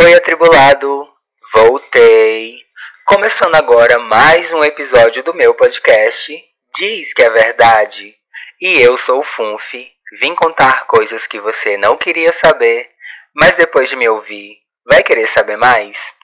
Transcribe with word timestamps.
Oi, 0.00 0.14
atribulado! 0.14 1.08
Voltei! 1.52 2.54
Começando 3.04 3.56
agora 3.56 3.98
mais 3.98 4.52
um 4.52 4.62
episódio 4.62 5.24
do 5.24 5.34
meu 5.34 5.54
podcast 5.54 6.32
Diz 6.78 7.12
que 7.12 7.20
é 7.20 7.28
Verdade. 7.28 8.14
E 8.60 8.80
eu 8.80 8.96
sou 8.96 9.18
o 9.18 9.24
Funf, 9.24 9.74
vim 10.20 10.36
contar 10.36 10.86
coisas 10.86 11.26
que 11.26 11.40
você 11.40 11.76
não 11.76 11.96
queria 11.96 12.32
saber, 12.32 12.86
mas 13.34 13.56
depois 13.56 13.88
de 13.88 13.96
me 13.96 14.08
ouvir, 14.08 14.58
vai 14.88 15.02
querer 15.02 15.26
saber 15.26 15.56
mais? 15.56 16.14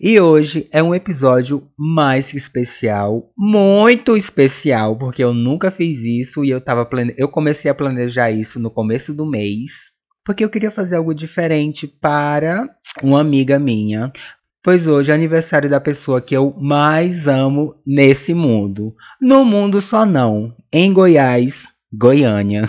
E 0.00 0.20
hoje 0.20 0.68
é 0.72 0.80
um 0.80 0.94
episódio 0.94 1.68
mais 1.76 2.34
especial, 2.34 3.32
muito 3.36 4.16
especial, 4.16 4.96
porque 4.96 5.24
eu 5.24 5.34
nunca 5.34 5.72
fiz 5.72 6.04
isso 6.04 6.44
e 6.44 6.50
eu 6.50 6.60
tava 6.60 6.86
plane... 6.86 7.12
eu 7.18 7.28
comecei 7.28 7.68
a 7.68 7.74
planejar 7.74 8.30
isso 8.30 8.60
no 8.60 8.70
começo 8.70 9.12
do 9.12 9.26
mês, 9.26 9.95
porque 10.26 10.44
eu 10.44 10.50
queria 10.50 10.72
fazer 10.72 10.96
algo 10.96 11.14
diferente 11.14 11.86
para 11.86 12.68
uma 13.00 13.20
amiga 13.20 13.60
minha, 13.60 14.12
pois 14.60 14.88
hoje 14.88 15.12
é 15.12 15.14
aniversário 15.14 15.70
da 15.70 15.80
pessoa 15.80 16.20
que 16.20 16.36
eu 16.36 16.52
mais 16.58 17.28
amo 17.28 17.80
nesse 17.86 18.34
mundo. 18.34 18.92
No 19.20 19.44
mundo 19.44 19.80
só 19.80 20.04
não, 20.04 20.52
em 20.72 20.92
Goiás, 20.92 21.72
Goiânia. 21.92 22.68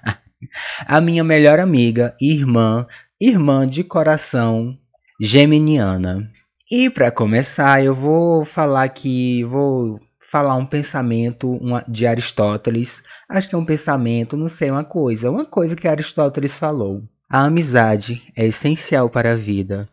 a 0.86 1.00
minha 1.00 1.24
melhor 1.24 1.58
amiga, 1.58 2.14
irmã, 2.20 2.86
irmã 3.18 3.66
de 3.66 3.82
coração, 3.82 4.76
geminiana. 5.18 6.30
E 6.70 6.90
para 6.90 7.10
começar, 7.10 7.82
eu 7.82 7.94
vou 7.94 8.44
falar 8.44 8.84
aqui, 8.84 9.42
vou 9.44 9.98
falar 10.34 10.56
um 10.56 10.66
pensamento 10.66 11.60
de 11.86 12.08
Aristóteles. 12.08 13.04
Acho 13.28 13.48
que 13.48 13.54
é 13.54 13.58
um 13.58 13.64
pensamento, 13.64 14.36
não 14.36 14.48
sei, 14.48 14.68
uma 14.68 14.82
coisa, 14.82 15.30
uma 15.30 15.44
coisa 15.44 15.76
que 15.76 15.86
Aristóteles 15.86 16.58
falou. 16.58 17.04
A 17.30 17.44
amizade 17.44 18.20
é 18.34 18.44
essencial 18.44 19.08
para 19.08 19.34
a 19.34 19.36
vida, 19.36 19.88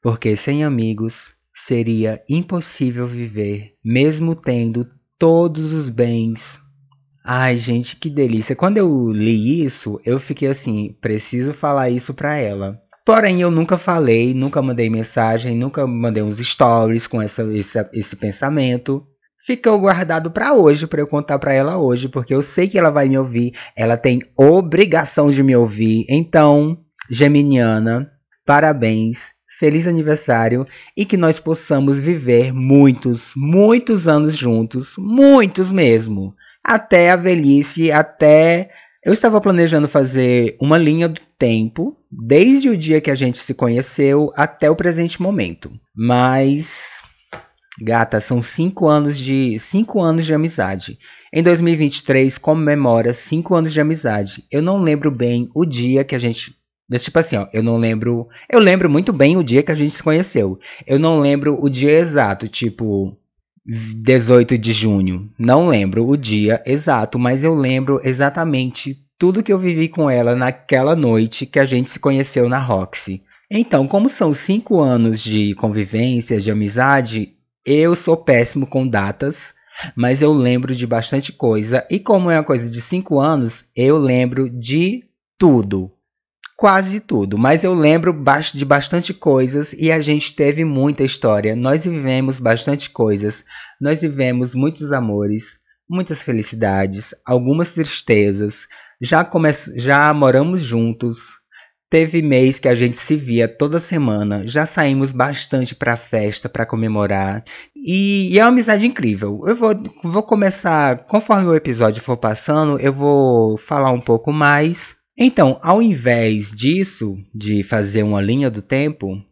porque 0.00 0.34
sem 0.34 0.64
amigos 0.64 1.34
seria 1.52 2.22
impossível 2.26 3.06
viver, 3.06 3.74
mesmo 3.84 4.34
tendo 4.34 4.88
todos 5.18 5.74
os 5.74 5.90
bens. 5.90 6.58
Ai, 7.22 7.58
gente, 7.58 7.96
que 7.96 8.08
delícia. 8.08 8.56
Quando 8.56 8.78
eu 8.78 9.12
li 9.12 9.62
isso, 9.62 10.00
eu 10.06 10.18
fiquei 10.18 10.48
assim, 10.48 10.96
preciso 11.02 11.52
falar 11.52 11.90
isso 11.90 12.14
para 12.14 12.34
ela. 12.34 12.80
Porém, 13.04 13.42
eu 13.42 13.50
nunca 13.50 13.76
falei, 13.76 14.32
nunca 14.32 14.62
mandei 14.62 14.88
mensagem, 14.88 15.54
nunca 15.54 15.86
mandei 15.86 16.22
uns 16.22 16.38
stories 16.38 17.06
com 17.06 17.20
essa, 17.20 17.42
esse, 17.54 17.78
esse 17.92 18.16
pensamento. 18.16 19.06
Ficou 19.44 19.80
guardado 19.80 20.30
para 20.30 20.54
hoje, 20.54 20.86
para 20.86 21.00
eu 21.00 21.06
contar 21.06 21.36
para 21.38 21.52
ela 21.52 21.76
hoje, 21.76 22.08
porque 22.08 22.32
eu 22.32 22.42
sei 22.42 22.68
que 22.68 22.78
ela 22.78 22.90
vai 22.90 23.08
me 23.08 23.18
ouvir. 23.18 23.52
Ela 23.76 23.96
tem 23.96 24.22
obrigação 24.36 25.30
de 25.30 25.42
me 25.42 25.56
ouvir. 25.56 26.06
Então, 26.08 26.78
Geminiana, 27.10 28.08
parabéns, 28.46 29.32
feliz 29.58 29.88
aniversário 29.88 30.64
e 30.96 31.04
que 31.04 31.16
nós 31.16 31.40
possamos 31.40 31.98
viver 31.98 32.52
muitos, 32.52 33.32
muitos 33.36 34.06
anos 34.06 34.36
juntos, 34.36 34.94
muitos 34.96 35.72
mesmo, 35.72 36.34
até 36.64 37.10
a 37.10 37.16
velhice, 37.16 37.90
até 37.90 38.70
eu 39.04 39.12
estava 39.12 39.40
planejando 39.40 39.88
fazer 39.88 40.56
uma 40.60 40.78
linha 40.78 41.08
do 41.08 41.20
tempo, 41.36 41.96
desde 42.08 42.70
o 42.70 42.76
dia 42.76 43.00
que 43.00 43.10
a 43.10 43.16
gente 43.16 43.38
se 43.38 43.52
conheceu 43.54 44.30
até 44.36 44.70
o 44.70 44.76
presente 44.76 45.20
momento. 45.20 45.72
Mas 45.92 47.02
Gata, 47.80 48.20
são 48.20 48.42
cinco 48.42 48.86
anos 48.86 49.18
de 49.18 49.58
cinco 49.58 50.00
anos 50.02 50.26
de 50.26 50.34
amizade. 50.34 50.98
Em 51.32 51.42
2023 51.42 52.36
comemora 52.38 53.12
cinco 53.14 53.54
anos 53.54 53.72
de 53.72 53.80
amizade. 53.80 54.44
Eu 54.50 54.60
não 54.60 54.78
lembro 54.78 55.10
bem 55.10 55.48
o 55.54 55.64
dia 55.64 56.04
que 56.04 56.14
a 56.14 56.18
gente 56.18 56.54
Tipo 56.98 57.18
assim, 57.18 57.36
ó, 57.36 57.46
eu 57.52 57.62
não 57.62 57.78
lembro. 57.78 58.28
Eu 58.50 58.58
lembro 58.58 58.90
muito 58.90 59.12
bem 59.12 59.36
o 59.36 59.42
dia 59.42 59.62
que 59.62 59.72
a 59.72 59.74
gente 59.74 59.92
se 59.92 60.02
conheceu. 60.02 60.58
Eu 60.86 60.98
não 60.98 61.20
lembro 61.20 61.58
o 61.58 61.68
dia 61.70 61.90
exato, 61.90 62.46
tipo 62.46 63.16
18 63.64 64.58
de 64.58 64.72
junho. 64.72 65.30
Não 65.38 65.68
lembro 65.68 66.06
o 66.06 66.16
dia 66.16 66.62
exato, 66.66 67.18
mas 67.18 67.44
eu 67.44 67.54
lembro 67.54 68.00
exatamente 68.04 68.98
tudo 69.18 69.42
que 69.42 69.52
eu 69.52 69.58
vivi 69.58 69.88
com 69.88 70.10
ela 70.10 70.34
naquela 70.34 70.96
noite 70.96 71.46
que 71.46 71.58
a 71.58 71.64
gente 71.64 71.88
se 71.88 71.98
conheceu 71.98 72.48
na 72.48 72.58
Roxy. 72.58 73.22
Então, 73.50 73.86
como 73.86 74.08
são 74.08 74.32
cinco 74.32 74.80
anos 74.80 75.22
de 75.22 75.54
convivência, 75.54 76.40
de 76.40 76.50
amizade, 76.50 77.34
eu 77.66 77.94
sou 77.94 78.16
péssimo 78.16 78.66
com 78.66 78.86
datas, 78.86 79.54
mas 79.96 80.22
eu 80.22 80.32
lembro 80.32 80.74
de 80.74 80.86
bastante 80.86 81.32
coisa. 81.32 81.86
E 81.90 81.98
como 81.98 82.30
é 82.30 82.36
uma 82.36 82.44
coisa 82.44 82.70
de 82.70 82.80
cinco 82.80 83.18
anos, 83.20 83.64
eu 83.76 83.98
lembro 83.98 84.48
de 84.50 85.04
tudo 85.38 85.92
quase 86.62 87.00
tudo, 87.00 87.36
mas 87.36 87.64
eu 87.64 87.74
lembro 87.74 88.16
de 88.54 88.64
bastante 88.64 89.12
coisas 89.12 89.72
e 89.72 89.90
a 89.90 90.00
gente 90.00 90.32
teve 90.32 90.64
muita 90.64 91.02
história. 91.02 91.56
Nós 91.56 91.84
vivemos 91.84 92.38
bastante 92.38 92.88
coisas, 92.88 93.44
nós 93.80 94.00
vivemos 94.00 94.54
muitos 94.54 94.92
amores, 94.92 95.58
muitas 95.90 96.22
felicidades, 96.22 97.16
algumas 97.26 97.72
tristezas. 97.72 98.68
Já, 99.00 99.24
come 99.24 99.50
já 99.74 100.14
moramos 100.14 100.62
juntos. 100.62 101.41
Teve 101.92 102.22
mês 102.22 102.58
que 102.58 102.68
a 102.68 102.74
gente 102.74 102.96
se 102.96 103.16
via 103.16 103.46
toda 103.46 103.78
semana. 103.78 104.46
Já 104.46 104.64
saímos 104.64 105.12
bastante 105.12 105.74
para 105.74 105.94
festa, 105.94 106.48
para 106.48 106.64
comemorar. 106.64 107.44
E, 107.76 108.32
e, 108.32 108.38
é 108.38 108.42
uma 108.42 108.48
amizade 108.48 108.86
incrível. 108.86 109.42
Eu 109.44 109.54
vou, 109.54 109.74
vou 110.02 110.22
começar, 110.22 111.04
conforme 111.04 111.50
o 111.50 111.54
episódio 111.54 112.02
for 112.02 112.16
passando, 112.16 112.80
eu 112.80 112.94
vou 112.94 113.58
falar 113.58 113.92
um 113.92 114.00
pouco 114.00 114.32
mais 114.32 114.96
então, 115.18 115.60
ao 115.62 115.82
invés 115.82 116.52
disso, 116.52 117.18
de 117.34 117.62
fazer 117.62 118.02
uma 118.02 118.20
linha 118.20 118.50
do 118.50 118.62
tempo, 118.62 119.22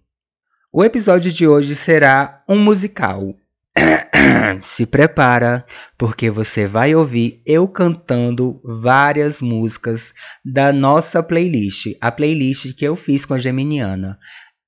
o 0.70 0.84
episódio 0.84 1.32
de 1.32 1.48
hoje 1.48 1.74
será 1.74 2.44
um 2.46 2.58
musical. 2.58 3.34
Se 4.60 4.86
prepara, 4.86 5.64
porque 5.96 6.30
você 6.30 6.66
vai 6.66 6.94
ouvir 6.94 7.42
eu 7.46 7.66
cantando 7.68 8.60
várias 8.64 9.40
músicas 9.40 10.12
da 10.44 10.72
nossa 10.72 11.22
playlist, 11.22 11.94
a 12.00 12.10
playlist 12.10 12.74
que 12.74 12.84
eu 12.84 12.96
fiz 12.96 13.24
com 13.24 13.34
a 13.34 13.38
Geminiana. 13.38 14.18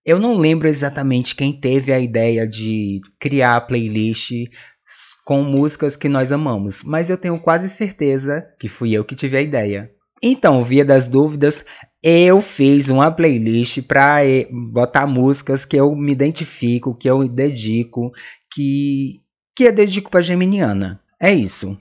Eu 0.04 0.18
não 0.18 0.36
lembro 0.36 0.68
exatamente 0.68 1.34
quem 1.34 1.52
teve 1.52 1.92
a 1.92 2.00
ideia 2.00 2.46
de 2.46 3.00
criar 3.20 3.56
a 3.56 3.60
playlist 3.60 4.32
com 5.24 5.42
músicas 5.42 5.96
que 5.96 6.08
nós 6.08 6.32
amamos, 6.32 6.82
mas 6.82 7.08
eu 7.08 7.16
tenho 7.16 7.40
quase 7.40 7.68
certeza 7.68 8.44
que 8.58 8.68
fui 8.68 8.92
eu 8.92 9.04
que 9.04 9.14
tive 9.14 9.36
a 9.36 9.42
ideia. 9.42 9.90
Então, 10.22 10.62
via 10.62 10.84
das 10.84 11.08
dúvidas, 11.08 11.64
eu 12.02 12.40
fiz 12.40 12.88
uma 12.90 13.10
playlist 13.10 13.82
para 13.82 14.26
eh, 14.26 14.48
botar 14.72 15.06
músicas 15.06 15.64
que 15.64 15.76
eu 15.76 15.94
me 15.94 16.12
identifico, 16.12 16.96
que 16.96 17.08
eu 17.08 17.26
dedico, 17.28 18.10
que 18.54 19.20
que 19.54 19.64
eu 19.64 19.72
dedico 19.72 20.10
para 20.10 20.22
Geminiana. 20.22 21.00
É 21.20 21.32
isso. 21.32 21.76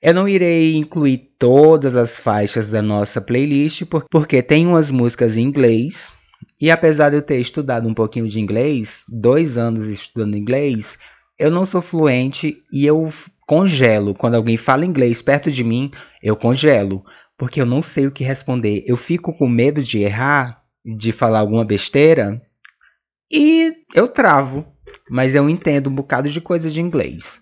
Eu 0.00 0.14
não 0.14 0.28
irei 0.28 0.76
incluir 0.76 1.32
todas 1.38 1.96
as 1.96 2.20
faixas 2.20 2.70
da 2.70 2.80
nossa 2.80 3.20
playlist, 3.20 3.82
porque 4.10 4.42
tem 4.42 4.66
umas 4.66 4.90
músicas 4.92 5.36
em 5.36 5.42
inglês. 5.42 6.12
E 6.60 6.70
apesar 6.70 7.10
de 7.10 7.16
eu 7.16 7.22
ter 7.22 7.40
estudado 7.40 7.88
um 7.88 7.94
pouquinho 7.94 8.28
de 8.28 8.38
inglês, 8.38 9.04
dois 9.08 9.58
anos 9.58 9.86
estudando 9.86 10.36
inglês, 10.36 10.96
eu 11.38 11.50
não 11.50 11.66
sou 11.66 11.82
fluente 11.82 12.62
e 12.72 12.86
eu 12.86 13.12
congelo. 13.46 14.14
Quando 14.14 14.36
alguém 14.36 14.56
fala 14.56 14.86
inglês 14.86 15.20
perto 15.20 15.50
de 15.50 15.64
mim, 15.64 15.90
eu 16.22 16.36
congelo 16.36 17.04
porque 17.36 17.60
eu 17.60 17.66
não 17.66 17.82
sei 17.82 18.06
o 18.06 18.12
que 18.12 18.24
responder. 18.24 18.84
Eu 18.86 18.96
fico 18.96 19.32
com 19.36 19.48
medo 19.48 19.82
de 19.82 19.98
errar, 19.98 20.62
de 20.84 21.12
falar 21.12 21.40
alguma 21.40 21.64
besteira 21.64 22.40
e 23.30 23.72
eu 23.94 24.08
travo, 24.08 24.64
mas 25.10 25.34
eu 25.34 25.48
entendo 25.48 25.90
um 25.90 25.94
bocado 25.94 26.28
de 26.28 26.40
coisa 26.40 26.70
de 26.70 26.80
inglês. 26.80 27.40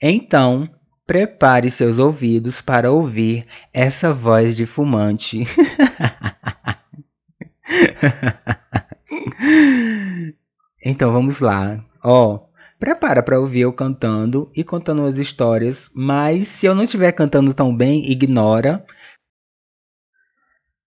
Então, 0.00 0.68
prepare 1.06 1.70
seus 1.70 1.98
ouvidos 1.98 2.60
para 2.60 2.90
ouvir 2.90 3.46
essa 3.72 4.12
voz 4.14 4.56
de 4.56 4.64
fumante. 4.64 5.44
então 10.84 11.12
vamos 11.12 11.40
lá. 11.40 11.76
Ó, 12.02 12.34
oh, 12.34 12.48
prepara 12.78 13.22
para 13.22 13.38
ouvir 13.38 13.60
eu 13.60 13.72
cantando 13.72 14.50
e 14.56 14.64
contando 14.64 15.04
as 15.04 15.18
histórias, 15.18 15.90
mas 15.94 16.48
se 16.48 16.66
eu 16.66 16.74
não 16.74 16.84
estiver 16.84 17.12
cantando 17.12 17.52
tão 17.52 17.76
bem, 17.76 18.10
ignora. 18.10 18.82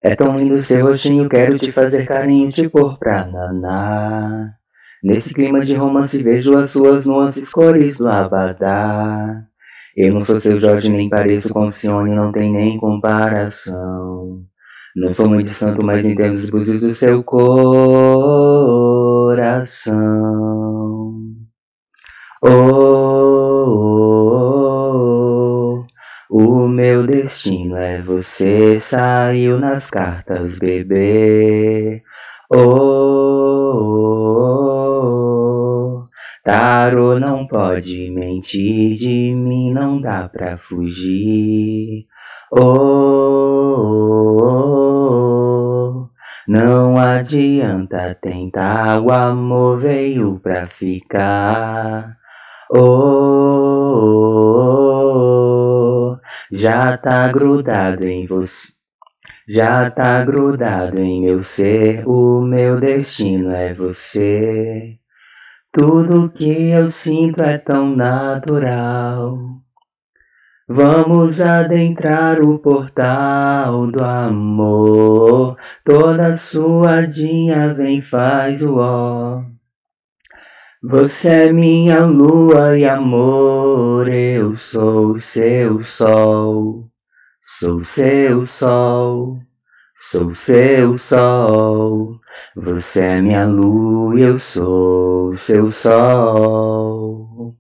É 0.01 0.16
tão 0.16 0.36
lindo 0.38 0.62
seu 0.63 0.88
rostinho, 0.88 1.30
quero 1.30 1.60
te 1.60 1.72
fazer 1.72 2.07
carinho, 2.07 2.51
te 2.51 2.68
pôr 2.68 2.98
pra 2.98 3.25
naná. 3.25 4.57
Nesse 5.04 5.34
clima 5.34 5.66
de 5.66 5.76
romance 5.76 6.24
vejo 6.24 6.56
as 6.56 6.72
suas 6.72 7.06
nuances, 7.06 7.52
cores 7.52 7.98
do 7.98 8.08
abadá. 8.08 9.44
Eu 9.98 10.14
não 10.14 10.24
sou 10.24 10.40
seu 10.40 10.62
Jorge, 10.62 10.90
nem 10.90 11.10
pareço 11.10 11.54
com 11.54 11.70
Cione, 11.70 12.16
não 12.16 12.32
tem 12.32 12.54
nem 12.54 12.78
comparação. 12.80 14.46
Não 14.96 15.14
sou 15.14 15.28
muito 15.28 15.50
santo, 15.50 15.86
mas 15.86 16.08
entendo 16.08 16.36
os 16.36 16.50
búzios 16.50 16.84
do 16.84 16.96
seu 16.96 17.22
coração. 17.22 17.54
Oh, 22.42 22.50
oh, 24.08 25.86
oh, 26.30 26.64
o 26.64 26.68
meu 26.70 27.06
destino 27.06 27.76
é 27.76 28.02
você, 28.02 28.80
saiu 28.80 29.60
nas 29.60 29.90
cartas, 29.92 30.60
bebê. 30.60 32.04
Oh, 32.50 32.58
oh, 32.58 33.23
Tarô 36.44 37.18
não 37.22 37.48
pode 37.48 38.12
mentir, 38.12 38.98
de 38.98 39.34
mim 39.34 39.72
não 39.72 40.01
dá 40.01 40.28
pra 40.28 40.57
fugir. 40.57 42.06
Oh, 42.51 42.60
oh, 43.80 44.42
oh, 46.01 46.10
não 46.45 46.98
adianta 46.98 48.13
tentar, 48.22 49.00
o 49.00 49.10
amor 49.10 49.80
veio 49.80 50.38
pra 50.38 50.68
ficar. 50.68 52.18
Oh, 52.69 52.84
já 56.51 56.98
tá 56.98 57.31
grudado 57.31 58.06
em 58.06 58.28
você. 58.28 58.74
Já 59.48 59.90
tá 59.90 60.25
grudado 60.25 61.01
em 61.01 61.22
meu 61.22 61.42
ser, 61.42 62.04
o 62.06 62.42
meu 62.42 62.81
destino 62.81 63.50
é 63.51 63.74
você. 63.74 65.00
Tudo 65.75 66.30
que 66.30 66.70
eu 66.70 66.92
sinto 66.92 67.44
é 67.44 67.58
tão 67.58 67.96
natural. 67.96 69.40
Vamos 70.70 71.42
adentrar 71.42 72.40
o 72.42 72.60
portal 72.60 73.88
do 73.88 74.04
amor. 74.04 75.58
Toda 75.84 76.38
suadinha 76.38 77.74
vem 77.74 78.04
faz 78.04 78.64
o 78.64 78.78
ó. 78.78 79.42
Você 80.84 81.48
é 81.48 81.52
minha 81.52 82.06
lua 82.06 82.78
e 82.78 82.86
amor, 82.86 84.08
eu 84.10 84.56
sou 84.56 85.19
seu 85.19 85.81
sol. 85.81 86.88
Sou 87.44 87.84
seu 87.84 88.46
sol, 88.46 89.40
sou 90.06 90.36
seu 90.36 90.98
sol. 90.98 92.20
Você 92.58 93.04
é 93.04 93.22
minha 93.22 93.46
lua 93.46 94.20
e 94.20 94.24
eu 94.24 94.38
sou 94.38 95.36
seu 95.38 95.72
sol. 95.72 97.58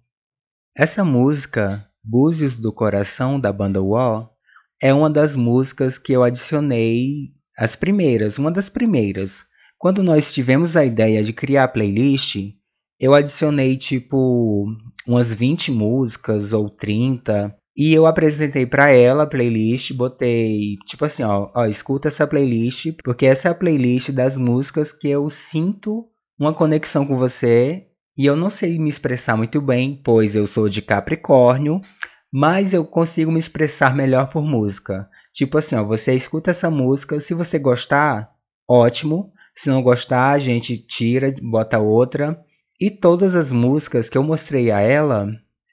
Essa 0.75 1.05
música, 1.05 1.87
Búzios 2.03 2.59
do 2.59 2.73
Coração, 2.73 3.39
da 3.39 3.53
banda 3.53 3.81
War, 3.81 4.29
é 4.81 4.93
uma 4.93 5.09
das 5.09 5.37
músicas 5.37 5.97
que 5.97 6.11
eu 6.11 6.21
adicionei, 6.21 7.31
as 7.57 7.77
primeiras, 7.77 8.37
uma 8.37 8.51
das 8.51 8.67
primeiras. 8.67 9.45
Quando 9.77 10.03
nós 10.03 10.33
tivemos 10.33 10.75
a 10.75 10.83
ideia 10.83 11.23
de 11.23 11.31
criar 11.31 11.63
a 11.63 11.69
playlist, 11.69 12.35
eu 12.99 13.13
adicionei 13.13 13.77
tipo 13.77 14.67
umas 15.07 15.33
20 15.33 15.71
músicas 15.71 16.51
ou 16.51 16.69
30 16.69 17.55
e 17.75 17.93
eu 17.93 18.05
apresentei 18.05 18.65
para 18.65 18.91
ela 18.91 19.23
a 19.23 19.27
playlist, 19.27 19.93
botei, 19.93 20.75
tipo 20.85 21.05
assim, 21.05 21.23
ó, 21.23 21.49
ó, 21.55 21.65
escuta 21.65 22.07
essa 22.07 22.27
playlist, 22.27 22.91
porque 23.03 23.25
essa 23.25 23.47
é 23.47 23.51
a 23.51 23.55
playlist 23.55 24.11
das 24.11 24.37
músicas 24.37 24.93
que 24.93 25.09
eu 25.09 25.27
sinto 25.29 26.07
uma 26.39 26.53
conexão 26.53 27.05
com 27.05 27.15
você. 27.15 27.87
E 28.15 28.27
eu 28.27 28.35
não 28.35 28.49
sei 28.49 28.77
me 28.77 28.89
expressar 28.89 29.35
muito 29.35 29.59
bem, 29.59 29.99
pois 30.03 30.35
eu 30.35 30.45
sou 30.45 30.69
de 30.69 30.83
Capricórnio, 30.83 31.81
mas 32.31 32.73
eu 32.73 32.85
consigo 32.85 33.31
me 33.31 33.39
expressar 33.39 33.95
melhor 33.95 34.29
por 34.29 34.43
música. 34.43 35.09
Tipo 35.33 35.57
assim, 35.57 35.75
ó, 35.75 35.83
você 35.83 36.13
escuta 36.13 36.51
essa 36.51 36.69
música, 36.69 37.19
se 37.19 37.33
você 37.33 37.57
gostar, 37.57 38.31
ótimo. 38.69 39.31
Se 39.55 39.69
não 39.69 39.81
gostar, 39.81 40.31
a 40.31 40.39
gente 40.39 40.77
tira, 40.77 41.27
bota 41.41 41.79
outra. 41.79 42.39
E 42.79 42.91
todas 42.91 43.35
as 43.35 43.51
músicas 43.51 44.09
que 44.09 44.17
eu 44.17 44.23
mostrei 44.23 44.71
a 44.71 44.79
ela, 44.79 45.27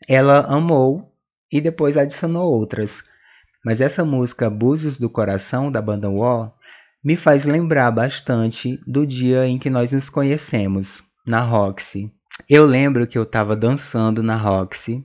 ela 0.09 0.41
amou 0.41 1.10
e 1.53 1.61
depois 1.61 1.97
adicionou 1.97 2.53
outras. 2.53 3.03
Mas 3.65 3.81
essa 3.81 4.05
música 4.05 4.49
Búzios 4.49 4.99
do 4.99 5.11
Coração, 5.11 5.71
da 5.71 5.83
banda 5.83 6.09
War, 6.09 6.53
me 7.03 7.17
faz 7.17 7.45
lembrar 7.45 7.91
bastante 7.91 8.79
do 8.87 9.07
dia 9.07 9.47
em 9.47 9.59
que 9.59 9.71
nós 9.71 9.93
nos 9.93 10.11
conhecemos, 10.11 11.03
na 11.27 11.41
Roxy. 11.41 12.13
Eu 12.49 12.65
lembro 12.65 13.07
que 13.07 13.19
eu 13.19 13.23
estava 13.23 13.57
dançando 13.57 14.23
na 14.23 14.37
Roxy, 14.37 15.05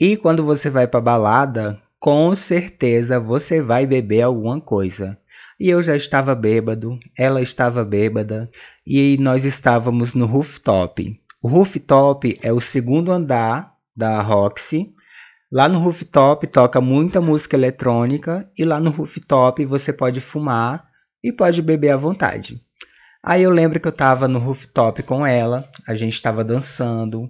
e 0.00 0.16
quando 0.16 0.44
você 0.44 0.70
vai 0.70 0.86
para 0.86 1.00
balada, 1.00 1.80
com 1.98 2.34
certeza 2.34 3.20
você 3.20 3.60
vai 3.60 3.86
beber 3.86 4.22
alguma 4.22 4.60
coisa. 4.60 5.18
E 5.58 5.68
eu 5.68 5.82
já 5.82 5.94
estava 5.94 6.34
bêbado, 6.34 6.98
ela 7.16 7.42
estava 7.42 7.84
bêbada, 7.84 8.50
e 8.86 9.18
nós 9.20 9.44
estávamos 9.44 10.14
no 10.14 10.24
rooftop. 10.24 11.20
O 11.42 11.48
rooftop 11.48 12.38
é 12.40 12.52
o 12.52 12.60
segundo 12.60 13.12
andar 13.12 13.74
da 13.94 14.22
Roxy, 14.22 14.94
Lá 15.52 15.68
no 15.68 15.80
rooftop 15.80 16.46
toca 16.46 16.80
muita 16.80 17.20
música 17.20 17.56
eletrônica 17.56 18.48
e 18.56 18.62
lá 18.62 18.78
no 18.78 18.90
rooftop 18.90 19.64
você 19.64 19.92
pode 19.92 20.20
fumar 20.20 20.86
e 21.24 21.32
pode 21.32 21.60
beber 21.60 21.90
à 21.90 21.96
vontade. 21.96 22.62
Aí 23.20 23.42
eu 23.42 23.50
lembro 23.50 23.80
que 23.80 23.88
eu 23.88 23.92
tava 23.92 24.28
no 24.28 24.38
rooftop 24.38 25.02
com 25.02 25.26
ela, 25.26 25.68
a 25.88 25.94
gente 25.96 26.14
estava 26.14 26.44
dançando. 26.44 27.28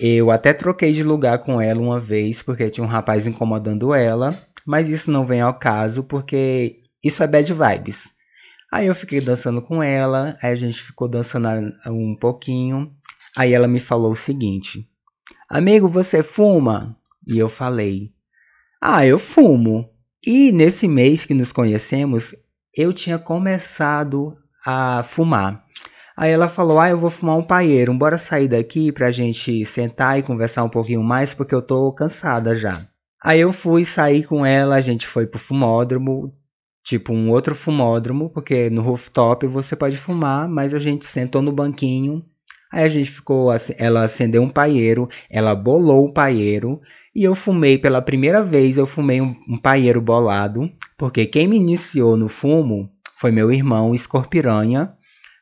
Eu 0.00 0.30
até 0.30 0.54
troquei 0.54 0.90
de 0.94 1.02
lugar 1.02 1.40
com 1.40 1.60
ela 1.60 1.82
uma 1.82 2.00
vez 2.00 2.42
porque 2.42 2.70
tinha 2.70 2.82
um 2.82 2.88
rapaz 2.88 3.26
incomodando 3.26 3.94
ela, 3.94 4.34
mas 4.66 4.88
isso 4.88 5.10
não 5.10 5.26
vem 5.26 5.42
ao 5.42 5.52
caso 5.52 6.02
porque 6.04 6.80
isso 7.04 7.22
é 7.22 7.26
bad 7.26 7.52
vibes. 7.52 8.14
Aí 8.72 8.86
eu 8.86 8.94
fiquei 8.94 9.20
dançando 9.20 9.60
com 9.60 9.82
ela, 9.82 10.34
aí 10.42 10.50
a 10.50 10.56
gente 10.56 10.82
ficou 10.82 11.06
dançando 11.06 11.48
um 11.88 12.16
pouquinho. 12.16 12.90
Aí 13.36 13.52
ela 13.52 13.68
me 13.68 13.80
falou 13.80 14.12
o 14.12 14.16
seguinte: 14.16 14.88
Amigo, 15.50 15.88
você 15.88 16.22
fuma? 16.22 16.96
E 17.30 17.38
eu 17.38 17.48
falei: 17.48 18.10
Ah, 18.82 19.06
eu 19.06 19.16
fumo. 19.16 19.88
E 20.26 20.50
nesse 20.50 20.88
mês 20.88 21.24
que 21.24 21.32
nos 21.32 21.52
conhecemos, 21.52 22.34
eu 22.76 22.92
tinha 22.92 23.20
começado 23.20 24.36
a 24.66 25.04
fumar. 25.04 25.64
Aí 26.16 26.32
ela 26.32 26.48
falou: 26.48 26.80
Ah, 26.80 26.90
eu 26.90 26.98
vou 26.98 27.08
fumar 27.08 27.36
um 27.36 27.42
paeiro, 27.44 27.94
bora 27.94 28.18
sair 28.18 28.48
daqui 28.48 28.90
pra 28.90 29.12
gente 29.12 29.64
sentar 29.64 30.18
e 30.18 30.24
conversar 30.24 30.64
um 30.64 30.68
pouquinho 30.68 31.04
mais, 31.04 31.32
porque 31.32 31.54
eu 31.54 31.62
tô 31.62 31.92
cansada 31.92 32.52
já. 32.52 32.84
Aí 33.22 33.38
eu 33.38 33.52
fui 33.52 33.84
sair 33.84 34.24
com 34.24 34.44
ela, 34.44 34.74
a 34.74 34.80
gente 34.80 35.06
foi 35.06 35.24
pro 35.24 35.38
fumódromo, 35.38 36.32
tipo 36.82 37.12
um 37.12 37.30
outro 37.30 37.54
fumódromo, 37.54 38.28
porque 38.30 38.68
no 38.70 38.82
rooftop 38.82 39.46
você 39.46 39.76
pode 39.76 39.96
fumar, 39.96 40.48
mas 40.48 40.74
a 40.74 40.80
gente 40.80 41.06
sentou 41.06 41.42
no 41.42 41.52
banquinho. 41.52 42.24
Aí 42.72 42.84
a 42.84 42.88
gente 42.88 43.10
ficou, 43.10 43.50
ela 43.78 44.04
acendeu 44.04 44.42
um 44.42 44.48
paeiro, 44.48 45.08
ela 45.28 45.54
bolou 45.54 46.06
o 46.06 46.12
paeiro 46.12 46.80
e 47.14 47.24
eu 47.24 47.34
fumei 47.34 47.78
pela 47.78 48.00
primeira 48.00 48.42
vez, 48.42 48.78
eu 48.78 48.86
fumei 48.86 49.20
um, 49.20 49.34
um 49.48 49.58
paieiro 49.58 50.00
bolado, 50.00 50.70
porque 50.96 51.26
quem 51.26 51.48
me 51.48 51.56
iniciou 51.56 52.16
no 52.16 52.28
fumo 52.28 52.90
foi 53.12 53.30
meu 53.30 53.52
irmão 53.52 53.94
Escorpiranha, 53.94 54.94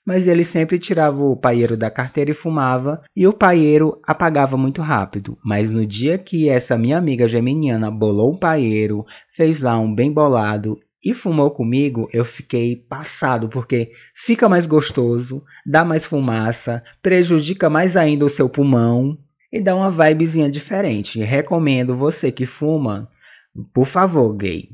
mas 0.06 0.26
ele 0.26 0.43
sempre 0.43 0.79
tirava 0.79 1.23
o 1.23 1.37
paieiro 1.37 1.76
da 1.76 1.91
carteira 1.91 2.31
e 2.31 2.35
fumava, 2.35 3.02
e 3.14 3.26
o 3.26 3.33
paieiro 3.33 4.00
apagava 4.07 4.57
muito 4.57 4.81
rápido. 4.81 5.37
Mas 5.45 5.71
no 5.71 5.87
dia 5.87 6.16
que 6.16 6.49
essa 6.49 6.78
minha 6.78 6.97
amiga 6.97 7.28
geminiana 7.28 7.90
bolou 7.90 8.33
o 8.33 8.38
paieiro, 8.38 9.04
fez 9.31 9.61
lá 9.61 9.78
um 9.78 9.95
bem 9.95 10.11
bolado 10.11 10.81
e 11.04 11.12
fumou 11.12 11.50
comigo, 11.50 12.09
eu 12.12 12.25
fiquei 12.25 12.75
passado, 12.75 13.49
porque 13.49 13.92
fica 14.14 14.49
mais 14.49 14.66
gostoso, 14.66 15.45
dá 15.66 15.85
mais 15.85 16.07
fumaça, 16.07 16.83
prejudica 17.02 17.69
mais 17.69 17.97
ainda 17.97 18.25
o 18.25 18.31
seu 18.31 18.49
pulmão 18.49 19.16
e 19.52 19.61
dá 19.61 19.75
uma 19.75 19.90
vibezinha 19.90 20.49
diferente. 20.49 21.21
Recomendo 21.21 21.97
você 21.97 22.31
que 22.31 22.47
fuma, 22.47 23.09
por 23.73 23.87
favor, 23.87 24.35
gay, 24.35 24.71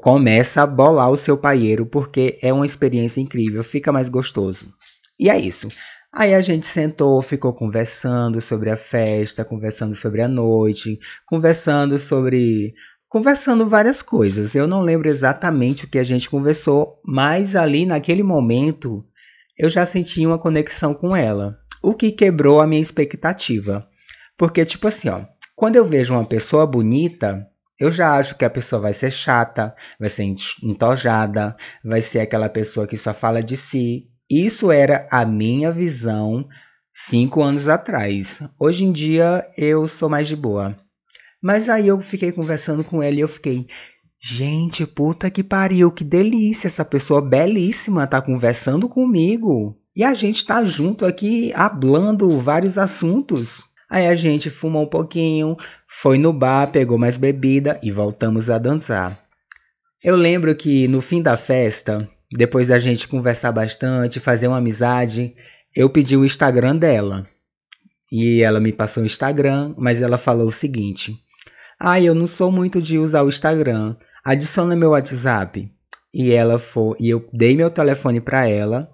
começa 0.00 0.62
a 0.62 0.66
bolar 0.66 1.10
o 1.10 1.16
seu 1.16 1.36
paieiro 1.36 1.86
porque 1.86 2.38
é 2.42 2.52
uma 2.52 2.66
experiência 2.66 3.20
incrível, 3.20 3.62
fica 3.62 3.92
mais 3.92 4.08
gostoso. 4.08 4.72
E 5.18 5.30
é 5.30 5.38
isso. 5.38 5.68
Aí 6.12 6.32
a 6.32 6.40
gente 6.40 6.64
sentou, 6.64 7.20
ficou 7.22 7.52
conversando 7.52 8.40
sobre 8.40 8.70
a 8.70 8.76
festa, 8.76 9.44
conversando 9.44 9.94
sobre 9.94 10.22
a 10.22 10.28
noite, 10.28 10.98
conversando 11.26 11.98
sobre 11.98 12.72
conversando 13.08 13.68
várias 13.68 14.02
coisas. 14.02 14.54
Eu 14.54 14.66
não 14.66 14.80
lembro 14.80 15.08
exatamente 15.08 15.84
o 15.84 15.88
que 15.88 15.98
a 15.98 16.04
gente 16.04 16.28
conversou, 16.28 17.00
mas 17.04 17.54
ali 17.54 17.86
naquele 17.86 18.22
momento 18.22 19.04
eu 19.58 19.70
já 19.70 19.86
senti 19.86 20.26
uma 20.26 20.38
conexão 20.38 20.94
com 20.94 21.14
ela 21.14 21.58
o 21.84 21.94
que 21.94 22.10
quebrou 22.10 22.60
a 22.60 22.66
minha 22.66 22.80
expectativa. 22.80 23.86
Porque, 24.38 24.64
tipo 24.64 24.88
assim, 24.88 25.10
ó, 25.10 25.24
quando 25.54 25.76
eu 25.76 25.84
vejo 25.84 26.14
uma 26.14 26.24
pessoa 26.24 26.66
bonita, 26.66 27.46
eu 27.78 27.90
já 27.90 28.16
acho 28.16 28.36
que 28.36 28.44
a 28.44 28.50
pessoa 28.50 28.80
vai 28.80 28.94
ser 28.94 29.10
chata, 29.10 29.74
vai 30.00 30.08
ser 30.08 30.24
entojada, 30.62 31.54
vai 31.84 32.00
ser 32.00 32.20
aquela 32.20 32.48
pessoa 32.48 32.86
que 32.86 32.96
só 32.96 33.12
fala 33.12 33.42
de 33.42 33.56
si. 33.56 34.08
Isso 34.30 34.72
era 34.72 35.06
a 35.10 35.26
minha 35.26 35.70
visão 35.70 36.48
cinco 36.92 37.42
anos 37.42 37.68
atrás. 37.68 38.42
Hoje 38.58 38.84
em 38.84 38.92
dia 38.92 39.46
eu 39.58 39.86
sou 39.86 40.08
mais 40.08 40.26
de 40.26 40.36
boa. 40.36 40.74
Mas 41.42 41.68
aí 41.68 41.88
eu 41.88 42.00
fiquei 42.00 42.32
conversando 42.32 42.82
com 42.82 43.02
ela 43.02 43.16
e 43.16 43.20
eu 43.20 43.28
fiquei, 43.28 43.66
gente, 44.26 44.86
puta 44.86 45.30
que 45.30 45.44
pariu, 45.44 45.92
que 45.92 46.02
delícia, 46.02 46.66
essa 46.66 46.82
pessoa 46.82 47.20
belíssima 47.20 48.06
tá 48.06 48.22
conversando 48.22 48.88
comigo. 48.88 49.78
E 49.94 50.02
a 50.02 50.14
gente 50.14 50.46
tá 50.46 50.64
junto 50.64 51.04
aqui 51.04 51.52
hablando 51.54 52.38
vários 52.38 52.78
assuntos. 52.78 53.66
Aí 53.90 54.06
a 54.06 54.14
gente 54.14 54.48
fumou 54.48 54.84
um 54.84 54.88
pouquinho, 54.88 55.58
foi 55.86 56.16
no 56.16 56.32
bar, 56.32 56.68
pegou 56.68 56.96
mais 56.96 57.18
bebida 57.18 57.78
e 57.82 57.90
voltamos 57.90 58.48
a 58.48 58.56
dançar. 58.56 59.22
Eu 60.02 60.16
lembro 60.16 60.54
que 60.56 60.88
no 60.88 61.02
fim 61.02 61.20
da 61.20 61.36
festa, 61.36 61.98
depois 62.32 62.68
da 62.68 62.78
gente 62.78 63.06
conversar 63.06 63.52
bastante, 63.52 64.20
fazer 64.20 64.48
uma 64.48 64.56
amizade, 64.56 65.34
eu 65.76 65.90
pedi 65.90 66.16
o 66.16 66.24
Instagram 66.24 66.76
dela. 66.76 67.28
E 68.10 68.42
ela 68.42 68.58
me 68.58 68.72
passou 68.72 69.02
o 69.02 69.06
Instagram, 69.06 69.74
mas 69.76 70.00
ela 70.00 70.16
falou 70.16 70.46
o 70.46 70.52
seguinte: 70.52 71.14
Ah, 71.78 72.00
eu 72.00 72.14
não 72.14 72.26
sou 72.26 72.50
muito 72.50 72.80
de 72.80 72.98
usar 72.98 73.22
o 73.22 73.28
Instagram. 73.28 73.94
Adiciona 74.24 74.74
meu 74.74 74.90
WhatsApp. 74.90 75.70
E 76.12 76.32
ela 76.32 76.58
foi, 76.58 76.96
e 76.98 77.10
eu 77.10 77.28
dei 77.30 77.54
meu 77.54 77.70
telefone 77.70 78.22
para 78.22 78.48
ela. 78.48 78.88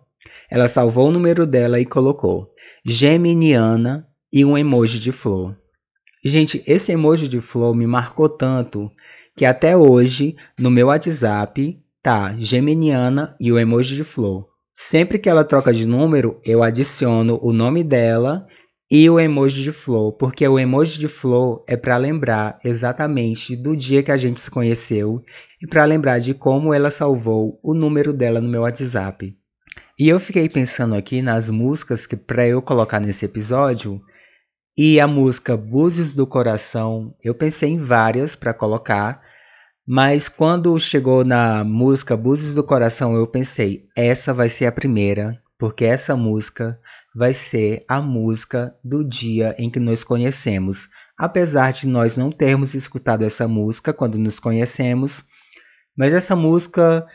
Ela 0.51 0.67
salvou 0.67 1.09
o 1.09 1.13
número 1.13 1.47
dela 1.47 1.79
e 1.79 1.87
colocou 1.87 2.51
Geminiana 2.85 4.09
e 4.33 4.45
um 4.45 4.59
emoji 4.59 4.99
de 4.99 5.13
flor. 5.13 5.57
Gente, 6.25 6.63
esse 6.67 6.91
emoji 6.91 7.29
de 7.29 7.41
flor 7.41 7.77
me 7.77 7.87
marcou 7.87 8.29
tanto 8.29 8.91
que 9.37 9.45
até 9.45 9.77
hoje 9.77 10.35
no 10.59 10.71
meu 10.71 10.89
WhatsApp 10.89 11.81
tá 12.03 12.35
Geminiana 12.37 13.37
e 13.39 13.53
o 13.53 13.59
emoji 13.59 13.95
de 13.95 14.03
flor. 14.03 14.49
Sempre 14.75 15.19
que 15.19 15.29
ela 15.29 15.45
troca 15.45 15.73
de 15.73 15.87
número, 15.87 16.41
eu 16.45 16.63
adiciono 16.63 17.39
o 17.41 17.53
nome 17.53 17.85
dela 17.85 18.47
e 18.91 19.09
o 19.09 19.21
emoji 19.21 19.63
de 19.63 19.71
flor, 19.71 20.13
porque 20.15 20.47
o 20.49 20.59
emoji 20.59 20.99
de 20.99 21.07
flor 21.07 21.63
é 21.69 21.77
para 21.77 21.97
lembrar 21.97 22.59
exatamente 22.65 23.55
do 23.55 23.77
dia 23.77 24.03
que 24.03 24.11
a 24.11 24.17
gente 24.17 24.41
se 24.41 24.51
conheceu 24.51 25.23
e 25.63 25.67
para 25.67 25.85
lembrar 25.85 26.19
de 26.19 26.35
como 26.35 26.75
ela 26.75 26.91
salvou 26.91 27.61
o 27.63 27.73
número 27.73 28.13
dela 28.13 28.41
no 28.41 28.49
meu 28.49 28.63
WhatsApp. 28.63 29.37
E 29.97 30.09
eu 30.09 30.19
fiquei 30.19 30.49
pensando 30.49 30.97
aqui 30.97 31.23
nas 31.23 31.49
músicas 31.49 32.05
que 32.05 32.17
para 32.17 32.49
eu 32.49 32.61
colocar 32.61 32.99
nesse 32.99 33.25
episódio 33.25 34.01
e 34.77 34.99
a 34.99 35.07
música 35.07 35.57
Búzios 35.57 36.15
do 36.15 36.27
Coração, 36.27 37.15
eu 37.23 37.35
pensei 37.35 37.71
em 37.71 37.77
várias 37.77 38.35
para 38.35 38.55
colocar, 38.55 39.21
mas 39.87 40.29
quando 40.29 40.77
chegou 40.81 41.25
na 41.25 41.63
música 41.63 42.17
Búzios 42.17 42.55
do 42.57 42.65
Coração, 42.65 43.15
eu 43.15 43.27
pensei, 43.27 43.87
essa 43.97 44.33
vai 44.33 44.49
ser 44.49 44.67
a 44.67 44.73
primeira, 44.73 45.41
porque 45.59 45.85
essa 45.85 46.17
música 46.17 46.81
vai 47.15 47.35
ser 47.35 47.85
a 47.89 48.01
música 48.01 48.75
do 48.85 49.05
dia 49.05 49.55
em 49.59 49.69
que 49.69 49.81
nos 49.81 50.05
conhecemos. 50.05 50.89
Apesar 51.19 51.73
de 51.73 51.87
nós 51.87 52.17
não 52.17 52.31
termos 52.31 52.75
escutado 52.75 53.25
essa 53.25 53.49
música 53.49 53.93
quando 53.93 54.19
nos 54.19 54.39
conhecemos, 54.39 55.25
mas 55.97 56.15
essa 56.15 56.37
música 56.37 57.07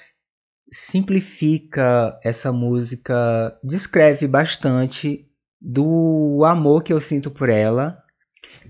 simplifica, 0.72 2.20
essa 2.24 2.52
música 2.52 3.58
descreve 3.64 4.28
bastante 4.28 5.26
do 5.62 6.44
amor 6.46 6.84
que 6.84 6.94
eu 6.94 7.00
sinto 7.00 7.32
por 7.32 7.50
ela. 7.50 7.98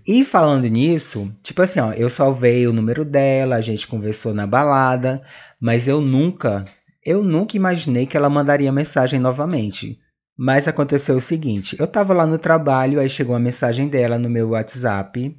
E 0.07 0.23
falando 0.23 0.67
nisso, 0.67 1.35
tipo 1.41 1.61
assim, 1.61 1.79
ó, 1.79 1.91
eu 1.93 2.09
salvei 2.09 2.67
o 2.67 2.73
número 2.73 3.03
dela, 3.03 3.55
a 3.55 3.61
gente 3.61 3.87
conversou 3.87 4.33
na 4.33 4.45
balada, 4.45 5.21
mas 5.59 5.87
eu 5.87 5.99
nunca, 5.99 6.63
eu 7.03 7.23
nunca 7.23 7.57
imaginei 7.57 8.05
que 8.05 8.15
ela 8.15 8.29
mandaria 8.29 8.71
mensagem 8.71 9.19
novamente. 9.19 9.99
Mas 10.37 10.67
aconteceu 10.67 11.15
o 11.15 11.21
seguinte: 11.21 11.75
eu 11.79 11.87
tava 11.87 12.13
lá 12.13 12.25
no 12.25 12.37
trabalho, 12.37 12.99
aí 12.99 13.09
chegou 13.09 13.33
uma 13.33 13.39
mensagem 13.39 13.87
dela 13.87 14.19
no 14.19 14.29
meu 14.29 14.49
WhatsApp. 14.49 15.35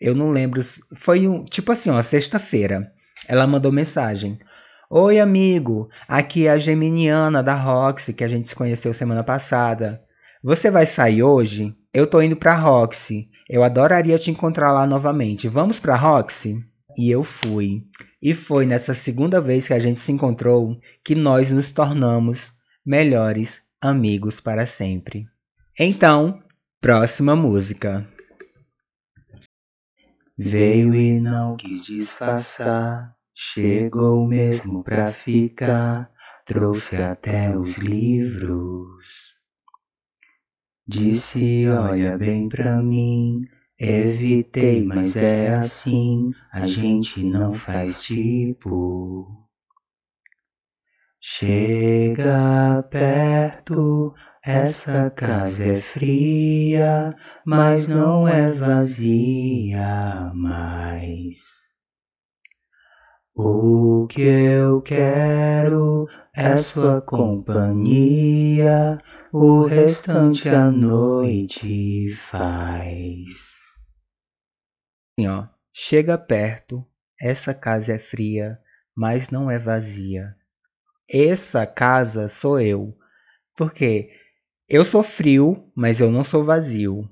Eu 0.00 0.14
não 0.14 0.30
lembro. 0.30 0.60
Foi 0.94 1.26
um. 1.26 1.44
Tipo 1.44 1.72
assim, 1.72 1.90
ó, 1.90 2.00
sexta-feira. 2.02 2.92
Ela 3.26 3.46
mandou 3.46 3.72
mensagem. 3.72 4.38
Oi, 4.90 5.18
amigo. 5.18 5.88
Aqui 6.06 6.46
é 6.46 6.50
a 6.50 6.58
Geminiana 6.58 7.42
da 7.42 7.54
Roxy, 7.54 8.12
que 8.12 8.22
a 8.22 8.28
gente 8.28 8.46
se 8.46 8.54
conheceu 8.54 8.92
semana 8.92 9.24
passada. 9.24 10.02
Você 10.42 10.70
vai 10.70 10.84
sair 10.84 11.22
hoje? 11.22 11.74
Eu 11.92 12.06
tô 12.06 12.20
indo 12.20 12.36
pra 12.36 12.54
Roxy. 12.54 13.30
Eu 13.48 13.64
adoraria 13.64 14.18
te 14.18 14.30
encontrar 14.30 14.72
lá 14.72 14.86
novamente. 14.86 15.48
Vamos 15.48 15.80
pra 15.80 15.96
Roxy? 15.96 16.58
E 16.98 17.10
eu 17.10 17.24
fui. 17.24 17.82
E 18.20 18.34
foi 18.34 18.66
nessa 18.66 18.92
segunda 18.92 19.40
vez 19.40 19.66
que 19.66 19.74
a 19.74 19.78
gente 19.78 19.98
se 19.98 20.12
encontrou 20.12 20.78
que 21.02 21.14
nós 21.14 21.50
nos 21.50 21.72
tornamos 21.72 22.52
melhores 22.84 23.63
amigos 23.84 24.40
para 24.40 24.66
sempre. 24.66 25.26
Então, 25.78 26.42
próxima 26.80 27.36
música. 27.36 28.08
Veio 30.36 30.94
e 30.94 31.20
não 31.20 31.56
quis 31.56 31.86
disfarçar, 31.86 33.14
chegou 33.32 34.26
mesmo 34.26 34.82
pra 34.82 35.06
ficar, 35.06 36.10
trouxe 36.44 36.96
até 36.96 37.56
os 37.56 37.76
livros. 37.76 39.36
Disse: 40.86 41.68
Olha 41.68 42.18
bem 42.18 42.48
pra 42.48 42.82
mim, 42.82 43.46
evitei, 43.78 44.84
mas 44.84 45.14
é 45.14 45.54
assim, 45.54 46.32
a 46.52 46.66
gente 46.66 47.24
não 47.24 47.52
faz 47.52 48.02
tipo. 48.02 49.43
Chega 51.26 52.82
perto, 52.90 54.12
essa 54.44 55.08
casa 55.08 55.64
é 55.64 55.76
fria, 55.76 57.16
mas 57.46 57.86
não 57.86 58.28
é 58.28 58.52
vazia 58.52 60.30
mais. 60.34 61.66
O 63.34 64.06
que 64.06 64.20
eu 64.20 64.82
quero 64.82 66.06
é 66.36 66.58
sua 66.58 67.00
companhia, 67.00 68.98
o 69.32 69.64
restante 69.64 70.50
a 70.50 70.70
noite 70.70 72.10
faz. 72.16 73.30
Assim, 75.18 75.26
ó, 75.26 75.46
chega 75.72 76.18
perto, 76.18 76.86
essa 77.18 77.54
casa 77.54 77.94
é 77.94 77.98
fria, 77.98 78.60
mas 78.94 79.30
não 79.30 79.50
é 79.50 79.58
vazia 79.58 80.36
essa 81.10 81.66
casa 81.66 82.28
sou 82.28 82.60
eu. 82.60 82.96
Porque 83.56 84.10
eu 84.68 84.84
sou 84.84 85.02
frio, 85.02 85.70
mas 85.74 86.00
eu 86.00 86.10
não 86.10 86.24
sou 86.24 86.42
vazio. 86.42 87.08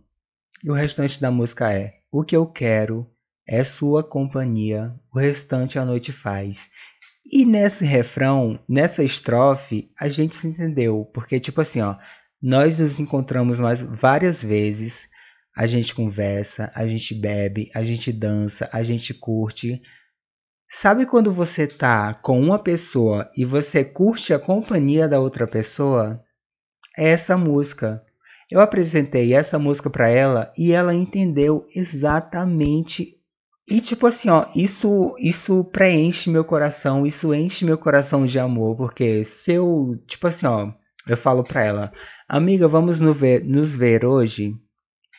E 0.62 0.70
o 0.70 0.74
restante 0.74 1.20
da 1.20 1.30
música 1.30 1.72
é: 1.72 1.94
O 2.10 2.24
que 2.24 2.36
eu 2.36 2.46
quero 2.46 3.06
é 3.46 3.64
sua 3.64 4.02
companhia, 4.02 4.94
o 5.12 5.18
restante 5.18 5.78
a 5.78 5.84
noite 5.84 6.12
faz. 6.12 6.70
E 7.30 7.44
nesse 7.44 7.84
refrão, 7.84 8.58
nessa 8.68 9.02
estrofe, 9.02 9.90
a 9.98 10.08
gente 10.08 10.34
se 10.34 10.48
entendeu, 10.48 11.04
porque 11.14 11.38
tipo 11.38 11.60
assim, 11.60 11.80
ó, 11.80 11.96
nós 12.40 12.80
nos 12.80 12.98
encontramos 12.98 13.60
mais 13.60 13.84
várias 13.84 14.42
vezes, 14.42 15.08
a 15.56 15.66
gente 15.66 15.94
conversa, 15.94 16.72
a 16.74 16.86
gente 16.86 17.14
bebe, 17.14 17.70
a 17.74 17.84
gente 17.84 18.12
dança, 18.12 18.68
a 18.72 18.82
gente 18.82 19.14
curte, 19.14 19.80
Sabe 20.74 21.04
quando 21.04 21.30
você 21.30 21.66
tá 21.66 22.14
com 22.14 22.40
uma 22.40 22.58
pessoa 22.58 23.30
e 23.36 23.44
você 23.44 23.84
curte 23.84 24.32
a 24.32 24.38
companhia 24.38 25.06
da 25.06 25.20
outra 25.20 25.46
pessoa? 25.46 26.24
É 26.96 27.10
essa 27.10 27.36
música. 27.36 28.02
Eu 28.50 28.58
apresentei 28.58 29.34
essa 29.34 29.58
música 29.58 29.90
para 29.90 30.08
ela 30.08 30.50
e 30.56 30.72
ela 30.72 30.94
entendeu 30.94 31.66
exatamente. 31.76 33.18
E 33.68 33.82
tipo 33.82 34.06
assim, 34.06 34.30
ó, 34.30 34.46
isso 34.56 35.14
isso 35.18 35.62
preenche 35.64 36.30
meu 36.30 36.42
coração, 36.42 37.06
isso 37.06 37.34
enche 37.34 37.66
meu 37.66 37.76
coração 37.76 38.24
de 38.24 38.38
amor, 38.38 38.74
porque 38.74 39.24
se 39.24 39.52
eu, 39.52 40.02
tipo 40.06 40.26
assim, 40.26 40.46
ó, 40.46 40.72
eu 41.06 41.18
falo 41.18 41.44
para 41.44 41.62
ela: 41.62 41.92
"Amiga, 42.26 42.66
vamos 42.66 42.98
nos 42.98 43.14
ver, 43.14 43.44
nos 43.44 43.76
ver 43.76 44.06
hoje?" 44.06 44.54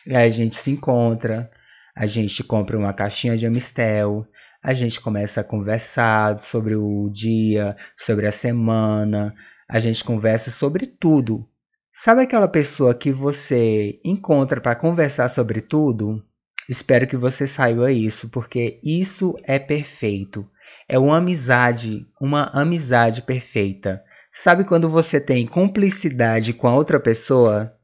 E 0.04 0.16
aí 0.16 0.26
a 0.26 0.32
gente 0.32 0.56
se 0.56 0.72
encontra, 0.72 1.48
a 1.96 2.06
gente 2.06 2.42
compra 2.42 2.76
uma 2.76 2.92
caixinha 2.92 3.36
de 3.36 3.46
Amistel, 3.46 4.26
a 4.64 4.72
gente 4.72 4.98
começa 4.98 5.42
a 5.42 5.44
conversar 5.44 6.40
sobre 6.40 6.74
o 6.74 7.06
dia, 7.10 7.76
sobre 7.94 8.26
a 8.26 8.32
semana, 8.32 9.34
a 9.68 9.78
gente 9.78 10.02
conversa 10.02 10.50
sobre 10.50 10.86
tudo. 10.86 11.46
Sabe 11.92 12.22
aquela 12.22 12.48
pessoa 12.48 12.94
que 12.94 13.12
você 13.12 14.00
encontra 14.02 14.62
para 14.62 14.74
conversar 14.74 15.28
sobre 15.28 15.60
tudo? 15.60 16.24
Espero 16.66 17.06
que 17.06 17.14
você 17.14 17.46
saiba 17.46 17.92
isso, 17.92 18.30
porque 18.30 18.80
isso 18.82 19.34
é 19.46 19.58
perfeito. 19.58 20.48
É 20.88 20.98
uma 20.98 21.18
amizade, 21.18 22.06
uma 22.18 22.44
amizade 22.44 23.20
perfeita. 23.20 24.02
Sabe 24.32 24.64
quando 24.64 24.88
você 24.88 25.20
tem 25.20 25.46
cumplicidade 25.46 26.54
com 26.54 26.66
a 26.66 26.74
outra 26.74 26.98
pessoa? 26.98 27.76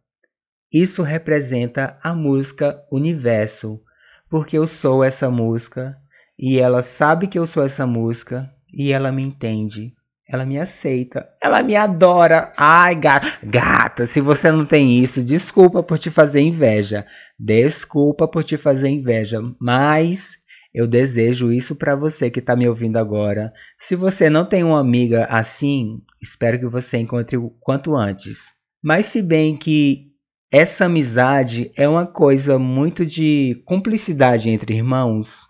Isso 0.73 1.03
representa 1.03 1.99
a 2.03 2.15
música 2.15 2.83
Universo, 2.91 3.83
porque 4.31 4.57
eu 4.57 4.67
sou 4.67 5.05
essa 5.05 5.31
música 5.31 6.00
e 6.43 6.59
ela 6.59 6.81
sabe 6.81 7.27
que 7.27 7.39
eu 7.39 7.47
sou 7.47 7.63
essa 7.63 7.87
música 7.87 8.51
e 8.73 8.93
ela 8.93 9.13
me 9.13 9.23
entende. 9.23 9.93
Ela 10.27 10.47
me 10.47 10.59
aceita. 10.59 11.29
Ela 11.43 11.63
me 11.63 11.77
adora. 11.77 12.51
Ai, 12.57 12.95
gata. 12.95 13.29
Gata, 13.43 14.07
se 14.07 14.23
você 14.23 14.51
não 14.51 14.65
tem 14.65 14.99
isso, 14.99 15.23
desculpa 15.23 15.83
por 15.83 15.99
te 15.99 16.09
fazer 16.09 16.41
inveja. 16.41 17.05
Desculpa 17.39 18.27
por 18.27 18.43
te 18.43 18.57
fazer 18.57 18.89
inveja. 18.89 19.39
Mas 19.61 20.39
eu 20.73 20.87
desejo 20.87 21.53
isso 21.53 21.77
para 21.77 21.95
você 21.95 22.31
que 22.31 22.41
tá 22.41 22.57
me 22.57 22.67
ouvindo 22.67 22.97
agora. 22.97 23.53
Se 23.77 23.95
você 23.95 24.31
não 24.31 24.47
tem 24.47 24.65
uma 24.65 24.81
amiga 24.81 25.27
assim, 25.27 25.99
espero 26.23 26.59
que 26.59 26.67
você 26.67 26.97
encontre 26.97 27.37
o 27.37 27.51
quanto 27.61 27.95
antes. 27.95 28.55
Mas 28.83 29.07
se 29.07 29.21
bem 29.21 29.55
que 29.55 30.07
essa 30.51 30.87
amizade 30.87 31.71
é 31.77 31.87
uma 31.87 32.07
coisa 32.07 32.59
muito 32.59 33.05
de 33.05 33.63
cumplicidade 33.67 34.49
entre 34.49 34.75
irmãos, 34.75 35.50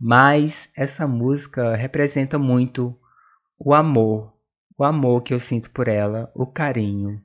mas 0.00 0.70
essa 0.76 1.06
música 1.08 1.74
representa 1.74 2.38
muito 2.38 2.96
o 3.58 3.74
amor, 3.74 4.32
o 4.78 4.84
amor 4.84 5.22
que 5.22 5.32
eu 5.32 5.40
sinto 5.40 5.70
por 5.70 5.88
ela, 5.88 6.30
o 6.34 6.46
carinho. 6.46 7.20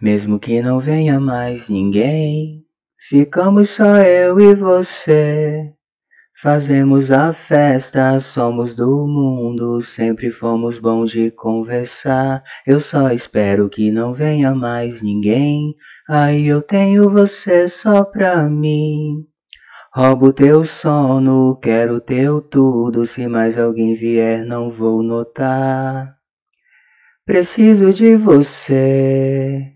Mesmo 0.00 0.38
que 0.38 0.60
não 0.60 0.80
venha 0.80 1.20
mais 1.20 1.68
ninguém, 1.68 2.64
ficamos 2.98 3.70
só 3.70 3.98
eu 3.98 4.40
e 4.40 4.54
você. 4.54 5.72
Fazemos 6.34 7.10
a 7.10 7.32
festa, 7.32 8.18
somos 8.18 8.74
do 8.74 9.06
mundo, 9.06 9.80
sempre 9.82 10.30
fomos 10.30 10.78
bons 10.78 11.10
de 11.10 11.30
conversar. 11.30 12.42
Eu 12.66 12.80
só 12.80 13.10
espero 13.10 13.68
que 13.68 13.90
não 13.90 14.14
venha 14.14 14.54
mais 14.54 15.02
ninguém, 15.02 15.74
aí 16.08 16.46
eu 16.46 16.62
tenho 16.62 17.10
você 17.10 17.68
só 17.68 18.02
pra 18.02 18.48
mim. 18.48 19.31
Roubo 19.94 20.32
teu 20.32 20.64
sono, 20.64 21.54
quero 21.56 22.00
teu 22.00 22.40
tudo, 22.40 23.04
se 23.04 23.26
mais 23.26 23.58
alguém 23.58 23.92
vier 23.92 24.42
não 24.42 24.70
vou 24.70 25.02
notar. 25.02 26.16
Preciso 27.26 27.92
de 27.92 28.16
você 28.16 29.74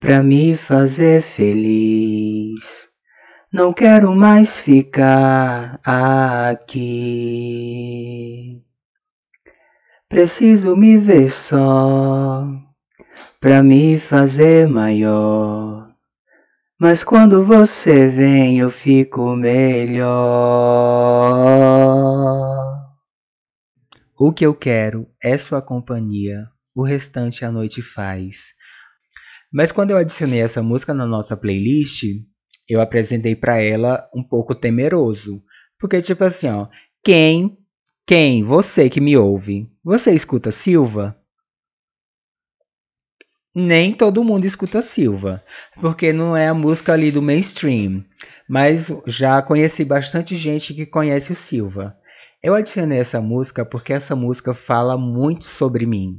pra 0.00 0.22
me 0.22 0.56
fazer 0.56 1.20
feliz. 1.20 2.88
Não 3.52 3.74
quero 3.74 4.16
mais 4.16 4.58
ficar 4.58 5.78
aqui. 5.84 6.94
Preciso 10.08 10.74
me 10.74 10.96
ver 10.96 11.30
só 11.30 12.42
pra 13.38 13.62
me 13.62 13.98
fazer 13.98 14.66
maior. 14.66 15.85
Mas 16.78 17.02
quando 17.02 17.42
você 17.42 18.06
vem 18.06 18.58
eu 18.58 18.70
fico 18.70 19.34
melhor. 19.34 20.06
O 24.18 24.30
que 24.30 24.44
eu 24.44 24.54
quero 24.54 25.08
é 25.22 25.38
sua 25.38 25.62
companhia, 25.62 26.46
o 26.74 26.84
restante 26.84 27.46
a 27.46 27.50
noite 27.50 27.80
faz. 27.80 28.52
Mas 29.50 29.72
quando 29.72 29.92
eu 29.92 29.96
adicionei 29.96 30.42
essa 30.42 30.62
música 30.62 30.92
na 30.92 31.06
nossa 31.06 31.34
playlist, 31.34 32.04
eu 32.68 32.82
apresentei 32.82 33.34
para 33.34 33.58
ela 33.58 34.06
um 34.14 34.22
pouco 34.22 34.54
temeroso. 34.54 35.42
Porque, 35.78 36.02
tipo 36.02 36.24
assim, 36.24 36.48
ó, 36.50 36.68
quem, 37.02 37.56
quem, 38.06 38.44
você 38.44 38.90
que 38.90 39.00
me 39.00 39.16
ouve, 39.16 39.66
você 39.82 40.12
escuta 40.12 40.50
Silva? 40.50 41.18
Nem 43.58 43.94
todo 43.94 44.22
mundo 44.22 44.44
escuta 44.44 44.82
Silva, 44.82 45.42
porque 45.80 46.12
não 46.12 46.36
é 46.36 46.46
a 46.46 46.52
música 46.52 46.92
ali 46.92 47.10
do 47.10 47.22
mainstream. 47.22 48.04
Mas 48.46 48.92
já 49.06 49.40
conheci 49.40 49.82
bastante 49.82 50.36
gente 50.36 50.74
que 50.74 50.84
conhece 50.84 51.32
o 51.32 51.34
Silva. 51.34 51.96
Eu 52.42 52.54
adicionei 52.54 52.98
essa 52.98 53.18
música 53.18 53.64
porque 53.64 53.94
essa 53.94 54.14
música 54.14 54.52
fala 54.52 54.98
muito 54.98 55.46
sobre 55.46 55.86
mim. 55.86 56.18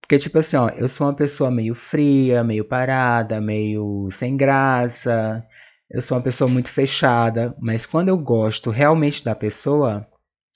Porque, 0.00 0.16
tipo 0.16 0.38
assim, 0.38 0.56
ó, 0.56 0.68
eu 0.68 0.88
sou 0.88 1.08
uma 1.08 1.16
pessoa 1.16 1.50
meio 1.50 1.74
fria, 1.74 2.44
meio 2.44 2.64
parada, 2.64 3.40
meio 3.40 4.06
sem 4.12 4.36
graça. 4.36 5.44
Eu 5.90 6.00
sou 6.00 6.16
uma 6.16 6.22
pessoa 6.22 6.46
muito 6.46 6.70
fechada, 6.70 7.52
mas 7.60 7.84
quando 7.84 8.10
eu 8.10 8.16
gosto 8.16 8.70
realmente 8.70 9.24
da 9.24 9.34
pessoa, 9.34 10.06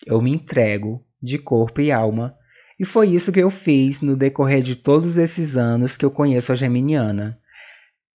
eu 0.06 0.22
me 0.22 0.30
entrego 0.30 1.04
de 1.20 1.38
corpo 1.38 1.80
e 1.80 1.90
alma. 1.90 2.36
E 2.80 2.84
foi 2.86 3.08
isso 3.10 3.30
que 3.30 3.38
eu 3.38 3.50
fiz 3.50 4.00
no 4.00 4.16
decorrer 4.16 4.62
de 4.62 4.74
todos 4.74 5.18
esses 5.18 5.56
anos 5.56 5.96
que 5.96 6.04
eu 6.04 6.10
conheço 6.10 6.50
a 6.50 6.54
Geminiana. 6.54 7.38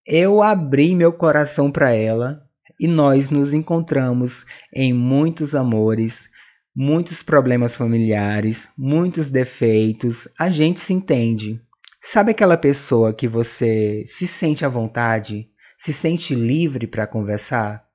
Eu 0.08 0.42
abri 0.42 0.96
meu 0.96 1.14
coração 1.14 1.72
para 1.72 1.92
ela 1.92 2.42
e 2.80 2.88
nós 2.88 3.30
nos 3.30 3.54
encontramos 3.54 4.46
em 4.74 4.92
muitos 4.92 5.54
amores, 5.54 6.28
muitos 6.76 7.22
problemas 7.22 7.76
familiares, 7.76 8.68
muitos 8.78 9.30
defeitos. 9.30 10.28
A 10.40 10.50
gente 10.50 10.80
se 10.80 10.94
entende. 10.94 11.62
Sabe 12.02 12.32
aquela 12.32 12.58
pessoa 12.58 13.14
que 13.14 13.28
você 13.28 14.04
se 14.08 14.28
sente 14.28 14.66
à 14.66 14.68
vontade? 14.68 15.48
se 15.78 15.92
sente 15.92 16.34
livre 16.34 16.88
para 16.88 17.08
conversar? 17.08 17.86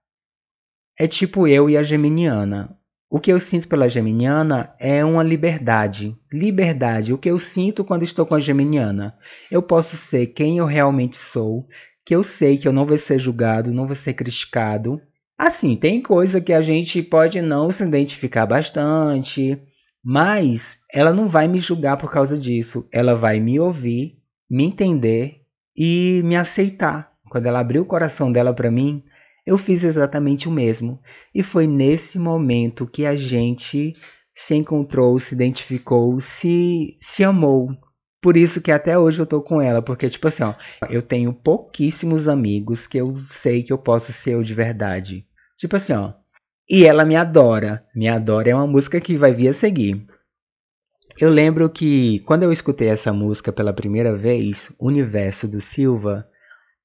É 0.98 1.06
tipo 1.06 1.46
eu 1.46 1.70
e 1.70 1.76
a 1.76 1.83
geminiana. 1.83 2.78
O 3.12 3.18
que 3.18 3.33
eu 3.33 3.40
sinto 3.40 3.66
pela 3.66 3.88
geminiana 3.88 4.73
é 4.79 5.05
uma 5.05 5.25
liberdade. 5.25 6.16
Liberdade, 6.33 7.12
o 7.12 7.18
que 7.18 7.29
eu 7.29 7.40
sinto 7.40 7.85
quando 7.85 8.05
estou 8.05 8.25
com 8.25 8.37
a 8.37 8.38
geminiana. 8.38 9.18
Eu 9.51 9.61
posso 9.61 9.96
ser 9.96 10.29
quem 10.29 10.59
eu 10.59 10.64
realmente 10.64 11.16
sou, 11.16 11.66
que 12.07 12.14
eu 12.14 12.23
sei 12.23 12.57
que 12.57 12.68
eu 12.68 12.73
não 12.73 12.87
vou 12.87 12.96
ser 12.96 13.18
julgado, 13.18 13.75
não 13.75 13.85
vou 13.85 13.96
ser 13.96 14.14
criticado. 14.14 15.03
Assim, 15.37 15.75
tem 15.75 16.01
coisa 16.01 16.40
que 16.40 16.53
a 16.53 16.62
gente 16.62 17.03
pode 17.03 17.42
não 17.42 17.73
se 17.73 17.83
identificar 17.83 18.46
bastante, 18.46 19.61
mas 20.05 20.79
ela 20.94 21.12
não 21.12 21.27
vai 21.27 21.49
me 21.49 21.59
julgar 21.59 21.96
por 21.96 22.12
causa 22.12 22.38
disso. 22.38 22.87
Ela 22.92 23.16
vai 23.16 23.40
me 23.40 23.59
ouvir, 23.59 24.18
me 24.49 24.62
entender 24.62 25.40
e 25.77 26.23
me 26.25 26.37
aceitar. 26.37 27.11
Quando 27.29 27.46
ela 27.46 27.59
abriu 27.59 27.83
o 27.83 27.87
coração 27.87 28.31
dela 28.31 28.55
para 28.55 28.70
mim, 28.70 29.03
eu 29.46 29.59
fiz 29.59 29.85
exatamente 29.85 30.48
o 30.48 30.53
mesmo. 30.53 31.00
E 31.35 31.42
foi 31.42 31.66
nesse 31.66 32.18
momento 32.18 32.87
que 32.87 33.07
a 33.07 33.16
gente 33.16 33.94
se 34.33 34.55
encontrou, 34.55 35.18
se 35.18 35.35
identificou, 35.35 36.18
se, 36.20 36.96
se 37.00 37.24
amou. 37.24 37.70
Por 38.22 38.37
isso 38.37 38.61
que 38.61 38.70
até 38.70 38.98
hoje 38.98 39.20
eu 39.20 39.26
tô 39.26 39.40
com 39.40 39.61
ela, 39.61 39.81
porque 39.81 40.09
tipo 40.09 40.29
assim, 40.29 40.42
ó, 40.42 40.55
eu 40.90 41.03
tenho 41.03 41.33
pouquíssimos 41.33 42.29
amigos 42.29 42.87
que 42.87 42.98
eu 42.98 43.16
sei 43.16 43.62
que 43.62 43.72
eu 43.72 43.79
posso 43.79 44.12
ser 44.12 44.35
eu 44.35 44.42
de 44.42 44.55
verdade. 44.55 45.26
Tipo 45.57 45.76
assim, 45.76 45.94
ó. 45.94 46.12
E 46.68 46.87
ela 46.87 47.05
me 47.05 47.16
adora. 47.16 47.85
Me 47.94 48.09
adora 48.09 48.50
é 48.50 48.55
uma 48.55 48.66
música 48.66 49.00
que 49.00 49.16
vai 49.16 49.33
vir 49.33 49.48
a 49.48 49.53
seguir. 49.53 50.07
Eu 51.18 51.29
lembro 51.29 51.68
que 51.68 52.20
quando 52.20 52.44
eu 52.44 52.53
escutei 52.53 52.88
essa 52.88 53.12
música 53.12 53.53
pela 53.53 53.72
primeira 53.72 54.14
vez, 54.14 54.70
Universo 54.79 55.48
do 55.48 55.61
Silva, 55.61 56.26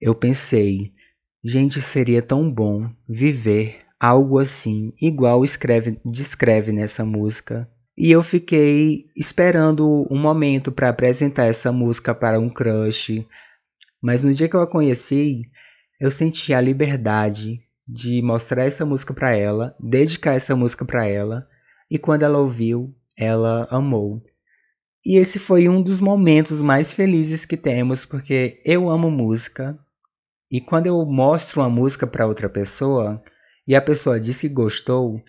eu 0.02 0.16
pensei, 0.16 0.92
gente, 1.46 1.80
seria 1.80 2.24
tão 2.24 2.52
bom 2.52 2.90
viver 3.08 3.82
algo 4.00 4.40
assim, 4.40 4.92
igual 5.00 5.46
escreve, 5.46 6.00
descreve 6.04 6.72
nessa 6.72 7.06
música. 7.06 7.70
E 7.96 8.12
eu 8.12 8.24
fiquei 8.24 9.06
esperando 9.16 10.08
um 10.12 10.18
momento 10.18 10.72
para 10.72 10.90
apresentar 10.90 11.46
essa 11.46 11.72
música 11.72 12.16
para 12.16 12.40
um 12.40 12.50
crush. 12.50 13.26
Mas 14.02 14.24
no 14.24 14.34
dia 14.34 14.50
que 14.50 14.56
eu 14.56 14.62
a 14.62 14.68
conheci, 14.68 15.44
eu 16.02 16.10
senti 16.10 16.52
a 16.52 16.60
liberdade 16.60 17.62
de 17.88 18.22
mostrar 18.24 18.66
essa 18.66 18.84
música 18.84 19.14
para 19.14 19.36
ela, 19.36 19.76
dedicar 19.80 20.34
essa 20.34 20.56
música 20.56 20.84
para 20.84 21.08
ela, 21.08 21.48
e 21.90 22.00
quando 22.00 22.24
ela 22.24 22.40
ouviu, 22.40 22.94
ela 23.16 23.68
amou. 23.70 24.22
E 25.06 25.18
esse 25.18 25.38
foi 25.38 25.70
um 25.70 25.82
dos 25.82 26.02
momentos 26.02 26.64
mais 26.64 26.92
felizes 26.92 27.46
que 27.46 27.56
temos, 27.56 28.04
porque 28.04 28.60
eu 28.66 28.90
amo 28.90 29.12
música, 29.12 29.80
e 30.52 30.62
quando 30.62 30.88
eu 30.88 31.04
mostro 31.06 31.62
uma 31.62 31.70
música 31.70 32.06
para 32.06 32.28
outra 32.28 32.48
pessoa 32.48 33.22
e 33.68 33.76
a 33.76 33.82
pessoa 33.82 34.20
diz 34.20 34.42
que 34.42 34.50
gostou, 34.50 35.22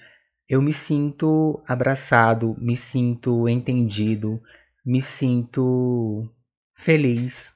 eu 0.49 0.61
me 0.61 0.73
sinto 0.73 1.63
abraçado, 1.67 2.55
me 2.59 2.77
sinto 2.77 3.49
entendido, 3.49 4.41
me 4.85 5.01
sinto 5.01 6.29
feliz. 6.75 7.55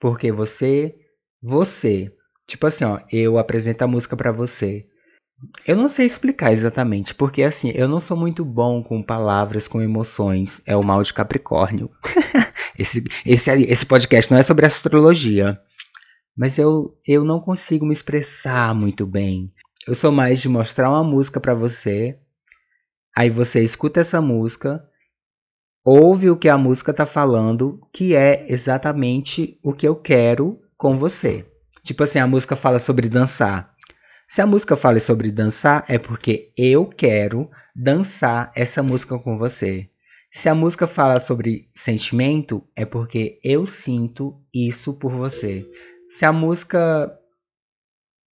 Porque 0.00 0.32
você, 0.32 0.94
você, 1.40 2.12
tipo 2.46 2.66
assim, 2.66 2.84
ó, 2.84 2.98
eu 3.12 3.38
apresento 3.38 3.84
a 3.84 3.88
música 3.88 4.16
para 4.16 4.32
você. 4.32 4.84
Eu 5.64 5.76
não 5.76 5.88
sei 5.88 6.04
explicar 6.04 6.52
exatamente, 6.52 7.14
porque 7.14 7.44
assim, 7.44 7.70
eu 7.70 7.86
não 7.86 8.00
sou 8.00 8.16
muito 8.16 8.44
bom 8.44 8.82
com 8.82 9.00
palavras, 9.00 9.68
com 9.68 9.80
emoções. 9.80 10.60
É 10.66 10.76
o 10.76 10.82
mal 10.82 11.00
de 11.02 11.14
Capricórnio. 11.14 11.88
esse, 12.76 13.04
esse, 13.24 13.50
esse 13.52 13.86
podcast 13.86 14.32
não 14.32 14.38
é 14.38 14.42
sobre 14.42 14.66
astrologia 14.66 15.60
mas 16.38 16.56
eu, 16.56 16.96
eu 17.04 17.24
não 17.24 17.40
consigo 17.40 17.84
me 17.84 17.92
expressar 17.92 18.72
muito 18.72 19.04
bem. 19.04 19.52
Eu 19.84 19.94
sou 19.94 20.12
mais 20.12 20.40
de 20.40 20.48
mostrar 20.48 20.88
uma 20.88 21.02
música 21.02 21.40
para 21.40 21.52
você, 21.52 22.16
aí 23.16 23.28
você 23.28 23.60
escuta 23.60 23.98
essa 23.98 24.22
música, 24.22 24.88
ouve 25.84 26.30
o 26.30 26.36
que 26.36 26.48
a 26.48 26.56
música 26.56 26.94
tá 26.94 27.04
falando, 27.04 27.80
que 27.92 28.14
é 28.14 28.46
exatamente 28.48 29.58
o 29.64 29.72
que 29.72 29.88
eu 29.88 29.96
quero 29.96 30.60
com 30.76 30.96
você. 30.96 31.44
Tipo 31.82 32.04
assim, 32.04 32.20
a 32.20 32.26
música 32.26 32.54
fala 32.54 32.78
sobre 32.78 33.08
dançar. 33.08 33.74
Se 34.28 34.40
a 34.40 34.46
música 34.46 34.76
fala 34.76 35.00
sobre 35.00 35.32
dançar, 35.32 35.84
é 35.88 35.98
porque 35.98 36.52
eu 36.56 36.86
quero 36.86 37.50
dançar 37.74 38.52
essa 38.54 38.80
música 38.80 39.18
com 39.18 39.36
você. 39.36 39.90
Se 40.30 40.48
a 40.48 40.54
música 40.54 40.86
fala 40.86 41.18
sobre 41.18 41.68
sentimento, 41.74 42.62
é 42.76 42.84
porque 42.84 43.40
eu 43.42 43.66
sinto 43.66 44.40
isso 44.54 44.94
por 44.94 45.10
você. 45.10 45.66
Se 46.08 46.24
a 46.24 46.32
música 46.32 47.14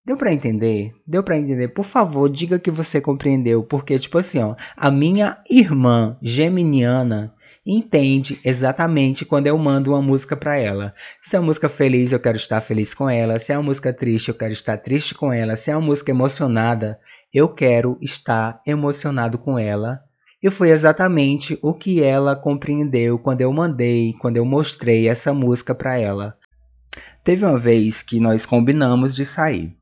Deu 0.07 0.19
para 0.19 0.35
entender? 0.35 0.93
Deu 1.07 1.23
para 1.25 1.39
entender? 1.39 1.69
Por 1.69 1.85
favor, 1.85 2.31
diga 2.31 2.59
que 2.59 2.71
você 2.71 3.01
compreendeu, 3.01 3.63
porque 3.63 3.99
tipo 3.99 4.19
assim, 4.19 4.39
ó, 4.39 4.55
a 4.77 4.91
minha 4.91 5.39
irmã 5.51 6.19
geminiana 6.21 7.35
entende 7.67 8.39
exatamente 8.45 9.25
quando 9.25 9.47
eu 9.47 9.57
mando 9.57 9.93
uma 9.93 10.03
música 10.03 10.37
para 10.37 10.59
ela. 10.59 10.95
Se 11.23 11.37
é 11.37 11.39
uma 11.39 11.47
música 11.47 11.71
feliz, 11.71 12.13
eu 12.13 12.21
quero 12.21 12.37
estar 12.37 12.61
feliz 12.61 12.93
com 12.93 13.09
ela. 13.09 13.39
Se 13.39 13.51
é 13.51 13.57
uma 13.57 13.65
música 13.65 13.95
triste, 13.95 14.29
eu 14.29 14.35
quero 14.35 14.53
estar 14.53 14.77
triste 14.77 15.15
com 15.15 15.33
ela. 15.33 15.57
Se 15.57 15.71
é 15.71 15.77
uma 15.77 15.87
música 15.87 16.11
emocionada, 16.11 17.01
eu 17.33 17.49
quero 17.49 17.97
estar 18.03 18.61
emocionado 18.67 19.39
com 19.39 19.59
ela. 19.59 20.01
E 20.43 20.51
foi 20.51 20.69
exatamente 20.69 21.59
o 21.63 21.73
que 21.73 22.05
ela 22.05 22.37
compreendeu 22.37 23.19
quando 23.19 23.41
eu 23.41 23.51
mandei, 23.51 24.13
quando 24.21 24.37
eu 24.37 24.45
mostrei 24.45 25.09
essa 25.09 25.33
música 25.33 25.75
para 25.75 25.97
ela. 25.97 26.37
Teve 27.23 27.45
uma 27.45 27.59
vez 27.59 28.03
que 28.03 28.21
nós 28.21 28.45
combinamos 28.45 29.15
de 29.15 29.25
sair. 29.25 29.77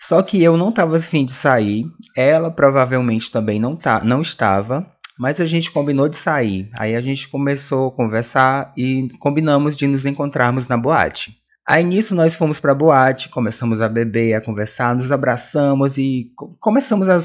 Só 0.00 0.20
que 0.22 0.42
eu 0.42 0.56
não 0.56 0.68
estava 0.68 0.96
afim 0.96 1.24
de 1.24 1.32
sair, 1.32 1.84
ela 2.16 2.50
provavelmente 2.50 3.30
também 3.30 3.58
não, 3.58 3.74
tá, 3.74 4.04
não 4.04 4.20
estava, 4.20 4.86
mas 5.18 5.40
a 5.40 5.44
gente 5.44 5.70
combinou 5.70 6.08
de 6.08 6.16
sair. 6.16 6.68
Aí 6.74 6.94
a 6.94 7.00
gente 7.00 7.28
começou 7.28 7.88
a 7.88 7.92
conversar 7.92 8.72
e 8.76 9.08
combinamos 9.18 9.76
de 9.76 9.86
nos 9.86 10.04
encontrarmos 10.04 10.68
na 10.68 10.76
boate. 10.76 11.38
Aí 11.66 11.82
nisso 11.82 12.14
nós 12.14 12.34
fomos 12.34 12.60
pra 12.60 12.74
boate, 12.74 13.30
começamos 13.30 13.80
a 13.80 13.88
beber, 13.88 14.34
a 14.34 14.40
conversar, 14.40 14.94
nos 14.94 15.10
abraçamos 15.10 15.96
e 15.96 16.30
começamos 16.60 17.08
a, 17.08 17.18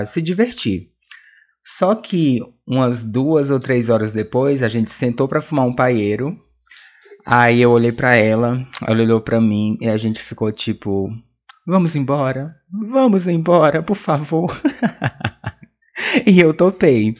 a 0.00 0.04
se 0.04 0.20
divertir. 0.20 0.90
Só 1.64 1.94
que 1.94 2.40
umas 2.66 3.04
duas 3.04 3.50
ou 3.50 3.60
três 3.60 3.88
horas 3.88 4.14
depois, 4.14 4.64
a 4.64 4.68
gente 4.68 4.90
sentou 4.90 5.28
para 5.28 5.40
fumar 5.40 5.64
um 5.64 5.74
paeiro. 5.74 6.36
Aí 7.24 7.62
eu 7.62 7.70
olhei 7.70 7.92
para 7.92 8.16
ela, 8.16 8.66
ela 8.86 9.00
olhou 9.00 9.20
para 9.20 9.40
mim 9.40 9.78
e 9.80 9.88
a 9.88 9.96
gente 9.96 10.20
ficou 10.20 10.50
tipo, 10.50 11.08
vamos 11.66 11.94
embora, 11.94 12.56
vamos 12.70 13.28
embora, 13.28 13.82
por 13.82 13.96
favor. 13.96 14.50
e 16.26 16.40
eu 16.40 16.52
topei. 16.52 17.16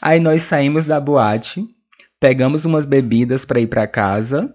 Aí 0.00 0.20
nós 0.20 0.42
saímos 0.42 0.84
da 0.84 1.00
boate, 1.00 1.66
pegamos 2.20 2.64
umas 2.64 2.84
bebidas 2.84 3.44
para 3.44 3.60
ir 3.60 3.66
para 3.66 3.86
casa 3.86 4.54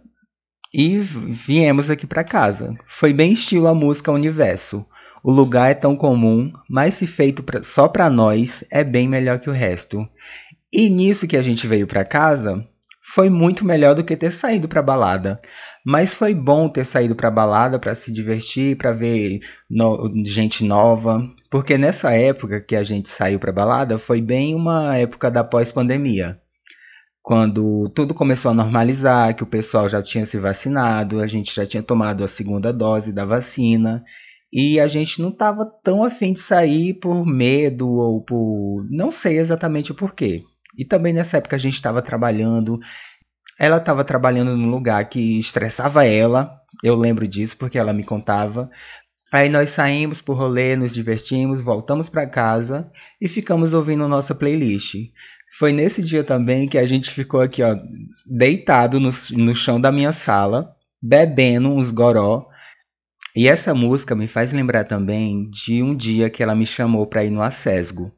e 0.73 0.97
viemos 0.99 1.89
aqui 1.89 2.05
para 2.05 2.23
casa. 2.23 2.75
Foi 2.87 3.11
bem 3.11 3.33
estilo 3.33 3.67
a 3.67 3.73
música 3.73 4.11
Universo. 4.11 4.85
O 5.23 5.31
lugar 5.31 5.71
é 5.71 5.75
tão 5.75 5.95
comum, 5.95 6.51
mas 6.69 6.95
se 6.95 7.05
feito 7.05 7.43
pra, 7.43 7.61
só 7.61 7.87
para 7.87 8.09
nós, 8.09 8.63
é 8.71 8.83
bem 8.83 9.07
melhor 9.07 9.39
que 9.39 9.49
o 9.49 9.53
resto. 9.53 10.07
E 10.73 10.89
nisso 10.89 11.27
que 11.27 11.37
a 11.37 11.41
gente 11.41 11.67
veio 11.67 11.85
para 11.85 12.05
casa, 12.05 12.65
foi 13.03 13.29
muito 13.29 13.65
melhor 13.65 13.95
do 13.95 14.03
que 14.03 14.15
ter 14.15 14.31
saído 14.31 14.67
para 14.67 14.81
balada. 14.81 15.41
Mas 15.85 16.13
foi 16.13 16.33
bom 16.33 16.69
ter 16.69 16.85
saído 16.85 17.15
para 17.15 17.31
balada 17.31 17.79
para 17.79 17.95
se 17.95 18.11
divertir, 18.11 18.77
para 18.77 18.91
ver 18.91 19.39
no, 19.69 20.11
gente 20.25 20.63
nova, 20.63 21.19
porque 21.49 21.77
nessa 21.77 22.11
época 22.13 22.61
que 22.61 22.75
a 22.75 22.83
gente 22.83 23.09
saiu 23.09 23.39
para 23.39 23.51
balada 23.51 23.97
foi 23.97 24.21
bem 24.21 24.53
uma 24.55 24.95
época 24.97 25.31
da 25.31 25.43
pós-pandemia 25.43 26.39
quando 27.21 27.87
tudo 27.93 28.13
começou 28.13 28.51
a 28.51 28.53
normalizar, 28.53 29.35
que 29.35 29.43
o 29.43 29.47
pessoal 29.47 29.87
já 29.87 30.01
tinha 30.01 30.25
se 30.25 30.37
vacinado, 30.39 31.21
a 31.21 31.27
gente 31.27 31.53
já 31.53 31.65
tinha 31.65 31.83
tomado 31.83 32.23
a 32.23 32.27
segunda 32.27 32.73
dose 32.73 33.13
da 33.13 33.25
vacina 33.25 34.03
e 34.51 34.79
a 34.79 34.87
gente 34.87 35.21
não 35.21 35.29
estava 35.29 35.65
tão 35.83 36.03
afim 36.03 36.33
de 36.33 36.39
sair 36.39 36.95
por 36.95 37.25
medo 37.25 37.89
ou 37.89 38.23
por. 38.23 38.85
não 38.89 39.11
sei 39.11 39.37
exatamente 39.37 39.91
o 39.91 39.95
porquê. 39.95 40.43
E 40.77 40.85
também 40.85 41.13
nessa 41.13 41.37
época 41.37 41.55
a 41.55 41.59
gente 41.59 41.75
estava 41.75 42.01
trabalhando. 42.01 42.79
Ela 43.59 43.77
estava 43.77 44.03
trabalhando 44.03 44.55
num 44.57 44.69
lugar 44.69 45.07
que 45.09 45.37
estressava 45.39 46.05
ela, 46.05 46.61
eu 46.83 46.95
lembro 46.95 47.27
disso 47.27 47.57
porque 47.57 47.77
ela 47.77 47.93
me 47.93 48.03
contava. 48.03 48.69
Aí 49.31 49.47
nós 49.49 49.69
saímos 49.69 50.21
por 50.21 50.35
rolê, 50.35 50.75
nos 50.75 50.93
divertimos, 50.93 51.61
voltamos 51.61 52.09
para 52.09 52.27
casa 52.27 52.91
e 53.19 53.29
ficamos 53.29 53.73
ouvindo 53.73 54.07
nossa 54.07 54.35
playlist. 54.35 54.95
Foi 55.57 55.71
nesse 55.71 56.01
dia 56.01 56.23
também 56.23 56.67
que 56.67 56.77
a 56.77 56.85
gente 56.85 57.09
ficou 57.09 57.41
aqui, 57.41 57.61
ó, 57.61 57.75
deitado 58.25 58.99
no, 58.99 59.09
no 59.33 59.55
chão 59.55 59.79
da 59.79 59.91
minha 59.91 60.11
sala, 60.11 60.75
bebendo 61.01 61.69
uns 61.69 61.91
goró. 61.91 62.47
E 63.35 63.47
essa 63.47 63.73
música 63.73 64.15
me 64.15 64.27
faz 64.27 64.51
lembrar 64.51 64.83
também 64.83 65.49
de 65.49 65.81
um 65.81 65.95
dia 65.95 66.29
que 66.29 66.43
ela 66.43 66.55
me 66.55 66.65
chamou 66.65 67.07
para 67.07 67.23
ir 67.23 67.29
no 67.29 67.41
Acesgo. 67.41 68.13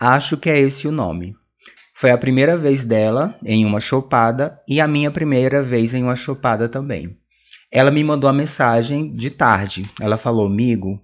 Acho 0.00 0.36
que 0.36 0.50
é 0.50 0.58
esse 0.58 0.86
o 0.86 0.92
nome. 0.92 1.34
Foi 1.96 2.10
a 2.10 2.18
primeira 2.18 2.56
vez 2.56 2.84
dela 2.84 3.38
em 3.44 3.64
uma 3.64 3.78
chopada 3.78 4.60
e 4.68 4.80
a 4.80 4.88
minha 4.88 5.12
primeira 5.12 5.62
vez 5.62 5.94
em 5.94 6.02
uma 6.02 6.16
chopada 6.16 6.68
também. 6.68 7.16
Ela 7.70 7.92
me 7.92 8.02
mandou 8.02 8.28
uma 8.28 8.36
mensagem 8.36 9.12
de 9.12 9.30
tarde. 9.30 9.88
Ela 10.00 10.16
falou: 10.16 10.46
Amigo, 10.46 11.00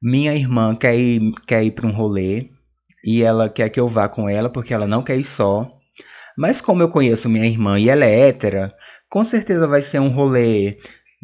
minha 0.00 0.32
irmã 0.32 0.76
quer 0.76 0.96
ir, 0.96 1.32
quer 1.44 1.64
ir 1.64 1.72
para 1.72 1.88
um 1.88 1.92
rolê 1.92 2.48
e 3.04 3.22
ela 3.22 3.48
quer 3.48 3.68
que 3.68 3.80
eu 3.80 3.88
vá 3.88 4.08
com 4.08 4.28
ela 4.28 4.48
porque 4.48 4.72
ela 4.72 4.86
não 4.86 5.02
quer 5.02 5.16
ir 5.16 5.24
só. 5.24 5.68
Mas 6.38 6.60
como 6.60 6.82
eu 6.82 6.88
conheço 6.88 7.28
minha 7.28 7.44
irmã 7.44 7.78
e 7.78 7.88
ela 7.88 8.04
é 8.04 8.28
hétera, 8.28 8.72
com 9.08 9.24
certeza 9.24 9.66
vai 9.66 9.82
ser 9.82 10.00
um 10.00 10.08
rolê 10.08 10.78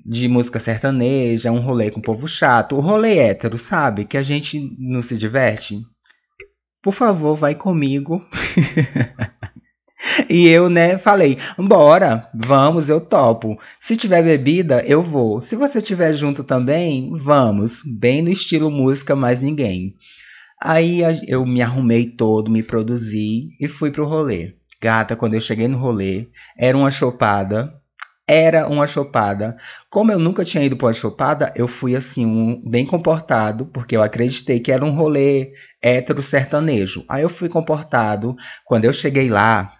de 0.05 0.29
música 0.29 0.59
sertaneja, 0.59 1.53
um 1.53 1.61
rolê 1.61 1.91
com 1.91 2.01
povo 2.01 2.27
chato, 2.27 2.77
o 2.77 2.81
rolê 2.81 3.19
hétero, 3.19 3.57
sabe? 3.57 4.05
Que 4.05 4.17
a 4.17 4.23
gente 4.23 4.61
não 4.79 5.01
se 5.01 5.17
diverte. 5.17 5.81
Por 6.83 6.93
favor, 6.93 7.35
vai 7.35 7.55
comigo. 7.55 8.25
e 10.31 10.49
eu, 10.49 10.71
né, 10.71 10.97
falei: 10.97 11.37
bora, 11.59 12.31
vamos, 12.35 12.89
eu 12.89 13.01
topo. 13.01 13.59
Se 13.81 13.97
tiver 13.97 14.23
bebida, 14.23 14.83
eu 14.87 15.03
vou. 15.03 15.41
Se 15.41 15.57
você 15.57 15.81
tiver 15.83 16.13
junto 16.13 16.45
também, 16.45 17.11
vamos. 17.15 17.83
Bem 17.85 18.23
no 18.23 18.31
estilo 18.31 18.71
música, 18.71 19.17
mais 19.17 19.43
ninguém. 19.43 19.95
Aí 20.61 21.03
eu 21.27 21.47
me 21.47 21.63
arrumei 21.63 22.07
todo, 22.07 22.51
me 22.51 22.63
produzi 22.63 23.51
e 23.61 23.69
fui 23.69 23.91
pro 23.91 24.07
rolê. 24.07 24.55
Gata, 24.81 25.17
quando 25.17 25.35
eu 25.35 25.41
cheguei 25.41 25.67
no 25.67 25.79
rolê, 25.79 26.29
era 26.57 26.77
uma 26.77 26.91
chopada. 26.91 27.78
Era 28.29 28.69
uma 28.69 28.87
chopada. 28.87 29.57
Como 29.89 30.13
eu 30.13 30.19
nunca 30.19 30.45
tinha 30.45 30.63
ido 30.63 30.77
pra 30.77 30.89
uma 30.89 30.93
chopada, 30.93 31.53
eu 31.57 31.67
fui 31.67 31.97
assim, 31.97 32.27
um, 32.27 32.63
bem 32.69 32.85
comportado, 32.85 33.67
porque 33.67 33.97
eu 33.97 34.03
acreditei 34.03 34.61
que 34.61 34.71
era 34.71 34.85
um 34.85 34.91
rolê 34.91 35.53
hétero 35.83 36.23
sertanejo. 36.23 37.05
Aí 37.09 37.23
eu 37.23 37.31
fui 37.31 37.49
comportado. 37.49 38.37
Quando 38.67 38.85
eu 38.85 38.93
cheguei 38.93 39.31
lá, 39.31 39.73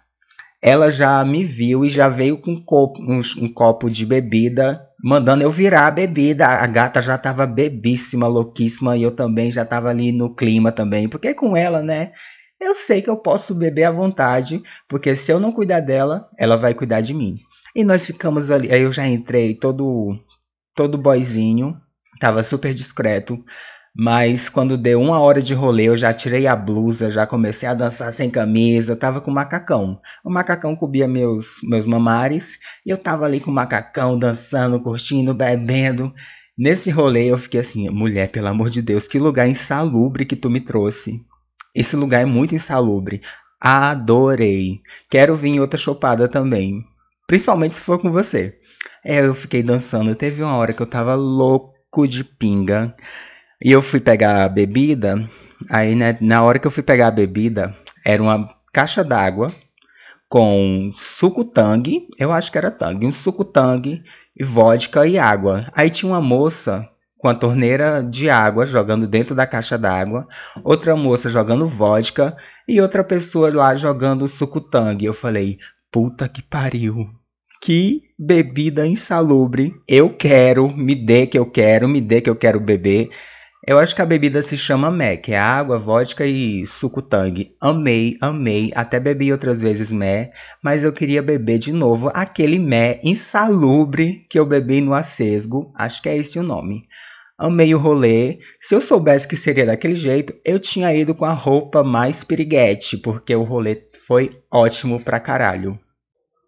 ela 0.61 0.89
já 0.89 1.23
me 1.23 1.43
viu 1.43 1.85
e 1.85 1.89
já 1.89 2.09
veio 2.09 2.41
com 2.41 2.51
um 2.51 2.63
copo, 2.63 2.99
um, 3.01 3.21
um 3.37 3.53
copo 3.53 3.89
de 3.89 4.05
bebida 4.05 4.89
mandando 5.03 5.43
eu 5.43 5.51
virar 5.51 5.87
a 5.87 5.91
bebida. 5.91 6.47
A 6.47 6.67
gata 6.67 7.01
já 7.01 7.17
tava 7.17 7.47
bebíssima, 7.47 8.27
louquíssima, 8.27 8.97
e 8.97 9.03
eu 9.03 9.11
também 9.11 9.51
já 9.51 9.65
tava 9.65 9.89
ali 9.89 10.11
no 10.11 10.33
clima 10.35 10.71
também, 10.71 11.07
porque 11.07 11.33
com 11.33 11.55
ela, 11.55 11.81
né? 11.81 12.11
Eu 12.59 12.75
sei 12.75 13.01
que 13.01 13.09
eu 13.09 13.15
posso 13.15 13.55
beber 13.55 13.85
à 13.85 13.91
vontade, 13.91 14.61
porque 14.87 15.15
se 15.15 15.31
eu 15.31 15.39
não 15.39 15.51
cuidar 15.51 15.79
dela, 15.79 16.27
ela 16.37 16.57
vai 16.57 16.73
cuidar 16.73 16.99
de 16.99 17.13
mim. 17.13 17.37
E 17.75 17.83
nós 17.83 18.05
ficamos 18.05 18.51
ali, 18.51 18.71
aí 18.71 18.81
eu 18.81 18.91
já 18.91 19.07
entrei 19.07 19.53
todo 19.53 20.17
todo 20.75 20.97
boizinho, 20.97 21.75
tava 22.19 22.41
super 22.41 22.73
discreto. 22.73 23.43
Mas 23.95 24.47
quando 24.47 24.77
deu 24.77 25.01
uma 25.01 25.19
hora 25.19 25.41
de 25.41 25.53
rolê, 25.53 25.89
eu 25.89 25.95
já 25.95 26.13
tirei 26.13 26.47
a 26.47 26.55
blusa, 26.55 27.09
já 27.09 27.25
comecei 27.27 27.67
a 27.67 27.73
dançar 27.73 28.13
sem 28.13 28.29
camisa, 28.29 28.95
tava 28.95 29.19
com 29.19 29.31
macacão. 29.31 29.99
O 30.23 30.29
macacão 30.29 30.75
cobria 30.75 31.07
meus, 31.07 31.57
meus 31.63 31.85
mamares 31.85 32.57
e 32.85 32.91
eu 32.91 32.97
tava 32.97 33.25
ali 33.25 33.39
com 33.39 33.51
o 33.51 33.53
macacão, 33.53 34.17
dançando, 34.17 34.81
curtindo, 34.81 35.33
bebendo. 35.33 36.13
Nesse 36.57 36.89
rolê 36.89 37.31
eu 37.31 37.37
fiquei 37.37 37.59
assim, 37.59 37.89
mulher, 37.89 38.29
pelo 38.31 38.47
amor 38.47 38.69
de 38.69 38.81
Deus, 38.81 39.07
que 39.07 39.19
lugar 39.19 39.49
insalubre 39.49 40.25
que 40.25 40.35
tu 40.35 40.49
me 40.49 40.61
trouxe. 40.61 41.19
Esse 41.75 41.95
lugar 41.95 42.21
é 42.21 42.25
muito 42.25 42.55
insalubre. 42.55 43.21
Adorei. 43.59 44.81
Quero 45.09 45.35
vir 45.35 45.49
em 45.49 45.59
outra 45.59 45.77
chopada 45.77 46.27
também. 46.27 46.85
Principalmente 47.29 47.75
se 47.75 47.81
for 47.81 47.99
com 47.99 48.11
você. 48.11 48.57
É, 49.05 49.19
eu 49.19 49.35
fiquei 49.35 49.61
dançando. 49.61 50.15
Teve 50.15 50.41
uma 50.41 50.55
hora 50.55 50.73
que 50.73 50.81
eu 50.81 50.87
tava 50.87 51.13
louco 51.13 52.07
de 52.07 52.23
pinga. 52.23 52.95
E 53.63 53.71
eu 53.71 53.83
fui 53.83 53.99
pegar 53.99 54.45
a 54.45 54.49
bebida, 54.49 55.23
aí 55.69 55.93
né, 55.93 56.17
na 56.21 56.41
hora 56.41 56.57
que 56.57 56.65
eu 56.65 56.71
fui 56.71 56.81
pegar 56.81 57.07
a 57.07 57.11
bebida, 57.11 57.71
era 58.03 58.23
uma 58.23 58.49
caixa 58.73 59.03
d'água 59.03 59.53
com 60.27 60.89
suco 60.91 61.45
tangue, 61.45 62.07
eu 62.17 62.31
acho 62.31 62.51
que 62.51 62.57
era 62.57 62.71
tangue, 62.71 63.05
um 63.05 63.11
suco 63.11 63.45
tangue 63.45 64.01
e 64.35 64.43
vodka 64.43 65.05
e 65.05 65.19
água. 65.19 65.69
Aí 65.73 65.91
tinha 65.91 66.11
uma 66.11 66.21
moça 66.21 66.89
com 67.17 67.27
a 67.27 67.35
torneira 67.35 68.01
de 68.01 68.27
água 68.27 68.65
jogando 68.65 69.07
dentro 69.07 69.35
da 69.35 69.45
caixa 69.45 69.77
d'água, 69.77 70.27
outra 70.63 70.95
moça 70.95 71.29
jogando 71.29 71.67
vodka 71.67 72.35
e 72.67 72.81
outra 72.81 73.03
pessoa 73.03 73.53
lá 73.53 73.75
jogando 73.75 74.27
suco 74.27 74.59
tangue. 74.59 75.05
Eu 75.05 75.13
falei, 75.13 75.59
puta 75.91 76.27
que 76.27 76.41
pariu. 76.41 77.18
Que 77.61 78.03
bebida 78.17 78.87
insalubre. 78.87 79.73
Eu 79.85 80.15
quero, 80.15 80.69
me 80.69 80.95
dê 80.95 81.27
que 81.27 81.37
eu 81.37 81.45
quero, 81.45 81.89
me 81.89 81.99
dê 81.99 82.21
que 82.21 82.29
eu 82.29 82.35
quero 82.35 82.59
beber. 82.59 83.09
Eu 83.67 83.77
acho 83.77 83.93
que 83.93 84.01
a 84.01 84.05
bebida 84.05 84.41
se 84.41 84.57
chama 84.57 84.89
que 85.17 85.33
é 85.33 85.37
água, 85.37 85.77
vodka 85.77 86.25
e 86.25 86.65
suco 86.65 87.01
tangue. 87.01 87.53
Amei, 87.59 88.17
amei. 88.21 88.71
Até 88.73 88.97
bebi 88.97 89.31
outras 89.33 89.61
vezes 89.61 89.91
Mé, 89.91 90.31
mas 90.63 90.85
eu 90.85 90.93
queria 90.93 91.21
beber 91.21 91.59
de 91.59 91.73
novo 91.73 92.09
aquele 92.13 92.57
Mé 92.57 93.01
insalubre 93.03 94.25
que 94.29 94.39
eu 94.39 94.45
bebi 94.45 94.79
no 94.79 94.93
Acesgo. 94.93 95.73
Acho 95.75 96.01
que 96.01 96.07
é 96.07 96.17
esse 96.17 96.39
o 96.39 96.43
nome. 96.43 96.87
Amei 97.37 97.75
o 97.75 97.77
rolê. 97.77 98.39
Se 98.57 98.73
eu 98.73 98.79
soubesse 98.79 99.27
que 99.27 99.35
seria 99.35 99.65
daquele 99.65 99.95
jeito, 99.95 100.33
eu 100.45 100.59
tinha 100.59 100.93
ido 100.93 101.13
com 101.13 101.25
a 101.25 101.33
roupa 101.33 101.83
mais 101.83 102.23
piriguete, 102.23 102.97
porque 102.97 103.35
o 103.35 103.43
rolê 103.43 103.83
foi 104.07 104.29
ótimo 104.51 105.03
pra 105.03 105.19
caralho. 105.19 105.77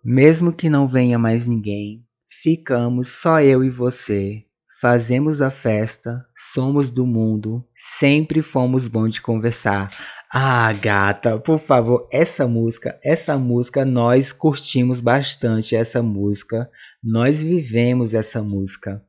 Mesmo 0.03 0.51
que 0.51 0.69
não 0.69 0.87
venha 0.87 1.19
mais 1.19 1.47
ninguém, 1.47 2.03
ficamos 2.27 3.09
só 3.09 3.39
eu 3.39 3.63
e 3.63 3.69
você 3.69 4.43
fazemos 4.81 5.43
a 5.43 5.51
festa, 5.51 6.25
somos 6.35 6.89
do 6.89 7.05
mundo, 7.05 7.63
sempre 7.75 8.41
fomos 8.41 8.87
bons 8.87 9.13
de 9.13 9.21
conversar. 9.21 9.95
Ah, 10.33 10.73
gata, 10.73 11.37
por 11.39 11.59
favor, 11.59 12.07
essa 12.11 12.47
música, 12.47 12.97
essa 13.03 13.37
música 13.37 13.85
nós 13.85 14.33
curtimos 14.33 14.99
bastante 14.99 15.75
essa 15.75 16.01
música, 16.01 16.67
nós 17.03 17.43
vivemos 17.43 18.15
essa 18.15 18.41
música. 18.41 19.03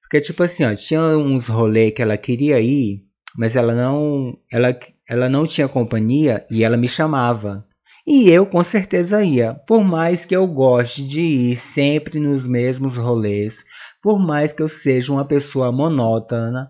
Porque 0.00 0.20
tipo 0.20 0.44
assim, 0.44 0.64
ó, 0.64 0.72
tinha 0.76 1.00
uns 1.18 1.48
rolês 1.48 1.90
que 1.90 2.02
ela 2.02 2.16
queria 2.16 2.60
ir, 2.60 3.02
mas 3.36 3.56
ela 3.56 3.74
não, 3.74 4.38
ela, 4.52 4.78
ela 5.08 5.28
não 5.28 5.44
tinha 5.44 5.66
companhia 5.66 6.46
e 6.48 6.62
ela 6.62 6.76
me 6.76 6.86
chamava. 6.86 7.66
E 8.06 8.30
eu 8.30 8.46
com 8.46 8.62
certeza 8.62 9.24
ia, 9.24 9.52
por 9.66 9.82
mais 9.82 10.24
que 10.24 10.36
eu 10.36 10.46
goste 10.46 11.04
de 11.04 11.20
ir 11.20 11.56
sempre 11.56 12.20
nos 12.20 12.46
mesmos 12.46 12.96
rolês, 12.96 13.64
por 14.00 14.20
mais 14.20 14.52
que 14.52 14.62
eu 14.62 14.68
seja 14.68 15.12
uma 15.12 15.24
pessoa 15.24 15.72
monótona. 15.72 16.68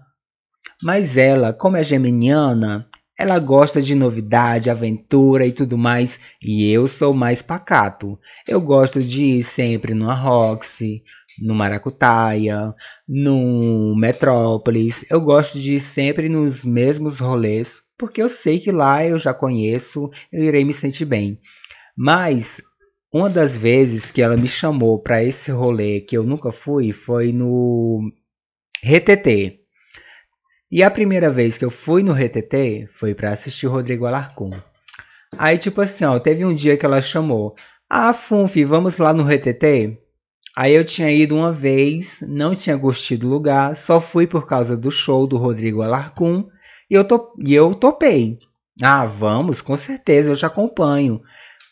Mas 0.83 1.19
ela, 1.19 1.53
como 1.53 1.77
é 1.77 1.83
geminiana, 1.83 2.89
ela 3.19 3.39
gosta 3.39 3.83
de 3.83 3.95
novidade, 3.95 4.71
aventura 4.71 5.47
e 5.47 5.53
tudo 5.53 5.77
mais, 5.77 6.21
e 6.43 6.71
eu 6.71 6.87
sou 6.87 7.13
mais 7.13 7.43
pacato. 7.43 8.19
Eu 8.49 8.59
gosto 8.59 9.03
de 9.03 9.23
ir 9.23 9.43
sempre 9.43 9.93
numa 9.93 10.15
Roxy, 10.15 11.03
no 11.39 11.55
Maracutaia, 11.55 12.75
no 13.07 13.95
Metrópolis. 13.95 15.05
Eu 15.11 15.21
gosto 15.21 15.61
de 15.61 15.75
ir 15.75 15.81
sempre 15.81 16.31
nos 16.31 16.65
mesmos 16.65 17.21
rolês, 17.21 17.83
porque 17.99 18.23
eu 18.23 18.29
sei 18.29 18.59
que 18.59 18.71
lá 18.71 19.05
eu 19.05 19.19
já 19.19 19.33
conheço, 19.33 20.11
eu 20.33 20.45
irei 20.45 20.65
me 20.65 20.75
sentir 20.75 21.05
bem. 21.05 21.41
Mas 21.97 22.63
uma 23.13 23.31
das 23.31 23.57
vezes 23.57 24.11
que 24.11 24.21
ela 24.21 24.37
me 24.37 24.47
chamou 24.47 25.01
para 25.01 25.23
esse 25.23 25.51
rolê 25.51 26.01
que 26.01 26.17
eu 26.17 26.23
nunca 26.23 26.53
fui 26.53 26.93
foi 26.93 27.33
no 27.33 28.13
RTT. 28.85 29.61
E 30.71 30.83
a 30.83 30.91
primeira 30.91 31.31
vez 31.31 31.57
que 31.57 31.65
eu 31.65 31.71
fui 31.71 32.03
no 32.03 32.13
RTT 32.13 32.89
foi 32.89 33.15
para 33.15 33.31
assistir 33.31 33.67
o 33.67 33.71
Rodrigo 33.71 34.05
Alarcon. 34.05 34.51
Aí, 35.39 35.57
tipo 35.57 35.81
assim, 35.81 36.05
ó, 36.05 36.19
teve 36.19 36.45
um 36.45 36.53
dia 36.53 36.77
que 36.77 36.85
ela 36.85 37.01
chamou: 37.01 37.55
Ah, 37.89 38.13
Funfi, 38.13 38.65
vamos 38.65 38.99
lá 38.99 39.15
no 39.15 39.23
RTT? 39.23 39.99
Aí 40.57 40.75
eu 40.75 40.85
tinha 40.85 41.11
ido 41.11 41.37
uma 41.37 41.53
vez, 41.53 42.25
não 42.27 42.55
tinha 42.55 42.77
gostado 42.77 43.21
do 43.21 43.29
lugar, 43.29 43.77
só 43.77 44.01
fui 44.01 44.27
por 44.27 44.47
causa 44.47 44.77
do 44.77 44.91
show 44.91 45.27
do 45.27 45.37
Rodrigo 45.37 45.83
Alarcon 45.83 46.49
e 46.91 46.95
eu, 46.95 47.05
to 47.05 47.33
e 47.45 47.55
eu 47.55 47.75
topei. 47.75 48.39
Ah, 48.83 49.07
vamos, 49.07 49.61
com 49.61 49.77
certeza, 49.77 50.31
eu 50.31 50.37
te 50.37 50.47
acompanho. 50.47 51.21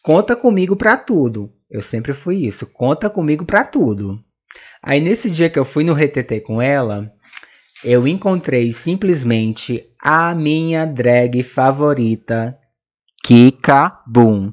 Conta 0.03 0.35
comigo 0.35 0.77
pra 0.77 0.97
tudo. 0.97 1.53
Eu 1.71 1.81
sempre 1.81 2.13
fui 2.13 2.47
isso, 2.47 2.67
conta 2.67 3.11
comigo 3.11 3.45
pra 3.45 3.65
tudo. 3.65 4.19
Aí 4.83 5.01
nesse 5.01 5.31
dia 5.31 5.51
que 5.51 5.59
eu 5.59 5.65
fui 5.65 5.83
no 5.83 5.95
RTT 5.95 6.41
com 6.41 6.61
ela, 6.61 7.11
eu 7.83 8.07
encontrei 8.07 8.71
simplesmente 8.71 9.85
a 10.01 10.35
minha 10.35 10.87
drag 10.87 11.43
favorita, 11.43 12.57
Kika 13.25 14.03
Boom. 14.07 14.53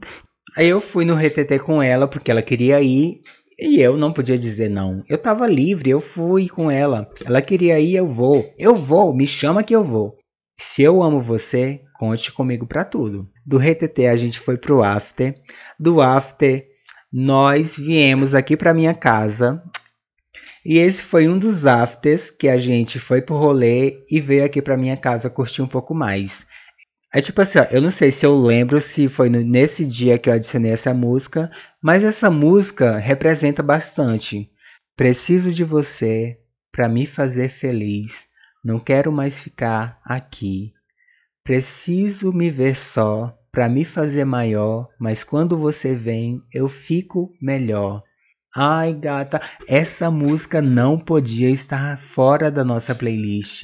Aí 0.57 0.67
eu 0.67 0.81
fui 0.81 1.05
no 1.05 1.15
RTT 1.15 1.59
com 1.59 1.81
ela 1.81 2.07
porque 2.07 2.31
ela 2.31 2.41
queria 2.41 2.81
ir 2.81 3.21
e 3.59 3.79
eu 3.79 3.95
não 3.95 4.11
podia 4.11 4.37
dizer 4.37 4.69
não. 4.69 5.03
Eu 5.07 5.17
tava 5.17 5.47
livre, 5.47 5.89
eu 5.89 5.99
fui 5.99 6.49
com 6.49 6.71
ela. 6.71 7.07
Ela 7.23 7.41
queria 7.41 7.79
ir, 7.79 7.95
eu 7.95 8.07
vou. 8.07 8.43
Eu 8.57 8.75
vou, 8.75 9.13
me 9.13 9.27
chama 9.27 9.63
que 9.63 9.75
eu 9.75 9.83
vou. 9.83 10.17
Se 10.63 10.83
eu 10.83 11.01
amo 11.01 11.19
você, 11.19 11.81
conte 11.95 12.31
comigo 12.31 12.67
para 12.67 12.85
tudo. 12.85 13.27
Do 13.43 13.57
RTT 13.57 14.05
a 14.05 14.15
gente 14.15 14.39
foi 14.39 14.59
pro 14.59 14.83
after. 14.83 15.33
Do 15.79 15.99
after 15.99 16.63
nós 17.11 17.77
viemos 17.77 18.35
aqui 18.35 18.55
para 18.55 18.71
minha 18.71 18.93
casa. 18.93 19.63
E 20.63 20.77
esse 20.77 21.01
foi 21.01 21.27
um 21.27 21.39
dos 21.39 21.65
afters 21.65 22.29
que 22.29 22.47
a 22.47 22.57
gente 22.57 22.99
foi 22.99 23.23
pro 23.23 23.37
rolê 23.37 24.05
e 24.07 24.21
veio 24.21 24.45
aqui 24.45 24.61
para 24.61 24.77
minha 24.77 24.95
casa 24.95 25.31
curtir 25.31 25.63
um 25.63 25.67
pouco 25.67 25.95
mais. 25.95 26.45
É 27.11 27.19
tipo 27.19 27.41
assim, 27.41 27.57
ó, 27.57 27.63
eu 27.71 27.81
não 27.81 27.89
sei 27.89 28.11
se 28.11 28.23
eu 28.23 28.39
lembro 28.39 28.79
se 28.79 29.09
foi 29.09 29.31
nesse 29.31 29.83
dia 29.83 30.19
que 30.19 30.29
eu 30.29 30.33
adicionei 30.33 30.71
essa 30.71 30.93
música, 30.93 31.49
mas 31.81 32.03
essa 32.03 32.29
música 32.29 32.97
representa 32.99 33.63
bastante. 33.63 34.47
Preciso 34.95 35.51
de 35.51 35.63
você 35.63 36.37
para 36.71 36.87
me 36.87 37.07
fazer 37.07 37.49
feliz. 37.49 38.29
Não 38.63 38.79
quero 38.79 39.11
mais 39.11 39.39
ficar 39.39 39.99
aqui. 40.03 40.73
Preciso 41.43 42.31
me 42.31 42.49
ver 42.49 42.75
só 42.75 43.35
para 43.51 43.67
me 43.67 43.83
fazer 43.83 44.25
maior, 44.25 44.87
mas 44.99 45.23
quando 45.23 45.57
você 45.57 45.95
vem, 45.95 46.41
eu 46.53 46.69
fico 46.69 47.31
melhor. 47.41 48.03
Ai, 48.55 48.93
gata, 48.93 49.39
essa 49.67 50.11
música 50.11 50.61
não 50.61 50.97
podia 50.97 51.49
estar 51.49 51.97
fora 51.97 52.51
da 52.51 52.63
nossa 52.63 52.93
playlist 52.93 53.63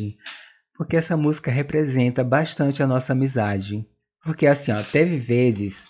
porque 0.78 0.96
essa 0.96 1.18
música 1.18 1.50
representa 1.50 2.24
bastante 2.24 2.84
a 2.84 2.88
nossa 2.88 3.14
amizade. 3.14 3.84
Porque 4.24 4.46
assim, 4.46 4.72
ó, 4.72 4.84
teve 4.84 5.18
vezes 5.18 5.90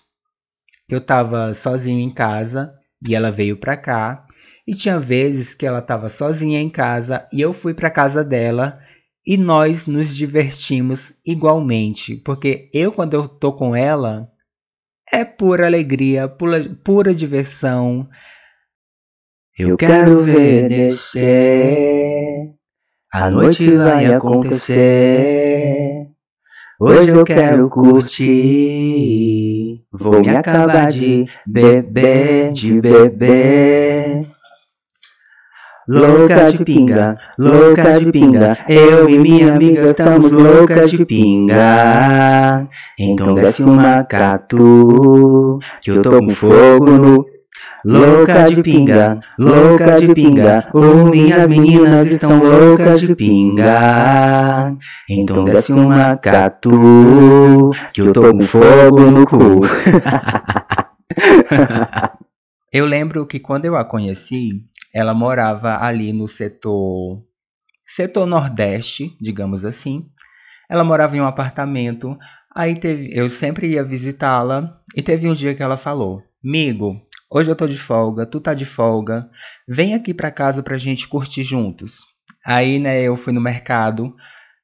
que 0.88 0.96
eu 0.96 1.02
tava 1.02 1.54
sozinho 1.54 2.00
em 2.00 2.10
casa 2.10 2.74
e 3.06 3.14
ela 3.14 3.30
veio 3.30 3.58
pra 3.58 3.76
cá, 3.76 4.26
e 4.66 4.74
tinha 4.74 5.00
vezes 5.00 5.54
que 5.54 5.66
ela 5.66 5.82
tava 5.82 6.10
sozinha 6.10 6.60
em 6.60 6.70
casa 6.70 7.26
e 7.32 7.42
eu 7.42 7.54
fui 7.54 7.74
pra 7.74 7.92
casa 7.92 8.24
dela 8.24 8.80
e 9.28 9.38
nós 9.38 9.88
nos 9.88 10.16
divertimos 10.16 11.16
igualmente, 11.26 12.16
porque 12.16 12.70
eu 12.74 12.94
quando 12.94 13.14
eu 13.14 13.28
tô 13.28 13.52
com 13.52 13.76
ela 13.76 14.32
é 15.12 15.26
pura 15.26 15.66
alegria, 15.66 16.30
pura, 16.30 16.64
pura 16.84 17.14
diversão. 17.14 18.08
Eu 19.58 19.76
quero 19.76 20.22
ver 20.22 20.68
descer 20.68 22.54
a 23.12 23.32
noite 23.32 23.72
vai 23.72 24.06
acontecer. 24.06 26.08
Hoje 26.80 27.10
eu 27.10 27.24
quero 27.24 27.68
curtir. 27.70 29.84
Vou 29.92 30.22
me 30.22 30.30
acabar 30.30 30.92
de 30.92 31.26
beber, 31.48 32.52
de 32.52 32.80
beber. 32.80 34.28
Louca 35.90 36.44
de 36.52 36.66
pinga, 36.66 37.16
louca 37.40 37.98
de 37.98 38.12
pinga, 38.12 38.58
eu 38.68 39.08
e 39.08 39.18
minha 39.18 39.54
amiga 39.54 39.86
estamos 39.86 40.32
loucas 40.32 40.92
de 40.92 41.06
pinga. 41.06 42.68
Então 43.00 43.34
desce 43.34 43.64
uma 43.64 44.04
catu, 44.04 45.60
que 45.82 45.92
eu 45.92 46.02
tô 46.02 46.20
com 46.20 46.30
fogo 46.30 46.86
no 46.86 47.26
Louca 47.86 48.50
de 48.50 48.62
pinga, 48.62 49.22
louca 49.40 49.98
de 49.98 50.14
pinga, 50.14 50.70
oh, 50.74 51.06
minhas 51.06 51.48
meninas 51.48 52.06
estão 52.06 52.38
loucas 52.38 53.00
de 53.00 53.16
pinga. 53.16 54.76
Então 55.10 55.46
desce 55.46 55.72
uma 55.72 56.18
catu, 56.18 57.72
que 57.94 58.02
eu 58.02 58.12
tô 58.12 58.34
com 58.34 58.42
fogo 58.42 59.00
no 59.00 59.26
cu. 59.26 59.62
eu 62.74 62.86
lembro 62.86 63.26
que 63.26 63.40
quando 63.40 63.66
eu 63.66 63.76
a 63.76 63.86
conheci, 63.86 64.64
ela 64.94 65.14
morava 65.14 65.78
ali 65.84 66.14
no 66.14 66.28
setor 66.28 67.24
setor 67.86 68.26
nordeste, 68.26 69.16
digamos 69.22 69.64
assim. 69.64 70.06
Ela 70.70 70.84
morava 70.84 71.16
em 71.16 71.22
um 71.22 71.26
apartamento. 71.26 72.18
Aí 72.56 72.76
teve, 72.78 73.10
eu 73.14 73.30
sempre 73.30 73.68
ia 73.68 73.84
visitá-la 73.84 74.82
e 74.96 75.02
teve 75.02 75.30
um 75.30 75.34
dia 75.34 75.56
que 75.56 75.64
ela 75.64 75.78
falou: 75.78 76.22
"Migo, 76.44 77.02
Hoje 77.30 77.52
eu 77.52 77.56
tô 77.58 77.68
de 77.68 77.78
folga, 77.78 78.26
tu 78.26 78.40
tá 78.40 78.54
de 78.54 78.64
folga. 78.64 79.30
Vem 79.68 79.94
aqui 79.94 80.14
pra 80.14 80.32
casa 80.32 80.64
pra 80.64 80.78
gente 80.78 81.10
curtir 81.10 81.44
juntos. 81.44 82.06
Aí, 82.46 82.80
né, 82.80 83.02
eu 83.02 83.18
fui 83.18 83.34
no 83.34 83.42
mercado, 83.42 84.16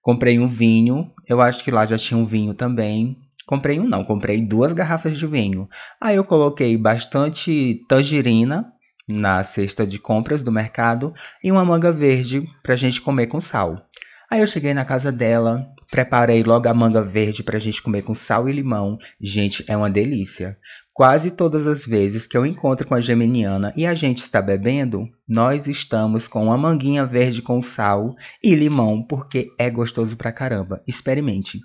comprei 0.02 0.40
um 0.40 0.48
vinho. 0.48 1.12
Eu 1.28 1.42
acho 1.42 1.62
que 1.62 1.70
lá 1.70 1.86
já 1.86 1.98
tinha 1.98 2.18
um 2.18 2.26
vinho 2.26 2.54
também. 2.54 3.18
Comprei 3.46 3.82
um 3.82 3.88
não, 3.88 4.06
comprei 4.06 4.42
duas 4.42 4.72
garrafas 4.72 5.18
de 5.18 5.28
vinho. 5.28 5.68
Aí 6.00 6.16
eu 6.16 6.24
coloquei 6.24 6.78
bastante 6.78 7.84
tangerina 7.90 8.72
na 9.08 9.44
cesta 9.44 9.86
de 9.86 10.00
compras 10.00 10.44
do 10.44 10.52
mercado 10.52 11.14
e 11.44 11.52
uma 11.52 11.66
manga 11.66 11.92
verde 11.92 12.44
pra 12.62 12.76
gente 12.76 13.02
comer 13.02 13.28
com 13.28 13.42
sal. 13.42 13.88
Aí 14.30 14.40
eu 14.40 14.48
cheguei 14.48 14.74
na 14.74 14.84
casa 14.84 15.12
dela, 15.12 15.64
preparei 15.92 16.42
logo 16.42 16.68
a 16.68 16.74
manga 16.74 17.04
verde 17.04 17.44
pra 17.44 17.60
gente 17.60 17.82
comer 17.82 18.02
com 18.02 18.16
sal 18.16 18.50
e 18.50 18.52
limão. 18.52 18.98
Gente, 19.22 19.64
é 19.68 19.78
uma 19.78 19.92
delícia. 19.92 20.58
Quase 20.92 21.32
todas 21.32 21.68
as 21.68 21.86
vezes 21.86 22.28
que 22.28 22.38
eu 22.38 22.46
encontro 22.46 22.88
com 22.88 22.96
a 22.96 23.02
geminiana 23.02 23.72
e 23.76 23.86
a 23.86 23.94
gente 23.94 24.20
está 24.20 24.42
bebendo, 24.42 25.08
nós 25.28 25.68
estamos 25.68 26.28
com 26.28 26.46
uma 26.46 26.58
manguinha 26.58 27.06
verde 27.06 27.42
com 27.42 27.62
sal 27.62 28.16
e 28.44 28.56
limão, 28.56 29.04
porque 29.04 29.50
é 29.60 29.70
gostoso 29.70 30.18
pra 30.18 30.32
caramba. 30.32 30.82
Experimente. 30.88 31.60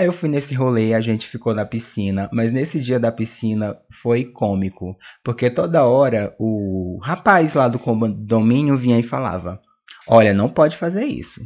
Aí 0.00 0.06
eu 0.06 0.14
fui 0.14 0.30
nesse 0.30 0.54
rolê, 0.54 0.94
a 0.94 1.00
gente 1.02 1.28
ficou 1.28 1.54
na 1.54 1.66
piscina, 1.66 2.26
mas 2.32 2.50
nesse 2.50 2.80
dia 2.80 2.98
da 2.98 3.12
piscina 3.12 3.76
foi 3.92 4.24
cômico, 4.24 4.96
porque 5.22 5.50
toda 5.50 5.84
hora 5.84 6.34
o 6.38 6.98
rapaz 7.02 7.52
lá 7.52 7.68
do 7.68 7.78
condomínio 7.78 8.78
vinha 8.78 8.98
e 8.98 9.02
falava: 9.02 9.60
Olha, 10.08 10.32
não 10.32 10.48
pode 10.48 10.74
fazer 10.74 11.04
isso. 11.04 11.42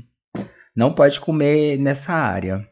Não 0.76 0.92
pode 0.92 1.18
comer 1.18 1.80
nessa 1.80 2.12
área. 2.12 2.64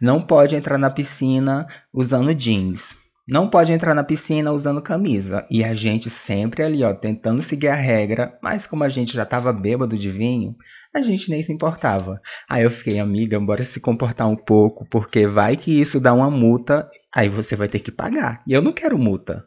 Não 0.00 0.22
pode 0.22 0.56
entrar 0.56 0.78
na 0.78 0.88
piscina 0.88 1.66
usando 1.92 2.34
jeans 2.34 2.96
não 3.28 3.48
pode 3.48 3.72
entrar 3.72 3.94
na 3.94 4.04
piscina 4.04 4.52
usando 4.52 4.80
camisa. 4.80 5.44
E 5.50 5.64
a 5.64 5.74
gente 5.74 6.08
sempre 6.08 6.62
ali, 6.62 6.84
ó, 6.84 6.94
tentando 6.94 7.42
seguir 7.42 7.68
a 7.68 7.74
regra, 7.74 8.38
mas 8.40 8.66
como 8.66 8.84
a 8.84 8.88
gente 8.88 9.14
já 9.14 9.24
tava 9.24 9.52
bêbado 9.52 9.96
de 9.98 10.10
vinho, 10.10 10.54
a 10.94 11.02
gente 11.02 11.28
nem 11.28 11.42
se 11.42 11.52
importava. 11.52 12.20
Aí 12.48 12.62
eu 12.62 12.70
fiquei, 12.70 13.00
amiga, 13.00 13.40
bora 13.40 13.64
se 13.64 13.80
comportar 13.80 14.28
um 14.28 14.36
pouco, 14.36 14.86
porque 14.88 15.26
vai 15.26 15.56
que 15.56 15.80
isso 15.80 15.98
dá 15.98 16.14
uma 16.14 16.30
multa, 16.30 16.88
aí 17.14 17.28
você 17.28 17.56
vai 17.56 17.68
ter 17.68 17.80
que 17.80 17.90
pagar. 17.90 18.42
E 18.46 18.52
eu 18.52 18.62
não 18.62 18.72
quero 18.72 18.96
multa. 18.96 19.44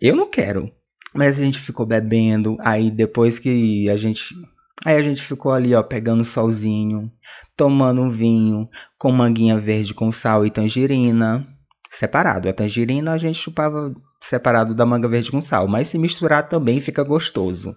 Eu 0.00 0.14
não 0.14 0.28
quero. 0.28 0.70
Mas 1.14 1.38
a 1.38 1.42
gente 1.42 1.58
ficou 1.58 1.86
bebendo, 1.86 2.56
aí 2.60 2.90
depois 2.90 3.38
que 3.38 3.88
a 3.88 3.96
gente 3.96 4.34
Aí 4.84 4.96
a 4.96 5.02
gente 5.02 5.22
ficou 5.22 5.52
ali, 5.52 5.76
ó, 5.76 5.82
pegando 5.82 6.24
solzinho, 6.24 7.08
tomando 7.56 8.00
um 8.00 8.10
vinho 8.10 8.68
com 8.98 9.12
manguinha 9.12 9.56
verde 9.56 9.94
com 9.94 10.10
sal 10.10 10.44
e 10.44 10.50
tangerina 10.50 11.46
separado. 11.92 12.48
A 12.48 12.52
tangerina 12.52 13.12
a 13.12 13.18
gente 13.18 13.38
chupava 13.38 13.94
separado 14.20 14.74
da 14.74 14.86
manga 14.86 15.06
verde 15.06 15.30
com 15.30 15.40
sal, 15.40 15.68
mas 15.68 15.88
se 15.88 15.98
misturar 15.98 16.48
também 16.48 16.80
fica 16.80 17.04
gostoso. 17.04 17.76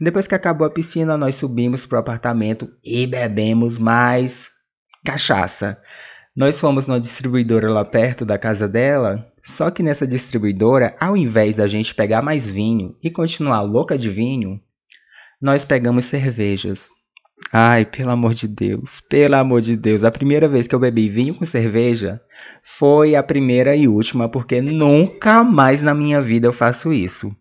Depois 0.00 0.26
que 0.26 0.34
acabou 0.34 0.66
a 0.66 0.70
piscina, 0.70 1.16
nós 1.16 1.36
subimos 1.36 1.86
pro 1.86 1.98
apartamento 1.98 2.68
e 2.84 3.06
bebemos 3.06 3.78
mais 3.78 4.50
cachaça. 5.04 5.80
Nós 6.36 6.60
fomos 6.60 6.86
numa 6.86 7.00
distribuidora 7.00 7.70
lá 7.70 7.84
perto 7.84 8.26
da 8.26 8.36
casa 8.36 8.68
dela, 8.68 9.26
só 9.42 9.70
que 9.70 9.82
nessa 9.82 10.06
distribuidora, 10.06 10.94
ao 11.00 11.16
invés 11.16 11.56
da 11.56 11.66
gente 11.66 11.94
pegar 11.94 12.20
mais 12.20 12.50
vinho 12.50 12.94
e 13.02 13.10
continuar 13.10 13.62
louca 13.62 13.96
de 13.96 14.10
vinho, 14.10 14.60
nós 15.40 15.64
pegamos 15.64 16.04
cervejas. 16.04 16.90
Ai, 17.52 17.84
pelo 17.84 18.10
amor 18.10 18.34
de 18.34 18.48
Deus, 18.48 19.00
pelo 19.00 19.36
amor 19.36 19.60
de 19.60 19.76
Deus. 19.76 20.04
A 20.04 20.10
primeira 20.10 20.48
vez 20.48 20.66
que 20.66 20.74
eu 20.74 20.78
bebi 20.78 21.08
vinho 21.08 21.34
com 21.34 21.44
cerveja 21.44 22.20
foi 22.62 23.14
a 23.14 23.22
primeira 23.22 23.76
e 23.76 23.86
última, 23.86 24.28
porque 24.28 24.60
nunca 24.60 25.44
mais 25.44 25.82
na 25.82 25.94
minha 25.94 26.20
vida 26.20 26.46
eu 26.48 26.52
faço 26.52 26.92
isso. 26.92 27.34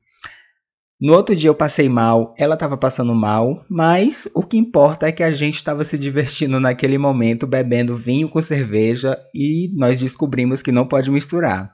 No 1.00 1.14
outro 1.14 1.36
dia 1.36 1.50
eu 1.50 1.56
passei 1.56 1.90
mal, 1.90 2.34
ela 2.38 2.54
estava 2.54 2.78
passando 2.78 3.14
mal, 3.14 3.66
mas 3.70 4.30
o 4.34 4.42
que 4.42 4.58
importa 4.58 5.08
é 5.08 5.12
que 5.12 5.24
a 5.24 5.32
gente 5.32 5.56
estava 5.56 5.84
se 5.84 5.98
divertindo 5.98 6.60
naquele 6.60 6.98
momento, 6.98 7.46
bebendo 7.46 7.98
vinho 7.98 8.30
com 8.30 8.42
cerveja 8.42 9.18
e 9.34 9.70
nós 9.76 10.00
descobrimos 10.00 10.62
que 10.62 10.72
não 10.72 10.88
pode 10.88 11.12
misturar. 11.12 11.74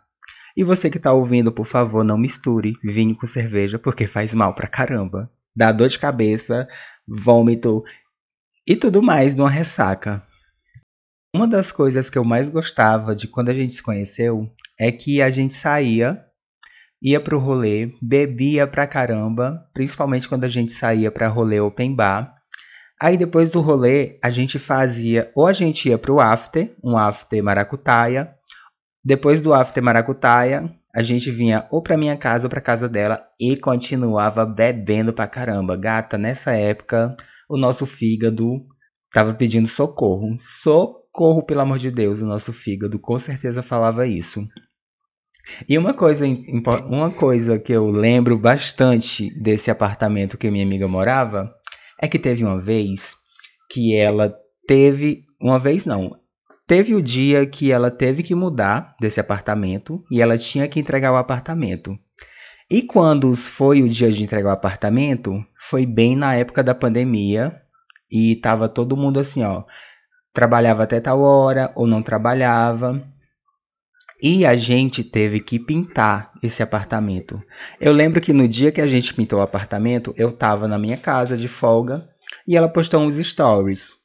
E 0.58 0.64
você 0.64 0.90
que 0.90 0.98
está 0.98 1.14
ouvindo, 1.14 1.52
por 1.52 1.66
favor, 1.66 2.04
não 2.04 2.18
misture 2.18 2.76
vinho 2.84 3.16
com 3.16 3.28
cerveja, 3.28 3.78
porque 3.78 4.08
faz 4.08 4.34
mal 4.34 4.54
pra 4.54 4.68
caramba. 4.68 5.30
Dá 5.56 5.72
dor 5.72 5.90
de 5.90 6.00
cabeça, 6.00 6.68
vômito 7.08 7.84
e 8.68 8.76
tudo 8.76 9.02
mais 9.02 9.34
de 9.34 9.42
uma 9.42 9.50
ressaca. 9.50 10.24
Uma 11.36 11.48
das 11.48 11.72
coisas 11.72 12.10
que 12.10 12.18
eu 12.18 12.24
mais 12.24 12.50
gostava 12.50 13.16
de 13.16 13.28
quando 13.28 13.50
a 13.50 13.54
gente 13.54 13.74
se 13.74 13.82
conheceu 13.82 14.52
é 14.80 14.92
que 14.92 15.22
a 15.22 15.30
gente 15.32 15.54
saía, 15.54 16.24
ia 17.02 17.20
pro 17.20 17.40
rolê, 17.40 17.94
bebia 18.02 18.68
pra 18.68 18.86
caramba, 18.86 19.66
principalmente 19.74 20.28
quando 20.28 20.44
a 20.44 20.50
gente 20.50 20.72
saía 20.72 21.10
pra 21.10 21.28
rolê 21.28 21.60
open 21.60 21.96
bar. 21.96 22.36
Aí 23.02 23.18
depois 23.18 23.50
do 23.50 23.62
rolê, 23.62 24.20
a 24.24 24.30
gente 24.30 24.60
fazia, 24.60 25.32
ou 25.36 25.48
a 25.48 25.54
gente 25.54 25.90
ia 25.90 25.98
pro 25.98 26.20
after, 26.20 26.76
um 26.84 26.96
after 26.98 27.42
maracutaia. 27.44 28.36
Depois 29.04 29.42
do 29.42 29.54
after 29.54 29.82
maracutaia, 29.82 30.70
a 30.94 31.02
gente 31.02 31.32
vinha 31.32 31.66
ou 31.72 31.82
pra 31.82 31.98
minha 31.98 32.16
casa 32.16 32.46
ou 32.46 32.50
pra 32.50 32.62
casa 32.62 32.88
dela 32.88 33.26
e 33.40 33.58
continuava 33.58 34.46
bebendo 34.46 35.14
pra 35.14 35.26
caramba. 35.26 35.76
Gata, 35.76 36.18
nessa 36.18 36.52
época, 36.52 37.16
o 37.52 37.58
nosso 37.58 37.86
fígado 37.86 38.66
tava 39.12 39.34
pedindo 39.34 39.68
socorro. 39.68 40.36
Socorro, 40.40 41.46
pelo 41.46 41.60
amor 41.62 41.78
de 41.78 41.92
Deus, 41.92 42.22
o 42.22 42.26
nosso 42.26 42.54
fígado 42.54 42.98
com 42.98 43.20
certeza 43.20 43.62
falava 43.62 44.08
isso. 44.08 44.48
E 45.68 45.78
uma 45.78 45.94
coisa, 45.94 46.26
uma 46.88 47.12
coisa 47.12 47.60
que 47.60 47.74
eu 47.74 47.88
lembro 47.88 48.38
bastante 48.38 49.30
desse 49.42 49.70
apartamento 49.70 50.38
que 50.38 50.50
minha 50.50 50.64
amiga 50.64 50.88
morava 50.88 51.52
é 52.02 52.08
que 52.08 52.18
teve 52.18 52.44
uma 52.44 52.60
vez 52.60 53.16
que 53.70 53.96
ela 53.96 54.34
teve. 54.66 55.24
Uma 55.42 55.60
vez 55.60 55.86
não. 55.86 56.16
Teve 56.66 56.96
o 56.96 57.02
dia 57.02 57.46
que 57.46 57.70
ela 57.70 57.92
teve 57.92 58.24
que 58.24 58.34
mudar 58.34 58.96
desse 59.02 59.20
apartamento 59.20 60.02
e 60.10 60.22
ela 60.22 60.38
tinha 60.38 60.70
que 60.70 60.80
entregar 60.80 61.12
o 61.12 61.18
apartamento. 61.18 61.98
E 62.72 62.82
quando 62.82 63.36
foi 63.36 63.82
o 63.82 63.90
dia 63.90 64.10
de 64.10 64.24
entregar 64.24 64.48
o 64.48 64.54
apartamento, 64.54 65.46
foi 65.60 65.86
bem 65.86 66.16
na 66.16 66.36
época 66.36 66.64
da 66.64 66.74
pandemia 66.74 67.62
e 68.10 68.38
tava 68.38 68.70
todo 68.70 68.96
mundo 68.96 69.20
assim, 69.20 69.44
ó, 69.44 69.66
trabalhava 70.34 70.84
até 70.84 71.02
tal 71.02 71.20
hora 71.20 71.74
ou 71.76 71.86
não 71.86 72.02
trabalhava. 72.02 73.06
E 74.24 74.46
a 74.46 74.56
gente 74.56 75.04
teve 75.04 75.42
que 75.42 75.60
pintar 75.60 76.32
esse 76.42 76.64
apartamento. 76.64 77.44
Eu 77.78 77.92
lembro 77.92 78.22
que 78.22 78.32
no 78.32 78.48
dia 78.48 78.72
que 78.72 78.80
a 78.80 78.88
gente 78.88 79.14
pintou 79.14 79.40
o 79.40 79.44
apartamento, 79.44 80.14
eu 80.16 80.32
tava 80.32 80.66
na 80.66 80.80
minha 80.80 80.96
casa 80.96 81.36
de 81.36 81.50
folga 81.50 82.08
e 82.48 82.56
ela 82.56 82.70
postou 82.70 83.02
uns 83.02 83.16
stories. 83.16 83.96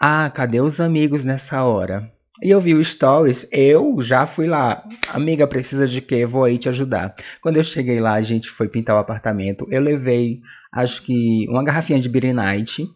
Ah, 0.00 0.30
cadê 0.30 0.60
os 0.60 0.78
amigos 0.78 1.24
nessa 1.24 1.64
hora? 1.64 2.12
E 2.44 2.50
eu 2.50 2.60
vi 2.60 2.74
o 2.74 2.84
stories, 2.84 3.48
eu 3.50 3.96
já 4.02 4.26
fui 4.26 4.46
lá. 4.46 4.86
Amiga, 5.14 5.46
precisa 5.46 5.86
de 5.86 6.02
quê? 6.02 6.26
Vou 6.26 6.44
aí 6.44 6.58
te 6.58 6.68
ajudar. 6.68 7.14
Quando 7.40 7.56
eu 7.56 7.64
cheguei 7.64 7.98
lá, 8.00 8.12
a 8.12 8.20
gente 8.20 8.50
foi 8.50 8.68
pintar 8.68 8.94
o 8.94 8.98
apartamento. 8.98 9.66
Eu 9.70 9.80
levei, 9.80 10.40
acho 10.70 11.02
que, 11.02 11.46
uma 11.48 11.64
garrafinha 11.64 11.98
de 11.98 12.06
Beer 12.06 12.34
Night. 12.34 12.86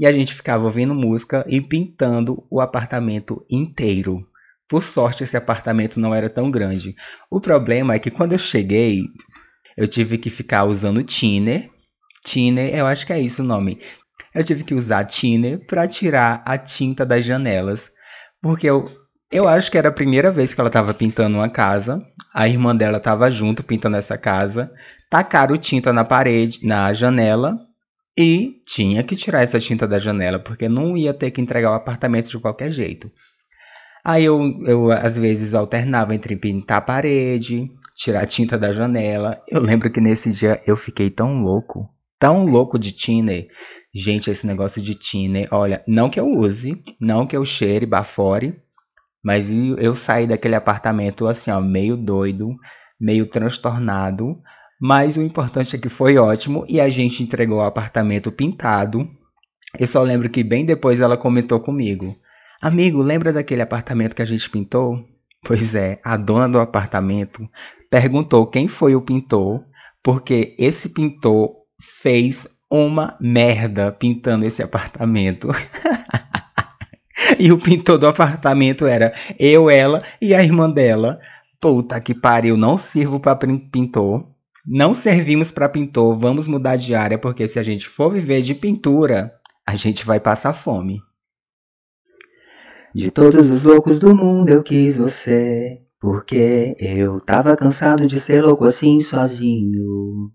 E 0.00 0.06
a 0.08 0.10
gente 0.10 0.34
ficava 0.34 0.64
ouvindo 0.64 0.92
música 0.92 1.44
e 1.46 1.60
pintando 1.60 2.44
o 2.50 2.60
apartamento 2.60 3.46
inteiro. 3.48 4.26
Por 4.68 4.82
sorte, 4.82 5.22
esse 5.22 5.36
apartamento 5.36 6.00
não 6.00 6.12
era 6.12 6.28
tão 6.28 6.50
grande. 6.50 6.96
O 7.30 7.40
problema 7.40 7.94
é 7.94 8.00
que 8.00 8.10
quando 8.10 8.32
eu 8.32 8.38
cheguei, 8.38 9.04
eu 9.76 9.86
tive 9.86 10.18
que 10.18 10.30
ficar 10.30 10.64
usando 10.64 11.04
thinner. 11.04 11.70
Thinner, 12.24 12.74
eu 12.74 12.86
acho 12.86 13.06
que 13.06 13.12
é 13.12 13.20
isso 13.20 13.40
o 13.40 13.46
nome. 13.46 13.78
Eu 14.34 14.42
tive 14.42 14.64
que 14.64 14.74
usar 14.74 15.04
thinner 15.04 15.64
para 15.64 15.86
tirar 15.86 16.42
a 16.44 16.58
tinta 16.58 17.06
das 17.06 17.24
janelas 17.24 17.94
porque 18.46 18.68
eu, 18.68 18.88
eu 19.30 19.48
acho 19.48 19.70
que 19.70 19.76
era 19.76 19.88
a 19.88 19.92
primeira 19.92 20.30
vez 20.30 20.54
que 20.54 20.60
ela 20.60 20.68
estava 20.68 20.94
pintando 20.94 21.36
uma 21.36 21.48
casa. 21.48 22.00
A 22.32 22.48
irmã 22.48 22.74
dela 22.74 22.98
estava 22.98 23.30
junto 23.30 23.64
pintando 23.64 23.96
essa 23.96 24.16
casa. 24.16 24.72
Tacaram 25.10 25.56
tinta 25.56 25.92
na 25.92 26.04
parede, 26.04 26.60
na 26.64 26.92
janela. 26.92 27.58
E 28.16 28.62
tinha 28.64 29.02
que 29.02 29.16
tirar 29.16 29.42
essa 29.42 29.60
tinta 29.60 29.86
da 29.86 29.98
janela, 29.98 30.38
porque 30.38 30.68
não 30.68 30.96
ia 30.96 31.12
ter 31.12 31.30
que 31.30 31.40
entregar 31.40 31.72
o 31.72 31.74
apartamento 31.74 32.30
de 32.30 32.38
qualquer 32.38 32.70
jeito. 32.70 33.10
Aí 34.02 34.24
eu, 34.24 34.40
eu 34.64 34.92
às 34.92 35.18
vezes 35.18 35.54
alternava 35.54 36.14
entre 36.14 36.36
pintar 36.36 36.78
a 36.78 36.80
parede, 36.80 37.68
tirar 37.94 38.22
a 38.22 38.26
tinta 38.26 38.56
da 38.56 38.70
janela. 38.70 39.36
Eu 39.48 39.60
lembro 39.60 39.90
que 39.90 40.00
nesse 40.00 40.30
dia 40.30 40.62
eu 40.64 40.76
fiquei 40.76 41.10
tão 41.10 41.42
louco, 41.42 41.90
tão 42.18 42.46
louco 42.46 42.78
de 42.78 42.92
thinner, 42.92 43.48
Gente, 43.98 44.30
esse 44.30 44.46
negócio 44.46 44.82
de 44.82 44.94
thinner, 44.94 45.48
olha, 45.50 45.82
não 45.88 46.10
que 46.10 46.20
eu 46.20 46.26
use, 46.28 46.82
não 47.00 47.26
que 47.26 47.34
eu 47.34 47.46
cheire, 47.46 47.86
bafore, 47.86 48.54
mas 49.24 49.50
eu 49.50 49.94
saí 49.94 50.26
daquele 50.26 50.54
apartamento 50.54 51.26
assim, 51.26 51.50
ó, 51.50 51.62
meio 51.62 51.96
doido, 51.96 52.54
meio 53.00 53.24
transtornado, 53.24 54.38
mas 54.78 55.16
o 55.16 55.22
importante 55.22 55.74
é 55.74 55.78
que 55.78 55.88
foi 55.88 56.18
ótimo 56.18 56.62
e 56.68 56.78
a 56.78 56.90
gente 56.90 57.22
entregou 57.22 57.56
o 57.56 57.62
apartamento 57.62 58.30
pintado. 58.30 59.08
Eu 59.78 59.86
só 59.86 60.02
lembro 60.02 60.28
que 60.28 60.44
bem 60.44 60.66
depois 60.66 61.00
ela 61.00 61.16
comentou 61.16 61.58
comigo: 61.58 62.14
Amigo, 62.60 63.00
lembra 63.00 63.32
daquele 63.32 63.62
apartamento 63.62 64.14
que 64.14 64.20
a 64.20 64.26
gente 64.26 64.50
pintou? 64.50 65.02
Pois 65.42 65.74
é, 65.74 66.02
a 66.04 66.18
dona 66.18 66.46
do 66.46 66.60
apartamento 66.60 67.48
perguntou 67.90 68.46
quem 68.46 68.68
foi 68.68 68.94
o 68.94 69.00
pintor, 69.00 69.64
porque 70.02 70.54
esse 70.58 70.90
pintor 70.90 71.54
fez 71.80 72.46
uma 72.70 73.16
merda 73.20 73.92
pintando 73.92 74.44
esse 74.44 74.62
apartamento. 74.62 75.48
e 77.38 77.52
o 77.52 77.58
pintor 77.58 77.98
do 77.98 78.06
apartamento 78.06 78.86
era 78.86 79.12
eu, 79.38 79.70
ela 79.70 80.02
e 80.20 80.34
a 80.34 80.42
irmã 80.42 80.70
dela. 80.70 81.20
Puta 81.60 82.00
que 82.00 82.14
pariu, 82.14 82.56
não 82.56 82.76
sirvo 82.76 83.18
para 83.18 83.36
pintor. 83.36 84.26
Não 84.66 84.94
servimos 84.94 85.52
para 85.52 85.68
pintor, 85.68 86.16
vamos 86.16 86.48
mudar 86.48 86.74
de 86.74 86.92
área 86.92 87.16
porque 87.16 87.46
se 87.46 87.58
a 87.58 87.62
gente 87.62 87.86
for 87.86 88.12
viver 88.12 88.42
de 88.42 88.52
pintura, 88.52 89.32
a 89.64 89.76
gente 89.76 90.04
vai 90.04 90.18
passar 90.18 90.52
fome. 90.52 91.00
De 92.92 93.10
todos 93.10 93.48
os 93.48 93.62
loucos 93.62 93.98
do 93.98 94.14
mundo 94.14 94.48
eu 94.48 94.62
quis 94.62 94.96
você, 94.96 95.82
porque 96.00 96.74
eu 96.80 97.20
tava 97.20 97.54
cansado 97.54 98.06
de 98.06 98.18
ser 98.18 98.42
louco 98.42 98.64
assim 98.64 99.00
sozinho. 99.00 100.32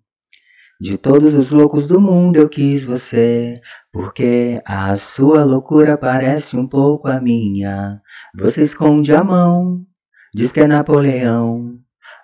De 0.82 0.98
todos 0.98 1.36
os 1.36 1.52
loucos 1.52 1.86
do 1.86 2.02
mundo 2.02 2.38
eu 2.38 2.50
quis 2.50 2.84
você, 2.84 3.62
porque 3.92 4.60
a 4.66 4.96
sua 4.96 5.44
loucura 5.44 5.96
parece 5.96 6.58
um 6.58 6.68
pouco 6.68 7.08
a 7.08 7.22
minha. 7.22 8.02
Você 8.36 8.64
esconde 8.64 9.14
a 9.14 9.24
mão, 9.24 9.86
diz 10.34 10.52
que 10.52 10.60
é 10.60 10.66
Napoleão. 10.66 11.78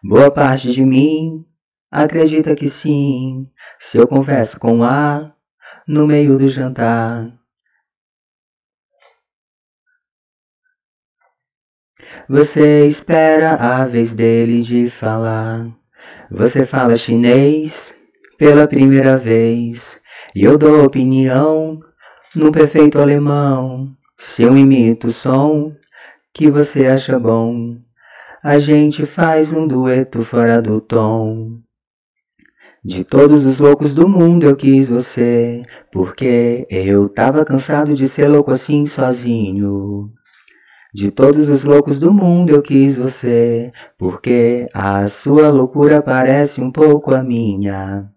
Boa 0.04 0.32
parte 0.32 0.72
de 0.72 0.84
mim 0.84 1.46
acredita 1.92 2.56
que 2.56 2.68
sim, 2.68 3.48
se 3.78 4.00
eu 4.00 4.08
converso 4.08 4.60
com 4.60 4.84
A 4.84 5.32
no 5.88 6.08
meio 6.08 6.36
do 6.36 6.50
jantar. 6.50 7.32
Você 12.28 12.88
espera 12.88 13.54
a 13.54 13.86
vez 13.86 14.16
dele 14.16 14.64
de 14.64 14.90
falar. 14.90 15.72
Você 16.32 16.66
fala 16.66 16.96
chinês 16.96 17.96
pela 18.38 18.68
primeira 18.68 19.18
vez. 19.18 20.00
E 20.36 20.44
eu 20.44 20.58
dou 20.58 20.84
opinião 20.84 21.80
no 22.36 22.52
perfeito 22.52 23.00
alemão. 23.00 23.96
Se 24.18 24.44
eu 24.44 24.56
imito 24.58 25.08
o 25.08 25.12
som 25.12 25.74
que 26.34 26.50
você 26.50 26.86
acha 26.88 27.18
bom, 27.18 27.78
a 28.44 28.58
gente 28.58 29.06
faz 29.06 29.52
um 29.52 29.68
dueto 29.68 30.22
fora 30.22 30.62
do 30.62 30.80
tom. 30.80 31.60
De 32.84 33.04
todos 33.04 33.46
os 33.46 33.60
loucos 33.60 33.94
do 33.94 34.08
mundo 34.08 34.46
eu 34.46 34.56
quis 34.56 34.88
você, 34.88 35.62
porque 35.92 36.66
eu 36.70 37.10
tava 37.10 37.44
cansado 37.44 37.94
de 37.94 38.08
ser 38.08 38.30
louco 38.30 38.52
assim 38.52 38.86
sozinho. 38.86 40.12
De 40.94 41.12
todos 41.12 41.50
os 41.50 41.64
loucos 41.64 42.00
do 42.00 42.14
mundo 42.14 42.52
eu 42.52 42.62
quis 42.62 42.96
você, 42.96 43.72
porque 43.98 44.68
a 44.74 45.08
sua 45.08 45.50
loucura 45.50 46.02
parece 46.02 46.62
um 46.62 46.72
pouco 46.72 47.14
a 47.14 47.22
minha. 47.22 48.10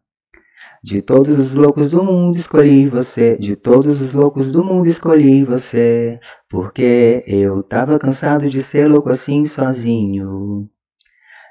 De 0.82 1.02
todos 1.02 1.38
os 1.38 1.54
loucos 1.54 1.90
do 1.90 2.02
mundo 2.02 2.36
escolhi 2.38 2.88
você, 2.88 3.36
de 3.36 3.54
todos 3.54 4.00
os 4.00 4.14
loucos 4.14 4.50
do 4.50 4.64
mundo 4.64 4.86
escolhi 4.88 5.44
você, 5.44 6.18
porque 6.48 7.22
eu 7.26 7.62
tava 7.62 7.98
cansado 7.98 8.48
de 8.48 8.62
ser 8.62 8.88
louco 8.88 9.10
assim 9.10 9.44
sozinho. 9.44 10.70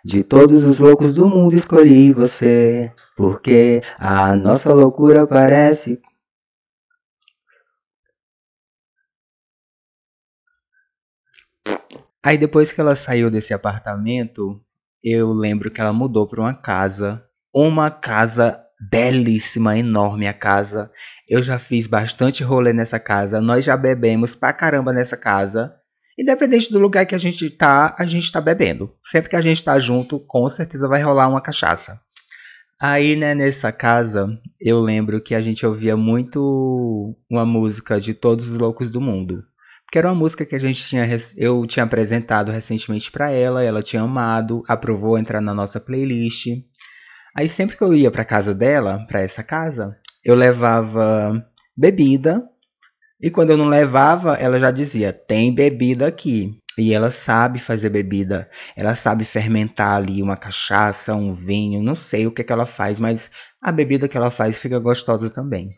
De 0.04 0.24
todos 0.24 0.64
os 0.64 0.80
loucos 0.80 1.14
do 1.14 1.30
mundo 1.30 1.54
escolhi 1.54 2.12
você, 2.12 2.92
porque 3.16 3.82
a 4.00 4.36
nossa 4.36 4.74
loucura 4.74 5.28
parece. 5.28 6.02
Aí 12.24 12.38
depois 12.38 12.74
que 12.74 12.82
ela 12.82 12.96
saiu 12.96 13.30
desse 13.30 13.54
apartamento, 13.54 14.60
eu 15.04 15.32
lembro 15.34 15.70
que 15.70 15.80
ela 15.80 15.94
mudou 15.94 16.28
para 16.28 16.42
uma 16.42 16.54
casa, 16.54 17.24
uma 17.54 17.92
casa 17.92 18.66
belíssima, 18.80 19.78
enorme 19.78 20.28
a 20.28 20.34
casa. 20.34 20.92
Eu 21.28 21.44
já 21.44 21.60
fiz 21.60 21.88
bastante 21.88 22.44
rolê 22.44 22.74
nessa 22.74 23.00
casa, 23.00 23.42
nós 23.42 23.66
já 23.66 23.76
bebemos 23.76 24.36
pra 24.36 24.54
caramba 24.54 24.94
nessa 24.94 25.18
casa. 25.18 25.76
Independente 26.18 26.72
do 26.72 26.80
lugar 26.80 27.06
que 27.06 27.16
a 27.16 27.18
gente 27.18 27.50
tá, 27.50 27.96
a 27.98 28.06
gente 28.06 28.32
tá 28.32 28.42
bebendo. 28.42 28.94
Sempre 29.02 29.30
que 29.30 29.36
a 29.36 29.42
gente 29.42 29.64
tá 29.64 29.80
junto, 29.80 30.20
com 30.20 30.50
certeza 30.50 30.88
vai 30.88 31.02
rolar 31.02 31.30
uma 31.30 31.42
cachaça. 31.42 32.00
Aí, 32.82 33.16
né, 33.18 33.36
nessa 33.36 33.74
casa, 33.74 34.28
eu 34.60 34.80
lembro 34.80 35.22
que 35.22 35.36
a 35.36 35.42
gente 35.42 35.66
ouvia 35.66 35.98
muito 35.98 37.14
uma 37.30 37.46
música 37.46 38.00
de 38.00 38.14
Todos 38.14 38.52
os 38.52 38.58
Loucos 38.58 38.90
do 38.90 39.02
Mundo. 39.02 39.44
Que 39.92 39.98
era 39.98 40.08
uma 40.08 40.16
música 40.16 40.46
que 40.46 40.56
a 40.56 40.60
gente 40.60 40.82
tinha, 40.84 41.06
eu 41.36 41.66
tinha 41.66 41.84
apresentado 41.84 42.52
recentemente 42.52 43.12
para 43.12 43.32
ela, 43.32 43.64
ela 43.64 43.82
tinha 43.82 44.02
amado, 44.02 44.64
aprovou 44.68 45.18
entrar 45.18 45.42
na 45.42 45.54
nossa 45.54 45.80
playlist. 45.80 46.48
Aí 47.36 47.48
sempre 47.48 47.78
que 47.78 47.84
eu 47.84 47.94
ia 47.94 48.12
para 48.12 48.26
casa 48.26 48.54
dela, 48.54 49.06
para 49.08 49.22
essa 49.22 49.44
casa, 49.44 49.98
eu 50.24 50.36
levava 50.36 51.46
bebida 51.76 52.50
e 53.22 53.30
quando 53.30 53.50
eu 53.50 53.58
não 53.58 53.68
levava, 53.68 54.36
ela 54.36 54.58
já 54.58 54.72
dizia: 54.72 55.12
tem 55.12 55.54
bebida 55.54 56.08
aqui. 56.08 56.58
E 56.78 56.94
ela 56.94 57.12
sabe 57.12 57.60
fazer 57.60 57.90
bebida. 57.90 58.50
Ela 58.78 58.96
sabe 58.96 59.26
fermentar 59.26 59.98
ali 59.98 60.24
uma 60.24 60.38
cachaça, 60.38 61.14
um 61.14 61.34
vinho. 61.34 61.84
Não 61.84 61.96
sei 61.96 62.26
o 62.26 62.32
que, 62.32 62.44
que 62.44 62.54
ela 62.54 62.66
faz, 62.66 62.98
mas 63.00 63.30
a 63.62 63.72
bebida 63.72 64.08
que 64.08 64.16
ela 64.16 64.32
faz 64.32 64.60
fica 64.60 64.80
gostosa 64.80 65.30
também. 65.30 65.70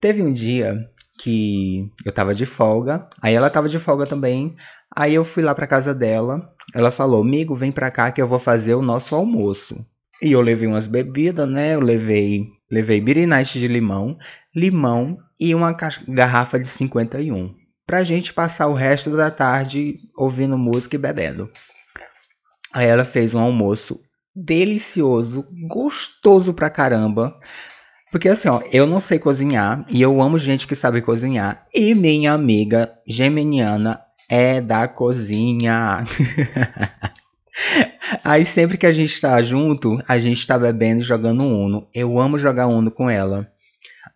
Teve 0.00 0.22
um 0.22 0.32
dia 0.32 0.76
que 1.18 1.90
eu 2.04 2.12
tava 2.12 2.34
de 2.34 2.46
folga, 2.46 3.08
aí 3.22 3.34
ela 3.34 3.50
tava 3.50 3.68
de 3.68 3.78
folga 3.78 4.06
também. 4.06 4.54
Aí 4.94 5.14
eu 5.14 5.24
fui 5.24 5.42
lá 5.42 5.54
pra 5.54 5.66
casa 5.66 5.94
dela. 5.94 6.54
Ela 6.74 6.90
falou: 6.90 7.22
Amigo, 7.22 7.54
vem 7.54 7.72
pra 7.72 7.90
cá 7.90 8.12
que 8.12 8.20
eu 8.20 8.28
vou 8.28 8.38
fazer 8.38 8.74
o 8.74 8.82
nosso 8.82 9.14
almoço. 9.14 9.82
E 10.22 10.32
eu 10.32 10.40
levei 10.40 10.68
umas 10.68 10.86
bebidas, 10.86 11.48
né? 11.48 11.74
Eu 11.74 11.80
levei, 11.80 12.46
levei 12.70 13.00
birinite 13.00 13.58
de 13.58 13.66
limão, 13.66 14.18
limão 14.54 15.18
e 15.38 15.54
uma 15.54 15.74
garrafa 16.08 16.58
de 16.58 16.68
51. 16.68 17.54
Pra 17.86 18.04
gente 18.04 18.32
passar 18.32 18.66
o 18.66 18.74
resto 18.74 19.16
da 19.16 19.30
tarde 19.30 19.98
ouvindo 20.16 20.58
música 20.58 20.96
e 20.96 20.98
bebendo. 20.98 21.50
Aí 22.72 22.86
ela 22.86 23.04
fez 23.04 23.34
um 23.34 23.40
almoço 23.40 24.00
delicioso, 24.34 25.46
gostoso 25.66 26.54
pra 26.54 26.70
caramba. 26.70 27.36
Porque 28.12 28.28
assim, 28.28 28.48
ó, 28.48 28.60
eu 28.72 28.86
não 28.86 29.00
sei 29.00 29.18
cozinhar 29.18 29.84
e 29.90 30.02
eu 30.02 30.20
amo 30.20 30.38
gente 30.38 30.66
que 30.66 30.74
sabe 30.74 31.00
cozinhar. 31.00 31.66
E 31.74 31.94
minha 31.94 32.32
amiga 32.32 32.92
geminiana 33.08 34.00
é 34.28 34.60
da 34.60 34.86
cozinha. 34.86 36.04
Aí 38.24 38.44
sempre 38.44 38.76
que 38.76 38.86
a 38.86 38.90
gente 38.90 39.20
tá 39.20 39.40
junto, 39.42 39.98
a 40.06 40.18
gente 40.18 40.46
tá 40.46 40.58
bebendo 40.58 41.00
e 41.00 41.04
jogando 41.04 41.44
Uno. 41.44 41.88
Eu 41.94 42.18
amo 42.18 42.38
jogar 42.38 42.66
Uno 42.66 42.90
com 42.90 43.08
ela. 43.08 43.50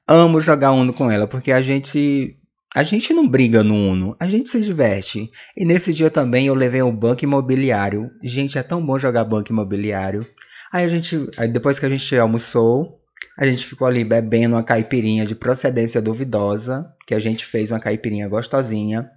Amo 0.09 0.41
jogar 0.41 0.72
Uno 0.72 0.93
com 0.93 1.11
ela, 1.11 1.26
porque 1.26 1.53
a 1.53 1.62
gente. 1.62 2.39
A 2.74 2.82
gente 2.82 3.14
não 3.14 3.28
briga 3.28 3.62
no 3.62 3.74
Uno, 3.74 4.16
a 4.18 4.26
gente 4.26 4.49
se 4.49 4.61
diverte. 4.61 5.30
E 5.57 5.64
nesse 5.64 5.95
dia 5.95 6.11
também 6.11 6.49
eu 6.49 6.55
levei 6.55 6.82
o 6.82 6.91
banco 6.91 7.24
imobiliário. 7.24 8.11
Gente, 8.22 8.59
é 8.59 8.62
tão 8.62 8.85
bom 8.85 8.99
jogar 8.99 9.24
banco 9.24 9.53
imobiliário. 9.53 10.26
Aí 10.72 10.85
a 10.85 10.89
gente. 10.89 11.28
Aí 11.39 11.49
depois 11.49 11.78
que 11.78 11.87
a 11.87 11.89
gente 11.89 12.16
almoçou, 12.16 13.01
a 13.39 13.47
gente 13.47 13.64
ficou 13.64 13.87
ali 13.87 14.05
bebendo 14.05 14.57
uma 14.57 14.64
caipirinha 14.64 15.24
de 15.24 15.35
procedência 15.35 16.03
duvidosa. 16.03 16.87
Que 17.07 17.14
a 17.14 17.20
gente 17.20 17.47
fez 17.47 17.70
uma 17.70 17.80
caipirinha 17.80 18.28
gostosinha. 18.28 19.09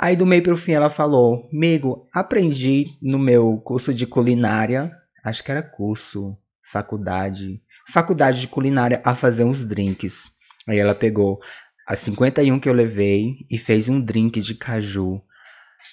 Aí 0.00 0.14
do 0.14 0.24
meio 0.24 0.42
pro 0.42 0.56
fim 0.56 0.72
ela 0.72 0.88
falou: 0.88 1.48
Amigo, 1.52 2.06
aprendi 2.14 2.86
no 3.02 3.18
meu 3.18 3.58
curso 3.58 3.92
de 3.92 4.06
culinária, 4.06 4.92
acho 5.24 5.42
que 5.42 5.50
era 5.50 5.62
curso, 5.62 6.36
faculdade, 6.62 7.60
faculdade 7.92 8.40
de 8.40 8.46
culinária, 8.46 9.02
a 9.04 9.14
fazer 9.14 9.42
uns 9.42 9.64
drinks. 9.64 10.30
Aí 10.68 10.78
ela 10.78 10.94
pegou 10.94 11.40
as 11.86 11.98
51 12.00 12.60
que 12.60 12.68
eu 12.68 12.72
levei 12.72 13.46
e 13.50 13.58
fez 13.58 13.88
um 13.88 14.00
drink 14.00 14.40
de 14.40 14.54
caju. 14.54 15.20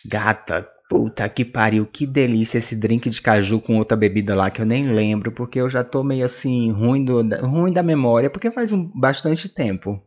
Gata, 0.05 0.67
puta 0.87 1.27
que 1.27 1.43
pariu, 1.43 1.85
que 1.87 2.05
delícia 2.05 2.59
esse 2.59 2.75
drink 2.75 3.09
de 3.09 3.21
caju 3.21 3.59
com 3.59 3.77
outra 3.77 3.97
bebida 3.97 4.35
lá 4.35 4.51
que 4.51 4.61
eu 4.61 4.65
nem 4.65 4.83
lembro, 4.83 5.31
porque 5.31 5.59
eu 5.59 5.69
já 5.69 5.83
tô 5.83 6.03
meio 6.03 6.25
assim, 6.25 6.71
ruim, 6.71 7.03
do, 7.03 7.21
ruim 7.43 7.73
da 7.73 7.81
memória, 7.81 8.29
porque 8.29 8.51
faz 8.51 8.71
um, 8.71 8.83
bastante 8.99 9.49
tempo. 9.49 9.99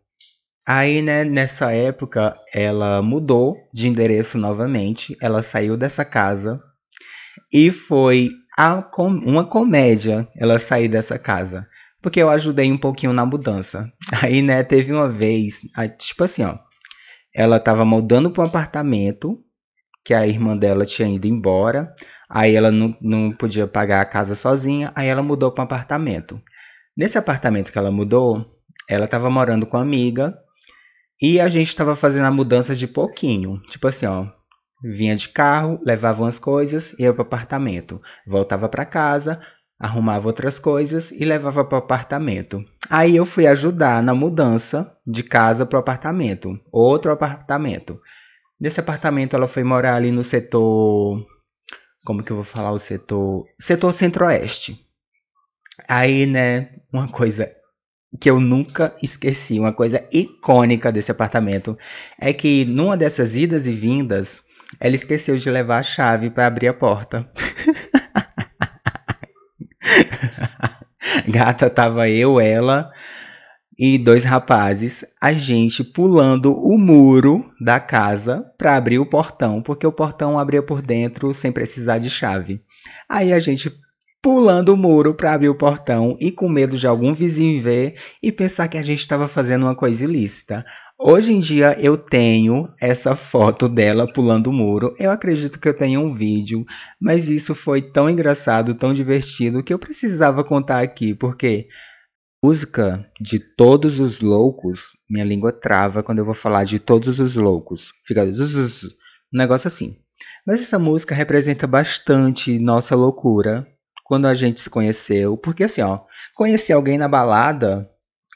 Aí, 0.71 1.01
né, 1.01 1.25
nessa 1.25 1.73
época, 1.73 2.39
ela 2.53 3.01
mudou 3.01 3.57
de 3.73 3.89
endereço 3.89 4.37
novamente, 4.37 5.17
ela 5.19 5.41
saiu 5.41 5.79
dessa 5.79 6.05
casa 6.05 6.63
e 7.51 7.71
foi 7.71 8.29
com 8.91 9.09
uma 9.09 9.47
comédia 9.47 10.29
ela 10.37 10.59
sair 10.59 10.87
dessa 10.87 11.19
casa. 11.19 11.67
Porque 12.03 12.21
eu 12.21 12.29
ajudei 12.29 12.71
um 12.71 12.77
pouquinho 12.77 13.15
na 13.15 13.25
mudança. 13.25 13.91
Aí, 14.23 14.43
né, 14.43 14.63
teve 14.63 14.93
uma 14.93 15.09
vez, 15.09 15.63
tipo 15.99 16.25
assim, 16.25 16.45
ó. 16.45 16.59
Ela 17.35 17.59
tava 17.59 17.87
mudando 17.87 18.31
para 18.31 18.45
um 18.45 18.47
apartamento 18.47 19.43
que 20.05 20.13
a 20.13 20.27
irmã 20.27 20.55
dela 20.55 20.85
tinha 20.85 21.09
ido 21.09 21.27
embora. 21.27 21.95
Aí 22.29 22.55
ela 22.55 22.71
não, 22.71 22.95
não 23.01 23.33
podia 23.33 23.67
pagar 23.67 24.03
a 24.03 24.07
casa 24.07 24.35
sozinha. 24.35 24.93
Aí 24.95 25.09
ela 25.09 25.23
mudou 25.23 25.51
para 25.51 25.63
um 25.63 25.65
apartamento. 25.65 26.39
Nesse 26.95 27.17
apartamento 27.17 27.73
que 27.73 27.79
ela 27.79 27.91
mudou, 27.91 28.45
ela 28.87 29.07
estava 29.07 29.31
morando 29.31 29.65
com 29.65 29.79
uma 29.79 29.83
amiga 29.83 30.39
e 31.21 31.41
a 31.41 31.49
gente 31.49 31.69
estava 31.69 31.97
fazendo 31.97 32.27
a 32.27 32.31
mudança 32.31 32.75
de 32.75 32.87
pouquinho. 32.87 33.61
Tipo 33.69 33.89
assim, 33.89 34.07
ó. 34.07 34.27
Vinha 34.83 35.17
de 35.17 35.29
carro, 35.29 35.81
levava 35.85 36.23
umas 36.23 36.39
coisas, 36.39 36.93
ia 36.99 37.13
para 37.13 37.23
o 37.23 37.27
apartamento. 37.27 38.01
Voltava 38.25 38.69
para 38.69 38.85
casa, 38.85 39.41
arrumava 39.79 40.29
outras 40.29 40.59
coisas 40.59 41.11
e 41.11 41.25
levava 41.25 41.65
para 41.65 41.77
o 41.77 41.79
apartamento. 41.81 42.65
Aí 42.89 43.17
eu 43.17 43.27
fui 43.27 43.47
ajudar 43.47 44.03
na 44.03 44.15
mudança 44.15 44.97
de 45.05 45.25
casa 45.25 45.67
para 45.67 45.77
o 45.77 45.81
apartamento. 45.81 46.59
Outro 46.71 47.11
apartamento. 47.11 48.01
Nesse 48.61 48.79
apartamento 48.79 49.35
ela 49.35 49.49
foi 49.49 49.65
morar 49.65 49.97
ali 49.97 50.13
no 50.13 50.23
setor. 50.23 51.27
Como 52.05 52.23
que 52.23 52.31
eu 52.31 52.37
vou 52.37 52.45
falar 52.45 52.71
o 52.71 52.79
setor? 52.79 53.45
Setor 53.61 53.93
centro-oeste. 53.93 54.85
Aí, 55.89 56.27
né, 56.27 56.71
uma 56.93 57.09
coisa 57.09 57.51
que 58.21 58.31
eu 58.31 58.41
nunca 58.41 58.95
esqueci, 59.03 59.59
uma 59.59 59.73
coisa 59.73 60.07
icônica 60.13 60.93
desse 60.93 61.11
apartamento, 61.11 61.77
é 62.19 62.33
que 62.33 62.65
numa 62.65 62.97
dessas 62.97 63.37
idas 63.37 63.67
e 63.67 63.73
vindas, 63.73 64.43
ela 64.81 64.95
esqueceu 64.95 65.37
de 65.37 65.51
levar 65.51 65.79
a 65.79 65.83
chave 65.83 66.31
para 66.31 66.47
abrir 66.47 66.69
a 66.69 66.75
porta. 66.75 67.29
Gata, 71.29 71.69
tava 71.69 72.09
eu, 72.09 72.41
ela 72.41 72.91
e 73.79 73.97
dois 73.97 74.25
rapazes, 74.25 75.05
a 75.23 75.33
gente 75.33 75.85
pulando 75.85 76.53
o 76.53 76.77
muro 76.77 77.49
da 77.61 77.79
casa 77.79 78.45
para 78.59 78.75
abrir 78.75 78.99
o 78.99 79.07
portão, 79.07 79.63
porque 79.63 79.87
o 79.87 79.93
portão 79.93 80.37
abria 80.37 80.61
por 80.61 80.83
dentro 80.83 81.33
sem 81.33 81.53
precisar 81.53 81.99
de 81.99 82.11
chave. 82.11 82.61
Aí 83.09 83.33
a 83.33 83.39
gente 83.39 83.73
pulando 84.23 84.71
o 84.71 84.77
muro 84.77 85.15
para 85.15 85.33
abrir 85.33 85.49
o 85.49 85.55
portão 85.55 86.17
e 86.21 86.33
com 86.33 86.49
medo 86.49 86.77
de 86.77 86.87
algum 86.87 87.15
vizinho 87.15 87.63
ver 87.63 87.95
e 88.23 88.33
pensar 88.33 88.69
que 88.69 88.77
a 88.77 88.83
gente 88.83 89.01
estava 89.01 89.29
fazendo 89.29 89.65
uma 89.65 89.77
coisa 89.77 90.05
ilícita. 90.05 90.65
Hoje 90.99 91.33
em 91.33 91.39
dia 91.39 91.77
eu 91.81 91.97
tenho 91.97 92.69
essa 92.81 93.15
foto 93.15 93.69
dela 93.69 94.13
pulando 94.13 94.49
o 94.49 94.53
muro. 94.53 94.93
Eu 94.99 95.13
acredito 95.13 95.61
que 95.61 95.69
eu 95.69 95.77
tenha 95.77 96.01
um 96.01 96.13
vídeo, 96.13 96.65
mas 97.01 97.29
isso 97.29 97.55
foi 97.55 97.81
tão 97.81 98.11
engraçado, 98.11 98.75
tão 98.75 98.93
divertido 98.93 99.63
que 99.63 99.73
eu 99.73 99.79
precisava 99.79 100.43
contar 100.43 100.83
aqui, 100.83 101.15
porque 101.15 101.69
música 102.45 103.09
de 103.21 103.39
todos 103.39 104.01
os 104.01 104.21
loucos, 104.21 104.97
minha 105.09 105.25
língua 105.25 105.53
trava 105.53 106.03
quando 106.03 106.19
eu 106.19 106.25
vou 106.25 106.35
falar 106.35 106.65
de 106.65 106.81
todos 106.81 107.21
os 107.21 107.37
loucos. 107.37 107.93
Fica 108.05 108.25
um 108.25 109.39
negócio 109.39 109.69
assim. 109.69 109.97
Mas 110.45 110.61
essa 110.61 110.79
música 110.79 111.15
representa 111.15 111.67
bastante 111.69 112.59
nossa 112.59 112.97
loucura 112.97 113.65
quando 114.09 114.27
a 114.27 114.33
gente 114.35 114.59
se 114.59 114.71
conheceu, 114.71 115.37
porque 115.37 115.65
assim, 115.65 115.83
ó, 115.83 116.01
conhecer 116.35 116.73
alguém 116.73 116.97
na 116.97 117.07
balada 117.07 117.91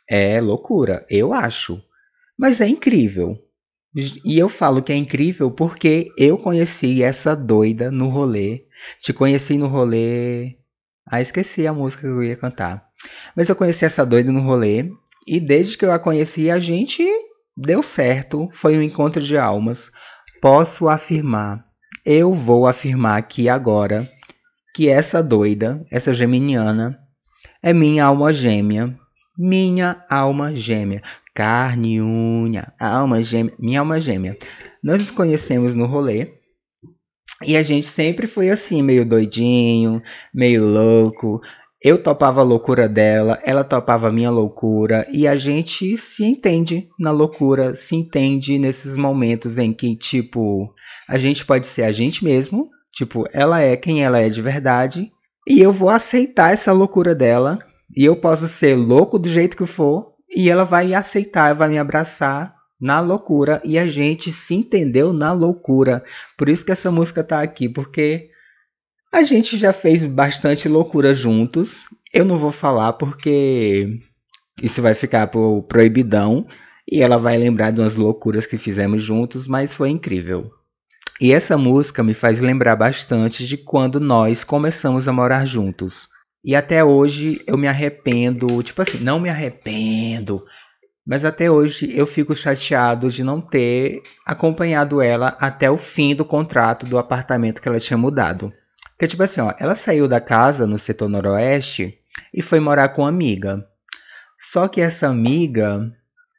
é 0.07 0.39
loucura, 0.39 1.07
eu 1.09 1.33
acho. 1.33 1.83
Mas 2.39 2.61
é 2.61 2.68
incrível. 2.68 3.39
E 4.23 4.39
eu 4.39 4.51
falo 4.51 4.83
que 4.83 4.93
é 4.93 4.97
incrível 4.97 5.51
porque 5.51 6.11
eu 6.18 6.37
conheci 6.37 7.03
essa 7.03 7.35
doida 7.35 7.91
no 7.91 8.11
rolê. 8.11 8.66
Te 9.01 9.14
conheci 9.14 9.57
no 9.57 9.66
rolê. 9.66 10.59
Ah, 11.07 11.23
esqueci 11.23 11.66
a 11.66 11.73
música 11.73 12.03
que 12.03 12.09
eu 12.09 12.23
ia 12.23 12.37
cantar. 12.37 12.87
Mas 13.35 13.49
eu 13.49 13.57
conheci 13.57 13.87
essa 13.87 14.05
doida 14.05 14.31
no 14.31 14.41
rolê. 14.41 14.91
E 15.27 15.41
desde 15.41 15.79
que 15.79 15.87
eu 15.87 15.93
a 15.93 15.99
conheci, 15.99 16.51
a 16.51 16.59
gente 16.59 17.03
deu 17.57 17.83
certo. 17.83 18.49
Foi 18.53 18.77
um 18.77 18.83
encontro 18.83 19.23
de 19.23 19.39
almas. 19.39 19.91
Posso 20.41 20.89
afirmar, 20.89 21.64
eu 22.05 22.35
vou 22.35 22.66
afirmar 22.66 23.16
aqui 23.16 23.49
agora 23.49 24.11
que 24.75 24.89
essa 24.89 25.23
doida, 25.23 25.85
essa 25.91 26.12
geminiana, 26.12 26.99
é 27.62 27.73
minha 27.73 28.05
alma 28.05 28.33
gêmea. 28.33 28.99
Minha 29.39 30.05
alma 30.11 30.55
gêmea. 30.55 31.01
Carne, 31.35 32.01
unha, 32.01 32.73
alma 32.79 33.23
gêmea. 33.23 33.55
Minha 33.59 33.81
alma 33.81 34.01
gêmea. 34.01 34.37
Nós 34.83 35.01
nos 35.01 35.11
conhecemos 35.11 35.75
no 35.75 35.87
rolê. 35.87 36.35
E 37.47 37.57
a 37.57 37.62
gente 37.62 37.87
sempre 37.87 38.27
foi 38.27 38.51
assim, 38.51 38.83
meio 38.83 39.07
doidinho, 39.07 40.03
meio 40.35 40.64
louco. 40.66 41.41
Eu 41.85 42.01
topava 42.01 42.41
a 42.41 42.45
loucura 42.45 42.89
dela, 42.89 43.41
ela 43.45 43.64
topava 43.64 44.09
a 44.09 44.12
minha 44.12 44.31
loucura, 44.31 45.05
e 45.11 45.27
a 45.27 45.35
gente 45.35 45.97
se 45.97 46.25
entende 46.25 46.89
na 46.97 47.11
loucura, 47.11 47.75
se 47.75 47.97
entende 47.97 48.57
nesses 48.57 48.97
momentos 48.97 49.59
em 49.59 49.73
que, 49.73 49.97
tipo, 49.97 50.73
a 51.09 51.18
gente 51.18 51.45
pode 51.45 51.66
ser 51.66 51.83
a 51.83 51.91
gente 51.91 52.23
mesmo, 52.23 52.70
Tipo, 52.93 53.24
ela 53.32 53.61
é 53.61 53.76
quem 53.76 54.05
ela 54.05 54.20
é 54.20 54.28
de 54.28 54.43
verdade. 54.43 55.11
E 55.49 55.61
eu 55.61 55.72
vou 55.72 55.88
aceitar 55.88 56.53
essa 56.53 56.72
loucura 56.72 57.14
dela. 57.14 57.59
E 57.97 58.05
eu 58.05 58.14
posso 58.16 58.47
ser 58.47 58.76
louco 58.76 59.18
do 59.18 59.28
jeito 59.28 59.57
que 59.57 59.66
for. 59.66 60.12
E 60.34 60.51
ela 60.51 60.64
vai 60.64 60.86
me 60.86 60.95
aceitar, 60.95 61.55
vai 61.55 61.68
me 61.68 61.78
abraçar 61.78 62.55
na 62.80 63.01
loucura. 63.01 63.61
E 63.64 63.78
a 63.78 63.86
gente 63.86 64.30
se 64.30 64.55
entendeu 64.55 65.12
na 65.12 65.32
loucura. 65.32 66.05
Por 66.36 66.49
isso 66.49 66.64
que 66.64 66.72
essa 66.72 66.90
música 66.90 67.24
tá 67.24 67.43
aqui. 67.43 67.68
Porque 67.68 68.28
a 69.12 69.22
gente 69.22 69.57
já 69.59 69.72
fez 69.72 70.07
bastante 70.07 70.68
loucura 70.68 71.14
juntos. 71.14 71.86
Eu 72.12 72.24
não 72.24 72.36
vou 72.36 72.53
falar 72.53 72.93
porque 72.95 73.99
isso 74.62 74.82
vai 74.82 74.95
ficar 74.95 75.26
pro 75.28 75.62
proibidão. 75.62 76.47
E 76.90 77.01
ela 77.01 77.16
vai 77.16 77.38
lembrar 77.38 77.70
de 77.70 77.80
umas 77.80 77.97
loucuras 77.97 78.47
que 78.47 78.59
fizemos 78.59 79.03
juntos. 79.03 79.49
Mas 79.49 79.74
foi 79.74 79.88
incrível. 79.88 80.51
E 81.20 81.32
essa 81.32 81.56
música 81.56 82.02
me 82.02 82.14
faz 82.14 82.40
lembrar 82.40 82.76
bastante 82.76 83.46
de 83.46 83.56
quando 83.56 84.00
nós 84.00 84.42
começamos 84.44 85.06
a 85.06 85.12
morar 85.12 85.44
juntos. 85.46 86.08
E 86.44 86.56
até 86.56 86.82
hoje 86.82 87.40
eu 87.46 87.56
me 87.56 87.68
arrependo, 87.68 88.62
tipo 88.62 88.82
assim, 88.82 88.98
não 88.98 89.20
me 89.20 89.28
arrependo, 89.28 90.44
mas 91.06 91.24
até 91.24 91.50
hoje 91.50 91.96
eu 91.96 92.06
fico 92.06 92.34
chateado 92.34 93.08
de 93.08 93.22
não 93.22 93.40
ter 93.40 94.02
acompanhado 94.26 95.00
ela 95.00 95.36
até 95.40 95.70
o 95.70 95.76
fim 95.76 96.14
do 96.14 96.24
contrato 96.24 96.86
do 96.86 96.98
apartamento 96.98 97.60
que 97.60 97.68
ela 97.68 97.78
tinha 97.78 97.96
mudado. 97.96 98.52
Porque, 98.90 99.06
tipo 99.08 99.22
assim, 99.22 99.40
ó, 99.40 99.52
ela 99.58 99.74
saiu 99.74 100.06
da 100.06 100.20
casa 100.20 100.66
no 100.66 100.78
setor 100.78 101.08
noroeste 101.08 101.98
e 102.32 102.40
foi 102.40 102.60
morar 102.60 102.90
com 102.90 103.02
uma 103.02 103.08
amiga. 103.08 103.64
Só 104.38 104.68
que 104.68 104.80
essa 104.80 105.08
amiga, 105.08 105.80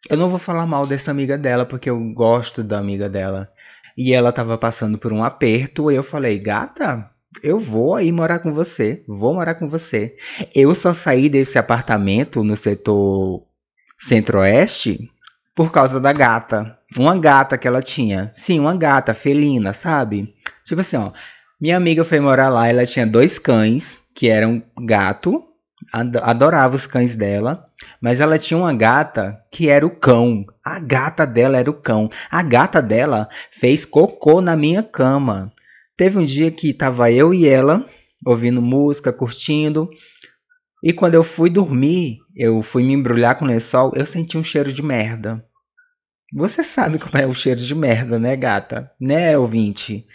eu 0.10 0.18
não 0.18 0.30
vou 0.30 0.40
falar 0.40 0.66
mal 0.66 0.88
dessa 0.88 1.12
amiga 1.12 1.38
dela, 1.38 1.66
porque 1.66 1.90
eu 1.90 2.00
gosto 2.14 2.64
da 2.64 2.80
amiga 2.80 3.10
dela 3.10 3.50
e 3.98 4.14
ela 4.14 4.32
tava 4.32 4.58
passando 4.58 4.98
por 4.98 5.14
um 5.14 5.24
aperto, 5.24 5.92
e 5.92 5.96
eu 5.96 6.04
falei, 6.04 6.38
gata, 6.40 7.10
eu 7.42 7.60
vou 7.60 7.96
aí 7.96 8.12
morar 8.12 8.40
com 8.40 8.54
você, 8.54 9.04
vou 9.08 9.34
morar 9.34 9.56
com 9.56 9.68
você. 9.68 10.16
Eu 10.54 10.76
só 10.76 10.94
saí 10.94 11.30
desse 11.30 11.58
apartamento 11.58 12.44
no 12.44 12.56
setor 12.56 13.44
centro-oeste 13.98 15.10
por 15.56 15.72
causa 15.72 16.00
da 16.00 16.12
gata. 16.12 16.78
Uma 16.98 17.18
gata 17.18 17.58
que 17.58 17.68
ela 17.68 17.82
tinha. 17.82 18.32
Sim, 18.34 18.60
uma 18.60 18.76
gata 18.76 19.14
felina, 19.14 19.74
sabe? 19.74 20.34
Tipo 20.66 20.82
assim, 20.82 20.98
ó. 20.98 21.12
Minha 21.60 21.78
amiga 21.78 22.04
foi 22.04 22.20
morar 22.20 22.50
lá, 22.50 22.68
ela 22.68 22.86
tinha 22.86 23.08
dois 23.08 23.40
cães, 23.40 24.00
que 24.14 24.30
eram 24.30 24.62
gato 24.86 25.44
adorava 25.94 26.76
os 26.76 26.88
cães 26.88 27.16
dela, 27.16 27.68
mas 28.02 28.20
ela 28.20 28.40
tinha 28.40 28.58
uma 28.58 28.74
gata 28.74 29.40
que 29.52 29.70
era 29.70 29.86
o 29.86 29.96
cão. 29.96 30.44
A 30.66 30.80
gata 30.80 31.26
dela 31.26 31.58
era 31.60 31.70
o 31.70 31.74
cão. 31.74 32.10
A 32.32 32.42
gata 32.42 32.82
dela 32.82 33.30
fez 33.52 33.86
cocô 33.86 34.42
na 34.42 34.56
minha 34.56 34.82
cama. 34.82 35.54
Teve 35.96 36.18
um 36.18 36.26
dia 36.26 36.50
que 36.50 36.74
tava 36.74 37.12
eu 37.12 37.34
e 37.34 37.48
ela 37.48 37.86
ouvindo 38.26 38.62
música, 38.62 39.14
curtindo. 39.14 39.90
E 40.84 40.92
quando 40.92 41.16
eu 41.16 41.24
fui 41.24 41.50
dormir, 41.50 42.20
eu 42.36 42.62
fui 42.62 42.84
me 42.84 42.94
embrulhar 42.94 43.38
com 43.38 43.46
o 43.46 43.48
lençol, 43.48 43.92
eu 43.96 44.06
senti 44.06 44.38
um 44.38 44.44
cheiro 44.44 44.72
de 44.72 44.82
merda. 44.82 45.46
Você 46.34 46.64
sabe 46.64 46.98
como 46.98 47.18
é 47.18 47.28
o 47.28 47.34
cheiro 47.34 47.60
de 47.60 47.76
merda, 47.76 48.18
né, 48.18 48.36
gata? 48.36 48.92
Né, 49.00 49.38
ouvinte? 49.38 50.08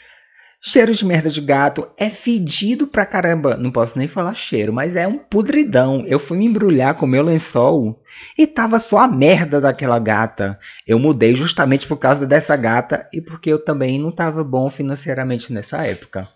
Cheiro 0.61 0.93
de 0.93 1.07
merda 1.07 1.31
de 1.31 1.41
gato 1.41 1.89
é 1.97 2.11
fedido 2.11 2.89
pra 2.89 3.07
caramba. 3.07 3.57
Não 3.57 3.71
posso 3.71 3.97
nem 3.97 4.09
falar 4.09 4.35
cheiro, 4.35 4.73
mas 4.73 4.97
é 4.97 5.07
um 5.07 5.17
pudridão. 5.17 6.03
Eu 6.05 6.19
fui 6.19 6.37
me 6.37 6.47
embrulhar 6.47 6.97
com 6.97 7.07
meu 7.07 7.23
lençol 7.23 8.03
e 8.37 8.45
tava 8.45 8.81
só 8.81 8.99
a 8.99 9.09
merda 9.09 9.61
daquela 9.61 10.01
gata. 10.01 10.59
Eu 10.85 10.99
mudei 10.99 11.33
justamente 11.33 11.87
por 11.87 11.97
causa 11.97 12.27
dessa 12.27 12.57
gata 12.57 13.09
e 13.13 13.21
porque 13.21 13.53
eu 13.53 13.65
também 13.65 14.01
não 14.01 14.11
tava 14.11 14.43
bom 14.43 14.69
financeiramente 14.69 15.53
nessa 15.53 15.79
época. 15.79 16.29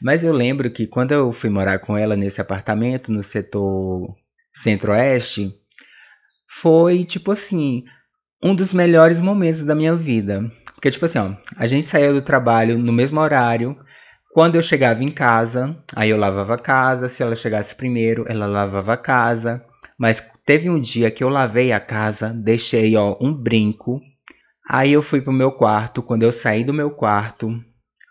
Mas 0.00 0.24
eu 0.24 0.32
lembro 0.32 0.70
que 0.70 0.86
quando 0.86 1.12
eu 1.12 1.30
fui 1.30 1.50
morar 1.50 1.78
com 1.78 1.96
ela 1.96 2.16
nesse 2.16 2.40
apartamento 2.40 3.12
no 3.12 3.22
setor 3.22 4.14
centro-oeste, 4.54 5.54
foi 6.48 7.04
tipo 7.04 7.30
assim, 7.30 7.84
um 8.42 8.54
dos 8.54 8.72
melhores 8.72 9.20
momentos 9.20 9.64
da 9.64 9.74
minha 9.74 9.94
vida. 9.94 10.50
Porque, 10.80 10.90
tipo 10.90 11.04
assim, 11.04 11.18
ó, 11.18 11.34
a 11.58 11.66
gente 11.66 11.84
saía 11.84 12.10
do 12.10 12.22
trabalho 12.22 12.78
no 12.78 12.90
mesmo 12.90 13.20
horário. 13.20 13.76
Quando 14.32 14.56
eu 14.56 14.62
chegava 14.62 15.04
em 15.04 15.10
casa, 15.10 15.76
aí 15.94 16.08
eu 16.08 16.16
lavava 16.16 16.54
a 16.54 16.58
casa. 16.58 17.06
Se 17.06 17.22
ela 17.22 17.34
chegasse 17.34 17.74
primeiro, 17.74 18.24
ela 18.26 18.46
lavava 18.46 18.94
a 18.94 18.96
casa. 18.96 19.62
Mas 19.98 20.26
teve 20.42 20.70
um 20.70 20.80
dia 20.80 21.10
que 21.10 21.22
eu 21.22 21.28
lavei 21.28 21.70
a 21.70 21.78
casa, 21.78 22.32
deixei, 22.34 22.96
ó, 22.96 23.14
um 23.20 23.30
brinco. 23.30 24.00
Aí 24.66 24.94
eu 24.94 25.02
fui 25.02 25.20
pro 25.20 25.34
meu 25.34 25.52
quarto. 25.52 26.02
Quando 26.02 26.22
eu 26.22 26.32
saí 26.32 26.64
do 26.64 26.72
meu 26.72 26.90
quarto, 26.90 27.50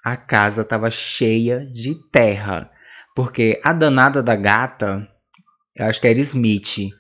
a 0.05 0.15
casa 0.15 0.63
tava 0.63 0.91
cheia 0.91 1.65
de 1.65 1.95
terra. 2.11 2.70
Porque 3.15 3.59
a 3.63 3.74
danada 3.74 4.22
da 4.22 4.36
gata, 4.36 5.09
eu 5.76 5.88
acho 5.88 5.99
que 5.99 6.07
era 6.07 6.20
Smith, 6.20 6.91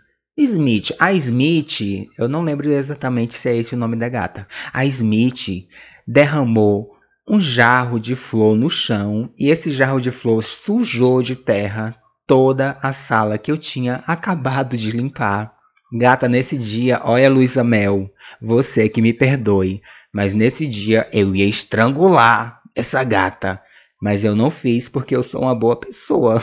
Smith. 0.41 0.93
A 0.97 1.11
Smith, 1.11 2.07
eu 2.17 2.29
não 2.29 2.41
lembro 2.41 2.71
exatamente 2.71 3.33
se 3.33 3.49
é 3.49 3.57
esse 3.57 3.75
o 3.75 3.77
nome 3.77 3.97
da 3.97 4.07
gata. 4.07 4.47
A 4.71 4.85
Smith 4.85 5.67
derramou 6.07 6.91
um 7.27 7.41
jarro 7.41 7.99
de 7.99 8.15
flor 8.15 8.55
no 8.55 8.69
chão 8.69 9.31
e 9.37 9.49
esse 9.49 9.69
jarro 9.69 9.99
de 9.99 10.11
flor 10.11 10.41
sujou 10.41 11.21
de 11.21 11.35
terra 11.35 11.93
toda 12.25 12.77
a 12.81 12.93
sala 12.93 13.37
que 13.37 13.51
eu 13.51 13.57
tinha 13.57 14.01
acabado 14.07 14.77
de 14.77 14.91
limpar. 14.91 15.53
Gata, 15.91 16.29
nesse 16.29 16.57
dia, 16.57 17.01
olha 17.03 17.29
Luísa 17.29 17.63
Mel, 17.63 18.09
você 18.41 18.87
que 18.87 19.01
me 19.01 19.11
perdoe, 19.11 19.81
mas 20.13 20.33
nesse 20.33 20.65
dia 20.65 21.09
eu 21.11 21.35
ia 21.35 21.45
estrangular 21.45 22.61
essa 22.73 23.03
gata. 23.03 23.61
Mas 24.01 24.23
eu 24.23 24.33
não 24.33 24.49
fiz 24.49 24.87
porque 24.87 25.13
eu 25.13 25.21
sou 25.21 25.41
uma 25.41 25.53
boa 25.53 25.77
pessoa. 25.77 26.41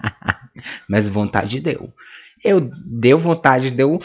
mas 0.86 1.08
vontade 1.08 1.60
deu. 1.60 1.94
Eu 2.46 2.60
deu 2.60 3.18
vontade 3.18 3.72
de 3.72 3.82
eu 3.82 3.98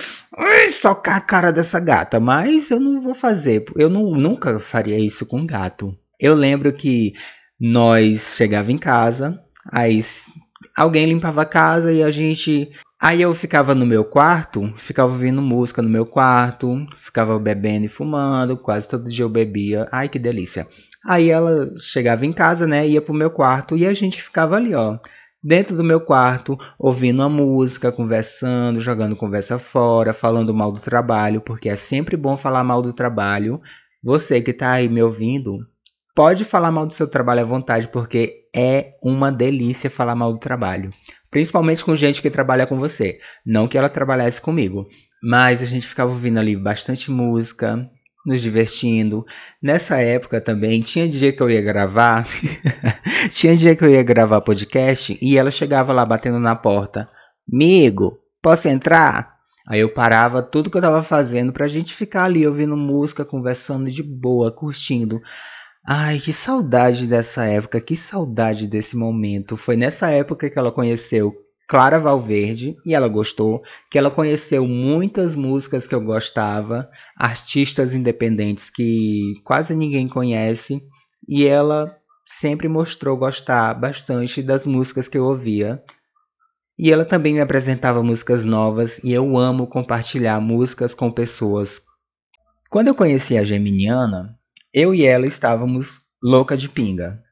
socar 0.71 1.17
a 1.17 1.21
cara 1.21 1.51
dessa 1.51 1.79
gata, 1.79 2.19
mas 2.19 2.71
eu 2.71 2.79
não 2.79 2.99
vou 2.99 3.13
fazer. 3.13 3.63
Eu 3.75 3.87
não, 3.87 4.11
nunca 4.11 4.57
faria 4.59 4.97
isso 4.97 5.27
com 5.27 5.45
gato. 5.45 5.95
Eu 6.19 6.33
lembro 6.33 6.73
que 6.73 7.13
nós 7.59 8.35
chegava 8.35 8.71
em 8.71 8.77
casa, 8.77 9.39
aí 9.71 9.99
alguém 10.75 11.05
limpava 11.05 11.43
a 11.43 11.45
casa 11.45 11.93
e 11.93 12.01
a 12.01 12.09
gente. 12.09 12.71
Aí 12.99 13.21
eu 13.21 13.33
ficava 13.33 13.75
no 13.75 13.85
meu 13.85 14.03
quarto, 14.03 14.73
ficava 14.75 15.11
ouvindo 15.11 15.41
música 15.41 15.81
no 15.81 15.89
meu 15.89 16.05
quarto, 16.05 16.85
ficava 16.97 17.37
bebendo 17.37 17.85
e 17.85 17.89
fumando, 17.89 18.57
quase 18.57 18.87
todo 18.87 19.09
dia 19.09 19.25
eu 19.25 19.29
bebia. 19.29 19.87
Ai 19.91 20.09
que 20.09 20.17
delícia. 20.17 20.67
Aí 21.05 21.29
ela 21.29 21.67
chegava 21.79 22.25
em 22.25 22.33
casa, 22.33 22.65
né, 22.67 22.87
ia 22.87 23.01
pro 23.01 23.13
meu 23.13 23.31
quarto 23.31 23.75
e 23.77 23.87
a 23.87 23.93
gente 23.93 24.21
ficava 24.21 24.55
ali, 24.55 24.73
ó 24.73 24.99
dentro 25.43 25.75
do 25.75 25.83
meu 25.83 25.99
quarto, 26.01 26.57
ouvindo 26.77 27.19
uma 27.19 27.29
música, 27.29 27.91
conversando, 27.91 28.79
jogando 28.79 29.15
conversa 29.15 29.57
fora, 29.57 30.13
falando 30.13 30.53
mal 30.53 30.71
do 30.71 30.79
trabalho, 30.79 31.41
porque 31.41 31.69
é 31.69 31.75
sempre 31.75 32.15
bom 32.15 32.37
falar 32.37 32.63
mal 32.63 32.81
do 32.81 32.93
trabalho. 32.93 33.59
Você 34.03 34.41
que 34.41 34.53
tá 34.53 34.71
aí 34.71 34.89
me 34.89 35.01
ouvindo, 35.01 35.57
pode 36.15 36.45
falar 36.45 36.71
mal 36.71 36.85
do 36.85 36.93
seu 36.93 37.07
trabalho 37.07 37.41
à 37.41 37.45
vontade, 37.45 37.87
porque 37.87 38.47
é 38.55 38.95
uma 39.01 39.31
delícia 39.31 39.89
falar 39.89 40.15
mal 40.15 40.33
do 40.33 40.39
trabalho. 40.39 40.89
Principalmente 41.29 41.83
com 41.83 41.95
gente 41.95 42.21
que 42.21 42.29
trabalha 42.29 42.67
com 42.67 42.77
você. 42.77 43.17
Não 43.45 43.67
que 43.67 43.77
ela 43.77 43.87
trabalhasse 43.87 44.41
comigo. 44.41 44.87
Mas 45.23 45.61
a 45.61 45.65
gente 45.65 45.87
ficava 45.87 46.11
ouvindo 46.11 46.39
ali 46.39 46.57
bastante 46.57 47.09
música, 47.09 47.89
nos 48.25 48.41
divertindo. 48.41 49.25
Nessa 49.61 49.97
época 49.97 50.41
também 50.41 50.81
tinha 50.81 51.07
dia 51.07 51.33
que 51.33 51.41
eu 51.41 51.49
ia 51.49 51.61
gravar, 51.61 52.25
tinha 53.29 53.55
dia 53.55 53.75
que 53.75 53.83
eu 53.83 53.89
ia 53.89 54.03
gravar 54.03 54.41
podcast 54.41 55.17
e 55.21 55.37
ela 55.37 55.51
chegava 55.51 55.91
lá 55.93 56.05
batendo 56.05 56.39
na 56.39 56.55
porta. 56.55 57.07
Amigo, 57.51 58.19
posso 58.41 58.67
entrar? 58.67 59.35
Aí 59.67 59.79
eu 59.79 59.93
parava 59.93 60.41
tudo 60.41 60.69
que 60.69 60.77
eu 60.77 60.81
tava 60.81 61.01
fazendo 61.01 61.53
pra 61.53 61.67
gente 61.67 61.93
ficar 61.93 62.25
ali 62.25 62.45
ouvindo 62.45 62.75
música, 62.75 63.23
conversando 63.23 63.89
de 63.89 64.03
boa, 64.03 64.51
curtindo. 64.51 65.21
Ai, 65.87 66.19
que 66.19 66.31
saudade 66.31 67.07
dessa 67.07 67.45
época, 67.45 67.81
que 67.81 67.95
saudade 67.95 68.67
desse 68.67 68.95
momento. 68.95 69.57
Foi 69.57 69.75
nessa 69.75 70.11
época 70.11 70.49
que 70.49 70.59
ela 70.59 70.71
conheceu 70.71 71.33
Clara 71.71 71.97
Valverde 71.97 72.75
e 72.85 72.93
ela 72.93 73.07
gostou, 73.07 73.61
que 73.89 73.97
ela 73.97 74.11
conheceu 74.11 74.67
muitas 74.67 75.37
músicas 75.37 75.87
que 75.87 75.95
eu 75.95 76.01
gostava, 76.01 76.89
artistas 77.15 77.95
independentes 77.95 78.69
que 78.69 79.35
quase 79.45 79.73
ninguém 79.73 80.05
conhece, 80.05 80.83
e 81.25 81.47
ela 81.47 81.87
sempre 82.25 82.67
mostrou 82.67 83.15
gostar 83.15 83.73
bastante 83.73 84.43
das 84.43 84.67
músicas 84.67 85.07
que 85.07 85.17
eu 85.17 85.23
ouvia. 85.23 85.81
E 86.77 86.91
ela 86.91 87.05
também 87.05 87.35
me 87.35 87.39
apresentava 87.39 88.03
músicas 88.03 88.43
novas 88.43 88.99
e 89.01 89.13
eu 89.13 89.37
amo 89.37 89.65
compartilhar 89.65 90.41
músicas 90.41 90.93
com 90.93 91.09
pessoas. 91.09 91.81
Quando 92.69 92.89
eu 92.89 92.95
conheci 92.95 93.37
a 93.37 93.43
Geminiana, 93.43 94.37
eu 94.73 94.93
e 94.93 95.05
ela 95.05 95.25
estávamos 95.25 96.01
louca 96.21 96.57
de 96.57 96.67
pinga. 96.67 97.23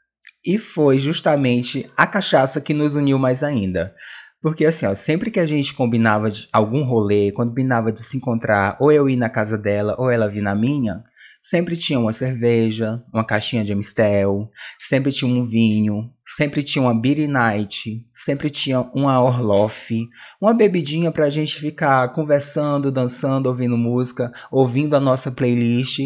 E 0.45 0.57
foi 0.57 0.97
justamente 0.97 1.91
a 1.97 2.07
cachaça 2.07 2.61
que 2.61 2.73
nos 2.73 2.95
uniu 2.95 3.19
mais 3.19 3.43
ainda. 3.43 3.93
Porque 4.41 4.65
assim, 4.65 4.85
ó, 4.85 4.95
sempre 4.95 5.29
que 5.29 5.39
a 5.39 5.45
gente 5.45 5.73
combinava 5.73 6.31
de 6.31 6.47
algum 6.53 6.83
rolê, 6.83 7.31
combinava 7.31 7.91
de 7.91 8.01
se 8.01 8.17
encontrar, 8.17 8.77
ou 8.79 8.91
eu 8.91 9.09
ir 9.09 9.17
na 9.17 9.29
casa 9.29 9.57
dela, 9.57 9.95
ou 9.97 10.09
ela 10.09 10.29
vir 10.29 10.41
na 10.41 10.55
minha, 10.55 11.03
sempre 11.41 11.75
tinha 11.75 11.99
uma 11.99 12.13
cerveja, 12.13 13.03
uma 13.13 13.25
caixinha 13.25 13.63
de 13.63 13.73
Amistel, 13.73 14.49
sempre 14.79 15.11
tinha 15.11 15.29
um 15.29 15.43
vinho, 15.43 16.09
sempre 16.25 16.63
tinha 16.63 16.81
uma 16.81 16.99
Beer 16.99 17.29
Night, 17.29 18.05
sempre 18.11 18.49
tinha 18.49 18.81
uma 18.93 19.21
Orloff, 19.21 20.07
uma 20.41 20.53
bebidinha 20.53 21.11
pra 21.11 21.29
gente 21.29 21.59
ficar 21.59 22.11
conversando, 22.13 22.91
dançando, 22.91 23.47
ouvindo 23.47 23.77
música, 23.77 24.31
ouvindo 24.51 24.95
a 24.95 24.99
nossa 24.99 25.31
playlist 25.31 25.99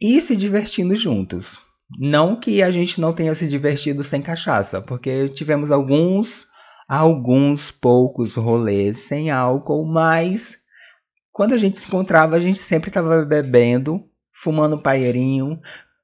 e 0.00 0.20
se 0.20 0.36
divertindo 0.36 0.94
juntos. 0.94 1.60
Não 1.98 2.38
que 2.38 2.62
a 2.62 2.70
gente 2.70 3.00
não 3.00 3.12
tenha 3.12 3.34
se 3.34 3.46
divertido 3.46 4.02
sem 4.02 4.20
cachaça, 4.22 4.80
porque 4.80 5.28
tivemos 5.28 5.70
alguns 5.70 6.46
alguns 6.88 7.70
poucos 7.70 8.34
rolês 8.34 8.98
sem 9.00 9.30
álcool, 9.30 9.84
mas 9.84 10.58
quando 11.32 11.52
a 11.52 11.58
gente 11.58 11.78
se 11.78 11.88
encontrava, 11.88 12.36
a 12.36 12.40
gente 12.40 12.58
sempre 12.58 12.90
estava 12.90 13.24
bebendo, 13.24 14.04
fumando 14.32 14.80
paeirinho, 14.80 15.60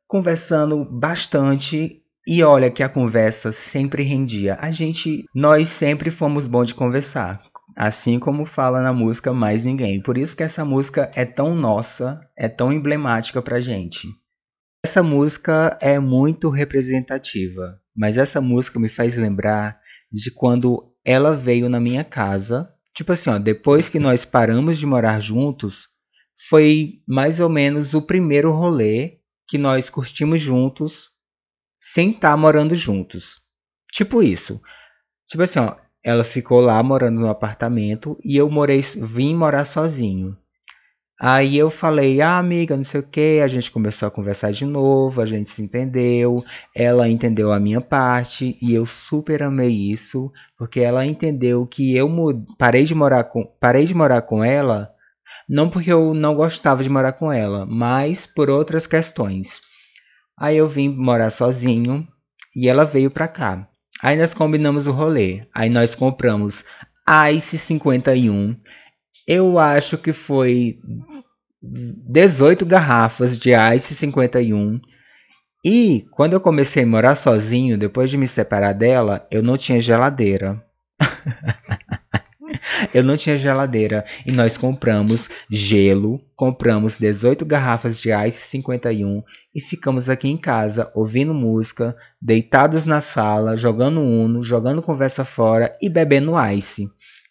conversando 0.07 0.85
bastante. 0.85 2.03
E 2.27 2.43
olha 2.43 2.71
que 2.71 2.83
a 2.83 2.89
conversa 2.89 3.53
sempre 3.53 4.03
rendia. 4.03 4.59
A 4.61 4.71
gente, 4.71 5.25
nós 5.35 5.69
sempre 5.69 6.11
fomos 6.11 6.47
bons 6.47 6.69
de 6.69 6.75
conversar, 6.75 7.41
assim 7.77 8.19
como 8.19 8.45
fala 8.45 8.83
na 8.83 8.93
música 8.93 9.33
Mais 9.33 9.65
Ninguém. 9.65 10.03
Por 10.03 10.19
isso 10.19 10.37
que 10.37 10.43
essa 10.43 10.65
música 10.65 11.11
é 11.15 11.25
tão 11.25 11.55
nossa, 11.55 12.21
é 12.37 12.49
tão 12.49 12.73
emblemática 12.73 13.41
pra 13.41 13.61
gente. 13.61 14.09
Essa 14.85 15.03
música 15.03 15.79
é 15.81 15.99
muito 15.99 16.51
representativa, 16.51 17.79
mas 17.97 18.19
essa 18.19 18.41
música 18.41 18.79
me 18.79 18.89
faz 18.89 19.17
lembrar 19.17 19.80
de 20.13 20.31
quando 20.31 20.93
ela 21.05 21.35
veio 21.35 21.69
na 21.69 21.81
minha 21.81 22.05
casa. 22.05 22.73
Tipo 22.95 23.13
assim, 23.13 23.31
ó, 23.31 23.39
depois 23.39 23.89
que 23.89 23.99
nós 23.99 24.25
paramos 24.25 24.79
de 24.79 24.87
morar 24.87 25.21
juntos, 25.21 25.89
foi 26.49 27.03
mais 27.07 27.41
ou 27.41 27.49
menos 27.49 27.95
o 27.95 28.03
primeiro 28.03 28.51
rolê 28.53 29.19
que 29.47 29.59
nós 29.59 29.91
curtimos 29.91 30.41
juntos 30.41 31.11
sem 31.79 32.11
estar 32.11 32.31
tá 32.31 32.37
morando 32.37 32.75
juntos. 32.75 33.43
Tipo 33.93 34.23
isso. 34.23 34.61
Tipo 35.27 35.43
assim, 35.43 35.59
ó, 35.61 35.77
ela 36.05 36.25
ficou 36.25 36.61
lá 36.61 36.83
morando 36.83 37.21
no 37.21 37.29
apartamento 37.29 38.17
e 38.25 38.37
eu 38.37 38.51
morei, 38.51 38.81
vim 38.81 39.35
morar 39.35 39.65
sozinho. 39.65 40.37
Aí 41.23 41.59
eu 41.59 41.69
falei, 41.69 42.23
ah, 42.23 42.39
amiga, 42.39 42.75
não 42.75 42.83
sei 42.83 43.01
o 43.01 43.07
que, 43.07 43.43
a 43.45 43.47
gente 43.47 43.71
começou 43.71 44.09
a 44.09 44.11
conversar 44.11 44.53
de 44.53 44.65
novo, 44.65 45.21
a 45.21 45.27
gente 45.27 45.51
se 45.51 45.63
entendeu, 45.63 46.43
ela 46.75 47.11
entendeu 47.11 47.53
a 47.53 47.61
minha 47.61 47.79
parte 47.79 48.57
e 48.63 48.73
eu 48.73 48.87
super 48.87 49.43
amei 49.43 49.69
isso, 49.69 50.33
porque 50.57 50.81
ela 50.81 51.05
entendeu 51.05 51.67
que 51.67 51.95
eu 51.95 52.09
parei 52.57 52.85
de 52.85 52.95
morar 52.95 53.25
com, 53.25 53.45
parei 53.61 53.85
de 53.85 53.93
morar 53.93 54.23
com 54.23 54.43
ela, 54.43 54.95
não 55.47 55.69
porque 55.69 55.93
eu 55.93 56.15
não 56.15 56.35
gostava 56.35 56.83
de 56.83 56.89
morar 56.89 57.13
com 57.13 57.31
ela, 57.31 57.67
mas 57.67 58.27
por 58.27 58.49
outras 58.49 58.87
questões. 58.87 59.61
Aí 60.39 60.57
eu 60.57 60.67
vim 60.67 60.89
morar 60.89 61.29
sozinho 61.29 62.09
e 62.57 62.67
ela 62.67 62.87
veio 62.87 63.11
pra 63.11 63.29
cá. 63.29 63.69
Aí 64.03 64.17
nós 64.17 64.33
combinamos 64.33 64.87
o 64.87 64.93
rolê. 64.93 65.43
Aí 65.55 65.69
nós 65.69 65.95
compramos 65.95 66.65
Ice 67.31 67.59
51 67.59 68.57
eu 69.31 69.61
acho 69.61 69.97
que 69.97 70.13
foi 70.13 70.81
18 71.63 72.65
garrafas 72.65 73.39
de 73.39 73.51
Ice 73.75 73.95
51. 73.95 74.81
E 75.65 76.07
quando 76.13 76.33
eu 76.33 76.41
comecei 76.41 76.85
a 76.85 76.87
morar 76.87 77.15
sozinho, 77.15 77.77
depois 77.77 78.11
de 78.11 78.17
me 78.17 78.27
separar 78.27 78.73
dela, 78.73 79.27
eu 79.31 79.43
não 79.43 79.59
tinha 79.59 79.79
geladeira. 79.79 80.65
eu 82.95 83.05
não 83.05 83.17
tinha 83.17 83.37
geladeira 83.37 84.05
e 84.27 84.33
nós 84.33 84.57
compramos 84.57 85.29
gelo, 85.51 86.19
compramos 86.35 86.99
18 86.99 87.45
garrafas 87.45 88.01
de 88.01 88.11
Ice 88.27 88.49
51 88.49 89.23
e 89.55 89.61
ficamos 89.61 90.09
aqui 90.09 90.29
em 90.29 90.37
casa 90.37 90.91
ouvindo 90.95 91.35
música, 91.35 91.95
deitados 92.21 92.87
na 92.87 93.01
sala, 93.01 93.57
jogando 93.57 94.01
Uno, 94.01 94.43
jogando 94.43 94.83
conversa 94.83 95.25
fora 95.25 95.77
e 95.83 95.89
bebendo 95.89 96.33
Ice. 96.53 96.89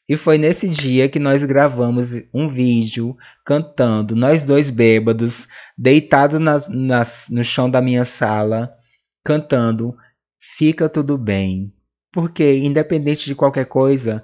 E 0.10 0.18
foi 0.18 0.40
nesse 0.40 0.68
dia 0.68 1.08
que 1.08 1.20
nós 1.20 1.44
gravamos 1.44 2.14
um 2.34 2.50
vídeo 2.50 3.16
cantando, 3.46 4.16
nós 4.16 4.42
dois 4.42 4.72
bêbados, 4.72 5.48
deitados 5.78 6.40
nas, 6.40 6.68
nas, 6.68 7.28
no 7.30 7.44
chão 7.44 7.70
da 7.70 7.80
minha 7.80 8.04
sala, 8.04 8.76
cantando 9.24 9.96
Fica 10.40 10.90
Tudo 10.90 11.16
Bem. 11.16 11.72
Porque, 12.12 12.58
independente 12.58 13.26
de 13.26 13.36
qualquer 13.36 13.66
coisa, 13.68 14.24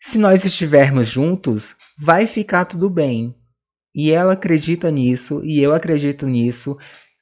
se 0.00 0.18
nós 0.18 0.44
estivermos 0.44 1.06
juntos, 1.06 1.76
vai 1.96 2.26
ficar 2.26 2.64
tudo 2.64 2.90
bem. 2.90 3.32
E 3.94 4.10
ela 4.10 4.32
acredita 4.32 4.90
nisso, 4.90 5.44
e 5.44 5.62
eu 5.62 5.72
acredito 5.72 6.26
nisso, 6.26 6.76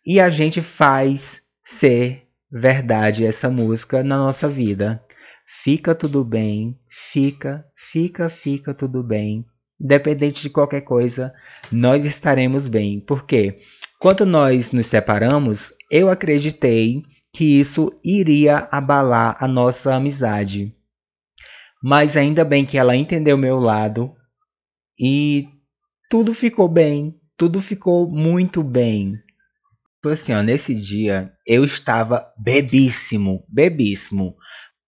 e 0.07 0.19
a 0.19 0.31
gente 0.31 0.63
faz 0.63 1.43
ser 1.63 2.27
verdade 2.51 3.27
essa 3.27 3.51
música 3.51 4.03
na 4.03 4.17
nossa 4.17 4.49
vida. 4.49 5.05
Fica 5.51 5.95
tudo 5.95 6.27
bem, 6.27 6.79
fica, 6.91 7.65
fica, 7.75 8.29
fica 8.29 8.75
tudo 8.75 9.03
bem. 9.03 9.47
Independente 9.81 10.43
de 10.43 10.51
qualquer 10.51 10.83
coisa, 10.83 11.33
nós 11.73 12.05
estaremos 12.05 12.69
bem. 12.69 13.01
Porque 13.01 13.59
quando 13.99 14.27
nós 14.27 14.73
nos 14.73 14.89
separamos, 14.89 15.73
eu 15.91 16.11
acreditei 16.11 17.03
que 17.33 17.59
isso 17.59 17.99
iria 18.05 18.69
abalar 18.71 19.43
a 19.43 19.49
nossa 19.49 19.95
amizade. 19.95 20.71
Mas 21.83 22.15
ainda 22.15 22.45
bem 22.45 22.67
que 22.67 22.77
ela 22.77 22.95
entendeu 22.95 23.39
meu 23.39 23.59
lado 23.59 24.15
e 25.01 25.49
tudo 26.11 26.35
ficou 26.35 26.69
bem, 26.69 27.19
tudo 27.39 27.63
ficou 27.63 28.07
muito 28.07 28.63
bem. 28.63 29.15
Tipo 29.95 30.11
assim, 30.11 30.33
ó, 30.35 30.43
nesse 30.43 30.75
dia 30.75 31.33
eu 31.47 31.65
estava 31.65 32.31
bebíssimo, 32.39 33.45
bebíssimo. 33.49 34.37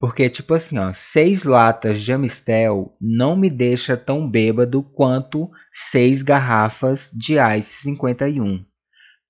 Porque, 0.00 0.30
tipo 0.30 0.54
assim, 0.54 0.78
ó, 0.78 0.90
seis 0.94 1.44
latas 1.44 2.00
de 2.00 2.10
Amistel 2.10 2.96
não 2.98 3.36
me 3.36 3.50
deixa 3.50 3.98
tão 3.98 4.28
bêbado 4.28 4.82
quanto 4.82 5.50
seis 5.70 6.22
garrafas 6.22 7.10
de 7.12 7.34
Ice 7.58 7.82
51. 7.82 8.64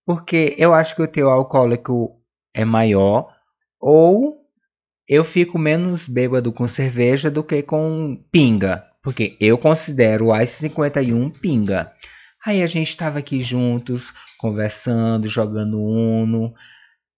Porque 0.07 0.55
eu 0.57 0.73
acho 0.73 0.95
que 0.95 1.03
o 1.03 1.09
teu 1.09 1.29
alcoólico 1.29 2.23
é 2.55 2.65
maior, 2.65 3.35
ou 3.83 4.47
eu 5.09 5.25
fico 5.25 5.59
menos 5.59 6.07
bêbado 6.07 6.53
com 6.53 6.69
cerveja 6.69 7.29
do 7.29 7.43
que 7.43 7.65
com 7.65 8.25
pinga. 8.31 8.87
Porque 9.03 9.37
eu 9.41 9.59
considero 9.59 10.27
o 10.27 10.41
Ice 10.41 10.61
51 10.69 11.31
pinga. 11.31 11.93
Aí 12.47 12.63
a 12.63 12.67
gente 12.69 12.91
estava 12.91 13.19
aqui 13.19 13.41
juntos, 13.41 14.13
conversando, 14.39 15.29
jogando 15.29 15.81
Uno, 15.83 16.55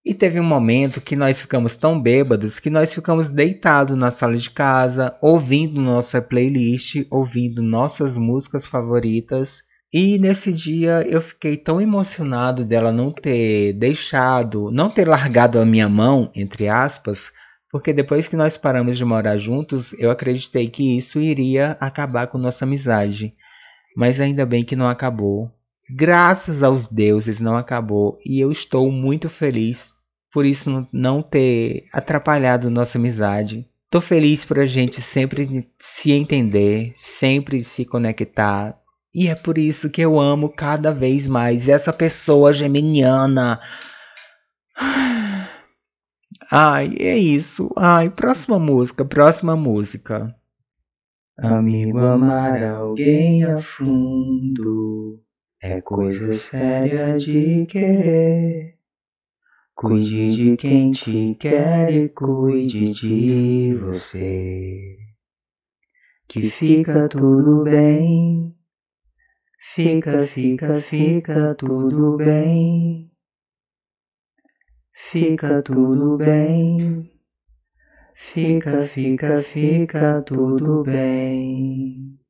E 0.04 0.12
teve 0.12 0.40
um 0.40 0.44
momento 0.44 1.00
que 1.00 1.14
nós 1.14 1.40
ficamos 1.40 1.76
tão 1.76 2.00
bêbados 2.00 2.58
que 2.58 2.68
nós 2.68 2.92
ficamos 2.92 3.30
deitados 3.30 3.94
na 3.94 4.10
sala 4.10 4.34
de 4.34 4.50
casa, 4.50 5.16
ouvindo 5.22 5.80
nossa 5.80 6.20
playlist, 6.20 7.06
ouvindo 7.08 7.62
nossas 7.62 8.18
músicas 8.18 8.66
favoritas. 8.66 9.62
E 9.94 10.18
nesse 10.18 10.52
dia 10.52 11.06
eu 11.08 11.20
fiquei 11.20 11.56
tão 11.56 11.80
emocionado 11.80 12.64
dela 12.64 12.90
não 12.90 13.12
ter 13.12 13.74
deixado, 13.74 14.72
não 14.72 14.90
ter 14.90 15.06
largado 15.06 15.60
a 15.60 15.64
minha 15.64 15.88
mão, 15.88 16.32
entre 16.34 16.68
aspas, 16.68 17.30
porque 17.70 17.92
depois 17.92 18.26
que 18.26 18.34
nós 18.34 18.58
paramos 18.58 18.98
de 18.98 19.04
morar 19.04 19.36
juntos, 19.36 19.92
eu 20.00 20.10
acreditei 20.10 20.68
que 20.68 20.98
isso 20.98 21.20
iria 21.20 21.76
acabar 21.78 22.26
com 22.26 22.38
nossa 22.38 22.64
amizade. 22.64 23.34
Mas 23.96 24.20
ainda 24.20 24.44
bem 24.44 24.64
que 24.64 24.74
não 24.74 24.88
acabou. 24.88 25.48
Graças 25.94 26.62
aos 26.62 26.88
deuses 26.88 27.40
não 27.40 27.54
acabou 27.54 28.16
e 28.24 28.40
eu 28.40 28.50
estou 28.50 28.90
muito 28.90 29.28
feliz 29.28 29.92
por 30.32 30.46
isso 30.46 30.88
não 30.90 31.22
ter 31.22 31.84
atrapalhado 31.92 32.70
nossa 32.70 32.96
amizade. 32.96 33.68
Tô 33.90 34.00
feliz 34.00 34.42
por 34.42 34.58
a 34.58 34.64
gente 34.64 35.02
sempre 35.02 35.68
se 35.76 36.12
entender, 36.12 36.92
sempre 36.94 37.60
se 37.60 37.84
conectar. 37.84 38.74
E 39.14 39.28
é 39.28 39.34
por 39.34 39.58
isso 39.58 39.90
que 39.90 40.00
eu 40.00 40.18
amo 40.18 40.48
cada 40.48 40.90
vez 40.90 41.26
mais 41.26 41.68
essa 41.68 41.92
pessoa 41.92 42.54
geminiana. 42.54 43.60
Ai, 46.50 46.96
é 46.98 47.18
isso. 47.18 47.70
Ai, 47.76 48.08
próxima 48.08 48.58
música, 48.58 49.04
próxima 49.04 49.54
música. 49.54 50.34
Amigo, 51.38 51.98
amar 51.98 52.64
alguém 52.64 53.44
a 53.44 53.58
fundo 53.58 55.20
é 55.62 55.80
coisa 55.80 56.32
séria 56.32 57.16
de 57.16 57.64
querer. 57.66 58.76
Cuide 59.76 60.32
de 60.32 60.56
quem 60.56 60.90
te 60.90 61.36
quer 61.36 61.88
e 61.94 62.08
cuide 62.08 62.90
de 62.90 63.72
você. 63.74 64.98
Que 66.28 66.42
fica 66.42 67.08
tudo 67.08 67.62
bem. 67.62 68.56
Fica, 69.60 70.22
fica, 70.22 70.74
fica 70.74 71.54
tudo 71.54 72.16
bem. 72.16 73.12
Fica 74.92 75.62
tudo 75.62 76.16
bem. 76.16 77.12
Fica, 78.14 78.82
fica, 78.82 79.36
fica 79.36 80.22
tudo 80.22 80.82
bem. 80.82 82.21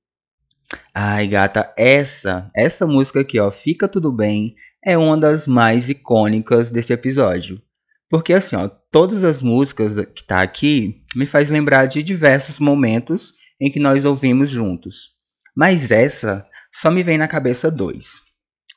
Ai, 0.95 1.27
gata, 1.27 1.73
essa, 1.75 2.51
essa 2.55 2.87
música 2.87 3.21
aqui, 3.21 3.41
ó, 3.41 3.51
Fica 3.51 3.89
Tudo 3.89 4.13
Bem, 4.13 4.55
é 4.85 4.99
uma 4.99 5.17
das 5.17 5.47
mais 5.47 5.89
icônicas 5.89 6.71
desse 6.71 6.93
episódio. 6.93 7.63
Porque 8.11 8.35
assim, 8.35 8.57
ó, 8.57 8.69
todas 8.69 9.25
as 9.25 9.41
músicas 9.41 9.97
que 10.15 10.23
tá 10.23 10.43
aqui 10.43 11.01
me 11.17 11.25
faz 11.25 11.49
lembrar 11.49 11.87
de 11.87 12.03
diversos 12.03 12.59
momentos 12.59 13.33
em 13.59 13.71
que 13.71 13.81
nós 13.81 14.05
ouvimos 14.05 14.51
juntos. 14.51 15.13
Mas 15.57 15.91
essa 15.91 16.45
só 16.71 16.91
me 16.91 17.03
vem 17.03 17.17
na 17.17 17.27
cabeça 17.27 17.71
dois. 17.71 18.21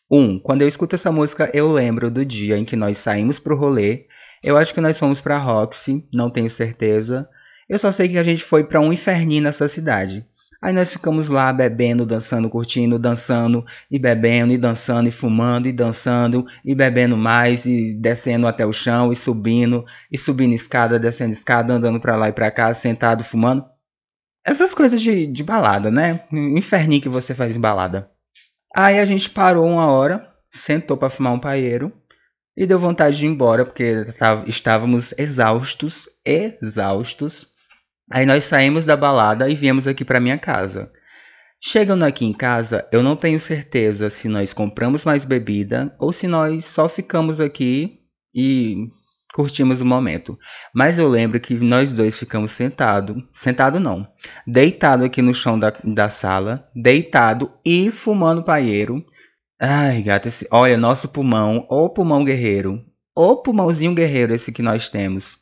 Um, 0.10 0.40
quando 0.40 0.62
eu 0.62 0.70
escuto 0.70 0.96
essa 0.96 1.12
música, 1.12 1.52
eu 1.54 1.70
lembro 1.70 2.10
do 2.10 2.24
dia 2.24 2.58
em 2.58 2.64
que 2.64 2.78
nós 2.78 2.98
saímos 2.98 3.40
pro 3.40 3.58
rolê. 3.58 4.06
Eu 4.42 4.56
acho 4.56 4.74
que 4.74 4.80
nós 4.80 4.98
fomos 4.98 5.20
pra 5.20 5.38
Roxy, 5.38 6.08
não 6.14 6.30
tenho 6.30 6.50
certeza. 6.50 7.28
Eu 7.68 7.78
só 7.78 7.92
sei 7.92 8.08
que 8.08 8.18
a 8.18 8.24
gente 8.24 8.44
foi 8.44 8.64
para 8.64 8.80
um 8.80 8.94
inferninho 8.94 9.44
nessa 9.44 9.68
cidade. 9.68 10.26
Aí 10.62 10.74
nós 10.74 10.94
ficamos 10.94 11.30
lá 11.30 11.52
bebendo, 11.54 12.06
dançando, 12.06 12.50
curtindo, 12.50 12.98
dançando 12.98 13.66
e 13.90 14.00
bebendo 14.00 14.54
e 14.54 14.58
dançando 14.58 15.10
e 15.10 15.12
fumando 15.12 15.68
e 15.68 15.74
dançando 15.74 16.46
e 16.64 16.74
bebendo 16.74 17.18
mais 17.18 17.66
e 17.66 17.94
descendo 17.94 18.48
até 18.48 18.66
o 18.66 18.74
chão 18.74 19.12
e 19.12 19.16
subindo 19.16 19.86
e 20.12 20.18
subindo 20.18 20.54
escada, 20.54 21.00
descendo 21.00 21.32
escada, 21.32 21.74
andando 21.74 22.00
para 22.00 22.16
lá 22.16 22.30
e 22.30 22.34
para 22.34 22.52
cá, 22.52 22.74
sentado, 22.74 23.24
fumando. 23.24 23.66
Essas 24.46 24.74
coisas 24.74 25.02
de, 25.02 25.28
de 25.28 25.44
balada, 25.44 25.90
né? 25.90 26.22
Inferninho 26.32 27.02
que 27.02 27.10
você 27.10 27.34
faz 27.34 27.56
em 27.56 27.60
balada. 27.60 28.10
Aí 28.76 29.00
a 29.00 29.06
gente 29.06 29.30
parou 29.30 29.66
uma 29.66 29.88
hora, 29.88 30.28
sentou 30.52 30.98
para 30.98 31.10
fumar 31.10 31.34
um 31.34 31.40
paeiro 31.40 31.92
e 32.58 32.66
deu 32.66 32.80
vontade 32.80 33.18
de 33.18 33.26
ir 33.26 33.30
embora 33.30 33.66
porque 33.66 34.06
estávamos 34.48 35.14
exaustos, 35.18 36.10
exaustos. 36.26 37.55
Aí 38.12 38.26
nós 38.26 38.44
saímos 38.44 38.86
da 38.86 38.96
balada 38.96 39.50
e 39.50 39.56
viemos 39.56 39.88
aqui 39.88 40.06
para 40.06 40.20
minha 40.20 40.38
casa. 40.38 40.92
Chegando 41.60 42.04
aqui 42.04 42.26
em 42.26 42.34
casa, 42.34 42.88
eu 42.92 43.02
não 43.02 43.16
tenho 43.16 43.40
certeza 43.40 44.10
se 44.10 44.28
nós 44.28 44.54
compramos 44.54 45.04
mais 45.04 45.26
bebida 45.26 45.96
ou 46.00 46.14
se 46.14 46.28
nós 46.28 46.66
só 46.66 46.88
ficamos 46.88 47.42
aqui 47.42 48.02
e 48.34 48.90
curtimos 49.34 49.82
o 49.82 49.86
momento. 49.86 50.38
Mas 50.74 51.00
eu 51.00 51.08
lembro 51.08 51.40
que 51.40 51.56
nós 51.56 51.94
dois 51.94 52.20
ficamos 52.20 52.52
sentado, 52.52 53.28
sentado 53.34 53.80
não, 53.80 54.08
deitado 54.46 55.04
aqui 55.04 55.22
no 55.22 55.34
chão 55.34 55.58
da, 55.58 55.74
da 55.84 56.10
sala, 56.10 56.70
deitado 56.76 57.52
e 57.66 57.90
fumando 57.90 58.44
paeiro. 58.44 59.04
Ai, 59.60 60.04
gato, 60.04 60.28
esse, 60.28 60.48
olha, 60.52 60.78
nosso 60.78 61.10
pulmão, 61.10 61.66
ou 61.70 61.90
pulmão 61.90 62.24
guerreiro, 62.24 62.80
ou 63.16 63.42
pulmãozinho 63.42 63.96
guerreiro 63.96 64.36
esse 64.36 64.52
que 64.52 64.62
nós 64.62 64.90
temos. 64.90 65.40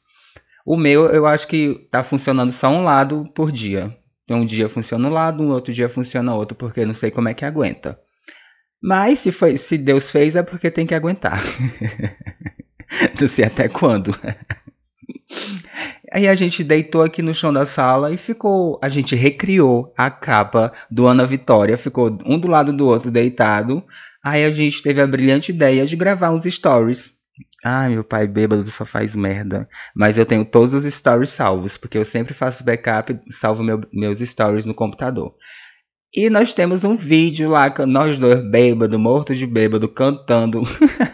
O 0.66 0.78
meu, 0.78 1.07
eu 1.07 1.26
acho 1.26 1.47
que 1.47 1.88
tá 1.91 2.03
funcionando 2.03 2.51
só 2.51 2.70
um 2.70 2.84
lado 2.84 3.26
por 3.36 3.51
dia. 3.51 3.95
Um 4.30 4.45
dia 4.45 4.70
funciona 4.70 5.07
um 5.07 5.11
lado, 5.11 5.43
um 5.43 5.49
outro 5.49 5.74
dia 5.74 5.89
funciona 5.89 6.34
outro, 6.34 6.55
porque 6.55 6.86
não 6.86 6.93
sei 6.93 7.11
como 7.11 7.28
é 7.28 7.34
que 7.34 7.43
aguenta. 7.43 7.99
Mas 8.82 9.20
se, 9.20 9.32
foi, 9.32 9.57
se 9.57 9.78
Deus 9.78 10.09
fez, 10.09 10.36
é 10.36 10.43
porque 10.43 10.72
tem 10.72 10.86
que 10.86 10.95
aguentar. 10.95 11.41
não 13.20 13.28
sei 13.28 13.45
até 13.45 13.68
quando. 13.68 14.16
Aí 16.11 16.28
a 16.28 16.36
gente 16.36 16.64
deitou 16.64 17.01
aqui 17.01 17.22
no 17.22 17.34
chão 17.34 17.51
da 17.51 17.66
sala 17.66 18.14
e 18.14 18.18
ficou. 18.18 18.80
A 18.82 18.88
gente 18.88 19.16
recriou 19.16 19.93
a 19.97 20.11
capa 20.11 20.72
do 20.89 21.07
Ana 21.07 21.26
Vitória, 21.26 21.78
ficou 21.78 22.18
um 22.26 22.38
do 22.38 22.47
lado 22.47 22.72
do 22.72 22.86
outro 22.88 23.09
deitado. 23.09 23.84
Aí 24.24 24.45
a 24.45 24.51
gente 24.51 24.82
teve 24.82 25.01
a 25.01 25.07
brilhante 25.07 25.51
ideia 25.51 25.86
de 25.86 25.95
gravar 25.95 26.32
uns 26.32 26.43
stories 26.43 27.14
ah, 27.64 27.89
meu 27.89 28.03
pai 28.03 28.28
bêbado 28.28 28.70
só 28.70 28.86
faz 28.86 29.16
merda. 29.16 29.68
Mas 29.95 30.18
eu 30.18 30.26
tenho 30.26 30.43
todos 30.43 30.74
os 30.74 30.84
stories 30.84 31.30
salvos, 31.30 31.78
porque 31.78 31.97
eu 31.97 32.03
sempre 32.03 32.34
faço 32.34 32.64
backup 32.64 33.18
salvo 33.30 33.64
meu, 33.64 33.82
meus 33.93 34.20
stories 34.20 34.66
no 34.66 34.74
computador. 34.74 35.34
E 36.16 36.30
nós 36.30 36.53
temos 36.53 36.84
um 36.84 36.95
vídeo 36.95 37.49
lá, 37.49 37.74
nós 37.88 38.20
dois 38.20 38.41
bêbado, 38.51 38.99
morto 38.99 39.34
de 39.34 39.47
bêbado, 39.47 39.88
cantando. 39.88 40.61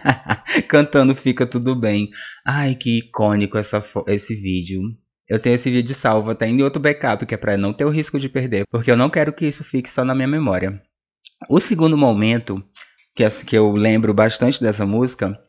cantando 0.67 1.15
Fica 1.15 1.45
Tudo 1.45 1.73
Bem. 1.73 2.09
Ai, 2.45 2.75
que 2.75 2.97
icônico 2.97 3.57
essa, 3.57 3.81
esse 4.07 4.35
vídeo. 4.35 4.81
Eu 5.29 5.39
tenho 5.39 5.55
esse 5.55 5.69
vídeo 5.69 5.93
salvo 5.93 6.31
até 6.31 6.47
em 6.47 6.61
outro 6.63 6.81
backup, 6.81 7.25
que 7.25 7.35
é 7.35 7.37
pra 7.37 7.55
não 7.55 7.71
ter 7.71 7.85
o 7.85 7.89
risco 7.89 8.19
de 8.19 8.27
perder, 8.27 8.65
porque 8.69 8.91
eu 8.91 8.97
não 8.97 9.09
quero 9.09 9.31
que 9.31 9.45
isso 9.45 9.63
fique 9.63 9.89
só 9.89 10.03
na 10.03 10.15
minha 10.15 10.27
memória. 10.27 10.81
O 11.47 11.59
segundo 11.59 11.95
momento 11.95 12.61
que, 13.15 13.45
que 13.45 13.55
eu 13.55 13.71
lembro 13.71 14.13
bastante 14.13 14.61
dessa 14.61 14.85
música 14.85 15.39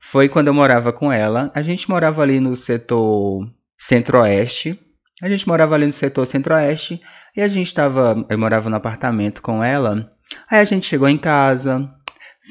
foi 0.00 0.28
quando 0.28 0.48
eu 0.48 0.54
morava 0.54 0.92
com 0.92 1.12
ela. 1.12 1.50
A 1.54 1.62
gente 1.62 1.88
morava 1.88 2.22
ali 2.22 2.40
no 2.40 2.56
setor 2.56 3.46
centro-oeste. 3.76 4.78
A 5.22 5.28
gente 5.28 5.46
morava 5.48 5.74
ali 5.74 5.86
no 5.86 5.92
setor 5.92 6.26
centro-oeste 6.26 7.00
e 7.36 7.42
a 7.42 7.48
gente 7.48 7.66
estava, 7.66 8.24
eu 8.28 8.38
morava 8.38 8.70
no 8.70 8.76
apartamento 8.76 9.42
com 9.42 9.62
ela. 9.62 10.12
Aí 10.50 10.60
a 10.60 10.64
gente 10.64 10.86
chegou 10.86 11.08
em 11.08 11.18
casa, 11.18 11.90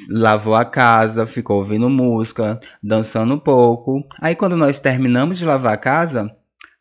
lavou 0.10 0.56
a 0.56 0.66
casa, 0.66 1.26
ficou 1.26 1.58
ouvindo 1.58 1.90
música, 1.90 2.60
dançando 2.84 3.34
um 3.34 3.40
pouco. 3.40 4.04
Aí 4.22 4.36
quando 4.36 4.58
nós 4.58 4.80
terminamos 4.80 5.38
de 5.38 5.46
lavar 5.46 5.74
a 5.74 5.78
casa, 5.78 6.30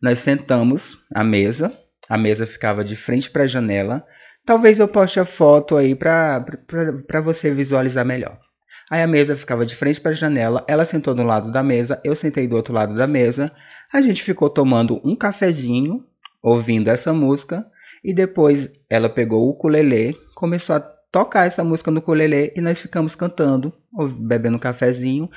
nós 0.03 0.19
sentamos 0.19 0.99
à 1.15 1.23
mesa. 1.23 1.73
A 2.09 2.19
mesa 2.19 2.47
ficava 2.47 2.85
de 2.85 2.97
frente 2.97 3.31
para 3.31 3.45
a 3.45 3.49
janela. 3.49 4.05
Talvez 4.45 4.79
eu 4.79 4.87
poste 4.87 5.19
a 5.19 5.25
foto 5.25 5.77
aí 5.77 5.95
para 5.95 6.45
você 7.23 7.51
visualizar 7.51 8.05
melhor. 8.05 8.39
Aí 8.91 9.03
a 9.03 9.07
mesa 9.07 9.35
ficava 9.35 9.67
de 9.67 9.75
frente 9.75 10.01
para 10.01 10.13
a 10.13 10.15
janela, 10.15 10.65
ela 10.69 10.85
sentou 10.85 11.15
do 11.15 11.25
lado 11.25 11.51
da 11.51 11.63
mesa, 11.63 12.01
eu 12.05 12.15
sentei 12.15 12.47
do 12.47 12.55
outro 12.55 12.73
lado 12.73 12.95
da 12.95 13.07
mesa. 13.07 13.53
A 13.93 14.01
gente 14.01 14.23
ficou 14.23 14.49
tomando 14.49 15.01
um 15.05 15.17
cafezinho, 15.17 16.05
ouvindo 16.41 16.89
essa 16.89 17.13
música, 17.13 17.67
e 18.05 18.15
depois 18.15 18.71
ela 18.89 19.09
pegou 19.09 19.45
o 19.45 19.51
ukulele, 19.51 20.17
começou 20.35 20.77
a 20.77 20.81
tocar 20.81 21.47
essa 21.47 21.65
música 21.65 21.91
no 21.91 21.99
ukulele 21.99 22.53
e 22.57 22.61
nós 22.61 22.81
ficamos 22.81 23.17
cantando, 23.17 23.73
bebendo 24.21 24.57
um 24.57 24.61
cafezinho. 24.61 25.29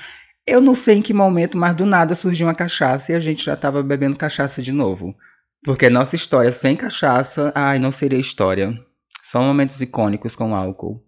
Eu 0.46 0.60
não 0.60 0.74
sei 0.74 0.96
em 0.96 1.02
que 1.02 1.12
momento, 1.12 1.58
mas 1.58 1.74
do 1.74 1.84
nada 1.84 2.14
surgiu 2.14 2.46
uma 2.46 2.54
cachaça 2.54 3.10
e 3.10 3.14
a 3.16 3.20
gente 3.20 3.44
já 3.44 3.54
estava 3.54 3.82
bebendo 3.82 4.16
cachaça 4.16 4.62
de 4.62 4.72
novo. 4.72 5.14
Porque 5.64 5.90
nossa 5.90 6.14
história 6.14 6.52
sem 6.52 6.76
cachaça, 6.76 7.52
ai, 7.54 7.78
não 7.78 7.90
seria 7.90 8.18
história. 8.18 8.72
Só 9.22 9.42
momentos 9.42 9.80
icônicos 9.80 10.36
com 10.36 10.54
álcool. 10.54 11.02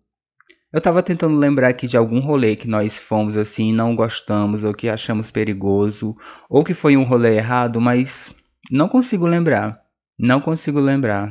Eu 0.72 0.80
tava 0.80 1.02
tentando 1.02 1.36
lembrar 1.36 1.68
aqui 1.68 1.86
de 1.86 1.98
algum 1.98 2.18
rolê 2.18 2.56
que 2.56 2.66
nós 2.66 2.96
fomos 2.96 3.36
assim 3.36 3.68
e 3.68 3.72
não 3.74 3.94
gostamos, 3.94 4.64
ou 4.64 4.72
que 4.72 4.88
achamos 4.88 5.30
perigoso, 5.30 6.16
ou 6.48 6.64
que 6.64 6.72
foi 6.72 6.96
um 6.96 7.04
rolê 7.04 7.36
errado, 7.36 7.78
mas 7.78 8.34
não 8.70 8.88
consigo 8.88 9.26
lembrar. 9.26 9.82
Não 10.18 10.40
consigo 10.40 10.80
lembrar. 10.80 11.30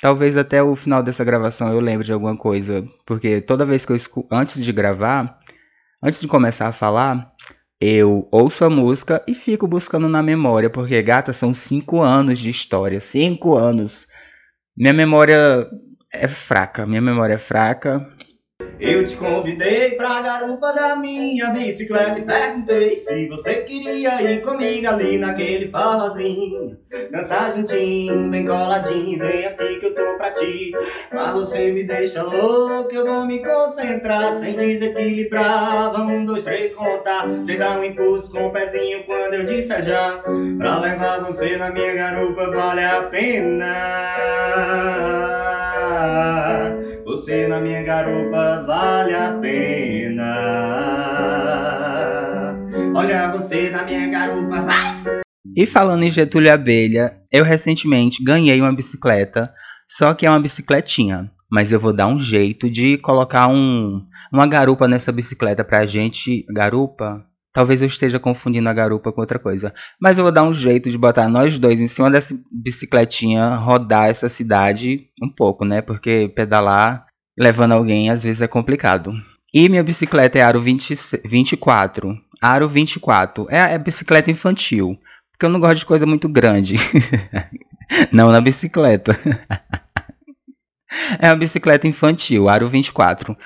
Talvez 0.00 0.36
até 0.36 0.62
o 0.62 0.74
final 0.74 1.02
dessa 1.02 1.22
gravação 1.22 1.72
eu 1.72 1.80
lembre 1.80 2.06
de 2.06 2.12
alguma 2.12 2.36
coisa, 2.36 2.84
porque 3.06 3.40
toda 3.40 3.66
vez 3.66 3.84
que 3.84 3.92
eu 3.92 3.96
escuto, 3.96 4.26
antes 4.32 4.64
de 4.64 4.72
gravar, 4.72 5.38
antes 6.02 6.20
de 6.20 6.26
começar 6.26 6.66
a 6.68 6.72
falar, 6.72 7.30
eu 7.80 8.26
ouço 8.32 8.64
a 8.64 8.70
música 8.70 9.22
e 9.28 9.34
fico 9.34 9.66
buscando 9.66 10.08
na 10.08 10.22
memória, 10.22 10.70
porque, 10.70 11.00
gata, 11.02 11.32
são 11.32 11.52
cinco 11.52 12.00
anos 12.00 12.38
de 12.38 12.48
história. 12.48 13.00
Cinco 13.00 13.54
anos. 13.54 14.06
Minha 14.76 14.92
memória 14.92 15.66
é 16.12 16.26
fraca, 16.26 16.86
minha 16.86 17.02
memória 17.02 17.34
é 17.34 17.38
fraca. 17.38 18.08
Eu 18.80 19.06
te 19.06 19.16
convidei 19.16 19.92
pra 19.92 20.20
garupa 20.20 20.72
da 20.72 20.96
minha 20.96 21.50
bicicleta 21.50 22.18
e 22.18 22.22
perguntei 22.22 22.96
se 22.96 23.28
você 23.28 23.56
queria 23.62 24.20
ir 24.22 24.40
comigo 24.42 24.88
ali 24.88 25.18
naquele 25.18 25.70
forrozinho. 25.70 26.76
Dançar 27.10 27.54
juntinho, 27.54 28.28
bem 28.28 28.44
coladinho, 28.44 29.18
vem 29.18 29.46
aqui 29.46 29.76
que 29.76 29.86
eu 29.86 29.94
tô 29.94 30.16
pra 30.16 30.32
ti. 30.32 30.72
Mas 31.12 31.32
você 31.32 31.70
me 31.70 31.84
deixa 31.84 32.22
louco, 32.22 32.92
eu 32.92 33.06
vou 33.06 33.24
me 33.24 33.38
concentrar 33.38 34.34
sem 34.34 34.54
desequilibrar. 34.54 35.92
Vamos 35.92 36.14
um, 36.14 36.24
dois, 36.24 36.42
três, 36.42 36.74
contar. 36.74 37.28
Você 37.28 37.56
dá 37.56 37.78
um 37.78 37.84
impulso 37.84 38.32
com 38.32 38.46
o 38.48 38.50
pezinho 38.50 39.04
quando 39.04 39.34
eu 39.34 39.44
disser 39.44 39.82
já. 39.84 40.22
Pra 40.58 40.80
levar 40.80 41.20
você 41.20 41.56
na 41.56 41.70
minha 41.70 41.94
garupa 41.94 42.50
vale 42.50 42.84
a 42.84 43.02
pena. 43.02 43.72
Você 47.04 47.48
na 47.48 47.60
minha 47.60 47.82
garupa 47.82 48.62
vale 48.64 49.14
a 49.14 49.32
pena. 49.32 50.32
Olha 52.94 53.32
você 53.32 53.70
na 53.70 53.82
minha 53.84 54.06
garupa, 54.08 54.62
vai! 54.62 55.22
E 55.56 55.66
falando 55.66 56.04
em 56.04 56.10
Getúlio 56.10 56.52
Abelha, 56.52 57.18
eu 57.30 57.44
recentemente 57.44 58.22
ganhei 58.22 58.60
uma 58.60 58.74
bicicleta, 58.74 59.52
só 59.86 60.14
que 60.14 60.24
é 60.24 60.30
uma 60.30 60.40
bicicletinha. 60.40 61.30
Mas 61.50 61.72
eu 61.72 61.80
vou 61.80 61.92
dar 61.92 62.06
um 62.06 62.18
jeito 62.18 62.70
de 62.70 62.96
colocar 62.98 63.48
um, 63.48 64.06
uma 64.32 64.46
garupa 64.46 64.88
nessa 64.88 65.12
bicicleta 65.12 65.62
pra 65.64 65.84
gente. 65.84 66.46
Garupa? 66.48 67.26
Talvez 67.52 67.82
eu 67.82 67.86
esteja 67.86 68.18
confundindo 68.18 68.68
a 68.68 68.72
garupa 68.72 69.12
com 69.12 69.20
outra 69.20 69.38
coisa. 69.38 69.74
Mas 70.00 70.16
eu 70.16 70.24
vou 70.24 70.32
dar 70.32 70.44
um 70.44 70.54
jeito 70.54 70.90
de 70.90 70.96
botar 70.96 71.28
nós 71.28 71.58
dois 71.58 71.80
em 71.80 71.86
cima 71.86 72.10
dessa 72.10 72.34
bicicletinha, 72.50 73.54
rodar 73.56 74.08
essa 74.08 74.28
cidade 74.28 75.08
um 75.22 75.28
pouco, 75.28 75.64
né? 75.64 75.82
Porque 75.82 76.32
pedalar 76.34 77.06
levando 77.38 77.72
alguém 77.72 78.10
às 78.10 78.22
vezes 78.22 78.40
é 78.40 78.46
complicado. 78.46 79.12
E 79.52 79.68
minha 79.68 79.82
bicicleta 79.82 80.38
é 80.38 80.42
aro 80.42 80.60
20, 80.60 80.94
24. 81.26 82.16
Aro 82.40 82.66
24. 82.66 83.46
É, 83.50 83.74
é 83.74 83.78
bicicleta 83.78 84.30
infantil. 84.30 84.98
Porque 85.30 85.44
eu 85.44 85.50
não 85.50 85.60
gosto 85.60 85.80
de 85.80 85.86
coisa 85.86 86.06
muito 86.06 86.28
grande. 86.28 86.76
não 88.10 88.32
na 88.32 88.40
bicicleta. 88.40 89.12
é 91.20 91.28
uma 91.28 91.36
bicicleta 91.36 91.86
infantil, 91.86 92.48
aro 92.48 92.66
24. 92.66 93.36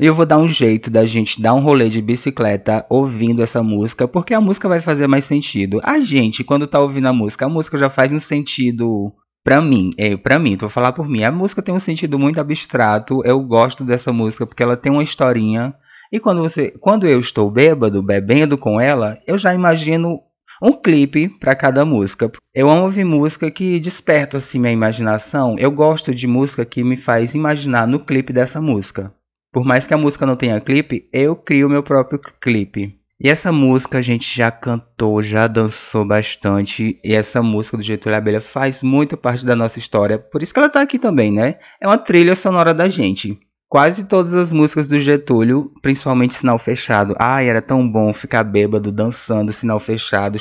Eu 0.00 0.14
vou 0.14 0.24
dar 0.24 0.38
um 0.38 0.46
jeito 0.46 0.92
da 0.92 1.04
gente 1.04 1.42
dar 1.42 1.54
um 1.54 1.58
rolê 1.58 1.88
de 1.88 2.00
bicicleta 2.00 2.86
ouvindo 2.88 3.42
essa 3.42 3.64
música, 3.64 4.06
porque 4.06 4.32
a 4.32 4.40
música 4.40 4.68
vai 4.68 4.78
fazer 4.78 5.08
mais 5.08 5.24
sentido. 5.24 5.80
A 5.82 5.98
gente, 5.98 6.44
quando 6.44 6.68
tá 6.68 6.78
ouvindo 6.78 7.08
a 7.08 7.12
música, 7.12 7.46
a 7.46 7.48
música 7.48 7.76
já 7.76 7.88
faz 7.88 8.12
um 8.12 8.20
sentido 8.20 9.12
Pra 9.44 9.62
mim, 9.62 9.90
é, 9.96 10.14
pra 10.14 10.38
mim, 10.38 10.56
vou 10.56 10.68
falar 10.68 10.92
por 10.92 11.08
mim. 11.08 11.24
A 11.24 11.32
música 11.32 11.62
tem 11.62 11.74
um 11.74 11.80
sentido 11.80 12.18
muito 12.18 12.38
abstrato. 12.38 13.22
Eu 13.24 13.40
gosto 13.40 13.82
dessa 13.82 14.12
música 14.12 14.46
porque 14.46 14.62
ela 14.62 14.76
tem 14.76 14.92
uma 14.92 15.02
historinha. 15.02 15.74
E 16.12 16.20
quando 16.20 16.42
você, 16.42 16.70
quando 16.80 17.06
eu 17.06 17.18
estou 17.18 17.50
bêbado, 17.50 18.02
bebendo 18.02 18.58
com 18.58 18.78
ela, 18.78 19.16
eu 19.26 19.38
já 19.38 19.54
imagino 19.54 20.20
um 20.62 20.72
clipe 20.72 21.30
para 21.40 21.56
cada 21.56 21.84
música. 21.84 22.30
Eu 22.54 22.68
amo 22.68 22.82
ouvir 22.82 23.04
música 23.04 23.50
que 23.50 23.80
desperta 23.80 24.36
assim 24.36 24.58
minha 24.58 24.72
imaginação. 24.72 25.56
Eu 25.58 25.70
gosto 25.70 26.14
de 26.14 26.26
música 26.26 26.64
que 26.64 26.84
me 26.84 26.96
faz 26.96 27.34
imaginar 27.34 27.86
no 27.86 28.00
clipe 28.00 28.32
dessa 28.32 28.60
música. 28.60 29.12
Por 29.52 29.64
mais 29.64 29.86
que 29.86 29.94
a 29.94 29.98
música 29.98 30.26
não 30.26 30.36
tenha 30.36 30.60
clipe, 30.60 31.08
eu 31.12 31.34
crio 31.34 31.70
meu 31.70 31.82
próprio 31.82 32.20
clipe. 32.40 32.98
E 33.20 33.28
essa 33.28 33.50
música 33.50 33.98
a 33.98 34.02
gente 34.02 34.36
já 34.36 34.50
cantou, 34.50 35.22
já 35.22 35.46
dançou 35.46 36.04
bastante. 36.04 37.00
E 37.02 37.14
essa 37.14 37.42
música 37.42 37.76
do 37.76 37.82
Getúlio 37.82 38.16
Abelha 38.16 38.40
faz 38.40 38.82
muito 38.82 39.16
parte 39.16 39.44
da 39.44 39.56
nossa 39.56 39.78
história. 39.78 40.18
Por 40.18 40.42
isso 40.42 40.52
que 40.52 40.60
ela 40.60 40.68
tá 40.68 40.82
aqui 40.82 40.98
também, 40.98 41.32
né? 41.32 41.56
É 41.80 41.86
uma 41.86 41.98
trilha 41.98 42.36
sonora 42.36 42.72
da 42.72 42.88
gente. 42.88 43.36
Quase 43.68 44.04
todas 44.04 44.34
as 44.34 44.52
músicas 44.52 44.86
do 44.86 45.00
Getúlio, 45.00 45.72
principalmente 45.82 46.34
Sinal 46.34 46.58
Fechado. 46.58 47.16
Ai, 47.18 47.48
era 47.48 47.60
tão 47.60 47.90
bom 47.90 48.12
ficar 48.12 48.44
bêbado, 48.44 48.92
dançando 48.92 49.52
Sinal 49.52 49.80
Fechado, 49.80 50.38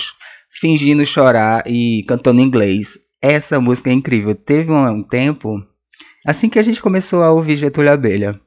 fingindo 0.52 1.06
chorar 1.06 1.64
e 1.66 2.04
cantando 2.08 2.42
inglês. 2.42 3.00
Essa 3.22 3.60
música 3.60 3.90
é 3.90 3.94
incrível. 3.94 4.36
Teve 4.36 4.72
um 4.72 5.02
tempo, 5.02 5.58
assim 6.26 6.48
que 6.48 6.60
a 6.60 6.64
gente 6.64 6.82
começou 6.82 7.24
a 7.24 7.32
ouvir 7.32 7.56
Getúlio 7.56 7.92
Abelha 7.92 8.40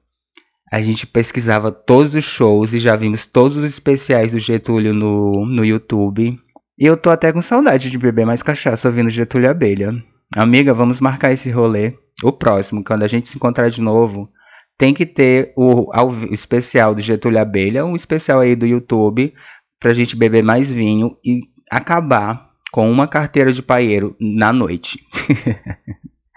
a 0.71 0.81
gente 0.81 1.07
pesquisava 1.07 1.73
todos 1.73 2.15
os 2.15 2.25
shows 2.25 2.73
e 2.73 2.79
já 2.79 2.95
vimos 2.95 3.27
todos 3.27 3.57
os 3.57 3.65
especiais 3.65 4.33
do 4.33 4.39
Getúlio 4.39 4.95
no, 4.95 5.45
no 5.45 5.65
YouTube. 5.65 6.39
E 6.79 6.87
eu 6.87 6.97
tô 6.97 7.11
até 7.11 7.33
com 7.33 7.43
saudade 7.43 7.91
de 7.91 7.99
beber 7.99 8.25
mais 8.25 8.43
cachaça 8.43 8.89
ouvindo 8.89 9.11
Getúlio 9.11 9.51
Abelha. 9.51 9.93
Amiga, 10.37 10.73
vamos 10.73 11.01
marcar 11.01 11.33
esse 11.33 11.51
rolê. 11.51 11.95
O 12.23 12.33
próximo, 12.33 12.85
quando 12.85 13.03
a 13.03 13.09
gente 13.09 13.29
se 13.29 13.37
encontrar 13.37 13.69
de 13.69 13.81
novo, 13.81 14.31
tem 14.79 14.95
que 14.95 15.05
ter 15.05 15.53
o, 15.57 15.91
o 15.91 16.33
especial 16.33 16.95
do 16.95 17.03
Getúlio 17.03 17.41
Abelha, 17.41 17.85
um 17.85 17.97
especial 17.97 18.39
aí 18.41 18.55
do 18.55 18.65
YouTube, 18.65 19.35
pra 19.81 19.93
gente 19.93 20.15
beber 20.15 20.43
mais 20.43 20.71
vinho 20.71 21.17
e 21.25 21.41
acabar 21.71 22.49
com 22.71 22.89
uma 22.91 23.09
carteira 23.09 23.53
de 23.53 23.63
paieiro 23.63 24.17
na 24.21 24.53
noite. 24.53 25.01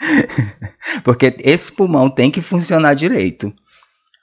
Porque 1.04 1.36
esse 1.40 1.72
pulmão 1.72 2.10
tem 2.10 2.32
que 2.32 2.42
funcionar 2.42 2.96
direito. 2.96 3.54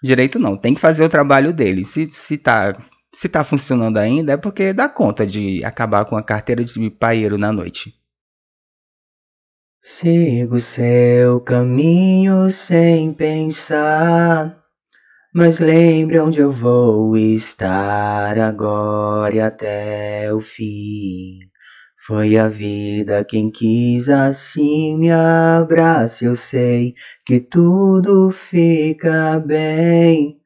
Direito 0.03 0.39
não, 0.39 0.57
tem 0.57 0.75
que 0.75 0.81
fazer 0.81 1.05
o 1.05 1.09
trabalho 1.09 1.53
dele. 1.53 1.85
Se, 1.85 2.09
se, 2.11 2.39
tá, 2.39 2.75
se 3.13 3.29
tá 3.29 3.45
funcionando 3.45 3.99
ainda, 3.99 4.33
é 4.33 4.37
porque 4.37 4.73
dá 4.73 4.89
conta 4.89 5.27
de 5.27 5.63
acabar 5.65 6.05
com 6.05 6.17
a 6.17 6.23
carteira 6.23 6.65
de 6.65 6.91
paieiro 6.91 7.37
na 7.37 7.53
noite. 7.53 7.95
Sigo 9.83 10.61
seu 10.61 11.41
caminho 11.41 12.51
sem 12.51 13.15
pensar, 13.15 14.63
mas 15.35 15.59
lembre 15.59 16.21
onde 16.21 16.41
eu 16.41 16.53
vou 16.53 17.17
estar 17.17 18.39
agora 18.39 19.37
e 19.37 19.41
até 19.41 20.33
o 20.35 20.41
fim. 20.41 21.50
Foi 22.11 22.37
a 22.37 22.49
vida 22.49 23.25
quem 23.25 23.53
quis 23.53 24.09
assim 24.09 24.99
me 24.99 25.13
abrace, 25.13 26.25
eu 26.25 26.35
sei 26.35 26.93
que 27.25 27.39
tudo 27.39 28.33
fica 28.33 29.39
bem. 29.39 30.41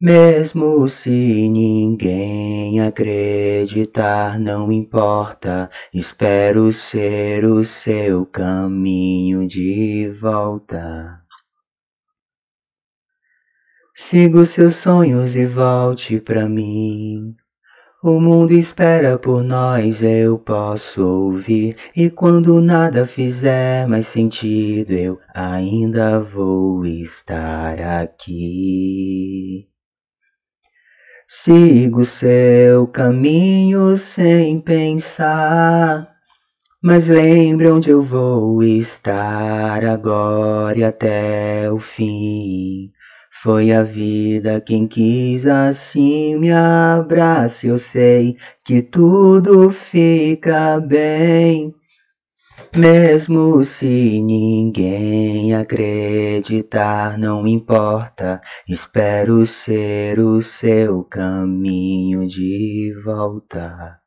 Mesmo 0.00 0.88
se 0.88 1.10
ninguém 1.50 2.80
acreditar, 2.80 4.40
não 4.40 4.72
importa, 4.72 5.68
espero 5.92 6.72
ser 6.72 7.44
o 7.44 7.62
seu 7.66 8.24
caminho 8.24 9.46
de 9.46 10.08
volta. 10.08 11.20
Siga 13.94 14.38
os 14.38 14.48
seus 14.48 14.76
sonhos 14.76 15.36
e 15.36 15.44
volte 15.44 16.18
pra 16.18 16.48
mim. 16.48 17.36
O 18.04 18.18
mundo 18.18 18.52
espera 18.52 19.16
por 19.16 19.44
nós, 19.44 20.02
eu 20.02 20.36
posso 20.36 21.06
ouvir. 21.06 21.76
E 21.94 22.10
quando 22.10 22.60
nada 22.60 23.06
fizer 23.06 23.86
mais 23.86 24.08
sentido, 24.08 24.90
eu 24.90 25.20
ainda 25.32 26.18
vou 26.18 26.84
estar 26.84 27.80
aqui. 27.80 29.68
Sigo 31.28 32.04
seu 32.04 32.88
caminho 32.88 33.96
sem 33.96 34.60
pensar. 34.60 36.10
Mas 36.82 37.06
lembre 37.06 37.70
onde 37.70 37.90
eu 37.90 38.02
vou 38.02 38.64
estar 38.64 39.84
agora 39.84 40.76
e 40.76 40.82
até 40.82 41.70
o 41.70 41.78
fim. 41.78 42.90
Foi 43.42 43.72
a 43.72 43.82
vida 43.82 44.60
quem 44.60 44.86
quis 44.86 45.46
assim 45.46 46.38
me 46.38 46.52
abrace. 46.52 47.66
Eu 47.66 47.76
sei 47.76 48.36
que 48.64 48.80
tudo 48.80 49.68
fica 49.68 50.78
bem. 50.78 51.74
Mesmo 52.76 53.64
se 53.64 54.22
ninguém 54.22 55.56
acreditar, 55.56 57.18
não 57.18 57.44
importa. 57.44 58.40
Espero 58.68 59.44
ser 59.44 60.20
o 60.20 60.40
seu 60.40 61.02
caminho 61.02 62.24
de 62.28 62.94
volta. 63.04 63.98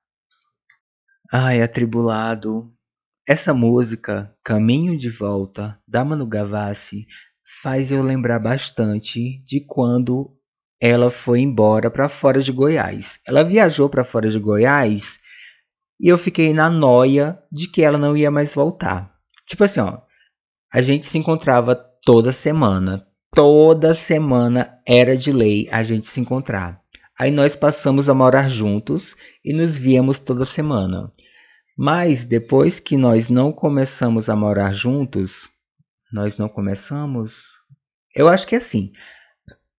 Ai, 1.30 1.62
atribulado. 1.62 2.72
Essa 3.28 3.54
música, 3.54 4.34
Caminho 4.42 4.98
de 4.98 5.10
Volta, 5.10 5.78
da 5.86 6.06
Manu 6.06 6.26
Gavassi, 6.26 7.06
faz 7.62 7.92
eu 7.92 8.02
lembrar 8.02 8.40
bastante 8.40 9.44
de 9.44 9.60
quando 9.62 10.36
ela 10.82 11.12
foi 11.12 11.40
embora 11.40 11.92
para 11.92 12.10
fora 12.10 12.42
de 12.42 12.52
Goiás. 12.52 13.20
Ela 13.28 13.44
viajou 13.44 13.88
para 13.88 14.04
fora 14.04 14.30
de 14.30 14.40
Goiás 14.40 15.20
e 16.00 16.08
eu 16.08 16.18
fiquei 16.18 16.54
na 16.54 16.70
noia 16.70 17.40
de 17.52 17.68
que 17.68 17.82
ela 17.84 17.98
não 17.98 18.18
ia 18.18 18.32
mais 18.32 18.54
voltar. 18.54 19.14
Tipo 19.46 19.64
assim, 19.64 19.80
ó, 19.80 20.00
a 20.74 20.82
gente 20.82 21.06
se 21.06 21.18
encontrava 21.18 21.76
toda 21.76 22.32
semana. 22.32 23.08
Toda 23.34 23.94
semana 23.94 24.80
era 24.88 25.16
de 25.16 25.32
lei 25.32 25.68
a 25.72 25.84
gente 25.84 26.08
se 26.08 26.20
encontrar. 26.20 26.82
Aí 27.18 27.32
nós 27.32 27.56
passamos 27.56 28.10
a 28.10 28.14
morar 28.14 28.50
juntos 28.50 29.16
e 29.44 29.54
nos 29.54 29.78
víamos 29.78 30.20
toda 30.20 30.44
semana. 30.44 31.12
Mas 31.78 32.26
depois 32.26 32.80
que 32.80 32.98
nós 32.98 33.30
não 33.30 33.52
começamos 33.52 34.30
a 34.30 34.36
morar 34.36 34.74
juntos, 34.74 35.50
nós 36.16 36.38
não 36.38 36.48
começamos? 36.48 37.60
Eu 38.16 38.30
acho 38.30 38.48
que 38.48 38.56
é 38.56 38.58
assim. 38.58 38.94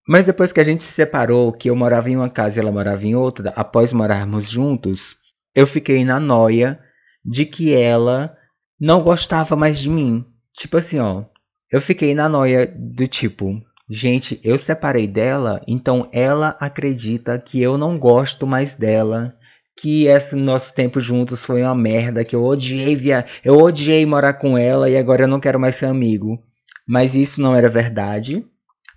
Mas 0.06 0.26
depois 0.26 0.52
que 0.52 0.60
a 0.60 0.64
gente 0.64 0.82
se 0.82 0.92
separou, 0.92 1.50
que 1.50 1.70
eu 1.70 1.74
morava 1.74 2.10
em 2.10 2.16
uma 2.16 2.28
casa 2.28 2.60
e 2.60 2.62
ela 2.62 2.70
morava 2.70 3.06
em 3.06 3.16
outra, 3.16 3.54
após 3.56 3.90
morarmos 3.94 4.50
juntos, 4.50 5.16
eu 5.54 5.66
fiquei 5.66 6.04
na 6.04 6.20
noia 6.20 6.78
de 7.24 7.46
que 7.46 7.72
ela 7.72 8.36
não 8.78 9.02
gostava 9.02 9.56
mais 9.56 9.78
de 9.80 9.88
mim. 9.88 10.26
Tipo 10.52 10.76
assim, 10.76 10.98
ó. 10.98 11.24
Eu 11.72 11.80
fiquei 11.80 12.14
na 12.14 12.28
noia 12.28 12.66
do 12.66 13.06
tipo, 13.06 13.58
gente, 13.88 14.38
eu 14.44 14.58
separei 14.58 15.08
dela, 15.08 15.60
então 15.66 16.08
ela 16.12 16.54
acredita 16.60 17.38
que 17.38 17.60
eu 17.60 17.78
não 17.78 17.98
gosto 17.98 18.46
mais 18.46 18.74
dela, 18.74 19.34
que 19.76 20.06
esse 20.06 20.34
nosso 20.34 20.74
tempo 20.74 20.98
juntos 20.98 21.44
foi 21.44 21.62
uma 21.62 21.74
merda, 21.74 22.24
que 22.24 22.34
eu 22.34 22.42
odiei 22.42 22.96
via... 22.96 23.24
eu 23.44 23.56
odiei 23.58 24.06
morar 24.06 24.34
com 24.34 24.56
ela 24.56 24.88
e 24.88 24.96
agora 24.96 25.24
eu 25.24 25.28
não 25.28 25.38
quero 25.38 25.60
mais 25.60 25.74
ser 25.74 25.86
amigo. 25.86 26.42
Mas 26.88 27.14
isso 27.14 27.42
não 27.42 27.54
era 27.54 27.68
verdade. 27.68 28.44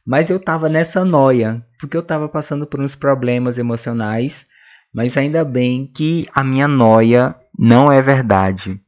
Mas 0.05 0.29
eu 0.29 0.39
tava 0.39 0.69
nessa 0.69 1.03
noia, 1.03 1.63
porque 1.79 1.97
eu 1.97 2.01
tava 2.01 2.29
passando 2.29 2.65
por 2.65 2.79
uns 2.79 2.95
problemas 2.95 3.57
emocionais, 3.57 4.47
mas 4.93 5.17
ainda 5.17 5.43
bem 5.43 5.85
que 5.85 6.25
a 6.33 6.43
minha 6.43 6.67
noia 6.67 7.35
não 7.57 7.91
é 7.91 8.01
verdade. 8.01 8.79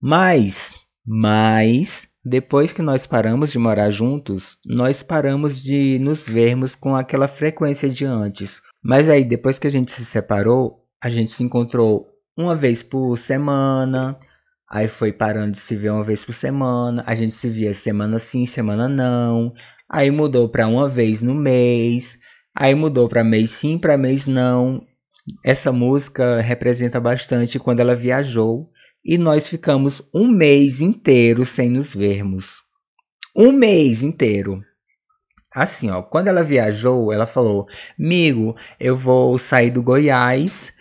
Mas, 0.00 0.76
mas, 1.04 2.08
depois 2.24 2.72
que 2.72 2.82
nós 2.82 3.06
paramos 3.06 3.50
de 3.50 3.58
morar 3.58 3.90
juntos, 3.90 4.58
nós 4.66 5.02
paramos 5.02 5.60
de 5.60 5.98
nos 5.98 6.28
vermos 6.28 6.74
com 6.74 6.94
aquela 6.94 7.26
frequência 7.26 7.88
de 7.88 8.04
antes. 8.04 8.60
Mas 8.82 9.08
aí, 9.08 9.24
depois 9.24 9.58
que 9.58 9.66
a 9.66 9.70
gente 9.70 9.90
se 9.90 10.04
separou, 10.04 10.84
a 11.02 11.08
gente 11.08 11.30
se 11.30 11.42
encontrou 11.42 12.08
uma 12.36 12.54
vez 12.54 12.82
por 12.82 13.16
semana, 13.16 14.18
aí 14.70 14.88
foi 14.88 15.12
parando 15.12 15.52
de 15.52 15.58
se 15.58 15.74
ver 15.76 15.90
uma 15.90 16.04
vez 16.04 16.24
por 16.24 16.32
semana, 16.32 17.02
a 17.06 17.14
gente 17.14 17.32
se 17.32 17.48
via 17.48 17.74
semana 17.74 18.18
sim, 18.18 18.46
semana 18.46 18.88
não, 18.88 19.52
Aí 19.90 20.10
mudou 20.10 20.50
para 20.50 20.68
uma 20.68 20.86
vez 20.86 21.22
no 21.22 21.34
mês. 21.34 22.18
Aí 22.54 22.74
mudou 22.74 23.08
para 23.08 23.24
mês 23.24 23.52
sim, 23.52 23.78
para 23.78 23.96
mês 23.96 24.26
não. 24.26 24.84
Essa 25.42 25.72
música 25.72 26.40
representa 26.42 27.00
bastante 27.00 27.58
quando 27.58 27.80
ela 27.80 27.94
viajou 27.94 28.68
e 29.02 29.16
nós 29.16 29.48
ficamos 29.48 30.02
um 30.14 30.28
mês 30.28 30.82
inteiro 30.82 31.44
sem 31.44 31.70
nos 31.70 31.94
vermos. 31.94 32.62
Um 33.34 33.50
mês 33.50 34.02
inteiro. 34.02 34.60
Assim, 35.54 35.90
ó, 35.90 36.02
quando 36.02 36.28
ela 36.28 36.42
viajou, 36.42 37.10
ela 37.10 37.24
falou: 37.24 37.66
"Amigo, 37.98 38.54
eu 38.78 38.94
vou 38.94 39.38
sair 39.38 39.70
do 39.70 39.82
Goiás 39.82 40.74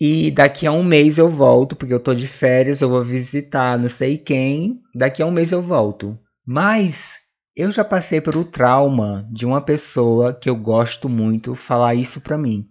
e 0.00 0.30
daqui 0.30 0.66
a 0.66 0.72
um 0.72 0.82
mês 0.82 1.18
eu 1.18 1.28
volto, 1.28 1.76
porque 1.76 1.94
eu 1.94 2.00
tô 2.00 2.14
de 2.14 2.26
férias, 2.26 2.80
eu 2.80 2.88
vou 2.88 3.04
visitar 3.04 3.78
não 3.78 3.88
sei 3.88 4.18
quem. 4.18 4.80
Daqui 4.94 5.22
a 5.22 5.26
um 5.26 5.30
mês 5.30 5.52
eu 5.52 5.62
volto." 5.62 6.18
Mas 6.46 7.20
eu 7.56 7.72
já 7.72 7.84
passei 7.84 8.20
pelo 8.20 8.44
trauma 8.44 9.26
de 9.32 9.46
uma 9.46 9.60
pessoa 9.60 10.34
que 10.34 10.48
eu 10.48 10.54
gosto 10.54 11.08
muito 11.08 11.54
falar 11.54 11.94
isso 11.94 12.20
pra 12.20 12.36
mim. 12.36 12.66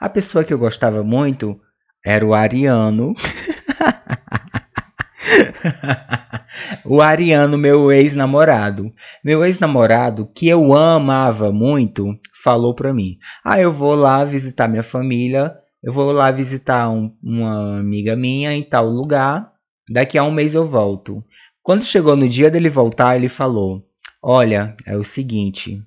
A 0.00 0.08
pessoa 0.08 0.44
que 0.44 0.52
eu 0.52 0.58
gostava 0.58 1.04
muito 1.04 1.58
era 2.04 2.26
o 2.26 2.34
Ariano. 2.34 3.14
o 6.84 7.00
Ariano, 7.00 7.56
meu 7.56 7.90
ex-namorado. 7.90 8.92
Meu 9.24 9.44
ex-namorado, 9.44 10.30
que 10.34 10.48
eu 10.48 10.74
amava 10.74 11.52
muito, 11.52 12.14
falou 12.42 12.74
pra 12.74 12.92
mim: 12.92 13.16
Ah, 13.44 13.60
eu 13.60 13.72
vou 13.72 13.94
lá 13.94 14.24
visitar 14.24 14.68
minha 14.68 14.82
família. 14.82 15.54
Eu 15.86 15.92
vou 15.92 16.10
lá 16.10 16.32
visitar 16.32 16.90
um, 16.90 17.16
uma 17.22 17.78
amiga 17.78 18.16
minha 18.16 18.52
em 18.52 18.64
tal 18.64 18.88
lugar. 18.88 19.52
Daqui 19.88 20.18
a 20.18 20.24
um 20.24 20.32
mês 20.32 20.52
eu 20.52 20.66
volto. 20.66 21.22
Quando 21.62 21.84
chegou 21.84 22.16
no 22.16 22.28
dia 22.28 22.50
dele 22.50 22.68
voltar, 22.68 23.14
ele 23.14 23.28
falou: 23.28 23.86
Olha, 24.20 24.76
é 24.84 24.96
o 24.96 25.04
seguinte, 25.04 25.80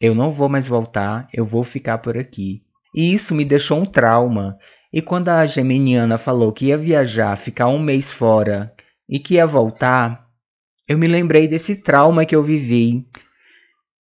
eu 0.00 0.14
não 0.14 0.32
vou 0.32 0.48
mais 0.48 0.68
voltar, 0.68 1.28
eu 1.34 1.44
vou 1.44 1.64
ficar 1.64 1.98
por 1.98 2.16
aqui. 2.16 2.62
E 2.96 3.12
isso 3.12 3.34
me 3.34 3.44
deixou 3.44 3.78
um 3.78 3.84
trauma. 3.84 4.56
E 4.90 5.02
quando 5.02 5.28
a 5.28 5.44
geminiana 5.44 6.16
falou 6.16 6.50
que 6.50 6.68
ia 6.68 6.78
viajar, 6.78 7.36
ficar 7.36 7.68
um 7.68 7.78
mês 7.78 8.10
fora 8.10 8.74
e 9.06 9.18
que 9.18 9.34
ia 9.34 9.46
voltar, 9.46 10.30
eu 10.88 10.96
me 10.96 11.06
lembrei 11.06 11.46
desse 11.46 11.76
trauma 11.76 12.24
que 12.24 12.34
eu 12.34 12.42
vivi. 12.42 13.06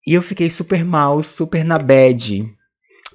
E 0.07 0.13
eu 0.13 0.21
fiquei 0.21 0.49
super 0.49 0.85
mal, 0.85 1.21
super 1.21 1.65
na 1.65 1.77
bad. 1.77 2.41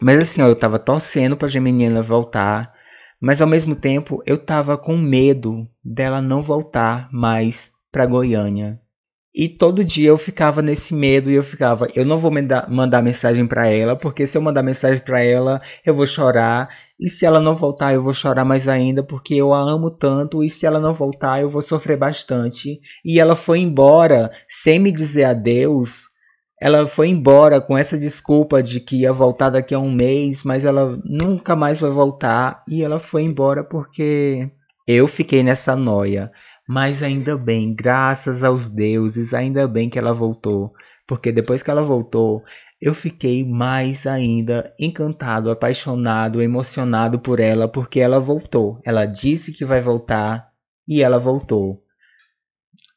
Mas 0.00 0.20
assim, 0.20 0.42
ó, 0.42 0.48
eu 0.48 0.56
tava 0.56 0.78
torcendo 0.78 1.36
pra 1.36 1.48
geminiana 1.48 2.02
voltar, 2.02 2.72
mas 3.20 3.40
ao 3.40 3.48
mesmo 3.48 3.74
tempo 3.74 4.22
eu 4.26 4.36
tava 4.36 4.76
com 4.76 4.96
medo 4.96 5.66
dela 5.84 6.20
não 6.20 6.42
voltar 6.42 7.08
mais 7.12 7.70
pra 7.90 8.06
Goiânia. 8.06 8.80
E 9.38 9.50
todo 9.50 9.84
dia 9.84 10.08
eu 10.08 10.16
ficava 10.16 10.62
nesse 10.62 10.94
medo 10.94 11.30
e 11.30 11.34
eu 11.34 11.42
ficava, 11.42 11.86
eu 11.94 12.06
não 12.06 12.18
vou 12.18 12.30
mandar, 12.30 12.70
mandar 12.70 13.02
mensagem 13.02 13.46
para 13.46 13.66
ela, 13.66 13.94
porque 13.94 14.26
se 14.26 14.38
eu 14.38 14.40
mandar 14.40 14.62
mensagem 14.62 15.04
para 15.04 15.20
ela, 15.20 15.60
eu 15.84 15.94
vou 15.94 16.06
chorar. 16.06 16.70
E 16.98 17.10
se 17.10 17.26
ela 17.26 17.38
não 17.38 17.54
voltar, 17.54 17.92
eu 17.92 18.02
vou 18.02 18.14
chorar 18.14 18.46
mais 18.46 18.66
ainda, 18.66 19.02
porque 19.02 19.34
eu 19.34 19.52
a 19.52 19.60
amo 19.60 19.90
tanto. 19.90 20.42
E 20.42 20.48
se 20.48 20.64
ela 20.64 20.80
não 20.80 20.94
voltar, 20.94 21.42
eu 21.42 21.50
vou 21.50 21.60
sofrer 21.60 21.98
bastante. 21.98 22.80
E 23.04 23.20
ela 23.20 23.36
foi 23.36 23.58
embora 23.58 24.30
sem 24.48 24.78
me 24.78 24.90
dizer 24.90 25.24
adeus. 25.24 26.08
Ela 26.60 26.86
foi 26.86 27.08
embora 27.08 27.60
com 27.60 27.76
essa 27.76 27.98
desculpa 27.98 28.62
de 28.62 28.80
que 28.80 29.02
ia 29.02 29.12
voltar 29.12 29.50
daqui 29.50 29.74
a 29.74 29.78
um 29.78 29.92
mês, 29.92 30.42
mas 30.42 30.64
ela 30.64 30.98
nunca 31.04 31.54
mais 31.54 31.80
vai 31.80 31.90
voltar. 31.90 32.64
E 32.66 32.82
ela 32.82 32.98
foi 32.98 33.22
embora 33.22 33.62
porque 33.62 34.50
eu 34.86 35.06
fiquei 35.06 35.42
nessa 35.42 35.76
noia. 35.76 36.32
Mas 36.66 37.02
ainda 37.02 37.36
bem, 37.36 37.74
graças 37.74 38.42
aos 38.42 38.68
deuses, 38.68 39.34
ainda 39.34 39.68
bem 39.68 39.90
que 39.90 39.98
ela 39.98 40.12
voltou. 40.12 40.72
Porque 41.06 41.30
depois 41.30 41.62
que 41.62 41.70
ela 41.70 41.82
voltou, 41.82 42.42
eu 42.80 42.94
fiquei 42.94 43.44
mais 43.44 44.06
ainda 44.06 44.74
encantado, 44.80 45.50
apaixonado, 45.50 46.42
emocionado 46.42 47.20
por 47.20 47.38
ela, 47.38 47.68
porque 47.68 48.00
ela 48.00 48.18
voltou. 48.18 48.80
Ela 48.84 49.06
disse 49.06 49.52
que 49.52 49.64
vai 49.64 49.80
voltar 49.80 50.50
e 50.88 51.02
ela 51.02 51.18
voltou. 51.18 51.82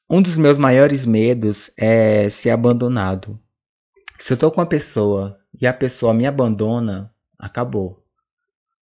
Um 0.09 0.21
dos 0.21 0.37
meus 0.37 0.57
maiores 0.57 1.05
medos 1.05 1.71
é 1.77 2.29
ser 2.29 2.49
abandonado. 2.49 3.39
Se 4.19 4.33
eu 4.33 4.37
tô 4.37 4.51
com 4.51 4.59
uma 4.59 4.67
pessoa 4.67 5.39
e 5.59 5.65
a 5.65 5.73
pessoa 5.73 6.13
me 6.13 6.27
abandona, 6.27 7.11
acabou. 7.39 8.05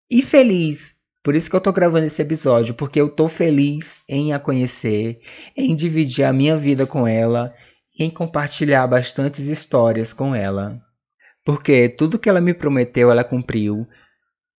E 0.09 0.23
feliz 0.23 0.99
por 1.21 1.35
isso 1.35 1.49
que 1.49 1.55
eu 1.55 1.61
tô 1.61 1.71
gravando 1.71 2.05
esse 2.07 2.21
episódio, 2.21 2.73
porque 2.73 2.99
eu 2.99 3.07
tô 3.07 3.27
feliz 3.27 4.01
em 4.07 4.33
a 4.33 4.39
conhecer, 4.39 5.19
em 5.55 5.75
dividir 5.75 6.23
a 6.23 6.33
minha 6.33 6.57
vida 6.57 6.87
com 6.87 7.05
ela 7.05 7.53
e 7.97 8.05
em 8.05 8.09
compartilhar 8.09 8.87
bastantes 8.87 9.47
histórias 9.47 10.13
com 10.13 10.33
ela. 10.33 10.81
Porque 11.45 11.89
tudo 11.89 12.17
que 12.17 12.29
ela 12.29 12.39
me 12.39 12.53
prometeu, 12.53 13.11
ela 13.11 13.23
cumpriu. 13.23 13.85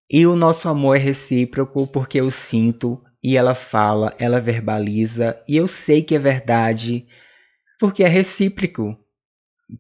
E 0.08 0.26
o 0.26 0.36
nosso 0.36 0.68
amor 0.68 0.96
é 0.96 1.00
recíproco 1.00 1.86
porque 1.86 2.20
eu 2.20 2.30
sinto 2.30 3.02
e 3.20 3.36
ela 3.36 3.54
fala, 3.54 4.14
ela 4.18 4.38
verbaliza 4.38 5.40
e 5.48 5.56
eu 5.56 5.66
sei 5.66 6.02
que 6.02 6.14
é 6.14 6.18
verdade 6.18 7.06
porque 7.78 8.04
é 8.04 8.08
recíproco. 8.08 8.96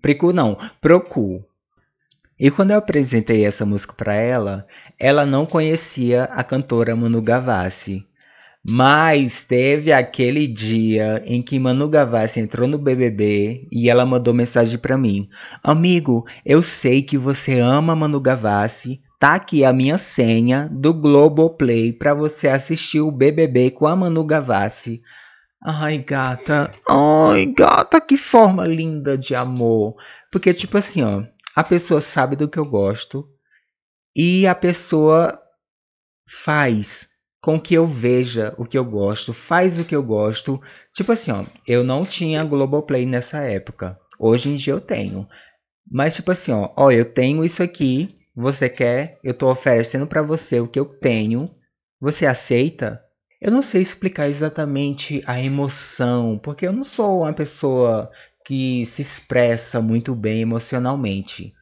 Prico 0.00 0.32
não, 0.32 0.56
procu. 0.80 1.44
E 2.38 2.50
quando 2.50 2.70
eu 2.70 2.78
apresentei 2.78 3.44
essa 3.44 3.66
música 3.66 3.92
para 3.92 4.14
ela, 4.14 4.66
ela 4.98 5.26
não 5.26 5.44
conhecia 5.44 6.24
a 6.24 6.42
cantora 6.42 6.96
Manu 6.96 7.20
Gavassi. 7.20 8.06
Mas 8.66 9.42
teve 9.44 9.90
aquele 9.90 10.46
dia 10.46 11.22
em 11.26 11.42
que 11.42 11.58
Manu 11.58 11.88
Gavassi 11.88 12.40
entrou 12.40 12.68
no 12.68 12.78
BBB 12.78 13.66
e 13.72 13.88
ela 13.88 14.04
mandou 14.04 14.34
mensagem 14.34 14.78
para 14.78 14.98
mim: 14.98 15.28
Amigo, 15.62 16.26
eu 16.44 16.62
sei 16.62 17.02
que 17.02 17.16
você 17.16 17.58
ama 17.58 17.96
Manu 17.96 18.20
Gavassi. 18.20 19.00
Tá 19.18 19.34
aqui 19.34 19.64
a 19.64 19.72
minha 19.72 19.98
senha 19.98 20.68
do 20.72 20.94
Globoplay 20.94 21.92
para 21.92 22.14
você 22.14 22.48
assistir 22.48 23.00
o 23.00 23.10
BBB 23.10 23.70
com 23.70 23.86
a 23.86 23.94
Manu 23.94 24.24
Gavassi. 24.24 25.02
Ai, 25.62 25.98
gata. 25.98 26.72
Ai, 26.88 27.46
gata, 27.46 28.00
que 28.00 28.16
forma 28.16 28.66
linda 28.66 29.18
de 29.18 29.34
amor. 29.34 29.94
Porque, 30.32 30.54
tipo 30.54 30.78
assim, 30.78 31.02
ó, 31.02 31.22
a 31.54 31.62
pessoa 31.62 32.00
sabe 32.00 32.34
do 32.34 32.48
que 32.48 32.58
eu 32.58 32.64
gosto 32.64 33.28
e 34.16 34.46
a 34.46 34.54
pessoa 34.54 35.38
faz 36.26 37.08
com 37.42 37.60
que 37.60 37.74
eu 37.74 37.86
veja 37.86 38.54
o 38.58 38.64
que 38.64 38.76
eu 38.78 38.84
gosto, 38.84 39.32
faz 39.32 39.78
o 39.78 39.84
que 39.84 39.94
eu 39.94 40.02
gosto. 40.02 40.60
Tipo 40.94 41.12
assim, 41.12 41.30
ó, 41.30 41.44
eu 41.66 41.82
não 41.84 42.04
tinha 42.04 42.44
Globoplay 42.44 43.04
nessa 43.04 43.38
época. 43.38 43.98
Hoje 44.18 44.50
em 44.50 44.56
dia 44.56 44.72
eu 44.72 44.80
tenho. 44.80 45.28
Mas 45.90 46.16
tipo 46.16 46.30
assim, 46.30 46.52
ó, 46.52 46.72
ó, 46.76 46.90
eu 46.90 47.04
tenho 47.04 47.44
isso 47.44 47.62
aqui, 47.62 48.14
você 48.34 48.68
quer? 48.68 49.18
Eu 49.24 49.34
tô 49.34 49.50
oferecendo 49.50 50.06
para 50.06 50.22
você 50.22 50.60
o 50.60 50.68
que 50.68 50.78
eu 50.78 50.86
tenho. 50.86 51.50
Você 52.00 52.26
aceita? 52.26 53.02
Eu 53.40 53.50
não 53.50 53.62
sei 53.62 53.80
explicar 53.80 54.28
exatamente 54.28 55.22
a 55.26 55.40
emoção, 55.40 56.38
porque 56.38 56.66
eu 56.66 56.72
não 56.72 56.84
sou 56.84 57.22
uma 57.22 57.32
pessoa 57.32 58.10
que 58.44 58.84
se 58.84 59.00
expressa 59.00 59.80
muito 59.80 60.14
bem 60.14 60.42
emocionalmente. 60.42 61.54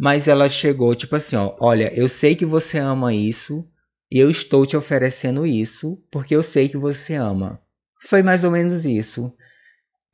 Mas 0.00 0.26
ela 0.26 0.48
chegou, 0.48 0.94
tipo 0.94 1.16
assim, 1.16 1.36
ó, 1.36 1.54
olha, 1.60 1.92
eu 1.94 2.08
sei 2.08 2.34
que 2.34 2.46
você 2.46 2.78
ama 2.78 3.12
isso, 3.12 3.62
e 4.10 4.18
eu 4.18 4.30
estou 4.30 4.64
te 4.64 4.74
oferecendo 4.74 5.44
isso, 5.44 6.02
porque 6.10 6.34
eu 6.34 6.42
sei 6.42 6.66
que 6.66 6.78
você 6.78 7.14
ama. 7.14 7.60
Foi 8.00 8.22
mais 8.22 8.42
ou 8.42 8.50
menos 8.50 8.86
isso. 8.86 9.30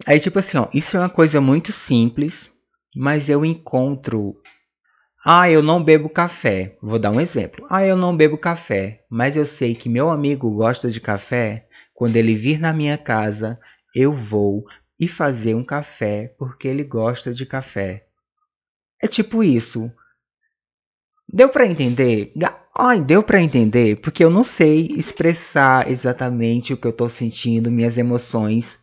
Aí, 0.07 0.19
tipo 0.19 0.41
assim, 0.41 0.59
ó, 0.59 0.67
isso 0.75 0.97
é 0.97 1.01
uma 1.01 1.11
coisa 1.11 1.41
muito 1.41 1.71
simples, 1.71 2.51
mas 2.97 3.29
eu 3.29 3.45
encontro. 3.45 4.35
Ah, 5.27 5.51
eu 5.51 5.63
não 5.63 5.83
bebo 5.83 6.11
café. 6.11 6.77
Vou 6.83 6.99
dar 6.99 7.11
um 7.11 7.19
exemplo. 7.19 7.67
Ah, 7.71 7.83
eu 7.83 7.97
não 7.97 8.15
bebo 8.15 8.37
café, 8.37 9.05
mas 9.09 9.37
eu 9.37 9.47
sei 9.47 9.75
que 9.75 9.89
meu 9.89 10.11
amigo 10.11 10.55
gosta 10.55 10.91
de 10.91 11.01
café. 11.01 11.67
Quando 11.95 12.17
ele 12.17 12.35
vir 12.35 12.59
na 12.59 12.75
minha 12.75 12.99
casa, 12.99 13.59
eu 13.95 14.13
vou 14.13 14.65
e 15.01 15.09
fazer 15.09 15.55
um 15.55 15.65
café 15.65 16.35
porque 16.39 16.69
ele 16.69 16.85
gosta 16.85 17.33
de 17.33 17.47
café. 17.47 18.05
É 19.03 19.09
tipo 19.09 19.43
isso. 19.43 19.91
Deu 21.33 21.49
para 21.49 21.67
entender? 21.67 22.31
Ai, 22.77 23.01
deu 23.01 23.23
para 23.23 23.41
entender, 23.41 24.01
porque 24.03 24.23
eu 24.23 24.29
não 24.29 24.45
sei 24.45 24.89
expressar 24.89 25.91
exatamente 25.91 26.75
o 26.75 26.77
que 26.77 26.87
eu 26.87 26.93
tô 26.93 27.09
sentindo, 27.09 27.71
minhas 27.71 27.97
emoções. 27.97 28.79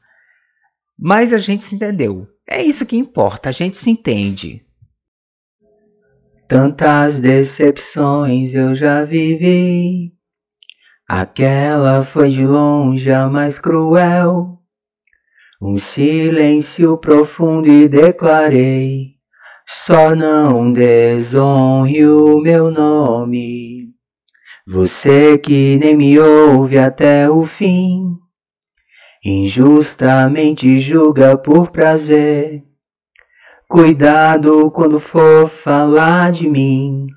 Mas 0.97 1.33
a 1.33 1.37
gente 1.37 1.63
se 1.63 1.75
entendeu. 1.75 2.27
É 2.49 2.63
isso 2.63 2.85
que 2.85 2.97
importa, 2.97 3.49
a 3.49 3.51
gente 3.51 3.77
se 3.77 3.91
entende. 3.91 4.65
Tantas 6.51 7.21
decepções 7.21 8.53
eu 8.53 8.75
já 8.75 9.05
vivi. 9.05 10.11
Aquela 11.07 12.03
foi 12.03 12.27
de 12.27 12.45
longe 12.45 13.09
a 13.09 13.29
mais 13.29 13.57
cruel. 13.57 14.59
Um 15.61 15.77
silêncio 15.77 16.97
profundo 16.97 17.69
e 17.69 17.87
declarei: 17.87 19.11
Só 19.65 20.13
não 20.13 20.73
desonre 20.73 22.05
o 22.05 22.41
meu 22.41 22.69
nome. 22.69 23.93
Você 24.67 25.37
que 25.37 25.77
nem 25.77 25.95
me 25.95 26.19
ouve 26.19 26.77
até 26.77 27.29
o 27.29 27.43
fim, 27.43 28.17
injustamente 29.23 30.81
julga 30.81 31.37
por 31.37 31.71
prazer. 31.71 32.69
Cuidado 33.71 34.69
quando 34.69 34.99
for 34.99 35.47
falar 35.47 36.33
de 36.33 36.45
mim, 36.45 37.07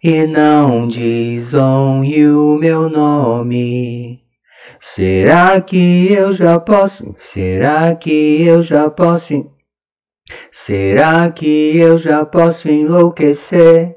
e 0.00 0.24
não 0.24 0.86
desonre 0.86 2.28
o 2.28 2.54
meu 2.54 2.88
nome. 2.88 4.22
Será 4.78 5.60
que 5.60 6.12
eu 6.12 6.30
já 6.30 6.60
posso? 6.60 7.12
Será 7.18 7.92
que 7.96 8.40
eu 8.46 8.62
já 8.62 8.88
posso? 8.88 9.50
Será 10.52 11.28
que 11.28 11.76
eu 11.76 11.98
já 11.98 12.24
posso 12.24 12.68
enlouquecer? 12.68 13.96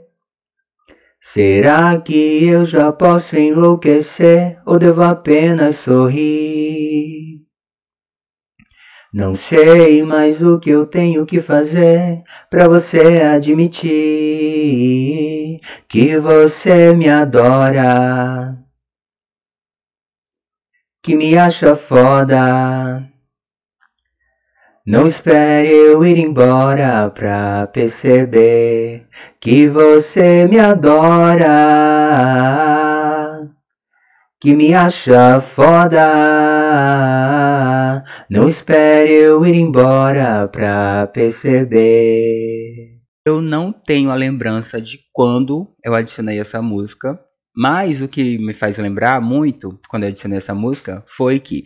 Será 1.22 2.02
que 2.02 2.48
eu 2.48 2.66
já 2.66 2.92
posso 2.92 3.38
enlouquecer 3.38 4.60
ou 4.66 4.80
devo 4.80 5.04
apenas 5.04 5.76
sorrir? 5.76 7.33
Não 9.14 9.36
sei 9.36 10.02
mais 10.04 10.42
o 10.42 10.60
que 10.60 10.72
eu 10.72 10.88
tenho 10.88 11.26
que 11.26 11.40
fazer 11.40 12.24
para 12.50 12.68
você 12.68 13.22
admitir 13.22 13.92
que 15.88 16.18
você 16.18 16.96
me 16.96 17.08
adora 17.08 18.58
que 21.04 21.16
me 21.16 21.38
acha 21.38 21.76
foda. 21.76 23.04
Não 24.88 25.06
espere 25.06 25.70
eu 25.70 26.06
ir 26.06 26.18
embora 26.18 27.10
pra 27.10 27.68
perceber 27.68 29.06
que 29.40 29.68
você 29.68 30.48
me 30.48 30.60
adora, 30.60 31.50
que 34.40 34.56
me 34.56 34.74
acha 34.74 35.42
foda. 35.42 36.53
Não 38.34 38.48
espere 38.48 39.14
eu 39.14 39.46
ir 39.46 39.54
embora 39.54 40.48
pra 40.48 41.06
perceber. 41.06 43.00
Eu 43.24 43.40
não 43.40 43.72
tenho 43.72 44.10
a 44.10 44.16
lembrança 44.16 44.82
de 44.82 44.98
quando 45.14 45.72
eu 45.86 45.94
adicionei 45.94 46.40
essa 46.40 46.60
música, 46.60 47.20
mas 47.56 48.02
o 48.02 48.08
que 48.08 48.40
me 48.40 48.52
faz 48.52 48.80
lembrar 48.80 49.22
muito, 49.22 49.80
quando 49.88 50.02
eu 50.02 50.10
adicionei 50.10 50.40
essa 50.40 50.56
música, 50.56 51.06
foi 51.08 51.40
que 51.40 51.66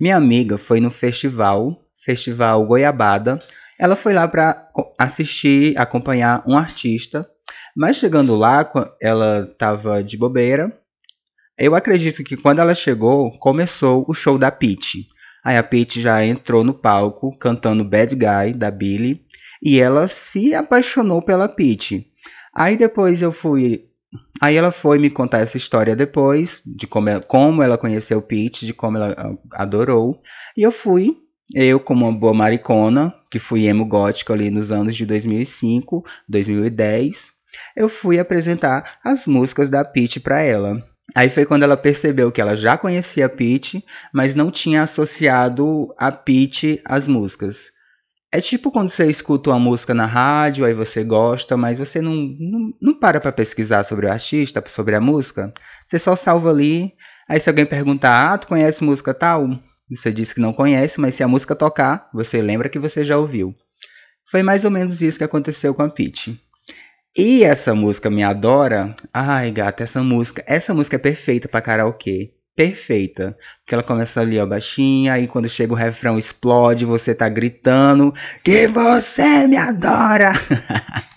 minha 0.00 0.16
amiga 0.16 0.56
foi 0.56 0.80
no 0.80 0.90
festival, 0.90 1.76
Festival 2.02 2.64
Goiabada. 2.64 3.38
Ela 3.78 3.94
foi 3.94 4.14
lá 4.14 4.26
para 4.26 4.70
assistir, 4.98 5.78
acompanhar 5.78 6.42
um 6.48 6.56
artista. 6.56 7.28
Mas 7.76 7.96
chegando 7.96 8.34
lá, 8.34 8.66
ela 9.02 9.46
estava 9.52 10.02
de 10.02 10.16
bobeira. 10.16 10.74
Eu 11.58 11.74
acredito 11.74 12.24
que 12.24 12.38
quando 12.38 12.60
ela 12.60 12.74
chegou, 12.74 13.38
começou 13.38 14.02
o 14.08 14.14
show 14.14 14.38
da 14.38 14.50
Peach. 14.50 15.14
Aí 15.46 15.56
a 15.56 15.62
Peach 15.62 16.00
já 16.00 16.24
entrou 16.24 16.64
no 16.64 16.74
palco 16.74 17.30
cantando 17.38 17.84
Bad 17.84 18.16
Guy 18.16 18.52
da 18.52 18.68
Billy 18.68 19.24
e 19.62 19.78
ela 19.78 20.08
se 20.08 20.52
apaixonou 20.52 21.22
pela 21.22 21.48
Peach. 21.48 22.04
Aí 22.52 22.76
depois 22.76 23.22
eu 23.22 23.30
fui 23.30 23.84
Aí 24.42 24.56
ela 24.56 24.72
foi 24.72 24.98
me 24.98 25.08
contar 25.08 25.38
essa 25.38 25.56
história 25.56 25.94
depois, 25.94 26.62
de 26.66 26.84
como 26.84 27.08
ela, 27.08 27.20
como 27.20 27.62
ela 27.62 27.78
conheceu 27.78 28.20
Pete, 28.20 28.66
de 28.66 28.74
como 28.74 28.96
ela 28.96 29.38
adorou. 29.52 30.20
E 30.56 30.64
eu 30.64 30.72
fui, 30.72 31.16
eu 31.54 31.78
como 31.78 32.06
uma 32.06 32.18
boa 32.18 32.34
maricona, 32.34 33.14
que 33.30 33.38
fui 33.38 33.66
emo 33.66 33.84
gótico 33.84 34.32
ali 34.32 34.50
nos 34.50 34.72
anos 34.72 34.96
de 34.96 35.06
2005, 35.06 36.04
2010, 36.28 37.30
eu 37.76 37.88
fui 37.88 38.18
apresentar 38.18 38.98
as 39.04 39.28
músicas 39.28 39.70
da 39.70 39.84
Pete 39.84 40.18
para 40.18 40.42
ela. 40.42 40.82
Aí 41.14 41.30
foi 41.30 41.46
quando 41.46 41.62
ela 41.62 41.76
percebeu 41.76 42.32
que 42.32 42.40
ela 42.40 42.56
já 42.56 42.76
conhecia 42.76 43.26
a 43.26 43.28
Pete, 43.28 43.84
mas 44.12 44.34
não 44.34 44.50
tinha 44.50 44.82
associado 44.82 45.94
a 45.96 46.10
Pete 46.10 46.80
às 46.84 47.06
músicas. 47.06 47.70
É 48.32 48.40
tipo 48.40 48.70
quando 48.70 48.88
você 48.88 49.06
escuta 49.06 49.50
uma 49.50 49.58
música 49.58 49.94
na 49.94 50.04
rádio, 50.04 50.64
aí 50.64 50.74
você 50.74 51.04
gosta, 51.04 51.56
mas 51.56 51.78
você 51.78 52.02
não, 52.02 52.12
não, 52.12 52.72
não 52.82 52.98
para 52.98 53.20
pra 53.20 53.32
pesquisar 53.32 53.84
sobre 53.84 54.06
o 54.06 54.10
artista, 54.10 54.62
sobre 54.66 54.94
a 54.94 55.00
música. 55.00 55.52
Você 55.86 55.98
só 55.98 56.16
salva 56.16 56.50
ali. 56.50 56.92
Aí 57.28 57.40
se 57.40 57.48
alguém 57.48 57.64
perguntar, 57.64 58.32
ah, 58.34 58.38
tu 58.38 58.48
conhece 58.48 58.84
música 58.84 59.14
tal? 59.14 59.48
Você 59.88 60.12
diz 60.12 60.32
que 60.32 60.40
não 60.40 60.52
conhece, 60.52 61.00
mas 61.00 61.14
se 61.14 61.22
a 61.22 61.28
música 61.28 61.54
tocar, 61.54 62.10
você 62.12 62.42
lembra 62.42 62.68
que 62.68 62.78
você 62.78 63.04
já 63.04 63.16
ouviu. 63.16 63.54
Foi 64.28 64.42
mais 64.42 64.64
ou 64.64 64.70
menos 64.70 65.00
isso 65.00 65.18
que 65.18 65.24
aconteceu 65.24 65.72
com 65.72 65.82
a 65.82 65.88
Peach. 65.88 66.38
E 67.16 67.44
essa 67.44 67.74
música 67.74 68.10
Me 68.10 68.22
Adora, 68.22 68.94
ai 69.12 69.50
gata, 69.50 69.82
essa 69.82 70.02
música, 70.02 70.44
essa 70.46 70.74
música 70.74 70.96
é 70.96 70.98
perfeita 70.98 71.48
para 71.48 71.62
karaokê 71.62 72.36
perfeita. 72.56 73.36
Porque 73.60 73.74
ela 73.74 73.82
começa 73.82 74.20
ali, 74.20 74.40
ó, 74.40 74.46
baixinha, 74.46 75.12
aí 75.12 75.28
quando 75.28 75.48
chega 75.48 75.72
o 75.74 75.76
refrão 75.76 76.18
explode, 76.18 76.86
você 76.86 77.14
tá 77.14 77.28
gritando 77.28 78.12
que 78.42 78.66
você 78.66 79.46
me 79.46 79.58
adora. 79.58 80.32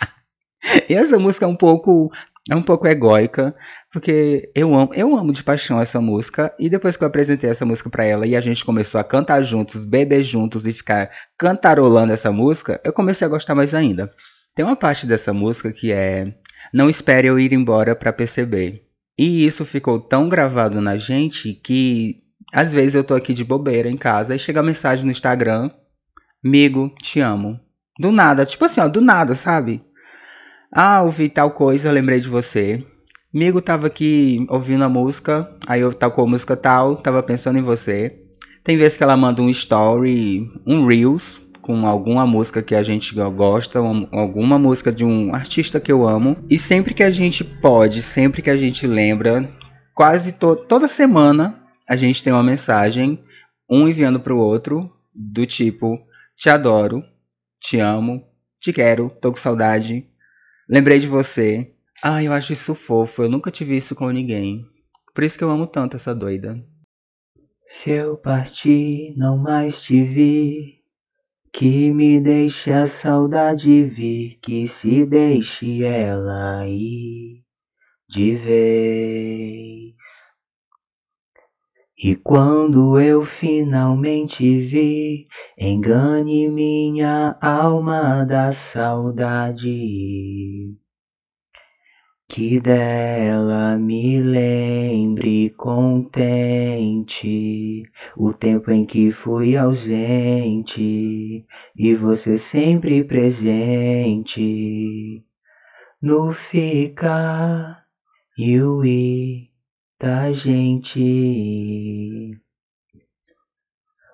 e 0.89 0.93
essa 0.93 1.17
música 1.17 1.45
é 1.45 1.47
um 1.47 1.55
pouco 1.55 2.11
é 2.49 2.55
um 2.55 2.63
pouco 2.63 2.87
egóica, 2.87 3.55
porque 3.91 4.51
eu 4.55 4.73
amo, 4.73 4.91
eu 4.95 5.15
amo 5.15 5.31
de 5.31 5.43
paixão 5.43 5.79
essa 5.79 6.01
música, 6.01 6.51
e 6.57 6.67
depois 6.67 6.97
que 6.97 7.03
eu 7.03 7.07
apresentei 7.07 7.47
essa 7.47 7.63
música 7.63 7.91
para 7.91 8.03
ela 8.03 8.25
e 8.25 8.35
a 8.35 8.41
gente 8.41 8.65
começou 8.65 8.99
a 8.99 9.03
cantar 9.03 9.43
juntos, 9.43 9.85
beber 9.85 10.23
juntos 10.23 10.65
e 10.65 10.73
ficar 10.73 11.11
cantarolando 11.37 12.11
essa 12.11 12.31
música, 12.31 12.81
eu 12.83 12.91
comecei 12.91 13.25
a 13.25 13.29
gostar 13.29 13.53
mais 13.53 13.75
ainda. 13.75 14.11
Tem 14.55 14.65
uma 14.65 14.75
parte 14.75 15.07
dessa 15.07 15.33
música 15.33 15.71
que 15.71 15.91
é 15.91 16.33
Não 16.73 16.89
espere 16.89 17.27
eu 17.27 17.39
ir 17.39 17.53
embora 17.53 17.95
para 17.95 18.13
perceber. 18.13 18.85
E 19.17 19.45
isso 19.45 19.65
ficou 19.65 19.99
tão 19.99 20.29
gravado 20.29 20.79
na 20.81 20.97
gente 20.97 21.53
que 21.53 22.23
às 22.53 22.73
vezes 22.73 22.95
eu 22.95 23.03
tô 23.03 23.13
aqui 23.13 23.33
de 23.33 23.43
bobeira 23.43 23.89
em 23.89 23.97
casa 23.97 24.35
e 24.35 24.39
chega 24.39 24.59
a 24.59 24.63
mensagem 24.63 25.05
no 25.05 25.11
Instagram: 25.11 25.69
Amigo, 26.43 26.93
te 27.01 27.19
amo. 27.19 27.59
Do 27.99 28.11
nada, 28.11 28.45
tipo 28.45 28.63
assim, 28.63 28.79
ó, 28.79 28.87
do 28.87 29.01
nada, 29.01 29.35
sabe? 29.35 29.83
Ah, 30.71 31.01
ouvi 31.01 31.27
tal 31.29 31.51
coisa, 31.51 31.91
lembrei 31.91 32.19
de 32.19 32.29
você. 32.29 32.85
Amigo 33.33 33.61
tava 33.61 33.87
aqui 33.87 34.45
ouvindo 34.49 34.83
a 34.83 34.89
música, 34.89 35.53
aí 35.67 35.81
eu 35.81 35.93
tocou 35.93 36.25
a 36.25 36.29
música 36.29 36.55
tal, 36.55 36.95
tava 36.95 37.21
pensando 37.21 37.59
em 37.59 37.61
você. 37.61 38.23
Tem 38.63 38.77
vezes 38.77 38.97
que 38.97 39.03
ela 39.03 39.17
manda 39.17 39.41
um 39.41 39.49
story, 39.49 40.49
um 40.65 40.85
Reels, 40.85 41.41
com 41.69 41.85
alguma 41.85 42.25
música 42.25 42.63
que 42.63 42.73
a 42.73 42.81
gente 42.81 43.13
gosta, 43.13 43.77
alguma 44.11 44.57
música 44.57 44.91
de 44.91 45.05
um 45.05 45.35
artista 45.35 45.79
que 45.79 45.91
eu 45.91 46.07
amo. 46.07 46.35
E 46.49 46.57
sempre 46.57 46.95
que 46.95 47.03
a 47.03 47.11
gente 47.11 47.43
pode, 47.43 48.01
sempre 48.01 48.41
que 48.41 48.49
a 48.49 48.57
gente 48.57 48.87
lembra, 48.87 49.47
quase 49.93 50.33
to 50.33 50.55
toda 50.55 50.87
semana 50.87 51.63
a 51.87 51.95
gente 51.95 52.23
tem 52.23 52.33
uma 52.33 52.41
mensagem, 52.41 53.23
um 53.69 53.87
enviando 53.87 54.19
para 54.19 54.33
o 54.33 54.39
outro, 54.39 54.89
do 55.13 55.45
tipo: 55.45 55.99
Te 56.35 56.49
adoro, 56.49 57.03
te 57.59 57.79
amo, 57.79 58.23
te 58.59 58.73
quero, 58.73 59.07
tô 59.21 59.31
com 59.31 59.37
saudade, 59.37 60.07
lembrei 60.67 60.97
de 60.97 61.05
você. 61.05 61.71
Ah, 62.01 62.23
eu 62.23 62.33
acho 62.33 62.51
isso 62.51 62.73
fofo, 62.73 63.21
eu 63.21 63.29
nunca 63.29 63.51
tive 63.51 63.77
isso 63.77 63.93
com 63.93 64.09
ninguém. 64.09 64.65
Por 65.13 65.23
isso 65.23 65.37
que 65.37 65.43
eu 65.43 65.51
amo 65.51 65.67
tanto 65.67 65.97
essa 65.97 66.15
doida. 66.15 66.59
Se 67.67 67.91
eu 67.91 68.17
partir, 68.17 69.13
não 69.15 69.37
mais 69.37 69.83
te 69.83 70.03
vi. 70.03 70.78
Que 71.51 71.91
me 71.91 72.19
deixe 72.19 72.71
a 72.71 72.87
saudade 72.87 73.83
vir, 73.83 74.37
que 74.41 74.67
se 74.67 75.05
deixe 75.05 75.83
ela 75.83 76.67
ir 76.67 77.43
de 78.09 78.33
vez. 78.33 79.93
E 82.01 82.15
quando 82.15 82.99
eu 82.99 83.23
finalmente 83.23 84.59
vi, 84.59 85.27
engane 85.57 86.47
minha 86.47 87.37
alma 87.41 88.23
da 88.23 88.51
saudade. 88.53 89.67
Que 92.31 92.59
dela 92.59 93.75
me 93.75 94.21
lembre 94.21 95.49
contente 95.57 97.81
o 98.15 98.31
tempo 98.31 98.69
em 98.69 98.85
que 98.85 99.11
fui 99.11 99.57
ausente 99.57 101.43
e 101.75 101.95
você 101.95 102.37
sempre 102.37 103.03
presente 103.03 104.45
no 105.99 106.31
ficar 106.31 107.87
e 108.37 108.61
o 108.61 108.85
ir 108.85 109.49
da 109.99 110.31
gente. 110.31 112.39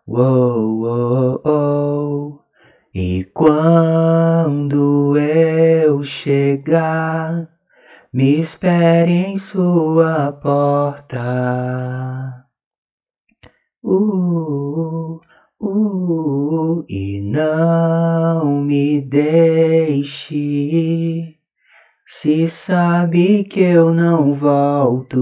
Uou, 0.07 0.79
uou, 0.79 1.41
uou. 1.45 2.45
E 2.93 3.25
quando 3.33 5.17
eu 5.17 6.01
chegar 6.01 7.53
me 8.15 8.39
espere 8.39 9.11
em 9.11 9.35
sua 9.35 10.31
porta. 10.31 11.19
Uh, 13.83 15.19
uh, 15.59 16.79
uh, 16.79 16.85
e 16.87 17.19
não 17.21 18.61
me 18.61 19.01
deixe, 19.01 20.37
se 22.05 22.47
sabe 22.47 23.43
que 23.43 23.59
eu 23.59 23.93
não 23.93 24.33
volto. 24.33 25.19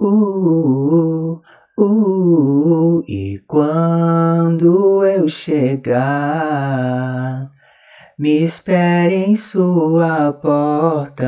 Uh, 0.00 1.42
uh, 1.78 3.02
e 3.06 3.38
quando 3.46 5.04
eu 5.04 5.28
chegar, 5.28 6.72
me 8.22 8.44
espere 8.44 9.16
em 9.16 9.34
sua 9.34 10.32
porta. 10.32 11.26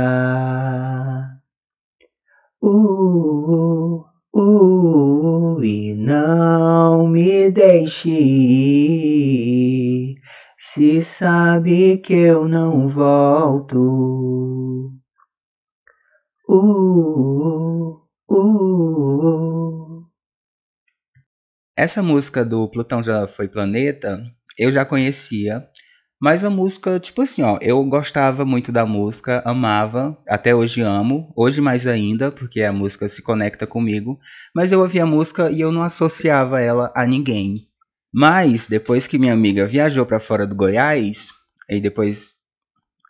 Uh, 2.63 4.05
uh, 4.33 5.57
uh, 5.59 5.65
e 5.65 5.97
não 5.97 7.09
me 7.09 7.51
deixe 7.51 8.09
ir, 8.09 10.15
se 10.57 11.03
sabe 11.03 11.99
que 11.99 12.15
eu 12.15 12.47
não 12.47 12.87
volto. 12.87 14.93
Uh, 16.49 18.01
uh, 18.31 19.99
uh. 19.99 20.07
Essa 21.77 22.05
música 22.05 22.45
do 22.45 22.71
Plutão 22.71 23.03
já 23.03 23.27
foi 23.27 23.49
planeta, 23.49 24.23
eu 24.57 24.71
já 24.71 24.85
conhecia, 24.85 25.69
mas 26.21 26.45
a 26.45 26.51
música, 26.51 26.99
tipo 26.99 27.23
assim, 27.23 27.43
ó, 27.43 27.59
eu 27.61 27.83
gostava 27.85 28.45
muito 28.45 28.73
da 28.73 28.87
música, 28.87 29.43
amava, 29.45 30.17
até 30.29 30.55
hoje 30.55 30.81
amo, 30.81 31.33
hoje 31.37 31.61
mais 31.61 31.87
ainda, 31.87 32.31
porque 32.31 32.63
a 32.63 32.73
música 32.73 33.09
se 33.09 33.21
conecta 33.23 33.67
comigo, 33.67 34.19
mas 34.55 34.73
eu 34.73 34.81
ouvia 34.81 35.03
a 35.03 35.07
música 35.07 35.51
e 35.51 35.61
eu 35.61 35.71
não 35.71 35.83
associava 35.83 36.61
ela 36.61 36.93
a 36.95 37.07
ninguém. 37.07 37.55
Mas 38.13 38.67
depois 38.67 39.07
que 39.07 39.19
minha 39.19 39.33
amiga 39.33 39.67
viajou 39.67 40.07
para 40.07 40.21
fora 40.21 40.47
do 40.47 40.55
Goiás, 40.55 41.31
e 41.69 41.81
depois 41.81 42.35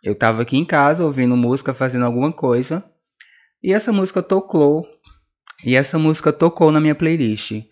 eu 0.03 0.15
tava 0.15 0.41
aqui 0.41 0.57
em 0.57 0.65
casa 0.65 1.03
ouvindo 1.03 1.37
música, 1.37 1.73
fazendo 1.73 2.05
alguma 2.05 2.31
coisa, 2.31 2.83
e 3.63 3.71
essa 3.71 3.91
música 3.91 4.21
tocou, 4.21 4.85
e 5.63 5.75
essa 5.75 5.97
música 5.97 6.33
tocou 6.33 6.71
na 6.71 6.81
minha 6.81 6.95
playlist. 6.95 7.63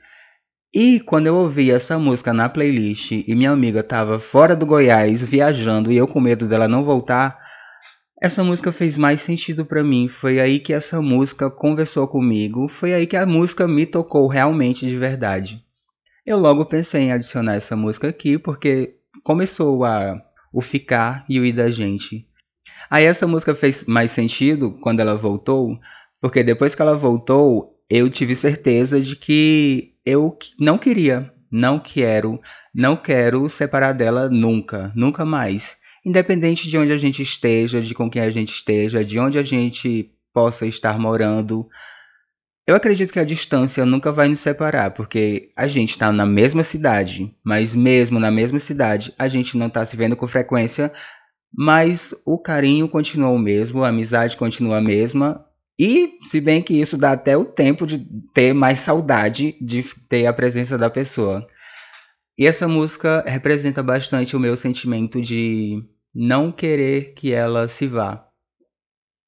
E 0.76 1.00
quando 1.02 1.28
eu 1.28 1.36
ouvi 1.36 1.70
essa 1.70 2.00
música 2.00 2.34
na 2.34 2.50
playlist 2.50 3.12
e 3.12 3.36
minha 3.36 3.52
amiga 3.52 3.84
tava 3.84 4.18
fora 4.18 4.56
do 4.56 4.66
Goiás 4.66 5.30
viajando 5.30 5.91
e 5.91 5.98
eu 5.98 6.08
com 6.08 6.20
medo 6.20 6.48
dela 6.48 6.68
não 6.68 6.84
voltar, 6.84 7.38
essa 8.20 8.44
música 8.44 8.72
fez 8.72 8.98
mais 8.98 9.22
sentido 9.22 9.68
para 9.68 9.84
mim. 9.84 10.08
Foi 10.08 10.40
aí 10.40 10.60
que 10.60 10.74
essa 10.74 11.00
música 11.00 11.48
conversou 11.52 12.08
comigo, 12.08 12.68
foi 12.68 12.91
aí 12.91 13.06
que 13.06 13.16
a 13.16 13.24
música 13.24 13.68
me 13.68 13.86
tocou 13.86 14.28
realmente 14.28 14.88
de 14.88 14.98
verdade. 14.98 15.64
Eu 16.26 16.40
logo 16.40 16.66
pensei 16.66 17.02
em 17.02 17.12
adicionar 17.12 17.54
essa 17.54 17.76
música 17.76 18.08
aqui 18.08 18.40
porque 18.40 18.95
começou 19.24 19.86
a 19.86 20.20
o 20.52 20.60
ficar 20.60 21.24
e 21.30 21.40
o 21.40 21.45
ir 21.45 21.54
da 21.54 21.70
gente. 21.70 22.28
Aí 22.90 23.06
essa 23.06 23.28
música 23.28 23.54
fez 23.54 23.86
mais 23.86 24.10
sentido 24.10 24.72
quando 24.82 25.02
ela 25.02 25.16
voltou, 25.16 25.78
porque 26.20 26.44
depois 26.44 26.74
que 26.74 26.82
ela 26.82 26.95
voltou, 26.95 27.73
eu 27.95 28.10
tive 28.10 28.36
certeza 28.36 28.99
de 28.99 29.15
que 29.15 29.94
eu 30.03 30.36
não 30.60 30.80
queria, 30.80 31.32
não 31.52 31.80
quero, 31.80 32.41
não 32.74 32.95
quero 32.95 33.48
separar 33.48 33.94
dela 33.94 34.28
nunca, 34.32 34.91
nunca 34.95 35.24
mais. 35.24 35.78
Independente 36.03 36.68
de 36.68 36.76
onde 36.76 36.91
a 36.91 36.98
gente 36.98 37.22
esteja, 37.22 37.80
de 37.80 37.94
com 37.94 38.10
quem 38.10 38.24
a 38.24 38.32
gente 38.32 38.52
esteja, 38.52 39.06
de 39.06 39.20
onde 39.20 39.38
a 39.38 39.44
gente 39.44 40.11
possa 40.34 40.65
estar 40.65 40.98
morando. 40.98 41.70
Eu 42.65 42.76
acredito 42.76 43.14
que 43.14 43.20
a 43.20 43.24
distância 43.24 43.86
nunca 43.86 44.11
vai 44.11 44.28
nos 44.28 44.40
separar, 44.40 44.90
porque 44.90 45.52
a 45.56 45.68
gente 45.68 45.91
está 45.91 46.11
na 46.11 46.26
mesma 46.26 46.64
cidade, 46.64 47.32
mas 47.45 47.76
mesmo 47.76 48.20
na 48.20 48.32
mesma 48.32 48.57
cidade, 48.57 49.14
a 49.20 49.28
gente 49.28 49.56
não 49.56 49.68
está 49.68 49.86
se 49.86 49.95
vendo 49.95 50.15
com 50.15 50.26
frequência, 50.26 50.91
mas 51.56 52.15
o 52.26 52.40
carinho 52.40 52.90
continua 52.90 53.30
o 53.30 53.38
mesmo, 53.38 53.84
a 53.84 53.90
amizade 53.90 54.36
continua 54.36 54.78
a 54.78 54.82
mesma, 54.82 55.45
e 55.80 56.20
se 56.22 56.40
bem 56.40 56.62
que 56.62 56.80
isso 56.80 56.98
dá 56.98 57.14
até 57.14 57.36
o 57.36 57.45
tempo 57.45 57.86
de 57.86 58.06
ter 58.34 58.54
mais 58.54 58.80
saudade 58.80 59.58
de 59.60 59.84
ter 60.08 60.28
a 60.28 60.34
presença 60.34 60.78
da 60.78 60.90
pessoa. 60.90 61.48
E 62.38 62.48
essa 62.48 62.68
música 62.68 63.24
representa 63.28 63.82
bastante 63.82 64.36
o 64.36 64.40
meu 64.40 64.56
sentimento 64.56 65.22
de 65.22 65.84
não 66.14 66.52
querer 66.52 67.14
que 67.14 67.32
ela 67.32 67.68
se 67.68 67.88
vá. 67.88 68.28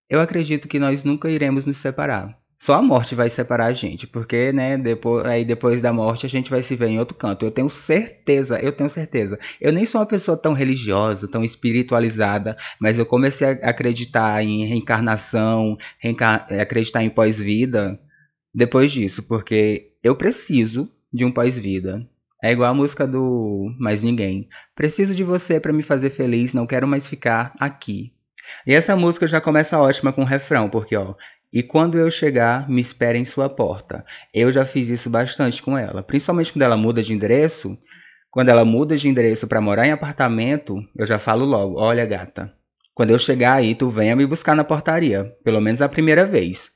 Eu 0.10 0.20
acredito 0.20 0.68
que 0.68 0.80
nós 0.80 1.04
nunca 1.04 1.30
iremos 1.30 1.66
nos 1.66 1.78
separar. 1.78 2.40
Só 2.58 2.76
a 2.76 2.82
morte 2.82 3.16
vai 3.16 3.30
separar 3.30 3.66
a 3.66 3.74
gente, 3.74 4.08
porque, 4.08 4.54
né, 4.54 4.78
depois, 4.78 5.26
aí 5.26 5.44
depois 5.44 5.82
da 5.82 5.92
morte 5.92 6.26
a 6.26 6.30
gente 6.30 6.50
vai 6.50 6.64
se 6.64 6.76
ver 6.76 6.88
em 6.88 7.00
outro 7.00 7.16
canto. 7.16 7.46
Eu 7.46 7.52
tenho 7.52 7.68
certeza, 7.70 8.60
eu 8.60 8.72
tenho 8.72 8.90
certeza. 8.90 9.38
Eu 9.60 9.74
nem 9.74 9.86
sou 9.86 10.00
uma 10.00 10.08
pessoa 10.08 10.38
tão 10.38 10.54
religiosa, 10.54 11.28
tão 11.28 11.44
espiritualizada, 11.44 12.56
mas 12.80 12.98
eu 12.98 13.06
comecei 13.06 13.48
a 13.48 13.70
acreditar 13.70 14.42
em 14.44 14.66
reencarnação, 14.66 15.78
reencar 16.00 16.48
acreditar 16.52 17.04
em 17.04 17.10
pós-vida 17.10 18.00
depois 18.54 18.92
disso, 18.92 19.24
porque 19.24 19.92
eu 20.02 20.16
preciso 20.16 20.90
de 21.12 21.26
um 21.26 21.32
pós-vida. 21.32 22.08
É 22.42 22.52
igual 22.52 22.70
a 22.70 22.74
música 22.74 23.08
do 23.08 23.74
Mais 23.80 24.04
Ninguém. 24.04 24.48
Preciso 24.76 25.14
de 25.14 25.24
você 25.24 25.60
para 25.60 25.74
me 25.74 25.82
fazer 25.82 26.10
feliz, 26.10 26.54
não 26.54 26.68
quero 26.68 26.88
mais 26.88 27.08
ficar 27.08 27.54
aqui. 27.60 28.14
E 28.66 28.74
essa 28.74 28.96
música 28.96 29.26
já 29.28 29.42
começa 29.42 29.80
ótima 29.80 30.14
com 30.14 30.22
o 30.22 30.26
refrão, 30.26 30.70
porque 30.70 30.96
ó, 30.96 31.16
e 31.56 31.64
quando 31.64 31.98
eu 31.98 32.12
chegar, 32.12 32.70
me 32.70 32.82
espere 32.82 33.18
em 33.18 33.24
sua 33.24 33.48
porta. 33.48 34.04
Eu 34.34 34.52
já 34.52 34.66
fiz 34.66 34.90
isso 34.90 35.10
bastante 35.10 35.64
com 35.64 35.78
ela, 35.78 36.04
principalmente 36.04 36.52
quando 36.52 36.64
ela 36.64 36.76
muda 36.76 37.02
de 37.02 37.14
endereço. 37.14 37.78
Quando 38.30 38.50
ela 38.50 38.66
muda 38.66 38.98
de 38.98 39.08
endereço 39.08 39.48
para 39.48 39.62
morar 39.62 39.88
em 39.88 39.92
apartamento, 39.92 40.76
eu 40.94 41.06
já 41.06 41.18
falo 41.18 41.46
logo: 41.46 41.80
olha, 41.80 42.06
gata, 42.06 42.54
quando 42.94 43.12
eu 43.12 43.18
chegar 43.18 43.54
aí, 43.54 43.74
tu 43.74 43.90
venha 43.90 44.18
me 44.18 44.26
buscar 44.26 44.54
na 44.54 44.66
portaria, 44.66 45.34
pelo 45.46 45.62
menos 45.62 45.82
a 45.82 45.88
primeira 45.88 46.26
vez. 46.26 46.72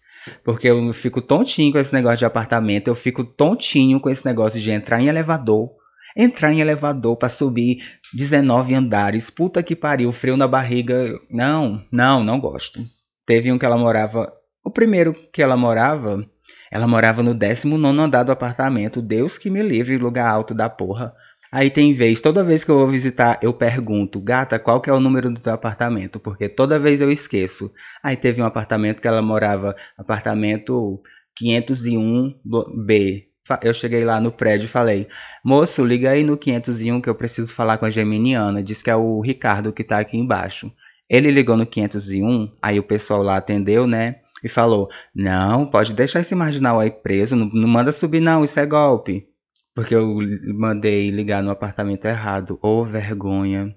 Porque 0.46 0.70
eu 0.70 0.94
fico 0.94 1.22
tontinho 1.22 1.74
com 1.74 1.80
esse 1.80 1.94
negócio 1.94 2.20
de 2.20 2.26
apartamento, 2.26 2.88
eu 2.88 2.96
fico 2.96 3.26
tontinho 3.26 4.00
com 4.00 4.10
esse 4.10 4.26
negócio 4.26 4.62
de 4.62 4.72
entrar 4.72 5.02
em 5.02 5.10
elevador. 5.10 5.72
Entrar 6.16 6.54
em 6.54 6.62
elevador 6.62 7.18
para 7.18 7.28
subir 7.28 7.80
19 8.14 8.76
andares, 8.76 9.30
puta 9.30 9.62
que 9.62 9.76
pariu, 9.76 10.14
frio 10.14 10.38
na 10.38 10.48
barriga. 10.48 11.20
Não, 11.30 11.80
não, 11.92 12.24
não 12.24 12.40
gosto. 12.40 12.80
Teve 13.26 13.52
um 13.52 13.60
que 13.60 13.66
ela 13.66 13.78
morava 13.78 14.39
o 14.64 14.72
primeiro 14.72 15.14
que 15.34 15.42
ela 15.42 15.58
morava, 15.58 16.26
ela 16.72 16.88
morava 16.88 17.24
no 17.24 17.34
19 17.34 18.00
andar 18.00 18.24
do 18.24 18.32
apartamento. 18.32 19.02
Deus 19.02 19.38
que 19.38 19.50
me 19.50 19.62
livre, 19.62 19.98
lugar 19.98 20.28
alto 20.30 20.54
da 20.54 20.70
porra. 20.70 21.14
Aí 21.52 21.72
tem 21.72 21.94
vez, 21.94 22.22
toda 22.22 22.44
vez 22.44 22.64
que 22.64 22.70
eu 22.70 22.78
vou 22.78 22.88
visitar, 22.88 23.40
eu 23.42 23.52
pergunto, 23.52 24.22
gata, 24.22 24.60
qual 24.60 24.80
que 24.80 24.90
é 24.90 24.94
o 24.94 25.00
número 25.00 25.32
do 25.32 25.40
teu 25.40 25.52
apartamento? 25.52 26.20
Porque 26.20 26.48
toda 26.48 26.78
vez 26.78 27.02
eu 27.02 27.12
esqueço. 27.12 27.72
Aí 28.04 28.16
teve 28.16 28.40
um 28.40 28.46
apartamento 28.46 29.02
que 29.02 29.08
ela 29.08 29.22
morava, 29.22 29.76
apartamento 29.98 31.02
501B. 31.42 33.30
Eu 33.64 33.74
cheguei 33.74 34.06
lá 34.06 34.22
no 34.22 34.32
prédio 34.32 34.66
e 34.66 34.68
falei, 34.68 35.08
moço, 35.44 35.84
liga 35.84 36.12
aí 36.12 36.24
no 36.24 36.38
501 36.38 37.02
que 37.02 37.10
eu 37.10 37.16
preciso 37.16 37.52
falar 37.52 37.80
com 37.80 37.86
a 37.86 37.90
Geminiana. 37.90 38.62
Diz 38.62 38.84
que 38.84 38.92
é 38.92 38.96
o 38.96 39.20
Ricardo 39.20 39.74
que 39.74 39.84
tá 39.84 39.98
aqui 39.98 40.18
embaixo. 40.18 40.72
Ele 41.10 41.32
ligou 41.32 41.58
no 41.58 41.66
501, 41.66 42.54
aí 42.62 42.78
o 42.78 42.84
pessoal 42.84 43.24
lá 43.24 43.38
atendeu, 43.38 43.88
né? 43.88 44.18
E 44.44 44.50
falou: 44.50 44.90
Não, 45.14 45.66
pode 45.66 45.94
deixar 45.94 46.20
esse 46.20 46.36
marginal 46.36 46.80
aí 46.80 46.92
preso, 46.92 47.36
não, 47.36 47.48
não 47.50 47.68
manda 47.68 47.92
subir, 47.92 48.20
não, 48.20 48.44
isso 48.44 48.60
é 48.60 48.66
golpe. 48.66 49.28
Porque 49.74 49.96
eu 49.96 50.18
mandei 50.58 51.10
ligar 51.10 51.42
no 51.42 51.52
apartamento 51.52 52.06
errado. 52.06 52.60
Ô, 52.62 52.80
oh, 52.80 52.84
vergonha. 52.84 53.74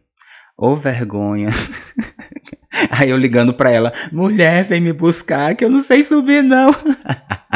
Ô, 0.59 0.69
oh, 0.69 0.77
vergonha. 0.77 1.49
Aí 2.91 3.11
eu 3.11 3.17
ligando 3.17 3.55
pra 3.55 3.71
ela, 3.71 3.93
mulher, 4.11 4.65
vem 4.65 4.81
me 4.81 4.93
buscar 4.93 5.55
que 5.55 5.65
eu 5.65 5.71
não 5.71 5.81
sei 5.81 6.03
subir 6.03 6.43
não. 6.43 6.71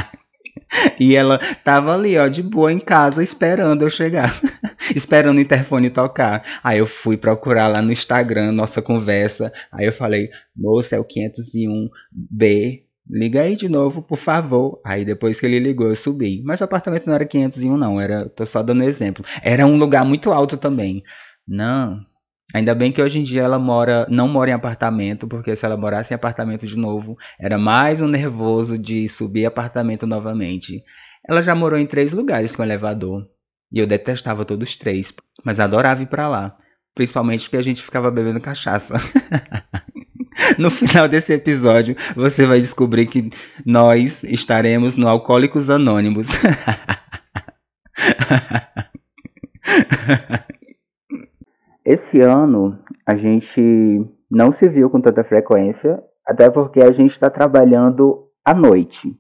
e 1.01 1.17
ela 1.17 1.39
tava 1.65 1.95
ali, 1.95 2.17
ó, 2.19 2.29
de 2.29 2.43
boa 2.43 2.73
em 2.73 2.79
casa, 2.79 3.23
esperando 3.23 3.83
eu 3.83 3.91
chegar. 3.91 4.33
esperando 4.95 5.39
o 5.39 5.41
interfone 5.41 5.91
tocar. 5.91 6.45
Aí 6.63 6.79
eu 6.79 6.87
fui 6.87 7.17
procurar 7.17 7.69
lá 7.69 7.83
no 7.83 7.93
Instagram 7.93 8.53
nossa 8.53 8.81
conversa. 8.81 9.53
Aí 9.73 9.87
eu 9.87 9.93
falei, 9.93 10.31
moça, 10.55 10.97
é 10.97 11.01
o 11.01 11.05
501B. 11.05 12.86
Liga 13.09 13.43
aí 13.43 13.57
de 13.57 13.69
novo, 13.69 14.03
por 14.03 14.19
favor. 14.19 14.81
Aí 14.85 15.05
depois 15.05 15.39
que 15.39 15.47
ele 15.47 15.59
ligou, 15.59 15.89
eu 15.89 15.97
subi. 15.97 16.43
Mas 16.45 16.61
o 16.61 16.65
apartamento 16.65 17.07
não 17.07 17.15
era 17.15 17.25
501, 17.25 17.77
não. 17.77 18.01
Era, 18.01 18.29
tô 18.29 18.45
só 18.45 18.63
dando 18.63 18.83
exemplo. 18.83 19.25
Era 19.43 19.67
um 19.67 19.77
lugar 19.77 20.05
muito 20.05 20.33
alto 20.33 20.57
também. 20.57 21.03
Não, 21.47 22.01
Ainda 22.55 22.75
bem 22.75 22.93
que 22.93 23.03
hoje 23.03 23.19
em 23.19 23.25
dia 23.25 23.43
ela 23.43 23.59
mora, 23.59 24.07
não 24.09 24.29
mora 24.29 24.51
em 24.51 24.55
apartamento, 24.55 25.27
porque 25.27 25.55
se 25.57 25.67
ela 25.67 25.77
morasse 25.77 26.15
em 26.15 26.17
apartamento 26.17 26.67
de 26.67 26.77
novo, 26.77 27.17
era 27.41 27.59
mais 27.59 28.01
um 28.01 28.07
nervoso 28.07 28.79
de 28.79 29.09
subir 29.09 29.47
apartamento 29.47 30.07
novamente. 30.07 30.83
Ela 31.29 31.43
já 31.43 31.55
morou 31.55 31.79
em 31.79 31.87
três 31.87 32.13
lugares 32.13 32.55
com 32.55 32.63
elevador. 32.63 33.27
E 33.73 33.81
eu 33.81 33.87
detestava 33.87 34.45
todos 34.45 34.69
os 34.69 34.77
três, 34.77 35.13
mas 35.45 35.59
adorava 35.59 36.03
ir 36.03 36.07
para 36.07 36.29
lá. 36.29 36.57
Principalmente 36.95 37.43
porque 37.43 37.57
a 37.57 37.63
gente 37.63 37.83
ficava 37.83 38.11
bebendo 38.11 38.41
cachaça. 38.41 38.95
no 40.59 40.71
final 40.71 41.09
desse 41.09 41.33
episódio, 41.33 41.97
você 42.15 42.47
vai 42.47 42.59
descobrir 42.59 43.07
que 43.07 43.31
nós 43.65 44.23
estaremos 44.25 44.97
no 44.97 45.09
Alcoólicos 45.09 45.71
Anônimos. 45.71 46.29
Esse 51.85 52.21
ano 52.21 52.79
a 53.07 53.17
gente 53.17 54.05
não 54.31 54.53
se 54.53 54.69
viu 54.69 54.91
com 54.91 55.01
tanta 55.01 55.25
frequência, 55.25 56.03
até 56.27 56.51
porque 56.51 56.81
a 56.81 56.93
gente 56.93 57.13
está 57.13 57.31
trabalhando 57.31 58.29
à 58.45 58.53
noite. 58.53 59.17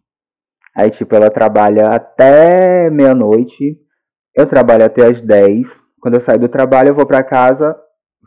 Aí, 0.74 0.90
tipo, 0.90 1.14
ela 1.14 1.30
trabalha 1.30 1.88
até 1.88 2.90
meia-noite, 2.90 3.78
eu 4.34 4.46
trabalho 4.46 4.84
até 4.84 5.06
as 5.06 5.22
10. 5.22 5.80
Quando 6.00 6.14
eu 6.14 6.20
saio 6.20 6.40
do 6.40 6.48
trabalho, 6.48 6.90
eu 6.90 6.94
vou 6.94 7.06
para 7.06 7.22
casa, 7.22 7.74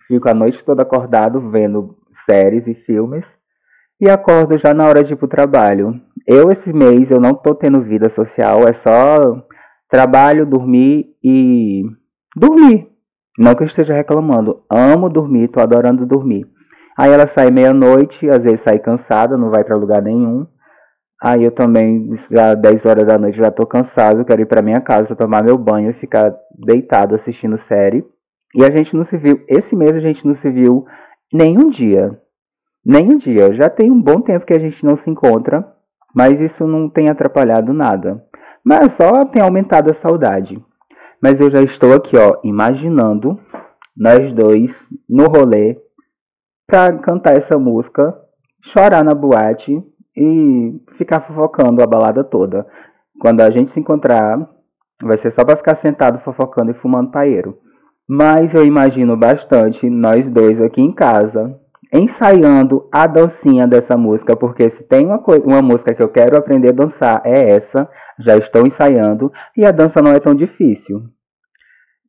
fico 0.07 0.27
a 0.27 0.33
noite 0.33 0.63
toda 0.65 0.81
acordado 0.81 1.51
vendo 1.51 1.98
séries 2.11 2.67
e 2.67 2.73
filmes 2.73 3.37
e 3.99 4.09
acordo 4.09 4.57
já 4.57 4.73
na 4.73 4.85
hora 4.85 5.03
de 5.03 5.13
ir 5.13 5.15
pro 5.17 5.27
trabalho. 5.27 5.99
Eu, 6.25 6.51
esse 6.51 6.71
mês, 6.71 7.11
eu 7.11 7.19
não 7.19 7.33
tô 7.33 7.53
tendo 7.53 7.81
vida 7.81 8.09
social, 8.09 8.67
é 8.67 8.73
só 8.73 9.45
trabalho, 9.89 10.45
dormir 10.45 11.07
e 11.23 11.83
dormir. 12.35 12.87
Não 13.37 13.55
que 13.55 13.63
eu 13.63 13.67
esteja 13.67 13.93
reclamando, 13.93 14.63
amo 14.69 15.09
dormir, 15.09 15.49
tô 15.49 15.59
adorando 15.59 16.05
dormir. 16.05 16.47
Aí 16.97 17.11
ela 17.11 17.27
sai 17.27 17.49
meia-noite, 17.49 18.29
às 18.29 18.43
vezes 18.43 18.61
sai 18.61 18.79
cansada, 18.79 19.37
não 19.37 19.49
vai 19.49 19.63
para 19.63 19.75
lugar 19.75 20.01
nenhum. 20.01 20.45
Aí 21.21 21.43
eu 21.43 21.51
também, 21.51 22.15
já 22.31 22.53
10 22.53 22.85
horas 22.85 23.05
da 23.05 23.17
noite, 23.17 23.37
já 23.37 23.51
tô 23.51 23.65
cansado, 23.65 24.23
quero 24.23 24.41
ir 24.41 24.45
para 24.45 24.61
minha 24.61 24.79
casa, 24.79 25.15
tomar 25.15 25.43
meu 25.43 25.57
banho 25.57 25.89
e 25.89 25.93
ficar 25.93 26.33
deitado 26.57 27.15
assistindo 27.15 27.57
série. 27.57 28.05
E 28.55 28.63
a 28.63 28.69
gente 28.69 28.95
não 28.95 29.03
se 29.03 29.17
viu, 29.17 29.43
esse 29.47 29.75
mês 29.75 29.95
a 29.95 29.99
gente 29.99 30.25
não 30.25 30.35
se 30.35 30.49
viu 30.49 30.85
nenhum 31.31 31.69
dia. 31.69 32.19
Nenhum 32.85 33.17
dia. 33.17 33.53
Já 33.53 33.69
tem 33.69 33.91
um 33.91 34.01
bom 34.01 34.21
tempo 34.21 34.45
que 34.45 34.53
a 34.53 34.59
gente 34.59 34.85
não 34.85 34.95
se 34.95 35.09
encontra, 35.09 35.67
mas 36.13 36.39
isso 36.39 36.65
não 36.65 36.89
tem 36.89 37.09
atrapalhado 37.09 37.73
nada. 37.73 38.23
Mas 38.63 38.93
só 38.93 39.25
tem 39.25 39.41
aumentado 39.41 39.89
a 39.89 39.93
saudade. 39.93 40.63
Mas 41.21 41.39
eu 41.41 41.49
já 41.49 41.61
estou 41.61 41.93
aqui, 41.93 42.17
ó, 42.17 42.39
imaginando 42.43 43.39
nós 43.95 44.31
dois 44.31 44.71
no 45.09 45.27
rolê 45.27 45.77
pra 46.65 46.93
cantar 46.99 47.35
essa 47.35 47.57
música, 47.57 48.15
chorar 48.61 49.03
na 49.03 49.13
boate 49.13 49.83
e 50.15 50.81
ficar 50.97 51.21
fofocando 51.21 51.81
a 51.81 51.87
balada 51.87 52.23
toda. 52.23 52.65
Quando 53.19 53.41
a 53.41 53.49
gente 53.49 53.71
se 53.71 53.79
encontrar, 53.79 54.49
vai 55.03 55.17
ser 55.17 55.31
só 55.31 55.43
para 55.43 55.57
ficar 55.57 55.75
sentado 55.75 56.19
fofocando 56.19 56.71
e 56.71 56.75
fumando 56.75 57.11
paeiro. 57.11 57.57
Mas 58.11 58.55
eu 58.55 58.65
imagino 58.65 59.15
bastante 59.15 59.87
nós 59.87 60.27
dois 60.31 60.59
aqui 60.59 60.81
em 60.81 60.91
casa 60.91 61.55
ensaiando 61.93 62.87
a 62.91 63.05
dancinha 63.05 63.67
dessa 63.67 63.95
música, 63.95 64.35
porque 64.35 64.69
se 64.69 64.83
tem 64.83 65.05
uma, 65.05 65.21
uma 65.43 65.61
música 65.61 65.93
que 65.93 66.01
eu 66.01 66.09
quero 66.09 66.37
aprender 66.37 66.69
a 66.69 66.73
dançar 66.73 67.21
é 67.23 67.51
essa, 67.51 67.87
já 68.19 68.35
estou 68.35 68.65
ensaiando 68.65 69.31
e 69.55 69.65
a 69.65 69.71
dança 69.71 70.01
não 70.01 70.11
é 70.11 70.19
tão 70.19 70.33
difícil. 70.33 71.03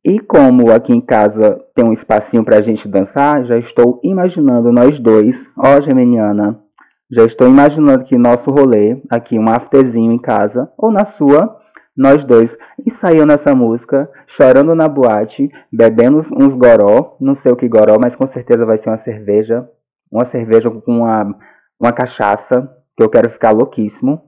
E 0.03 0.19
como 0.19 0.71
aqui 0.71 0.91
em 0.91 1.01
casa 1.01 1.59
tem 1.75 1.85
um 1.85 1.93
espacinho 1.93 2.43
para 2.43 2.57
a 2.57 2.61
gente 2.61 2.87
dançar, 2.87 3.45
já 3.45 3.57
estou 3.57 3.99
imaginando 4.03 4.71
nós 4.71 4.99
dois, 4.99 5.47
ó 5.55 5.79
Geminiana, 5.79 6.59
já 7.11 7.25
estou 7.25 7.47
imaginando 7.47 8.05
que 8.05 8.17
nosso 8.17 8.49
rolê, 8.49 8.99
aqui 9.09 9.37
um 9.37 9.49
afterzinho 9.49 10.11
em 10.11 10.19
casa, 10.19 10.71
ou 10.77 10.91
na 10.91 11.05
sua, 11.05 11.60
nós 11.95 12.23
dois 12.23 12.57
ensaiando 12.85 13.33
essa 13.33 13.53
música, 13.55 14.09
chorando 14.25 14.73
na 14.73 14.87
boate, 14.87 15.49
bebendo 15.71 16.19
uns 16.37 16.55
goró, 16.55 17.17
não 17.19 17.35
sei 17.35 17.51
o 17.51 17.55
que 17.55 17.67
goró, 17.67 17.97
mas 17.99 18.15
com 18.15 18.25
certeza 18.25 18.65
vai 18.65 18.77
ser 18.77 18.89
uma 18.89 18.97
cerveja, 18.97 19.67
uma 20.11 20.25
cerveja 20.25 20.69
com 20.69 20.99
uma, 20.99 21.35
uma 21.79 21.91
cachaça, 21.91 22.69
que 22.95 23.03
eu 23.03 23.09
quero 23.09 23.29
ficar 23.29 23.51
louquíssimo. 23.51 24.21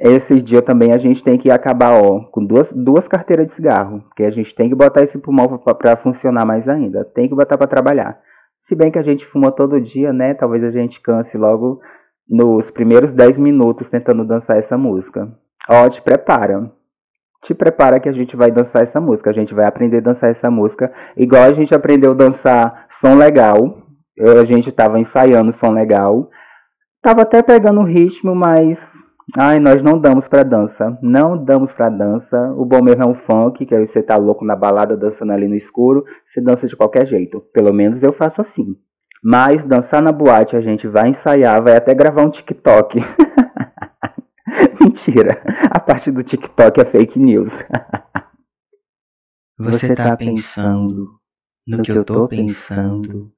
Esse 0.00 0.42
dia 0.42 0.60
também 0.62 0.92
a 0.92 0.98
gente 0.98 1.22
tem 1.22 1.38
que 1.38 1.50
acabar 1.50 2.02
ó, 2.02 2.20
com 2.30 2.44
duas, 2.44 2.72
duas 2.72 3.06
carteiras 3.06 3.46
de 3.46 3.52
cigarro, 3.52 4.00
porque 4.00 4.24
a 4.24 4.30
gente 4.30 4.54
tem 4.54 4.68
que 4.68 4.74
botar 4.74 5.02
esse 5.02 5.16
pulmão 5.16 5.46
para 5.58 5.96
funcionar 5.96 6.44
mais 6.44 6.68
ainda, 6.68 7.04
tem 7.04 7.28
que 7.28 7.34
botar 7.34 7.56
para 7.56 7.68
trabalhar. 7.68 8.20
Se 8.58 8.74
bem 8.74 8.90
que 8.90 8.98
a 8.98 9.02
gente 9.02 9.24
fuma 9.24 9.52
todo 9.52 9.80
dia, 9.80 10.12
né? 10.12 10.34
Talvez 10.34 10.64
a 10.64 10.70
gente 10.70 11.00
canse 11.00 11.38
logo 11.38 11.80
nos 12.28 12.70
primeiros 12.70 13.12
10 13.12 13.38
minutos 13.38 13.88
tentando 13.88 14.24
dançar 14.24 14.58
essa 14.58 14.76
música. 14.76 15.32
Ó, 15.68 15.88
te 15.88 16.02
prepara. 16.02 16.72
Te 17.46 17.54
prepara 17.54 18.00
que 18.00 18.08
a 18.08 18.12
gente 18.12 18.34
vai 18.34 18.50
dançar 18.50 18.82
essa 18.82 19.00
música. 19.00 19.30
A 19.30 19.32
gente 19.32 19.54
vai 19.54 19.66
aprender 19.66 19.98
a 19.98 20.00
dançar 20.00 20.30
essa 20.30 20.50
música. 20.50 20.92
Igual 21.16 21.44
a 21.44 21.52
gente 21.52 21.72
aprendeu 21.72 22.10
a 22.10 22.14
dançar 22.14 22.86
som 22.90 23.14
legal. 23.14 23.82
A 24.18 24.44
gente 24.44 24.72
tava 24.72 24.98
ensaiando 24.98 25.52
som 25.52 25.70
legal. 25.70 26.28
Tava 27.00 27.22
até 27.22 27.44
pegando 27.44 27.82
o 27.82 27.84
ritmo, 27.84 28.34
mas 28.34 28.96
Ai, 29.38 29.60
nós 29.60 29.80
não 29.80 29.96
damos 29.96 30.26
pra 30.26 30.42
dança. 30.42 30.98
Não 31.00 31.36
damos 31.36 31.72
pra 31.72 31.88
dança. 31.88 32.36
O 32.56 32.64
bom 32.64 32.82
mesmo 32.82 33.04
é 33.04 33.06
um 33.06 33.14
funk, 33.14 33.64
que 33.64 33.76
aí 33.76 33.86
você 33.86 34.02
tá 34.02 34.16
louco 34.16 34.44
na 34.44 34.56
balada 34.56 34.96
dançando 34.96 35.32
ali 35.32 35.46
no 35.46 35.54
escuro. 35.54 36.04
Você 36.26 36.40
dança 36.40 36.66
de 36.66 36.74
qualquer 36.74 37.06
jeito. 37.06 37.40
Pelo 37.52 37.72
menos 37.72 38.02
eu 38.02 38.12
faço 38.12 38.40
assim. 38.40 38.74
Mas 39.22 39.64
dançar 39.64 40.02
na 40.02 40.10
boate 40.10 40.56
a 40.56 40.60
gente 40.60 40.88
vai 40.88 41.10
ensaiar, 41.10 41.62
vai 41.62 41.76
até 41.76 41.94
gravar 41.94 42.24
um 42.24 42.30
TikTok. 42.30 42.98
Mentira. 44.86 45.42
A 45.68 45.80
parte 45.80 46.12
do 46.12 46.22
TikTok 46.22 46.80
é 46.80 46.84
fake 46.84 47.18
news. 47.18 47.52
Você 49.58 49.92
tá 49.94 50.16
pensando 50.16 51.18
no 51.66 51.82
que 51.82 51.90
eu 51.90 52.04
tô 52.04 52.28
pensando. 52.28 53.32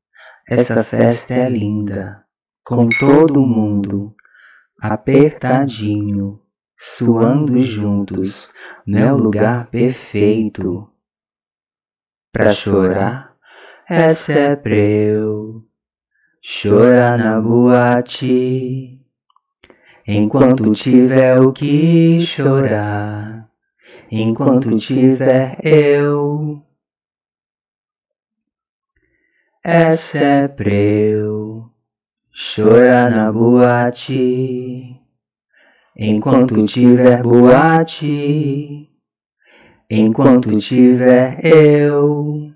Essa 0.46 0.84
festa 0.84 1.32
é 1.32 1.48
linda, 1.48 2.22
com 2.62 2.88
todo 2.88 3.40
mundo 3.40 4.14
apertadinho, 4.80 6.40
suando 6.76 7.58
juntos, 7.60 8.50
não 8.86 8.98
é 8.98 9.12
o 9.12 9.16
lugar 9.16 9.70
perfeito 9.70 10.90
pra 12.32 12.50
chorar. 12.50 13.34
Essa 13.88 14.32
é 14.32 14.56
pra 14.56 14.76
eu 14.76 15.66
chorar 16.42 17.18
na 17.18 17.40
boate, 17.40 18.97
enquanto 20.08 20.72
tiver 20.72 21.38
o 21.38 21.52
que 21.52 22.18
chorar, 22.20 23.48
enquanto 24.10 24.76
tiver 24.76 25.58
eu. 25.62 26.60
É 29.64 30.48
pra 30.48 30.72
eu 30.72 31.68
Chora 32.40 33.10
na 33.10 33.32
boate, 33.32 34.96
enquanto 35.96 36.64
tiver 36.66 37.20
boate, 37.20 38.88
enquanto 39.90 40.56
tiver 40.56 41.44
eu. 41.44 42.52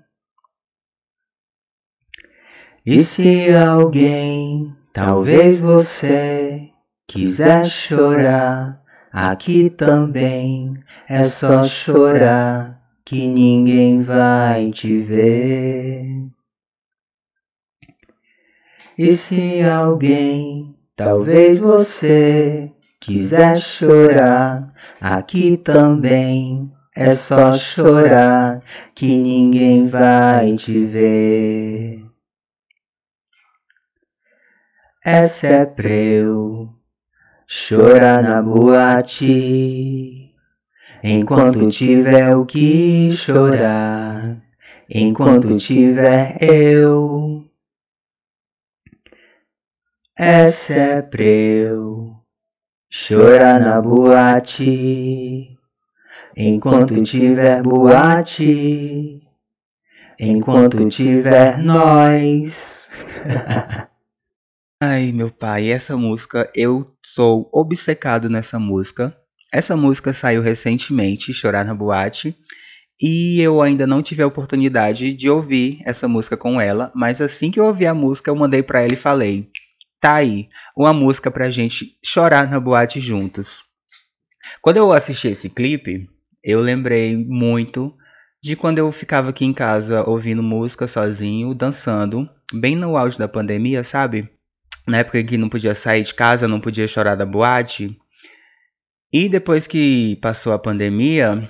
E 2.85 2.99
se 2.99 3.53
alguém, 3.53 4.73
talvez 4.93 5.57
você, 5.57 6.72
quiser 7.13 7.63
chorar, 7.63 8.81
aqui 9.11 9.69
também 9.69 10.73
é 11.07 11.23
só 11.23 11.61
chorar 11.61 12.81
que 13.05 13.27
ninguém 13.27 14.01
vai 14.01 14.71
te 14.71 14.97
ver. 14.97 16.27
E 18.97 19.11
se 19.11 19.61
alguém, 19.61 20.75
talvez 20.95 21.59
você, 21.59 22.71
quiser 22.99 23.57
chorar, 23.57 24.73
aqui 24.99 25.55
também 25.57 26.73
é 26.95 27.11
só 27.11 27.53
chorar 27.53 28.59
que 28.95 29.19
ninguém 29.19 29.85
vai 29.85 30.53
te 30.53 30.83
ver. 30.83 32.03
Essa 35.05 35.47
é 35.47 35.65
pra 35.65 35.89
eu 35.89 36.72
chorar 37.55 38.23
na 38.23 38.41
boate. 38.41 40.33
Enquanto 41.03 41.69
tiver 41.69 42.35
o 42.35 42.47
que 42.47 43.11
chorar, 43.11 44.41
enquanto 44.89 45.55
tiver 45.57 46.35
eu. 46.41 47.47
É 50.17 51.01
pra 51.03 51.23
eu 51.23 52.15
chorar 52.89 53.59
na 53.59 53.79
boate. 53.79 55.55
Enquanto 56.35 57.03
tiver 57.03 57.61
boate, 57.61 59.21
enquanto 60.19 60.89
tiver 60.89 61.59
nós. 61.59 62.89
Ai, 64.85 65.13
meu 65.13 65.31
pai, 65.31 65.71
essa 65.71 65.95
música, 65.95 66.51
eu 66.53 66.93
sou 67.01 67.49
obcecado 67.53 68.29
nessa 68.29 68.59
música. 68.59 69.15
Essa 69.49 69.77
música 69.77 70.11
saiu 70.11 70.41
recentemente, 70.41 71.33
Chorar 71.33 71.63
na 71.63 71.73
Boate, 71.73 72.35
e 73.01 73.39
eu 73.39 73.61
ainda 73.61 73.87
não 73.87 74.01
tive 74.03 74.21
a 74.21 74.27
oportunidade 74.27 75.13
de 75.13 75.29
ouvir 75.29 75.81
essa 75.85 76.05
música 76.05 76.35
com 76.35 76.59
ela, 76.59 76.91
mas 76.93 77.21
assim 77.21 77.49
que 77.49 77.61
eu 77.61 77.65
ouvi 77.65 77.87
a 77.87 77.93
música, 77.93 78.29
eu 78.29 78.35
mandei 78.35 78.61
para 78.61 78.81
ela 78.81 78.91
e 78.91 78.97
falei: 78.97 79.47
"Tá 80.01 80.15
aí, 80.15 80.49
uma 80.75 80.91
música 80.91 81.31
pra 81.31 81.49
gente 81.49 81.97
chorar 82.05 82.49
na 82.49 82.59
boate 82.59 82.99
juntos". 82.99 83.63
Quando 84.61 84.75
eu 84.75 84.91
assisti 84.91 85.29
esse 85.29 85.49
clipe, 85.49 86.09
eu 86.43 86.59
lembrei 86.59 87.15
muito 87.15 87.95
de 88.43 88.57
quando 88.57 88.79
eu 88.79 88.91
ficava 88.91 89.29
aqui 89.29 89.45
em 89.45 89.53
casa 89.53 90.03
ouvindo 90.05 90.43
música 90.43 90.89
sozinho, 90.89 91.55
dançando, 91.55 92.29
bem 92.53 92.75
no 92.75 92.97
auge 92.97 93.17
da 93.17 93.29
pandemia, 93.29 93.81
sabe? 93.81 94.29
Na 94.87 94.99
época 94.99 95.19
em 95.19 95.25
que 95.25 95.37
não 95.37 95.49
podia 95.49 95.75
sair 95.75 96.01
de 96.01 96.13
casa, 96.13 96.47
não 96.47 96.59
podia 96.59 96.87
chorar 96.87 97.15
da 97.15 97.25
boate. 97.25 97.97
E 99.11 99.29
depois 99.29 99.67
que 99.67 100.17
passou 100.21 100.53
a 100.53 100.59
pandemia, 100.59 101.47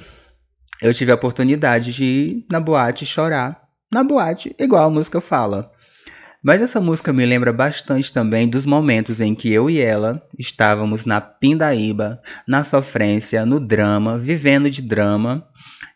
eu 0.81 0.93
tive 0.93 1.11
a 1.11 1.15
oportunidade 1.15 1.93
de 1.93 2.03
ir 2.03 2.45
na 2.51 2.59
boate 2.59 3.05
chorar. 3.05 3.61
Na 3.91 4.03
boate, 4.03 4.55
igual 4.59 4.87
a 4.87 4.89
música 4.89 5.21
fala. 5.21 5.71
Mas 6.43 6.61
essa 6.61 6.81
música 6.81 7.13
me 7.13 7.25
lembra 7.25 7.53
bastante 7.53 8.11
também 8.11 8.49
dos 8.49 8.65
momentos 8.65 9.21
em 9.21 9.33
que 9.33 9.51
eu 9.53 9.69
e 9.69 9.79
ela 9.79 10.21
estávamos 10.37 11.05
na 11.05 11.21
pindaíba, 11.21 12.21
na 12.45 12.65
sofrência, 12.65 13.45
no 13.45 13.61
drama, 13.61 14.17
vivendo 14.17 14.69
de 14.69 14.81
drama, 14.81 15.47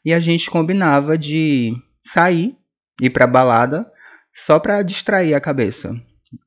e 0.05 0.13
a 0.13 0.21
gente 0.21 0.49
combinava 0.49 1.17
de 1.17 1.73
sair, 2.01 2.55
ir 3.01 3.09
pra 3.09 3.27
balada, 3.27 3.91
só 4.33 4.57
pra 4.57 4.81
distrair 4.83 5.33
a 5.33 5.41
cabeça. 5.41 5.93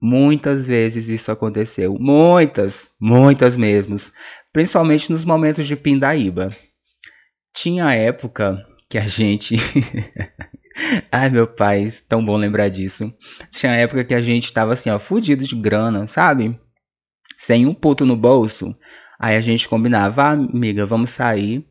Muitas 0.00 0.66
vezes 0.66 1.08
isso 1.08 1.30
aconteceu. 1.30 1.96
Muitas, 1.98 2.90
muitas 3.00 3.56
mesmo. 3.56 3.96
Principalmente 4.52 5.10
nos 5.10 5.24
momentos 5.24 5.66
de 5.66 5.76
pindaíba. 5.76 6.54
Tinha 7.54 7.94
época 7.94 8.64
que 8.88 8.98
a 8.98 9.06
gente. 9.06 9.56
Ai, 11.10 11.30
meu 11.30 11.46
pai, 11.46 11.88
tão 12.08 12.24
bom 12.24 12.36
lembrar 12.36 12.68
disso. 12.68 13.12
Tinha 13.50 13.72
época 13.72 14.04
que 14.04 14.14
a 14.14 14.22
gente 14.22 14.52
tava 14.52 14.74
assim, 14.74 14.90
ó, 14.90 14.98
fudido 14.98 15.44
de 15.44 15.56
grana, 15.56 16.06
sabe? 16.06 16.58
Sem 17.36 17.66
um 17.66 17.74
puto 17.74 18.04
no 18.04 18.16
bolso. 18.16 18.72
Aí 19.18 19.36
a 19.36 19.40
gente 19.40 19.68
combinava, 19.68 20.22
ah, 20.22 20.30
amiga, 20.30 20.86
vamos 20.86 21.10
sair. 21.10 21.66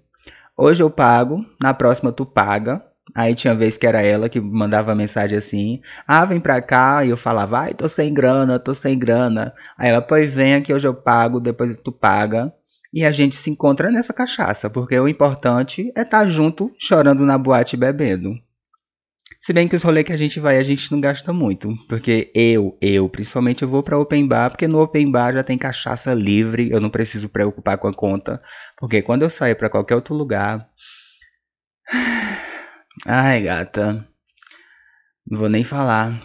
Hoje 0.58 0.84
eu 0.84 0.90
pago, 0.90 1.46
na 1.62 1.74
próxima 1.74 2.12
tu 2.12 2.26
paga. 2.26 2.86
Aí 3.20 3.36
tinha 3.36 3.54
vez 3.54 3.78
que 3.78 3.86
era 3.86 4.02
ela 4.02 4.30
que 4.30 4.40
mandava 4.40 4.96
mensagem 4.96 5.38
assim: 5.38 5.82
Ah, 6.08 6.24
vem 6.24 6.40
pra 6.40 6.62
cá. 6.62 7.04
E 7.04 7.10
eu 7.10 7.18
falava: 7.18 7.60
Ai, 7.60 7.74
tô 7.74 7.90
sem 7.90 8.14
grana, 8.14 8.58
tô 8.58 8.74
sem 8.74 8.98
grana. 8.98 9.54
Aí 9.78 9.90
ela, 9.90 10.02
pois 10.02 10.36
vem 10.36 10.56
aqui, 10.56 10.74
hoje 10.74 10.88
eu 10.88 10.94
pago, 10.94 11.42
depois 11.42 11.78
tu 11.78 11.92
paga. 11.92 12.54
E 12.94 13.04
a 13.04 13.12
gente 13.12 13.36
se 13.36 13.50
encontra 13.50 13.92
nessa 13.92 14.14
cachaça, 14.14 14.70
porque 14.70 14.98
o 14.98 15.06
importante 15.06 15.92
é 15.98 16.02
estar 16.04 16.22
tá 16.22 16.28
junto, 16.28 16.72
chorando 16.80 17.26
na 17.26 17.38
boate 17.38 17.76
e 17.76 17.80
bebendo. 17.80 18.36
Se 19.42 19.52
bem 19.52 19.68
que 19.68 19.76
os 19.76 19.84
rolês 19.84 20.06
que 20.06 20.14
a 20.14 20.18
gente 20.18 20.40
vai, 20.40 20.58
a 20.58 20.64
gente 20.64 20.90
não 20.90 21.02
gasta 21.02 21.34
muito. 21.34 21.74
Porque 21.90 22.32
eu, 22.34 22.78
eu, 22.82 23.10
principalmente, 23.10 23.64
eu 23.64 23.68
vou 23.68 23.84
pra 23.84 23.98
open 23.98 24.26
bar, 24.30 24.50
porque 24.50 24.66
no 24.66 24.82
open 24.82 25.12
bar 25.12 25.34
já 25.34 25.44
tem 25.44 25.58
cachaça 25.58 26.14
livre, 26.14 26.72
eu 26.72 26.80
não 26.80 26.90
preciso 26.90 27.28
preocupar 27.28 27.78
com 27.78 27.90
a 27.90 27.94
conta. 27.94 28.42
Porque 28.78 29.02
quando 29.02 29.24
eu 29.24 29.30
saio 29.30 29.58
para 29.58 29.70
qualquer 29.70 29.96
outro 29.96 30.16
lugar. 30.16 30.66
Ai, 33.06 33.42
gata. 33.44 34.08
Não 35.30 35.40
vou 35.40 35.50
nem 35.50 35.64
falar. 35.64 36.22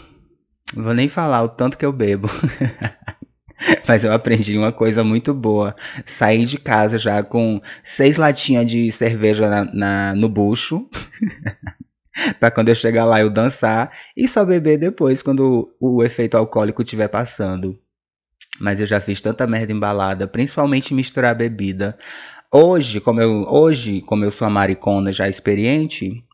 Não 0.74 0.84
vou 0.84 0.94
nem 0.94 1.08
falar 1.08 1.42
o 1.42 1.48
tanto 1.48 1.78
que 1.78 1.84
eu 1.84 1.92
bebo. 1.92 2.28
Mas 3.86 4.04
eu 4.04 4.12
aprendi 4.12 4.58
uma 4.58 4.72
coisa 4.72 5.04
muito 5.04 5.32
boa. 5.32 5.74
Sair 6.04 6.44
de 6.44 6.58
casa 6.58 6.98
já 6.98 7.22
com 7.22 7.60
seis 7.82 8.16
latinhas 8.16 8.68
de 8.70 8.90
cerveja 8.90 9.48
na, 9.48 9.64
na 9.64 10.14
no 10.14 10.28
bucho. 10.28 10.88
pra 12.40 12.50
quando 12.50 12.68
eu 12.68 12.74
chegar 12.74 13.04
lá 13.04 13.20
eu 13.20 13.30
dançar. 13.30 13.90
E 14.16 14.26
só 14.28 14.44
beber 14.44 14.78
depois, 14.78 15.22
quando 15.22 15.74
o, 15.80 15.98
o 15.98 16.04
efeito 16.04 16.36
alcoólico 16.36 16.82
estiver 16.82 17.08
passando. 17.08 17.78
Mas 18.60 18.80
eu 18.80 18.86
já 18.86 19.00
fiz 19.00 19.20
tanta 19.20 19.46
merda 19.46 19.72
embalada, 19.72 20.26
principalmente 20.28 20.94
misturar 20.94 21.34
bebida. 21.34 21.98
Hoje, 22.52 23.00
como 23.00 23.20
eu, 23.20 23.44
hoje, 23.48 24.00
como 24.02 24.24
eu 24.24 24.30
sou 24.30 24.46
a 24.46 24.50
maricona 24.50 25.10
já 25.10 25.28
experiente, 25.28 26.24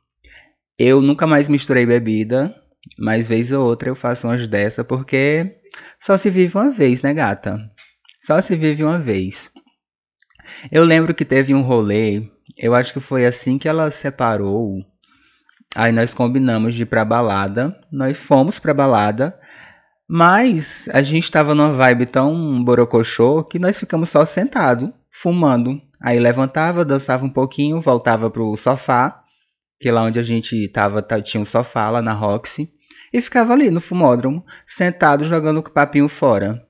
eu 0.82 1.02
nunca 1.02 1.27
mais 1.27 1.47
misturei 1.47 1.85
bebida, 1.85 2.55
mas 2.98 3.27
vez 3.28 3.52
ou 3.52 3.62
outra 3.62 3.90
eu 3.90 3.94
faço 3.94 4.27
umas 4.27 4.48
dessa 4.48 4.82
porque 4.82 5.59
só 5.98 6.16
se 6.16 6.31
vive 6.31 6.57
uma 6.57 6.70
vez, 6.70 7.02
né, 7.02 7.12
gata? 7.12 7.59
Só 8.23 8.40
se 8.40 8.57
vive 8.57 8.82
uma 8.82 8.98
vez. 8.98 9.51
Eu 10.73 10.82
lembro 10.82 11.15
que 11.15 11.23
teve 11.23 11.55
um 11.55 11.61
rolê, 11.61 12.23
eu 12.57 12.74
acho 12.74 12.94
que 12.94 13.01
foi 13.01 13.27
assim 13.27 13.59
que 13.59 13.69
ela 13.69 13.90
separou. 13.90 14.78
Aí 15.77 15.93
nós 15.93 16.15
combinamos 16.15 16.74
de 16.74 16.85
ir 16.85 16.86
pra 16.86 17.05
balada, 17.05 17.78
nós 17.93 18.16
fomos 18.19 18.59
pra 18.59 18.73
balada, 18.73 19.39
mas 20.09 20.89
a 20.94 21.02
gente 21.02 21.31
tava 21.31 21.55
numa 21.55 21.74
vibe 21.74 22.07
tão 22.07 22.65
borocochô 22.65 23.44
que 23.44 23.59
nós 23.59 23.78
ficamos 23.78 24.09
só 24.09 24.24
sentado, 24.24 24.94
fumando. 25.11 25.78
Aí 26.02 26.19
levantava, 26.19 26.86
dançava 26.86 27.27
um 27.27 27.31
pouquinho, 27.31 27.82
voltava 27.82 28.31
pro 28.31 28.57
sofá 28.57 29.20
que 29.81 29.90
lá 29.90 30.02
onde 30.02 30.19
a 30.19 30.23
gente 30.23 30.69
tava 30.69 31.02
tinha 31.23 31.40
um 31.40 31.44
sofá 31.44 31.89
lá 31.89 32.02
na 32.02 32.12
Roxy, 32.12 32.70
e 33.12 33.20
ficava 33.20 33.55
ali 33.55 33.70
no 33.70 33.81
fumódromo, 33.81 34.44
sentado 34.66 35.24
jogando 35.24 35.59
o 35.59 35.62
papinho 35.62 36.09
fora. 36.09 36.62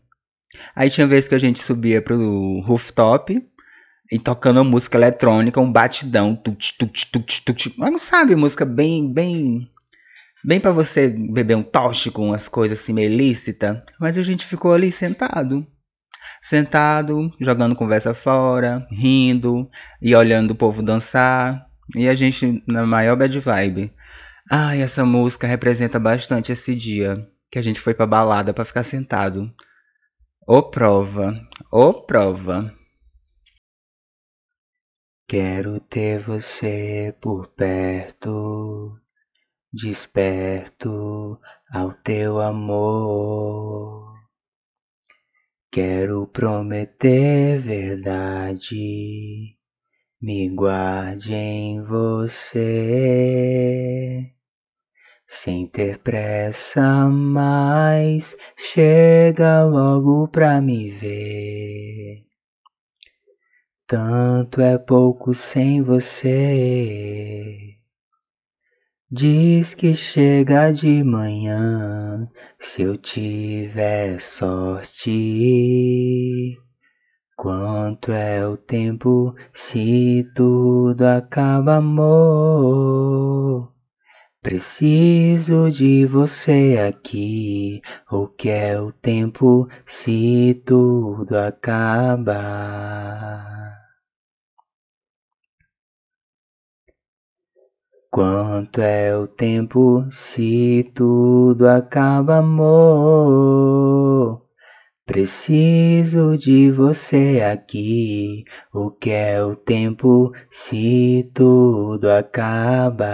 Aí 0.75 0.89
tinha 0.89 1.07
vez 1.07 1.29
que 1.29 1.35
a 1.35 1.39
gente 1.39 1.59
subia 1.59 2.01
pro 2.01 2.61
rooftop 2.61 3.43
e 4.11 4.19
tocando 4.19 4.65
música 4.65 4.97
eletrônica, 4.97 5.61
um 5.61 5.71
batidão, 5.71 6.35
tut, 6.35 6.77
tut, 6.79 7.11
tut, 7.11 7.43
tut, 7.45 7.75
mas 7.77 7.91
não 7.91 7.99
sabe, 7.99 8.35
música 8.35 8.65
bem, 8.65 9.13
bem, 9.13 9.69
bem 10.45 10.61
para 10.61 10.73
você 10.73 11.09
beber 11.09 11.57
um 11.57 11.65
com 12.13 12.29
umas 12.29 12.49
coisas 12.49 12.81
assim 12.81 12.93
meio 12.93 13.13
ilícita, 13.13 13.85
mas 14.01 14.17
a 14.17 14.23
gente 14.23 14.47
ficou 14.47 14.73
ali 14.73 14.91
sentado. 14.91 15.67
Sentado, 16.43 17.31
jogando 17.41 17.77
conversa 17.77 18.15
fora, 18.15 18.87
rindo 18.91 19.69
e 20.01 20.15
olhando 20.15 20.53
o 20.53 20.57
povo 20.57 20.83
dançar. 20.83 21.70
E 21.97 22.09
a 22.09 22.15
gente 22.15 22.63
na 22.67 22.87
maior 22.87 23.17
bad 23.17 23.39
vibe. 23.39 23.93
Ai, 24.51 24.83
essa 24.83 25.05
música 25.05 25.47
representa 25.47 25.99
bastante 25.99 26.53
esse 26.53 26.75
dia 26.75 27.29
que 27.51 27.59
a 27.59 27.63
gente 27.63 27.81
foi 27.81 27.95
pra 27.95 28.07
balada 28.07 28.55
para 28.55 28.65
ficar 28.65 28.83
sentado. 28.83 29.53
Ô 30.47 30.63
prova, 30.63 31.35
ô 31.71 31.95
prova. 31.95 32.71
Quero 35.29 35.79
ter 35.81 36.19
você 36.21 37.15
por 37.21 37.49
perto, 37.49 38.99
desperto 39.73 41.39
ao 41.73 41.95
teu 41.95 42.41
amor. 42.41 44.15
Quero 45.71 46.27
prometer 46.27 47.61
verdade 47.61 49.57
me 50.21 50.51
guarde 50.51 51.33
em 51.33 51.83
você. 51.83 52.71
Sem 55.27 55.67
ter 55.67 55.99
pressa 55.99 57.09
mais, 57.09 58.37
chega 58.57 59.65
logo 59.65 60.29
pra 60.29 60.61
me 60.61 60.91
ver. 60.91 62.27
Tanto 63.87 64.61
é 64.61 64.77
pouco 64.77 65.33
sem 65.33 65.83
você. 65.83 67.77
Diz 69.11 69.75
que 69.75 69.95
chega 69.95 70.71
de 70.71 71.03
manhã, 71.03 72.31
se 72.59 72.83
eu 72.83 72.97
tiver 72.97 74.21
sorte. 74.21 75.11
Quanto 77.43 78.13
é 78.13 78.47
o 78.47 78.55
tempo 78.55 79.35
se 79.51 80.31
tudo 80.35 81.07
acaba, 81.07 81.77
amor? 81.77 83.73
Preciso 84.43 85.71
de 85.71 86.05
você 86.05 86.77
aqui. 86.87 87.81
O 88.13 88.29
que 88.29 88.51
é 88.51 88.79
o 88.79 88.93
tempo 88.93 89.67
se 89.87 90.63
tudo 90.67 91.39
acaba? 91.39 92.37
Quanto 98.11 98.83
é 98.83 99.17
o 99.17 99.27
tempo 99.27 100.07
se 100.11 100.93
tudo 100.95 101.67
acaba, 101.67 102.41
amor? 102.41 103.71
Preciso 105.11 106.39
de 106.39 106.71
você 106.71 107.43
aqui. 107.43 108.45
O 108.73 108.93
que 108.93 109.11
é 109.11 109.43
o 109.43 109.57
tempo 109.57 110.31
se 110.49 111.29
tudo 111.35 112.09
acaba? 112.09 113.09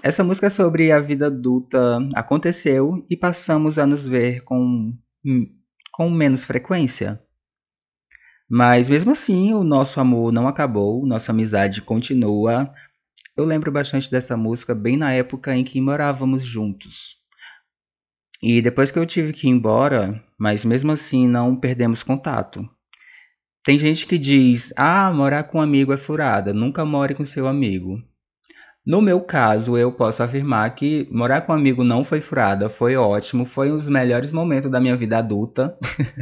Essa 0.00 0.22
música 0.22 0.46
é 0.46 0.50
sobre 0.50 0.92
a 0.92 1.00
vida 1.00 1.26
adulta 1.26 1.98
aconteceu 2.14 3.04
e 3.10 3.16
passamos 3.16 3.80
a 3.80 3.86
nos 3.86 4.06
ver 4.06 4.44
com, 4.44 4.96
com 5.92 6.08
menos 6.08 6.44
frequência. 6.44 7.20
Mas 8.48 8.88
mesmo 8.88 9.10
assim, 9.10 9.52
o 9.52 9.64
nosso 9.64 9.98
amor 9.98 10.30
não 10.32 10.46
acabou, 10.46 11.04
nossa 11.04 11.32
amizade 11.32 11.82
continua. 11.82 12.72
Eu 13.36 13.44
lembro 13.44 13.72
bastante 13.72 14.08
dessa 14.08 14.36
música 14.36 14.72
bem 14.72 14.96
na 14.96 15.12
época 15.12 15.52
em 15.52 15.64
que 15.64 15.80
morávamos 15.80 16.44
juntos. 16.44 17.21
E 18.42 18.60
depois 18.60 18.90
que 18.90 18.98
eu 18.98 19.06
tive 19.06 19.32
que 19.32 19.46
ir 19.46 19.50
embora, 19.50 20.22
mas 20.38 20.64
mesmo 20.64 20.92
assim 20.92 21.26
não 21.28 21.54
perdemos 21.56 22.02
contato. 22.02 22.68
Tem 23.64 23.78
gente 23.78 24.06
que 24.06 24.18
diz: 24.18 24.72
"Ah, 24.76 25.12
morar 25.12 25.44
com 25.44 25.58
um 25.58 25.62
amigo 25.62 25.92
é 25.92 25.96
furada, 25.96 26.52
nunca 26.52 26.84
more 26.84 27.14
com 27.14 27.24
seu 27.24 27.46
amigo". 27.46 28.02
No 28.86 29.02
meu 29.02 29.20
caso, 29.22 29.78
eu 29.78 29.92
posso 29.92 30.22
afirmar 30.22 30.74
que 30.74 31.08
morar 31.12 31.42
com 31.42 31.52
um 31.52 31.56
amigo 31.56 31.84
não 31.84 32.04
foi 32.04 32.20
furada, 32.20 32.68
foi 32.68 32.96
ótimo, 32.96 33.46
foi 33.46 33.70
um 33.72 33.76
dos 33.76 33.88
melhores 33.88 34.32
momentos 34.32 34.70
da 34.70 34.80
minha 34.80 34.96
vida 34.96 35.18
adulta. 35.18 35.78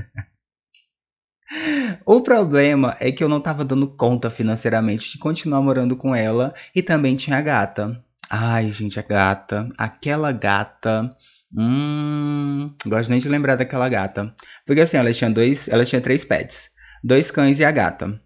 O 2.06 2.20
problema 2.20 2.96
é 3.00 3.10
que 3.10 3.22
eu 3.22 3.28
não 3.28 3.40
tava 3.40 3.64
dando 3.64 3.88
conta 3.88 4.30
financeiramente 4.30 5.10
de 5.12 5.18
continuar 5.18 5.60
morando 5.62 5.96
com 5.96 6.14
ela 6.14 6.54
e 6.74 6.82
também 6.82 7.16
tinha 7.16 7.38
a 7.38 7.40
gata. 7.40 8.02
Ai, 8.28 8.70
gente, 8.70 8.98
a 8.98 9.02
gata, 9.02 9.68
aquela 9.76 10.30
gata. 10.32 11.14
Hum, 11.56 12.74
gosto 12.86 13.10
nem 13.10 13.18
de 13.18 13.28
lembrar 13.28 13.56
daquela 13.56 13.88
gata. 13.88 14.34
Porque 14.66 14.80
assim, 14.82 14.96
ela 14.96 15.12
tinha 15.12 15.30
dois, 15.30 15.68
ela 15.68 15.84
tinha 15.84 16.00
três 16.00 16.24
pets, 16.24 16.70
dois 17.02 17.30
cães 17.30 17.58
e 17.58 17.64
a 17.64 17.70
gata. 17.70 18.20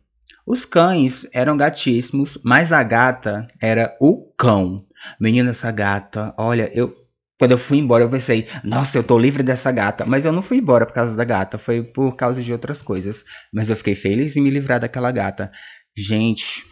Os 0.46 0.64
cães 0.66 1.26
eram 1.32 1.56
gatíssimos, 1.56 2.38
mas 2.44 2.70
a 2.70 2.82
gata 2.82 3.46
era 3.60 3.96
o 4.00 4.30
cão. 4.36 4.86
Menina, 5.18 5.50
essa 5.50 5.70
gata, 5.70 6.34
olha, 6.36 6.70
eu 6.74 6.92
quando 7.38 7.50
eu 7.50 7.58
fui 7.58 7.78
embora, 7.78 8.04
eu 8.04 8.10
pensei, 8.10 8.46
nossa, 8.62 8.96
eu 8.96 9.02
tô 9.02 9.18
livre 9.18 9.42
dessa 9.42 9.70
gata. 9.72 10.06
Mas 10.06 10.24
eu 10.24 10.32
não 10.32 10.40
fui 10.40 10.58
embora 10.58 10.86
por 10.86 10.92
causa 10.92 11.16
da 11.16 11.24
gata, 11.24 11.58
foi 11.58 11.82
por 11.82 12.16
causa 12.16 12.40
de 12.40 12.52
outras 12.52 12.80
coisas. 12.80 13.24
Mas 13.52 13.68
eu 13.68 13.76
fiquei 13.76 13.94
feliz 13.94 14.36
em 14.36 14.40
me 14.40 14.50
livrar 14.50 14.78
daquela 14.80 15.10
gata. 15.10 15.50
Gente, 15.96 16.64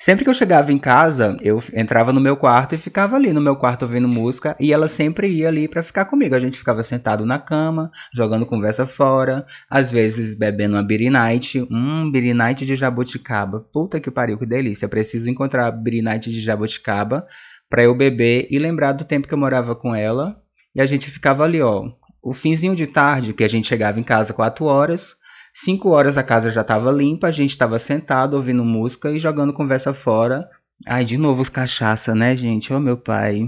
sempre 0.00 0.24
que 0.24 0.30
eu 0.30 0.34
chegava 0.34 0.72
em 0.72 0.78
casa, 0.78 1.36
eu 1.42 1.62
entrava 1.74 2.10
no 2.10 2.20
meu 2.20 2.34
quarto 2.34 2.74
e 2.74 2.78
ficava 2.78 3.16
ali 3.16 3.32
no 3.34 3.40
meu 3.40 3.54
quarto 3.54 3.82
ouvindo 3.82 4.08
música. 4.08 4.56
E 4.58 4.72
ela 4.72 4.88
sempre 4.88 5.28
ia 5.28 5.48
ali 5.48 5.68
para 5.68 5.82
ficar 5.82 6.06
comigo. 6.06 6.34
A 6.34 6.38
gente 6.38 6.56
ficava 6.56 6.82
sentado 6.82 7.26
na 7.26 7.38
cama, 7.38 7.90
jogando 8.12 8.46
conversa 8.46 8.86
fora. 8.86 9.44
Às 9.68 9.92
vezes 9.92 10.34
bebendo 10.34 10.74
uma 10.76 10.82
Beer 10.82 11.12
Night. 11.12 11.60
Hum, 11.70 12.10
Beer 12.10 12.34
Night 12.34 12.64
de 12.64 12.74
jabuticaba. 12.74 13.60
Puta 13.60 14.00
que 14.00 14.10
pariu, 14.10 14.38
que 14.38 14.46
delícia. 14.46 14.86
Eu 14.86 14.90
preciso 14.90 15.28
encontrar 15.28 15.70
Beer 15.70 16.02
Night 16.02 16.30
de 16.30 16.40
jabuticaba 16.40 17.26
para 17.68 17.84
eu 17.84 17.94
beber 17.94 18.48
e 18.50 18.58
lembrar 18.58 18.92
do 18.92 19.04
tempo 19.04 19.28
que 19.28 19.34
eu 19.34 19.38
morava 19.38 19.76
com 19.76 19.94
ela. 19.94 20.40
E 20.74 20.80
a 20.80 20.86
gente 20.86 21.10
ficava 21.10 21.44
ali, 21.44 21.60
ó. 21.60 21.84
O 22.22 22.32
finzinho 22.32 22.74
de 22.74 22.86
tarde, 22.86 23.32
que 23.32 23.44
a 23.44 23.48
gente 23.48 23.68
chegava 23.68 24.00
em 24.00 24.02
casa 24.02 24.32
4 24.32 24.64
horas, 24.64 25.16
5 25.54 25.90
horas 25.90 26.16
a 26.16 26.22
casa 26.22 26.50
já 26.50 26.60
estava 26.60 26.90
limpa, 26.90 27.28
a 27.28 27.32
gente 27.32 27.50
estava 27.50 27.78
sentado 27.78 28.34
ouvindo 28.34 28.64
música 28.64 29.10
e 29.10 29.18
jogando 29.18 29.52
conversa 29.52 29.92
fora. 29.92 30.48
Ai, 30.86 31.04
de 31.04 31.18
novo 31.18 31.42
os 31.42 31.48
cachaça, 31.48 32.14
né, 32.14 32.36
gente? 32.36 32.72
Ô 32.72 32.76
oh, 32.76 32.80
meu 32.80 32.96
pai. 32.96 33.42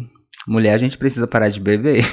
Mulher, 0.47 0.75
a 0.75 0.79
gente 0.79 0.99
precisa 0.99 1.27
parar 1.27 1.49
de 1.49 1.61
beber. 1.61 2.05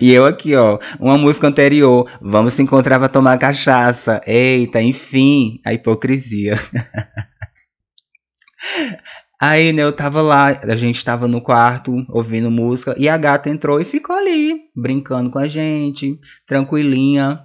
E 0.00 0.12
eu 0.12 0.24
aqui, 0.24 0.54
ó, 0.56 0.78
uma 0.98 1.18
música 1.18 1.46
anterior, 1.46 2.10
vamos 2.20 2.54
se 2.54 2.62
encontrar 2.62 2.98
pra 2.98 3.08
tomar 3.08 3.38
cachaça. 3.38 4.20
Eita, 4.26 4.80
enfim, 4.80 5.60
a 5.64 5.72
hipocrisia. 5.72 6.54
Aí, 9.40 9.70
né, 9.70 9.82
eu 9.82 9.92
tava 9.92 10.22
lá, 10.22 10.48
a 10.48 10.74
gente 10.74 11.04
tava 11.04 11.28
no 11.28 11.42
quarto 11.42 11.92
ouvindo 12.08 12.50
música 12.50 12.94
e 12.96 13.06
a 13.06 13.18
gata 13.18 13.50
entrou 13.50 13.78
e 13.78 13.84
ficou 13.84 14.16
ali, 14.16 14.54
brincando 14.74 15.30
com 15.30 15.38
a 15.38 15.46
gente, 15.46 16.18
tranquilinha. 16.46 17.40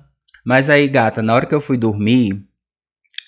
Mas 0.46 0.70
aí, 0.70 0.88
gata, 0.88 1.22
na 1.22 1.34
hora 1.34 1.46
que 1.46 1.54
eu 1.54 1.60
fui 1.60 1.78
dormir, 1.78 2.46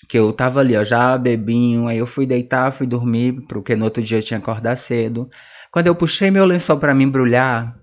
que 0.08 0.18
eu 0.18 0.32
tava 0.32 0.60
ali, 0.60 0.76
ó, 0.76 0.82
já 0.82 1.16
bebinho, 1.18 1.88
aí 1.88 1.98
eu 1.98 2.06
fui 2.06 2.26
deitar, 2.26 2.72
fui 2.72 2.86
dormir, 2.86 3.44
porque 3.48 3.76
no 3.76 3.84
outro 3.84 4.02
dia 4.02 4.18
eu 4.18 4.22
tinha 4.22 4.40
que 4.40 4.44
acordar 4.44 4.76
cedo. 4.76 5.28
Quando 5.70 5.88
eu 5.88 5.94
puxei 5.94 6.30
meu 6.30 6.46
lençol 6.46 6.78
para 6.78 6.94
me 6.94 7.04
embrulhar, 7.04 7.78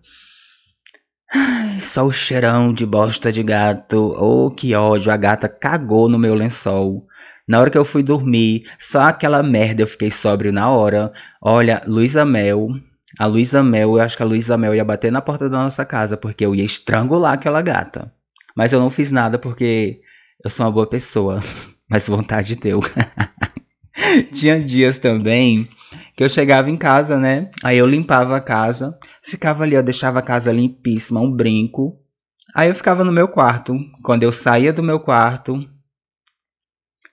só 1.80 2.06
o 2.06 2.12
cheirão 2.12 2.74
de 2.74 2.86
bosta 2.86 3.32
de 3.32 3.44
gato. 3.44 4.16
Oh, 4.18 4.50
que 4.50 4.74
ódio, 4.76 5.12
a 5.12 5.18
gata 5.18 5.48
cagou 5.48 6.10
no 6.10 6.18
meu 6.18 6.34
lençol. 6.34 7.06
Na 7.52 7.60
hora 7.60 7.70
que 7.70 7.78
eu 7.78 7.84
fui 7.84 8.02
dormir, 8.02 8.64
só 8.80 9.02
aquela 9.02 9.44
merda 9.44 9.82
eu 9.82 9.88
fiquei 9.88 10.10
sóbrio 10.10 10.54
na 10.54 10.70
hora. 10.70 11.12
Olha, 11.42 11.82
Luísa 11.86 12.24
Mel. 12.24 12.70
A 13.20 13.26
Luísa 13.26 13.62
Mel, 13.62 13.98
eu 13.98 14.02
acho 14.02 14.16
que 14.16 14.24
a 14.24 14.26
Luísa 14.26 14.58
Mel 14.58 14.74
ia 14.74 14.86
bater 14.86 15.12
na 15.12 15.22
porta 15.22 15.50
da 15.50 15.58
nossa 15.58 15.84
casa 15.84 16.16
porque 16.16 16.46
eu 16.46 16.56
ia 16.56 16.64
estrangular 16.64 17.34
aquela 17.34 17.62
gata. 17.62 18.10
Mas 18.56 18.72
eu 18.72 18.80
não 18.80 18.90
fiz 18.90 19.12
nada 19.12 19.38
porque 19.38 20.00
eu 20.42 20.50
sou 20.50 20.66
uma 20.66 20.72
boa 20.72 20.88
pessoa. 20.88 21.44
Mas 21.92 22.08
vontade 22.08 22.56
deu. 22.56 22.80
Tinha 24.32 24.58
dias 24.58 24.98
também 24.98 25.68
que 26.16 26.24
eu 26.24 26.30
chegava 26.30 26.70
em 26.70 26.78
casa, 26.78 27.20
né? 27.20 27.52
Aí 27.62 27.78
eu 27.78 27.86
limpava 27.86 28.38
a 28.38 28.40
casa, 28.40 28.98
ficava 29.22 29.64
ali, 29.64 29.76
eu 29.76 29.84
deixava 29.84 30.20
a 30.20 30.22
casa 30.22 30.54
limpíssima, 30.54 31.20
um 31.20 31.30
brinco. 31.30 32.00
Aí 32.56 32.70
eu 32.70 32.76
ficava 32.76 33.04
no 33.04 33.12
meu 33.12 33.28
quarto. 33.28 33.76
Quando 34.06 34.24
eu 34.24 34.32
saía 34.32 34.72
do 34.72 34.82
meu 34.82 35.02
quarto, 35.02 35.70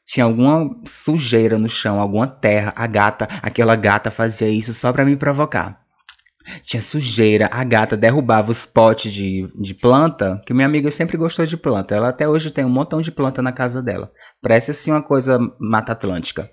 tinha 0.08 0.24
alguma 0.24 0.74
sujeira 0.86 1.58
no 1.58 1.68
chão, 1.68 2.00
alguma 2.00 2.26
terra. 2.26 2.72
A 2.74 2.86
gata, 2.86 3.28
aquela 3.42 3.76
gata 3.76 4.10
fazia 4.10 4.48
isso 4.48 4.72
só 4.72 4.90
para 4.90 5.04
me 5.04 5.16
provocar. 5.16 5.82
Tinha 6.62 6.80
sujeira, 6.80 7.50
a 7.52 7.62
gata 7.62 7.94
derrubava 7.94 8.50
os 8.50 8.64
potes 8.64 9.12
de, 9.12 9.46
de 9.54 9.74
planta, 9.74 10.42
que 10.46 10.54
minha 10.54 10.66
amiga 10.66 10.90
sempre 10.90 11.18
gostou 11.18 11.44
de 11.44 11.58
planta. 11.58 11.94
Ela 11.94 12.08
até 12.08 12.26
hoje 12.26 12.50
tem 12.50 12.64
um 12.64 12.70
montão 12.70 13.02
de 13.02 13.12
planta 13.12 13.42
na 13.42 13.52
casa 13.52 13.82
dela. 13.82 14.10
Parece 14.40 14.70
assim 14.70 14.90
uma 14.90 15.02
coisa 15.02 15.38
Mata 15.60 15.92
Atlântica. 15.92 16.50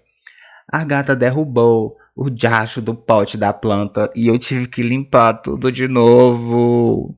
A 0.69 0.83
gata 0.83 1.15
derrubou 1.15 1.95
o 2.13 2.29
diacho 2.29 2.81
do 2.81 2.93
pote 2.93 3.37
da 3.37 3.53
planta 3.53 4.09
e 4.17 4.27
eu 4.27 4.37
tive 4.37 4.67
que 4.67 4.83
limpar 4.83 5.35
tudo 5.35 5.71
de 5.71 5.87
novo. 5.87 7.15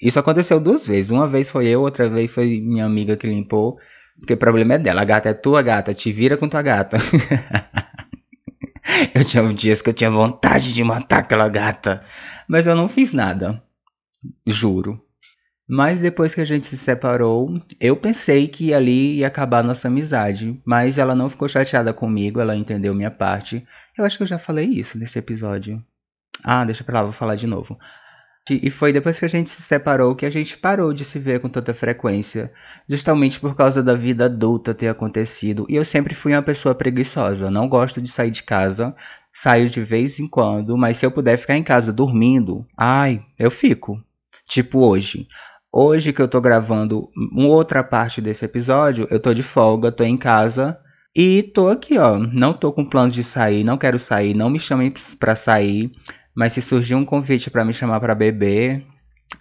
Isso 0.00 0.20
aconteceu 0.20 0.60
duas 0.60 0.86
vezes. 0.86 1.10
Uma 1.10 1.26
vez 1.26 1.50
foi 1.50 1.66
eu, 1.66 1.80
outra 1.80 2.08
vez 2.08 2.30
foi 2.30 2.60
minha 2.60 2.84
amiga 2.84 3.16
que 3.16 3.26
limpou. 3.26 3.76
Porque 4.20 4.34
o 4.34 4.36
problema 4.36 4.74
é 4.74 4.78
dela. 4.78 5.02
A 5.02 5.04
gata 5.04 5.30
é 5.30 5.34
tua 5.34 5.62
gata. 5.62 5.92
Te 5.92 6.12
vira 6.12 6.36
com 6.36 6.48
tua 6.48 6.62
gata. 6.62 6.96
eu 9.14 9.24
tinha 9.24 9.52
dias 9.52 9.82
que 9.82 9.88
eu 9.88 9.94
tinha 9.94 10.10
vontade 10.10 10.72
de 10.72 10.84
matar 10.84 11.20
aquela 11.20 11.48
gata. 11.48 12.04
Mas 12.48 12.66
eu 12.66 12.76
não 12.76 12.88
fiz 12.88 13.12
nada. 13.12 13.62
Juro. 14.46 15.02
Mas 15.72 16.00
depois 16.00 16.34
que 16.34 16.40
a 16.40 16.44
gente 16.44 16.66
se 16.66 16.76
separou, 16.76 17.56
eu 17.80 17.96
pensei 17.96 18.48
que 18.48 18.74
ali 18.74 19.18
ia 19.18 19.28
acabar 19.28 19.62
nossa 19.62 19.86
amizade. 19.86 20.60
Mas 20.64 20.98
ela 20.98 21.14
não 21.14 21.30
ficou 21.30 21.48
chateada 21.48 21.94
comigo, 21.94 22.40
ela 22.40 22.56
entendeu 22.56 22.92
minha 22.92 23.10
parte. 23.10 23.64
Eu 23.96 24.04
acho 24.04 24.16
que 24.16 24.24
eu 24.24 24.26
já 24.26 24.38
falei 24.38 24.66
isso 24.66 24.98
nesse 24.98 25.18
episódio. 25.18 25.80
Ah, 26.42 26.64
deixa 26.64 26.82
pra 26.82 26.98
lá, 26.98 27.02
vou 27.04 27.12
falar 27.12 27.36
de 27.36 27.46
novo. 27.46 27.78
E 28.48 28.70
foi 28.70 28.92
depois 28.92 29.18
que 29.18 29.24
a 29.24 29.28
gente 29.28 29.50
se 29.50 29.62
separou 29.62 30.14
que 30.16 30.26
a 30.26 30.30
gente 30.30 30.56
parou 30.56 30.92
de 30.92 31.04
se 31.04 31.18
ver 31.18 31.40
com 31.40 31.48
tanta 31.48 31.74
frequência, 31.74 32.50
justamente 32.88 33.38
por 33.38 33.54
causa 33.54 33.82
da 33.82 33.94
vida 33.94 34.24
adulta 34.24 34.74
ter 34.74 34.88
acontecido. 34.88 35.66
E 35.68 35.76
eu 35.76 35.84
sempre 35.84 36.14
fui 36.14 36.32
uma 36.32 36.42
pessoa 36.42 36.74
preguiçosa, 36.74 37.50
não 37.50 37.68
gosto 37.68 38.00
de 38.00 38.10
sair 38.10 38.30
de 38.30 38.42
casa, 38.42 38.94
saio 39.32 39.68
de 39.68 39.80
vez 39.80 40.18
em 40.18 40.26
quando, 40.26 40.76
mas 40.76 40.96
se 40.96 41.06
eu 41.06 41.10
puder 41.10 41.36
ficar 41.36 41.56
em 41.56 41.62
casa 41.62 41.92
dormindo, 41.92 42.66
ai, 42.76 43.22
eu 43.38 43.50
fico. 43.50 44.02
Tipo 44.46 44.80
hoje. 44.80 45.28
Hoje 45.72 46.12
que 46.12 46.20
eu 46.20 46.26
tô 46.26 46.40
gravando 46.40 47.08
uma 47.32 47.46
outra 47.46 47.84
parte 47.84 48.20
desse 48.20 48.44
episódio, 48.44 49.06
eu 49.10 49.20
tô 49.20 49.32
de 49.32 49.42
folga, 49.42 49.92
tô 49.92 50.02
em 50.02 50.16
casa 50.16 50.80
e 51.14 51.44
tô 51.44 51.68
aqui, 51.68 51.96
ó. 51.98 52.18
Não 52.18 52.52
tô 52.52 52.72
com 52.72 52.84
planos 52.84 53.14
de 53.14 53.22
sair, 53.22 53.62
não 53.62 53.78
quero 53.78 53.98
sair, 53.98 54.34
não 54.34 54.50
me 54.50 54.58
chamem 54.58 54.92
pra 55.18 55.36
sair. 55.36 55.92
Mas 56.34 56.52
se 56.52 56.62
surgir 56.62 56.94
um 56.94 57.04
convite 57.04 57.50
para 57.50 57.64
me 57.64 57.72
chamar 57.72 58.00
para 58.00 58.14
beber, 58.14 58.84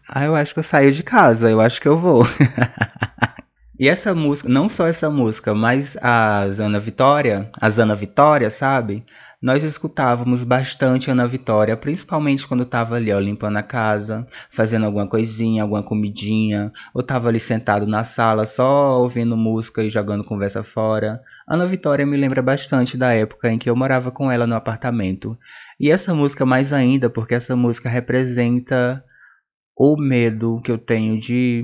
Ah, 0.08 0.26
eu 0.26 0.36
acho 0.36 0.54
que 0.54 0.60
eu 0.60 0.64
saio 0.64 0.92
de 0.92 1.04
casa, 1.04 1.50
eu 1.50 1.62
acho 1.62 1.82
que 1.82 1.88
eu 1.88 1.98
vou. 1.98 2.24
e 3.80 3.88
essa 3.88 4.14
música, 4.14 4.50
não 4.50 4.68
só 4.68 4.88
essa 4.88 5.10
música, 5.10 5.54
mas 5.54 5.98
a 6.02 6.42
Ana 6.44 6.80
Vitória, 6.80 7.50
a 7.60 7.68
Ana 7.68 7.96
Vitória, 7.96 8.50
sabe? 8.50 9.06
Nós 9.42 9.64
escutávamos 9.64 10.44
bastante 10.44 11.10
Ana 11.10 11.26
Vitória, 11.26 11.78
principalmente 11.78 12.46
quando 12.46 12.66
tava 12.66 12.96
ali, 12.96 13.10
ó, 13.14 13.20
limpando 13.20 13.56
a 13.56 13.64
casa, 13.64 14.28
fazendo 14.50 14.86
alguma 14.86 15.08
coisinha, 15.08 15.64
alguma 15.64 15.82
comidinha, 15.82 16.74
ou 16.94 17.02
tava 17.02 17.30
ali 17.30 17.40
sentado 17.40 17.88
na 17.88 18.04
sala 18.04 18.46
só 18.46 19.00
ouvindo 19.00 19.38
música 19.38 19.82
e 19.82 19.90
jogando 19.90 20.26
conversa 20.26 20.62
fora. 20.62 21.22
Ana 21.48 21.66
Vitória 21.66 22.06
me 22.06 22.18
lembra 22.18 22.42
bastante 22.42 22.98
da 22.98 23.14
época 23.14 23.50
em 23.50 23.58
que 23.58 23.70
eu 23.70 23.78
morava 23.78 24.12
com 24.12 24.30
ela 24.30 24.46
no 24.46 24.56
apartamento. 24.56 25.38
E 25.80 25.90
essa 25.90 26.14
música 26.14 26.46
mais 26.46 26.74
ainda, 26.74 27.10
porque 27.10 27.34
essa 27.34 27.56
música 27.56 27.88
representa 27.88 29.02
o 29.74 29.96
medo 29.96 30.62
que 30.62 30.72
eu 30.72 30.78
tenho 30.78 31.18
de 31.18 31.64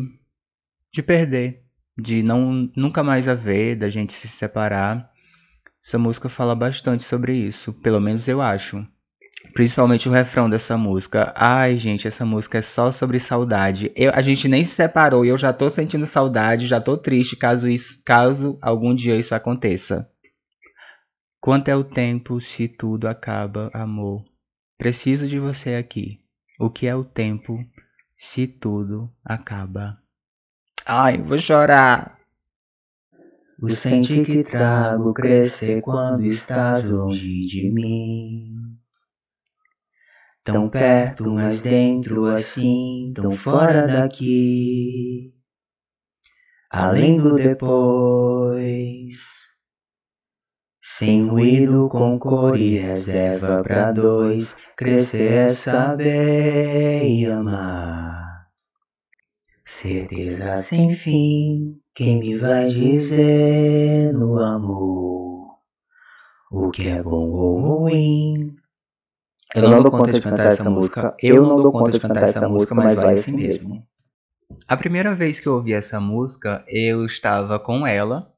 de 0.94 1.04
perder, 1.04 1.62
de 1.98 2.24
não 2.24 2.72
nunca 2.74 3.04
mais 3.04 3.28
haver, 3.28 3.76
da 3.76 3.90
gente 3.90 4.14
se 4.14 4.30
separar. 4.30 5.12
Essa 5.86 6.00
música 6.00 6.28
fala 6.28 6.56
bastante 6.56 7.04
sobre 7.04 7.36
isso, 7.36 7.72
pelo 7.72 8.02
menos 8.02 8.28
eu 8.28 8.42
acho. 8.42 8.84
Principalmente 9.54 10.10
o 10.10 10.12
refrão 10.12 10.50
dessa 10.50 10.76
música. 10.76 11.32
Ai, 11.38 11.78
gente, 11.78 12.08
essa 12.08 12.26
música 12.26 12.58
é 12.58 12.62
só 12.64 12.92
sobre 12.92 13.20
saudade. 13.20 13.92
Eu, 13.96 14.12
a 14.16 14.20
gente 14.20 14.48
nem 14.48 14.66
se 14.66 14.74
separou 14.74 15.24
e 15.24 15.28
eu 15.28 15.38
já 15.38 15.54
tô 15.54 15.70
sentindo 15.70 16.08
saudade, 16.08 16.66
já 16.66 16.82
tô 16.82 16.98
triste 16.98 17.36
caso 17.36 17.70
isso, 17.70 18.00
caso 18.04 18.58
algum 18.64 18.96
dia 18.96 19.16
isso 19.16 19.36
aconteça. 19.36 20.10
Quanto 21.40 21.70
é 21.70 21.76
o 21.76 21.84
tempo 21.84 22.42
se 22.42 22.68
tudo 22.68 23.08
acaba, 23.08 23.70
amor? 23.72 24.26
Preciso 24.80 25.28
de 25.28 25.38
você 25.38 25.76
aqui. 25.76 26.20
O 26.60 26.68
que 26.68 26.88
é 26.88 26.96
o 26.96 27.04
tempo 27.06 27.64
se 28.18 28.48
tudo 28.48 29.08
acaba? 29.24 30.00
Ai, 30.84 31.20
vou 31.20 31.38
chorar. 31.38 32.15
O 33.62 33.70
sente 33.70 34.22
que 34.22 34.44
trago 34.44 35.14
crescer 35.14 35.82
quando 35.82 36.24
estás 36.24 36.84
longe 36.84 37.46
de 37.46 37.72
mim. 37.72 38.78
Tão 40.44 40.70
perto, 40.70 41.32
mas 41.32 41.62
dentro 41.62 42.26
assim, 42.26 43.14
tão 43.16 43.32
fora 43.32 43.84
daqui. 43.84 45.34
Além 46.70 47.16
do 47.16 47.34
depois. 47.34 49.16
Sem 50.82 51.26
ruído, 51.26 51.88
com 51.88 52.20
cor 52.20 52.58
e 52.58 52.78
reserva 52.78 53.64
pra 53.64 53.94
dois. 53.94 54.54
Crescer 54.76 55.32
é 55.32 55.50
saber 55.50 57.08
e 57.10 57.26
amar. 57.26 58.50
Certeza 59.64 60.58
sem 60.58 60.92
fim 60.92 61.85
quem 61.96 62.20
me 62.20 62.38
vai 62.38 62.68
dizer 62.68 64.12
no 64.12 64.38
amor 64.38 65.56
o 66.52 66.70
que 66.70 66.90
é 66.90 67.02
bom 67.02 67.32
ou 67.32 67.60
ruim? 67.62 68.54
Eu 69.56 69.70
não 69.70 69.82
dou 69.82 69.92
conta 69.92 70.12
de 70.12 70.22
cantar 70.22 70.48
essa 70.48 70.70
música, 70.70 71.16
eu 71.24 71.42
não 71.42 71.56
dou 71.56 71.72
conta 71.72 71.92
de 71.92 72.00
cantar 72.02 72.24
essa 72.24 72.48
música, 72.50 72.76
mas 72.76 72.96
vai 72.96 73.14
assim 73.14 73.32
mesmo. 73.32 73.82
A 74.68 74.76
primeira 74.76 75.16
vez 75.16 75.40
que 75.40 75.48
eu 75.48 75.54
ouvi 75.54 75.74
essa 75.74 76.02
música, 76.02 76.66
eu 76.68 77.06
estava 77.06 77.58
com 77.58 77.88
ela. 77.88 78.30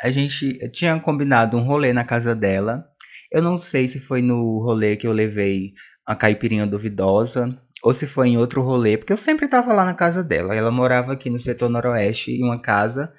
A 0.00 0.08
gente 0.08 0.70
tinha 0.70 0.98
combinado 1.00 1.56
um 1.56 1.64
rolê 1.64 1.92
na 1.92 2.04
casa 2.04 2.34
dela. 2.34 2.86
Eu 3.32 3.42
não 3.42 3.58
sei 3.58 3.88
se 3.88 3.98
foi 3.98 4.22
no 4.22 4.62
rolê 4.62 4.96
que 4.96 5.06
eu 5.06 5.12
levei 5.12 5.72
a 6.06 6.14
caipirinha 6.14 6.66
duvidosa 6.66 7.60
ou 7.82 7.94
se 7.94 8.06
foi 8.06 8.28
em 8.28 8.36
outro 8.36 8.62
rolê, 8.62 8.96
porque 8.96 9.12
eu 9.12 9.16
sempre 9.16 9.46
estava 9.46 9.72
lá 9.72 9.84
na 9.84 9.94
casa 9.94 10.22
dela. 10.22 10.54
Ela 10.54 10.70
morava 10.70 11.12
aqui 11.12 11.30
no 11.30 11.38
setor 11.38 11.68
noroeste 11.68 12.32
em 12.32 12.44
uma 12.44 12.60
casa. 12.60 13.12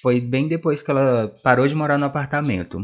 Foi 0.00 0.20
bem 0.20 0.48
depois 0.48 0.82
que 0.82 0.90
ela 0.90 1.32
parou 1.42 1.66
de 1.66 1.74
morar 1.74 1.98
no 1.98 2.04
apartamento. 2.04 2.80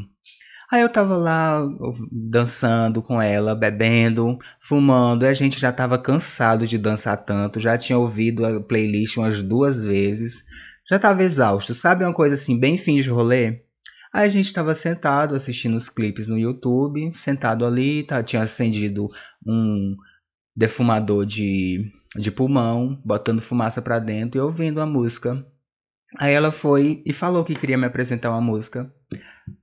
Aí 0.72 0.82
eu 0.82 0.88
tava 0.88 1.16
lá 1.16 1.66
dançando 2.12 3.02
com 3.02 3.20
ela, 3.20 3.56
bebendo, 3.56 4.38
fumando, 4.60 5.24
e 5.24 5.28
a 5.28 5.34
gente 5.34 5.58
já 5.58 5.72
tava 5.72 5.98
cansado 5.98 6.64
de 6.64 6.78
dançar 6.78 7.16
tanto, 7.24 7.58
já 7.58 7.76
tinha 7.76 7.98
ouvido 7.98 8.46
a 8.46 8.60
playlist 8.60 9.16
umas 9.16 9.42
duas 9.42 9.82
vezes, 9.82 10.44
já 10.88 10.96
tava 10.96 11.24
exausto, 11.24 11.74
sabe 11.74 12.04
uma 12.04 12.14
coisa 12.14 12.36
assim, 12.36 12.58
bem 12.58 12.76
fim 12.76 13.00
de 13.00 13.10
rolê? 13.10 13.64
Aí 14.12 14.26
a 14.26 14.28
gente 14.28 14.52
tava 14.52 14.72
sentado 14.74 15.34
assistindo 15.34 15.76
os 15.76 15.88
clipes 15.88 16.28
no 16.28 16.38
YouTube, 16.38 17.10
sentado 17.12 17.66
ali, 17.66 18.04
tá, 18.04 18.22
tinha 18.22 18.42
acendido 18.42 19.08
um 19.44 19.96
defumador 20.56 21.24
de, 21.24 21.86
de 22.16 22.30
pulmão, 22.30 23.00
botando 23.04 23.40
fumaça 23.40 23.80
para 23.80 23.98
dentro 23.98 24.38
e 24.38 24.42
ouvindo 24.42 24.80
a 24.80 24.86
música. 24.86 25.44
Aí 26.18 26.32
ela 26.32 26.50
foi 26.50 27.02
e 27.06 27.12
falou 27.12 27.44
que 27.44 27.54
queria 27.54 27.78
me 27.78 27.86
apresentar 27.86 28.30
uma 28.30 28.40
música. 28.40 28.92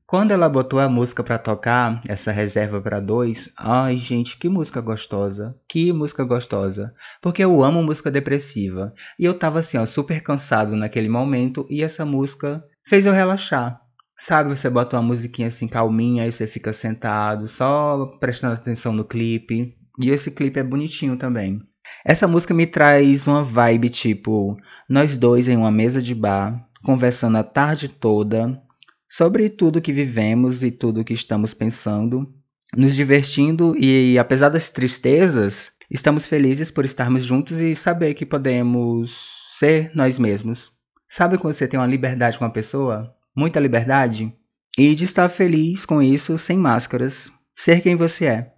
Quando 0.05 0.31
ela 0.31 0.47
botou 0.47 0.79
a 0.79 0.87
música 0.87 1.21
para 1.21 1.37
tocar, 1.37 1.99
essa 2.07 2.31
reserva 2.31 2.79
para 2.79 3.01
dois, 3.01 3.49
ai 3.57 3.97
gente, 3.97 4.37
que 4.37 4.47
música 4.47 4.79
gostosa, 4.79 5.53
que 5.67 5.91
música 5.91 6.23
gostosa, 6.23 6.93
porque 7.21 7.43
eu 7.43 7.61
amo 7.61 7.83
música 7.83 8.09
depressiva 8.09 8.93
e 9.19 9.25
eu 9.25 9.33
tava 9.33 9.59
assim, 9.59 9.77
ó, 9.77 9.85
super 9.85 10.21
cansado 10.21 10.77
naquele 10.77 11.09
momento 11.09 11.67
e 11.69 11.83
essa 11.83 12.05
música 12.05 12.63
fez 12.85 13.05
eu 13.05 13.11
relaxar. 13.11 13.81
Sabe, 14.17 14.49
você 14.49 14.69
bota 14.69 14.95
uma 14.95 15.03
musiquinha 15.03 15.49
assim 15.49 15.67
calminha 15.67 16.25
e 16.25 16.31
você 16.31 16.47
fica 16.47 16.71
sentado, 16.71 17.45
só 17.45 18.05
prestando 18.19 18.53
atenção 18.53 18.93
no 18.93 19.03
clipe, 19.03 19.75
e 19.97 20.09
esse 20.09 20.31
clipe 20.31 20.59
é 20.59 20.63
bonitinho 20.63 21.17
também. 21.17 21.61
Essa 22.05 22.27
música 22.27 22.53
me 22.53 22.65
traz 22.65 23.27
uma 23.27 23.43
vibe 23.43 23.89
tipo 23.89 24.57
nós 24.89 25.17
dois 25.17 25.47
em 25.47 25.57
uma 25.57 25.71
mesa 25.71 26.01
de 26.01 26.13
bar, 26.13 26.67
conversando 26.83 27.37
a 27.37 27.43
tarde 27.43 27.89
toda 27.89 28.61
sobre 29.09 29.49
tudo 29.49 29.81
que 29.81 29.91
vivemos 29.91 30.63
e 30.63 30.71
tudo 30.71 31.03
que 31.03 31.13
estamos 31.13 31.53
pensando, 31.53 32.31
nos 32.75 32.95
divertindo 32.95 33.75
e 33.77 34.17
apesar 34.19 34.49
das 34.49 34.69
tristezas, 34.69 35.71
estamos 35.89 36.27
felizes 36.27 36.69
por 36.69 36.85
estarmos 36.85 37.23
juntos 37.25 37.59
e 37.59 37.73
saber 37.75 38.13
que 38.13 38.25
podemos 38.25 39.55
ser 39.57 39.91
nós 39.95 40.19
mesmos. 40.19 40.71
Sabe 41.07 41.37
quando 41.37 41.53
você 41.53 41.67
tem 41.67 41.79
uma 41.79 41.87
liberdade 41.87 42.37
com 42.37 42.43
uma 42.43 42.51
pessoa? 42.51 43.15
Muita 43.35 43.59
liberdade? 43.59 44.33
E 44.77 44.93
de 44.93 45.05
estar 45.05 45.27
feliz 45.29 45.85
com 45.85 46.01
isso 46.01 46.37
sem 46.37 46.57
máscaras. 46.57 47.31
Ser 47.55 47.81
quem 47.81 47.95
você 47.95 48.25
é. 48.25 48.56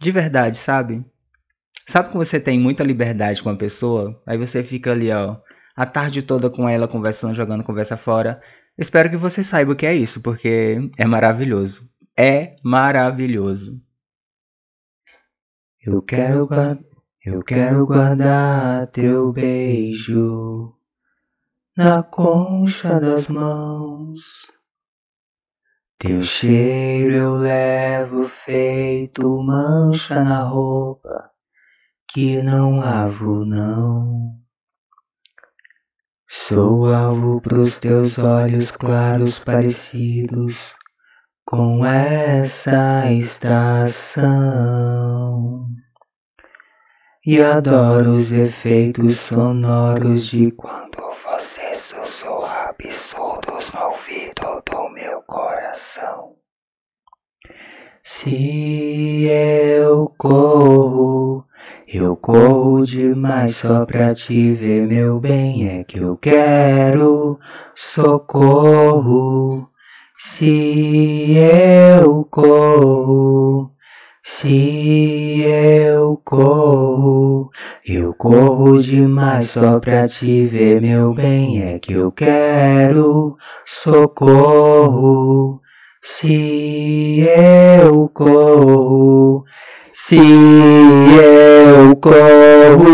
De 0.00 0.10
verdade, 0.10 0.56
sabe? 0.56 1.04
Sabe 1.86 2.08
quando 2.10 2.24
você 2.24 2.40
tem 2.40 2.58
muita 2.58 2.82
liberdade 2.82 3.42
com 3.42 3.50
uma 3.50 3.58
pessoa? 3.58 4.18
Aí 4.26 4.38
você 4.38 4.64
fica 4.64 4.92
ali, 4.92 5.12
ó, 5.12 5.36
a 5.76 5.84
tarde 5.84 6.22
toda 6.22 6.48
com 6.48 6.66
ela, 6.66 6.88
conversando, 6.88 7.34
jogando 7.34 7.62
conversa 7.62 7.98
fora. 7.98 8.40
Espero 8.78 9.10
que 9.10 9.16
você 9.16 9.44
saiba 9.44 9.72
o 9.72 9.76
que 9.76 9.84
é 9.84 9.94
isso, 9.94 10.22
porque 10.22 10.78
é 10.96 11.04
maravilhoso. 11.04 11.86
É 12.18 12.56
maravilhoso. 12.64 13.78
Eu 15.84 16.00
quero, 16.00 16.48
eu 17.22 17.42
quero 17.42 17.84
guardar 17.84 18.86
teu 18.86 19.32
beijo 19.32 20.74
na 21.76 22.02
concha 22.02 22.98
das 22.98 23.28
mãos. 23.28 24.50
Teu 26.02 26.22
cheiro 26.22 27.12
eu 27.14 27.32
levo 27.34 28.26
feito 28.26 29.36
mancha 29.42 30.18
na 30.24 30.44
roupa 30.44 31.30
que 32.10 32.40
não 32.42 32.78
lavo 32.78 33.44
não. 33.44 34.34
Sou 36.26 36.90
alvo 36.90 37.38
pros 37.42 37.76
teus 37.76 38.16
olhos 38.16 38.70
claros 38.70 39.38
parecidos 39.38 40.74
com 41.44 41.84
essa 41.84 43.12
estação. 43.12 44.26
E 47.26 47.42
adoro 47.42 48.12
os 48.12 48.32
efeitos 48.32 49.18
sonoros 49.18 50.28
de 50.28 50.50
quando 50.52 50.98
você 51.12 51.74
sussurra 51.74 52.70
absurdos 52.70 53.70
no 53.74 53.82
ouvido 53.82 54.62
do 54.64 54.88
meu 54.88 55.20
coração. 55.70 56.34
Se 58.02 59.26
eu 59.26 60.12
corro, 60.18 61.44
eu 61.86 62.16
corro 62.16 62.82
demais 62.82 63.56
só 63.56 63.86
pra 63.86 64.14
te 64.14 64.52
ver, 64.52 64.86
meu 64.86 65.20
bem. 65.20 65.68
É 65.68 65.84
que 65.84 65.98
eu 65.98 66.16
quero 66.16 67.38
socorro. 67.74 69.68
Se 70.18 71.36
eu 71.36 72.24
corro, 72.24 73.70
se 74.22 75.42
eu 75.42 76.20
corro, 76.24 77.50
eu 77.86 78.12
corro 78.14 78.82
demais 78.82 79.46
só 79.50 79.80
pra 79.80 80.06
te 80.06 80.44
ver, 80.46 80.80
meu 80.80 81.14
bem. 81.14 81.62
É 81.62 81.78
que 81.78 81.94
eu 81.94 82.12
quero 82.12 83.36
socorro. 83.64 85.59
Se 86.02 87.28
eu 87.28 88.08
corro, 88.14 89.44
se 89.92 90.16
eu 90.16 91.94
corro, 91.96 92.88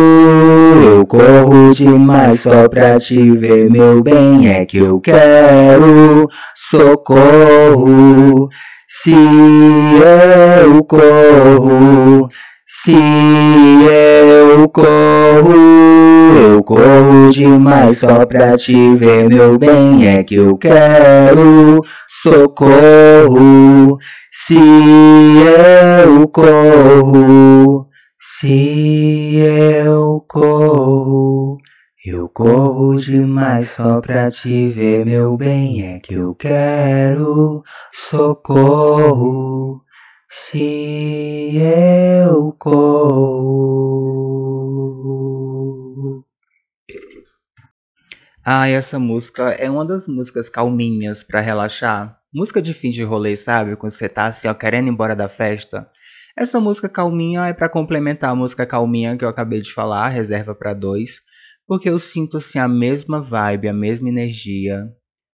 eu 0.85 0.97
Socorro 1.07 1.70
demais 1.73 2.41
só 2.41 2.69
pra 2.69 2.99
te 2.99 3.31
ver, 3.31 3.70
meu 3.70 4.03
bem, 4.03 4.49
é 4.49 4.65
que 4.65 4.78
eu 4.78 5.01
quero 5.01 6.27
socorro. 6.55 8.49
Se 8.89 9.12
eu 9.12 10.83
corro, 10.85 12.28
se 12.69 12.93
eu 12.93 14.69
corro, 14.69 15.55
eu 16.37 16.65
corro 16.65 17.31
demais 17.31 17.99
só 17.99 18.27
pra 18.27 18.57
te 18.57 18.93
ver, 18.97 19.29
meu 19.29 19.57
bem, 19.57 20.09
é 20.09 20.25
que 20.25 20.35
eu 20.35 20.59
quero 20.59 21.81
socorro. 22.09 23.99
Se 24.33 24.57
eu 24.57 26.27
corro, 26.27 27.87
se 28.19 29.39
eu 29.39 30.25
corro, 30.27 31.59
eu 32.05 32.29
corro 32.29 32.97
demais 32.97 33.69
só 33.69 34.01
pra 34.01 34.29
te 34.29 34.69
ver, 34.71 35.07
meu 35.07 35.37
bem, 35.37 35.83
é 35.95 36.01
que 36.01 36.15
eu 36.15 36.35
quero 36.35 37.63
socorro. 37.93 39.86
Se 40.39 41.57
eu 41.57 42.53
corro. 42.59 43.43
Ah, 48.45 48.69
essa 48.69 48.99
música 48.99 49.53
é 49.53 49.71
uma 49.71 49.83
das 49.83 50.07
músicas 50.07 50.51
calminhas 50.51 51.25
pra 51.25 51.41
relaxar. 51.41 52.21
Música 52.31 52.61
de 52.61 52.75
fim 52.75 52.91
de 52.91 53.03
rolê, 53.03 53.35
sabe? 53.35 53.77
Quando 53.77 53.93
você 53.93 54.11
tá 54.11 54.27
assim, 54.27 54.47
ó, 54.47 54.53
querendo 54.53 54.89
ir 54.89 54.91
embora 54.91 55.17
da 55.17 55.27
festa. 55.27 55.91
Essa 56.37 56.61
música 56.61 56.87
calminha 56.87 57.47
é 57.47 57.55
pra 57.55 57.71
complementar 57.71 58.29
a 58.31 58.37
música 58.37 58.67
calminha 58.67 59.17
que 59.17 59.25
eu 59.25 59.31
acabei 59.31 59.63
de 59.63 59.73
falar, 59.73 60.09
reserva 60.09 60.55
pra 60.55 60.75
dois. 60.75 61.23
Porque 61.67 61.89
eu 61.89 61.99
sinto 61.99 62.37
assim 62.37 62.59
a 62.59 62.69
mesma 62.69 63.23
vibe, 63.23 63.69
a 63.69 63.73
mesma 63.73 64.11
energia. 64.11 64.87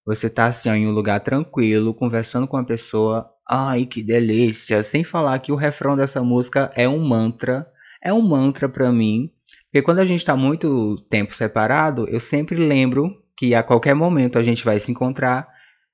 Você 0.06 0.30
tá 0.30 0.46
assim 0.46 0.68
ó, 0.68 0.74
em 0.74 0.86
um 0.86 0.92
lugar 0.92 1.18
tranquilo, 1.18 1.92
conversando 1.92 2.46
com 2.46 2.56
uma 2.56 2.64
pessoa, 2.64 3.31
Ai, 3.48 3.86
que 3.86 4.02
delícia! 4.02 4.82
Sem 4.82 5.04
falar 5.04 5.38
que 5.38 5.52
o 5.52 5.56
refrão 5.56 5.96
dessa 5.96 6.22
música 6.22 6.72
é 6.74 6.88
um 6.88 7.04
mantra. 7.04 7.66
É 8.02 8.12
um 8.12 8.22
mantra 8.22 8.68
para 8.68 8.92
mim. 8.92 9.30
Porque 9.64 9.82
quando 9.82 10.00
a 10.00 10.04
gente 10.04 10.24
tá 10.24 10.36
muito 10.36 10.96
tempo 11.08 11.34
separado, 11.34 12.08
eu 12.08 12.20
sempre 12.20 12.56
lembro 12.56 13.10
que 13.36 13.54
a 13.54 13.62
qualquer 13.62 13.94
momento 13.94 14.38
a 14.38 14.42
gente 14.42 14.64
vai 14.64 14.78
se 14.78 14.90
encontrar. 14.90 15.48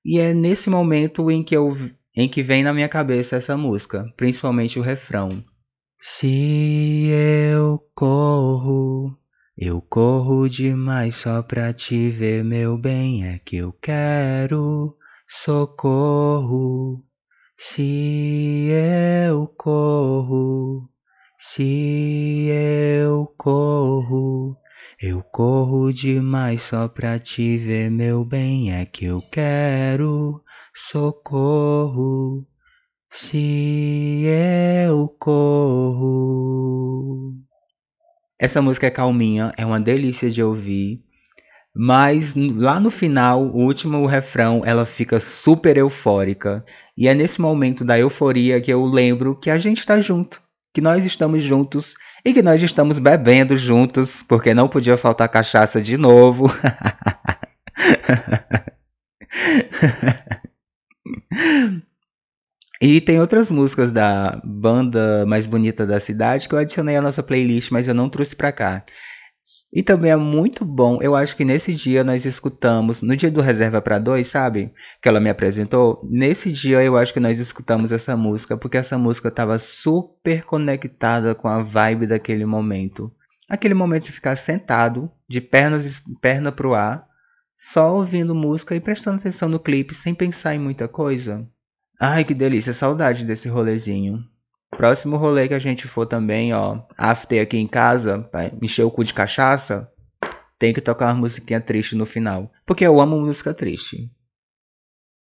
E 0.04 0.18
é 0.18 0.34
nesse 0.34 0.68
momento 0.70 1.30
em 1.30 1.42
que 1.42 1.56
eu 1.56 1.74
em 2.16 2.28
que 2.28 2.42
vem 2.42 2.64
na 2.64 2.74
minha 2.74 2.88
cabeça 2.88 3.36
essa 3.36 3.56
música, 3.56 4.04
principalmente 4.16 4.78
o 4.78 4.82
refrão. 4.82 5.44
Se 6.00 7.10
eu 7.10 7.78
corro, 7.94 9.16
eu 9.56 9.80
corro 9.80 10.48
demais 10.48 11.16
só 11.16 11.42
pra 11.42 11.72
te 11.72 12.10
ver, 12.10 12.42
meu 12.42 12.76
bem, 12.76 13.24
é 13.24 13.38
que 13.38 13.56
eu 13.56 13.72
quero 13.72 14.96
socorro. 15.28 17.07
Se 17.60 18.70
eu 18.70 19.48
corro, 19.48 20.88
se 21.36 22.46
eu 22.48 23.26
corro, 23.36 24.56
eu 25.02 25.24
corro 25.24 25.92
demais 25.92 26.62
só 26.62 26.86
pra 26.86 27.18
te 27.18 27.58
ver, 27.58 27.90
meu 27.90 28.24
bem, 28.24 28.72
é 28.72 28.86
que 28.86 29.06
eu 29.06 29.20
quero 29.32 30.40
socorro. 30.72 32.46
Se 33.08 34.22
eu 34.86 35.08
corro. 35.18 36.14
Essa 38.38 38.62
música 38.62 38.86
é 38.86 38.90
calminha, 38.90 39.50
é 39.56 39.66
uma 39.66 39.80
delícia 39.80 40.30
de 40.30 40.44
ouvir. 40.44 41.07
Mas 41.74 42.34
lá 42.34 42.80
no 42.80 42.90
final, 42.90 43.42
o 43.42 43.64
último 43.64 44.04
refrão, 44.06 44.62
ela 44.64 44.84
fica 44.84 45.20
super 45.20 45.76
eufórica. 45.76 46.64
E 46.96 47.06
é 47.06 47.14
nesse 47.14 47.40
momento 47.40 47.84
da 47.84 47.98
euforia 47.98 48.60
que 48.60 48.72
eu 48.72 48.84
lembro 48.84 49.38
que 49.38 49.50
a 49.50 49.58
gente 49.58 49.78
está 49.78 50.00
junto, 50.00 50.42
que 50.74 50.80
nós 50.80 51.04
estamos 51.04 51.42
juntos 51.42 51.94
e 52.24 52.32
que 52.32 52.42
nós 52.42 52.62
estamos 52.62 52.98
bebendo 52.98 53.56
juntos, 53.56 54.22
porque 54.22 54.54
não 54.54 54.68
podia 54.68 54.96
faltar 54.96 55.28
cachaça 55.28 55.80
de 55.80 55.96
novo. 55.96 56.50
E 62.80 63.00
tem 63.00 63.20
outras 63.20 63.50
músicas 63.50 63.92
da 63.92 64.40
banda 64.44 65.26
mais 65.26 65.46
bonita 65.46 65.84
da 65.84 65.98
cidade 65.98 66.48
que 66.48 66.54
eu 66.54 66.58
adicionei 66.60 66.96
à 66.96 67.02
nossa 67.02 67.24
playlist, 67.24 67.72
mas 67.72 67.88
eu 67.88 67.94
não 67.94 68.08
trouxe 68.08 68.36
pra 68.36 68.52
cá. 68.52 68.84
E 69.70 69.82
também 69.82 70.10
é 70.10 70.16
muito 70.16 70.64
bom, 70.64 70.98
eu 71.02 71.14
acho 71.14 71.36
que 71.36 71.44
nesse 71.44 71.74
dia 71.74 72.02
nós 72.02 72.24
escutamos, 72.24 73.02
no 73.02 73.14
dia 73.14 73.30
do 73.30 73.42
Reserva 73.42 73.82
para 73.82 73.98
Dois, 73.98 74.26
sabe? 74.28 74.72
Que 75.00 75.08
ela 75.08 75.20
me 75.20 75.28
apresentou. 75.28 76.00
Nesse 76.10 76.50
dia 76.50 76.82
eu 76.82 76.96
acho 76.96 77.12
que 77.12 77.20
nós 77.20 77.38
escutamos 77.38 77.92
essa 77.92 78.16
música, 78.16 78.56
porque 78.56 78.78
essa 78.78 78.96
música 78.96 79.28
estava 79.28 79.58
super 79.58 80.42
conectada 80.44 81.34
com 81.34 81.48
a 81.48 81.60
vibe 81.60 82.06
daquele 82.06 82.46
momento. 82.46 83.12
Aquele 83.48 83.74
momento 83.74 84.04
de 84.04 84.12
ficar 84.12 84.36
sentado, 84.36 85.10
de 85.28 85.40
pernas 85.40 86.02
perna 86.20 86.50
pro 86.50 86.74
ar, 86.74 87.06
só 87.54 87.94
ouvindo 87.94 88.34
música 88.34 88.74
e 88.74 88.80
prestando 88.80 89.18
atenção 89.18 89.50
no 89.50 89.60
clipe 89.60 89.92
sem 89.92 90.14
pensar 90.14 90.54
em 90.54 90.58
muita 90.58 90.88
coisa. 90.88 91.46
Ai, 92.00 92.24
que 92.24 92.32
delícia, 92.32 92.72
saudade 92.72 93.24
desse 93.24 93.48
rolezinho. 93.48 94.24
Próximo 94.78 95.16
rolê 95.16 95.48
que 95.48 95.54
a 95.54 95.58
gente 95.58 95.88
for 95.88 96.06
também, 96.06 96.54
ó, 96.54 96.78
after 96.96 97.42
aqui 97.42 97.58
em 97.58 97.66
casa, 97.66 98.20
pra 98.30 98.48
encher 98.62 98.84
o 98.84 98.90
cu 98.92 99.02
de 99.02 99.12
cachaça, 99.12 99.90
tem 100.56 100.72
que 100.72 100.80
tocar 100.80 101.06
uma 101.06 101.16
musiquinha 101.16 101.60
triste 101.60 101.96
no 101.96 102.06
final. 102.06 102.48
Porque 102.64 102.86
eu 102.86 103.00
amo 103.00 103.20
música 103.20 103.52
triste. 103.52 104.08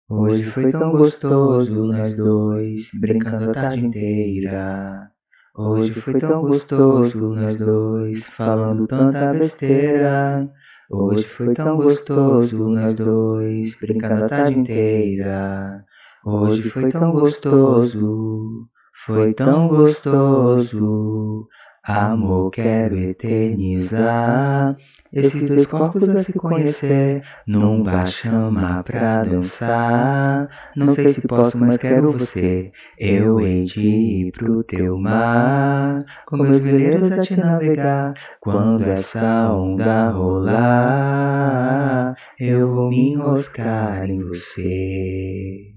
Hoje 0.08 0.44
foi 0.44 0.68
tão 0.68 0.92
gostoso 0.92 1.84
nós 1.84 2.14
dois, 2.14 2.88
brincando 2.98 3.50
a 3.50 3.52
tarde 3.52 3.80
inteira. 3.80 5.10
Hoje 5.54 5.92
foi 5.92 6.18
tão 6.18 6.40
gostoso 6.40 7.34
nós 7.34 7.54
dois, 7.54 8.26
falando 8.28 8.86
tanta 8.86 9.32
besteira. 9.32 10.50
Hoje 10.90 11.24
foi 11.24 11.52
tão 11.52 11.76
gostoso 11.76 12.70
nós 12.70 12.94
dois, 12.94 13.74
brincando 13.78 14.24
a 14.24 14.28
tarde 14.28 14.58
inteira. 14.58 15.84
Hoje 16.24 16.62
foi 16.62 16.88
tão 16.88 17.12
gostoso. 17.12 18.71
Foi 19.04 19.34
tão 19.34 19.66
gostoso, 19.66 21.48
amor, 21.84 22.50
quero 22.52 22.96
eternizar. 22.96 24.76
Esses 25.12 25.48
dois 25.48 25.66
corpos 25.66 26.08
a 26.08 26.16
se 26.18 26.32
conhecer, 26.32 27.22
num 27.46 27.82
bar 27.82 28.06
chamar 28.06 28.84
pra 28.84 29.24
dançar. 29.24 30.48
Não 30.76 30.88
sei 30.88 31.08
se 31.08 31.22
posso, 31.22 31.58
mas 31.58 31.76
quero 31.76 32.12
você. 32.12 32.70
Eu 32.96 33.40
hei 33.40 33.64
de 33.64 33.80
ir 33.80 34.32
pro 34.32 34.62
teu 34.62 34.96
mar, 34.96 36.04
com 36.24 36.36
meus 36.36 36.60
veleiros 36.60 37.10
a 37.10 37.20
te 37.20 37.36
navegar. 37.36 38.14
Quando 38.40 38.84
essa 38.84 39.52
onda 39.52 40.10
rolar, 40.10 42.14
eu 42.38 42.72
vou 42.72 42.88
me 42.88 43.14
enroscar 43.14 44.08
em 44.08 44.20
você. 44.20 45.71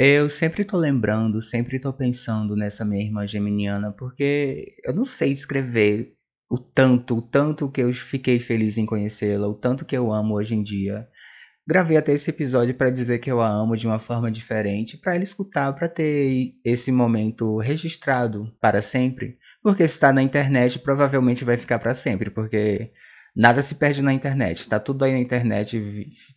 Eu 0.00 0.28
sempre 0.28 0.64
tô 0.64 0.76
lembrando, 0.76 1.42
sempre 1.42 1.80
tô 1.80 1.92
pensando 1.92 2.54
nessa 2.54 2.84
minha 2.84 3.04
irmã 3.04 3.26
geminiana, 3.26 3.90
porque 3.90 4.76
eu 4.84 4.94
não 4.94 5.04
sei 5.04 5.32
escrever 5.32 6.14
o 6.48 6.56
tanto, 6.56 7.16
o 7.16 7.20
tanto 7.20 7.68
que 7.68 7.80
eu 7.82 7.92
fiquei 7.92 8.38
feliz 8.38 8.78
em 8.78 8.86
conhecê-la, 8.86 9.48
o 9.48 9.54
tanto 9.54 9.84
que 9.84 9.96
eu 9.96 10.12
amo 10.12 10.34
hoje 10.36 10.54
em 10.54 10.62
dia. 10.62 11.08
Gravei 11.66 11.96
até 11.96 12.12
esse 12.12 12.30
episódio 12.30 12.76
para 12.76 12.90
dizer 12.90 13.18
que 13.18 13.28
eu 13.28 13.40
a 13.40 13.48
amo 13.48 13.76
de 13.76 13.88
uma 13.88 13.98
forma 13.98 14.30
diferente, 14.30 14.96
para 14.96 15.16
ela 15.16 15.24
escutar, 15.24 15.72
para 15.72 15.88
ter 15.88 16.54
esse 16.64 16.92
momento 16.92 17.58
registrado 17.58 18.56
para 18.60 18.80
sempre. 18.80 19.36
Porque 19.60 19.88
se 19.88 19.94
está 19.94 20.12
na 20.12 20.22
internet, 20.22 20.78
provavelmente 20.78 21.44
vai 21.44 21.56
ficar 21.56 21.80
para 21.80 21.92
sempre, 21.92 22.30
porque 22.30 22.92
nada 23.34 23.60
se 23.62 23.74
perde 23.74 24.00
na 24.00 24.12
internet, 24.12 24.68
tá 24.68 24.78
tudo 24.78 25.04
aí 25.04 25.10
na 25.10 25.18
internet 25.18 25.82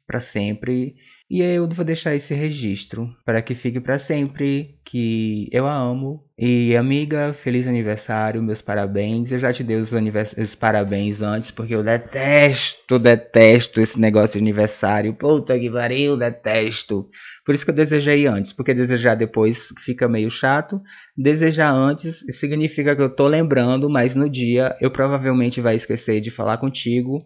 para 0.07 0.19
sempre. 0.19 0.95
E 1.33 1.41
eu 1.41 1.65
vou 1.65 1.85
deixar 1.85 2.13
esse 2.13 2.33
registro 2.33 3.09
para 3.23 3.41
que 3.41 3.55
fique 3.55 3.79
para 3.79 3.97
sempre 3.97 4.77
que 4.83 5.47
eu 5.49 5.65
a 5.65 5.73
amo. 5.73 6.25
E 6.37 6.75
amiga, 6.75 7.31
feliz 7.31 7.67
aniversário, 7.67 8.43
meus 8.43 8.61
parabéns. 8.61 9.31
Eu 9.31 9.39
já 9.39 9.53
te 9.53 9.63
dei 9.63 9.77
os, 9.77 9.93
os 10.37 10.55
parabéns 10.55 11.21
antes, 11.21 11.49
porque 11.49 11.73
eu 11.73 11.81
detesto, 11.81 12.99
detesto 12.99 13.79
esse 13.79 13.97
negócio 13.97 14.37
de 14.37 14.43
aniversário. 14.43 15.13
Puta 15.13 15.57
que 15.57 15.71
pariu, 15.71 16.17
detesto. 16.17 17.09
Por 17.45 17.55
isso 17.55 17.63
que 17.63 17.71
eu 17.71 17.75
desejei 17.75 18.27
antes, 18.27 18.51
porque 18.51 18.73
desejar 18.73 19.15
depois 19.15 19.69
fica 19.79 20.09
meio 20.09 20.29
chato. 20.29 20.81
Desejar 21.15 21.71
antes 21.71 22.25
significa 22.29 22.93
que 22.93 23.01
eu 23.01 23.09
tô 23.09 23.25
lembrando, 23.29 23.89
mas 23.89 24.15
no 24.15 24.29
dia 24.29 24.75
eu 24.81 24.91
provavelmente 24.91 25.61
vai 25.61 25.75
esquecer 25.75 26.19
de 26.19 26.29
falar 26.29 26.57
contigo. 26.57 27.25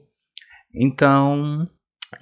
Então, 0.71 1.67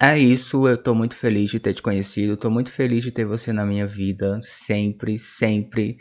é 0.00 0.18
isso, 0.18 0.68
eu 0.68 0.76
tô 0.76 0.94
muito 0.94 1.16
feliz 1.16 1.50
de 1.50 1.58
ter 1.58 1.74
te 1.74 1.82
conhecido, 1.82 2.36
tô 2.36 2.50
muito 2.50 2.70
feliz 2.70 3.02
de 3.02 3.10
ter 3.10 3.24
você 3.24 3.52
na 3.52 3.64
minha 3.64 3.86
vida, 3.86 4.38
sempre, 4.42 5.18
sempre. 5.18 5.96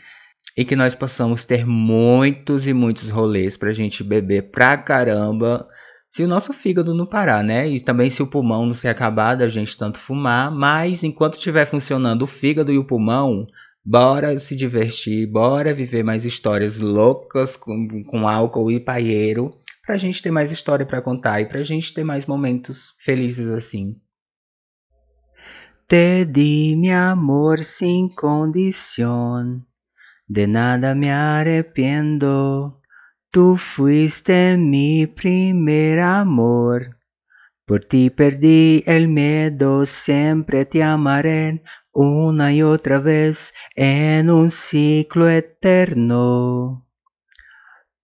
E 0.58 0.64
que 0.64 0.76
nós 0.76 0.94
possamos 0.96 1.46
ter 1.46 1.66
muitos 1.66 2.68
e 2.68 2.74
muitos 2.74 3.10
rolês 3.10 3.58
pra 3.58 3.74
gente 3.74 4.04
beber 4.04 4.52
pra 4.52 4.78
caramba 4.78 5.68
se 6.12 6.24
o 6.24 6.28
nosso 6.28 6.54
fígado 6.54 6.94
não 6.94 7.08
parar, 7.08 7.44
né? 7.44 7.68
E 7.68 7.82
também 7.82 8.08
se 8.08 8.22
o 8.22 8.28
pulmão 8.28 8.68
não 8.68 8.74
se 8.76 8.88
acabar 8.88 9.36
da 9.36 9.50
gente 9.50 9.76
tanto 9.76 9.98
fumar, 9.98 10.52
mas 10.52 11.04
enquanto 11.04 11.34
estiver 11.34 11.66
funcionando 11.66 12.22
o 12.22 12.28
fígado 12.28 12.72
e 12.72 12.78
o 12.78 12.86
pulmão, 12.86 13.48
bora 13.84 14.38
se 14.38 14.56
divertir, 14.56 15.26
bora 15.26 15.74
viver 15.74 16.04
mais 16.04 16.24
histórias 16.24 16.78
loucas 16.78 17.56
com, 17.58 17.88
com 18.04 18.28
álcool 18.28 18.72
e 18.72 18.80
paieiro, 18.80 19.60
pra 19.86 19.98
gente 19.98 20.22
ter 20.22 20.32
mais 20.32 20.52
história 20.52 20.86
para 20.86 21.02
contar 21.02 21.42
e 21.42 21.46
pra 21.46 21.62
gente 21.64 21.94
ter 21.94 22.04
mais 22.04 22.26
momentos 22.26 22.96
felizes 23.00 23.50
assim. 23.50 24.00
Te 25.88 26.26
di 26.26 26.76
mi 26.78 26.92
amor 26.92 27.64
sin 27.64 28.10
condición, 28.16 29.68
de 30.28 30.48
nada 30.48 30.96
me 30.96 31.12
arrepiento. 31.12 32.80
Tú 33.30 33.58
fuiste 33.58 34.58
mi 34.58 35.06
primer 35.08 36.00
amor. 36.00 36.98
Por 37.66 37.84
ti 37.84 38.10
perdí 38.10 38.84
el 38.86 39.08
miedo, 39.08 39.86
siempre 39.86 40.66
te 40.66 40.84
amaré 40.84 41.64
una 41.92 42.54
y 42.54 42.64
otra 42.64 43.00
vez 43.00 43.54
en 43.76 44.30
un 44.30 44.50
ciclo 44.52 45.30
eterno. 45.30 46.83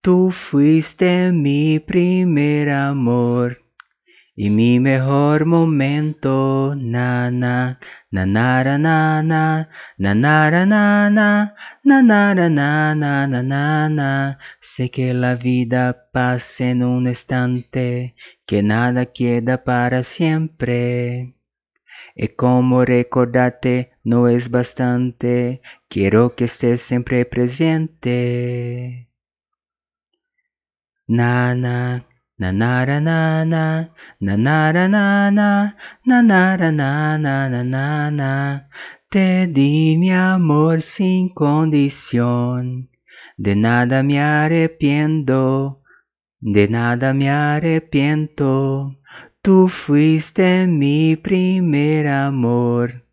Tú 0.02 0.32
fuiste 0.32 1.34
mi 1.34 1.78
primer 1.80 2.70
amor. 2.70 3.66
Y 4.34 4.50
mi 4.50 4.80
mejor 4.80 5.46
momento, 5.46 6.74
nana, 6.78 7.78
nanara 8.10 8.78
nana, 8.78 9.70
nanara 9.98 10.66
nana, 10.66 11.54
nanara 11.84 12.50
nana, 12.50 13.28
nana. 13.28 14.40
Sé 14.62 14.90
que 14.90 15.14
la 15.14 15.36
vida 15.36 16.10
pasa 16.14 16.70
en 16.70 16.84
un 16.84 17.06
instante, 17.06 18.16
que 18.46 18.64
nada 18.64 19.06
queda 19.08 19.66
para 19.66 20.04
siempre. 20.04 21.36
Y 22.16 22.30
como 22.30 22.86
recordarte 22.86 23.92
no 24.06 24.30
es 24.30 24.50
bastante, 24.50 25.62
quiero 25.90 26.38
que 26.38 26.46
estés 26.46 26.82
siempre 26.82 27.26
presente. 27.26 29.09
Nana, 31.10 32.04
Nanara 32.40 33.02
nana, 33.02 33.90
nanara 34.22 34.88
nana, 34.88 35.76
nanara 36.08 36.72
nana, 36.72 37.50
nanana. 37.52 38.64
Te 39.12 39.46
di 39.48 39.98
mi 39.98 40.10
amor 40.12 40.82
sin 40.82 41.28
condición. 41.34 42.90
De 43.38 43.58
nada 43.58 44.04
me 44.04 44.22
arrepiento, 44.22 45.82
de 46.40 46.70
nada 46.70 47.14
me 47.14 47.30
arrepiento. 47.30 48.96
Tú 49.42 49.68
fuiste 49.68 50.66
mi 50.66 51.18
primer 51.18 52.08
amor. 52.08 53.04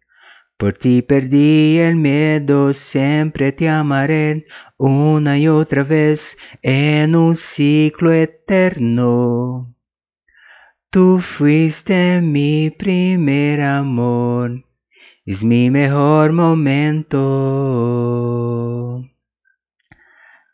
Por 0.59 0.73
ti 0.73 1.03
perdí 1.03 1.79
el 1.79 1.97
miedo, 1.97 2.73
siempre 2.73 3.53
te 3.53 3.69
amaré 3.69 4.47
una 4.79 5.39
y 5.39 5.49
otra 5.49 5.83
vez 5.83 6.39
en 6.63 7.15
un 7.15 7.37
ciclo 7.37 8.11
eterno. 8.11 9.77
Tú 10.89 11.19
fuiste 11.19 12.23
mi 12.23 12.71
primer 12.71 13.61
amor, 13.61 14.65
es 15.27 15.45
mi 15.45 15.69
mejor 15.71 16.33
momento. 16.33 17.17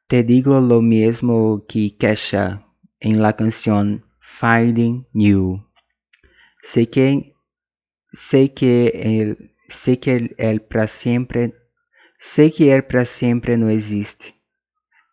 Te 0.08 0.24
digo 0.24 0.58
lo 0.58 0.82
mismo 0.82 1.64
que 1.68 1.96
Kesha 1.96 2.66
en 2.98 3.22
la 3.22 3.36
canción 3.36 4.04
Finding 4.18 5.06
You. 5.12 5.64
Sé 6.60 6.90
que, 6.90 7.36
sé 8.10 8.52
que 8.52 8.88
el 8.94 9.51
Sei 9.72 9.96
que 9.96 10.10
ele 10.10 10.60
para 10.60 10.86
sempre, 10.86 11.54
sei 12.18 12.50
que 12.50 12.64
ele 12.64 12.82
para 12.82 13.06
sempre 13.06 13.56
não 13.56 13.70
existe, 13.70 14.34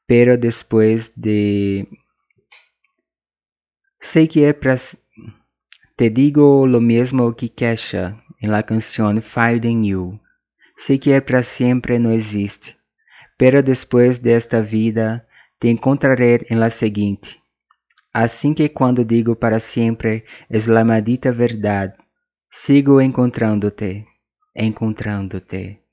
pero 0.06 0.38
depois 0.38 1.14
de 1.16 1.88
sei 4.02 4.28
que 4.28 4.44
é 4.44 4.52
para 4.52 4.76
te 5.96 6.10
digo 6.10 6.66
lo 6.66 6.82
mesmo 6.82 7.34
que 7.34 7.48
Kesha 7.48 8.22
em 8.42 8.50
la 8.50 8.62
canción 8.62 9.22
Finding 9.22 9.86
You. 9.86 10.20
Sei 10.76 11.00
que 11.00 11.12
ele 11.12 11.22
para 11.22 11.42
sempre 11.42 11.98
não 11.98 12.12
existe, 12.12 12.78
pero 13.38 13.64
depois 13.64 14.20
desta 14.20 14.62
vida 14.62 15.26
te 15.58 15.70
encontraré 15.70 16.46
em 16.50 16.58
la 16.58 16.70
seguinte. 16.70 17.42
Assim 18.14 18.54
que 18.54 18.68
quando 18.68 19.06
digo 19.06 19.38
para 19.38 19.62
sempre 19.62 20.26
es 20.50 20.68
la 20.68 20.84
maldita 20.84 21.32
verdade, 21.32 21.94
sigo 22.50 23.00
encontrando-te 23.00 24.09
encontrando-te. 24.54 25.89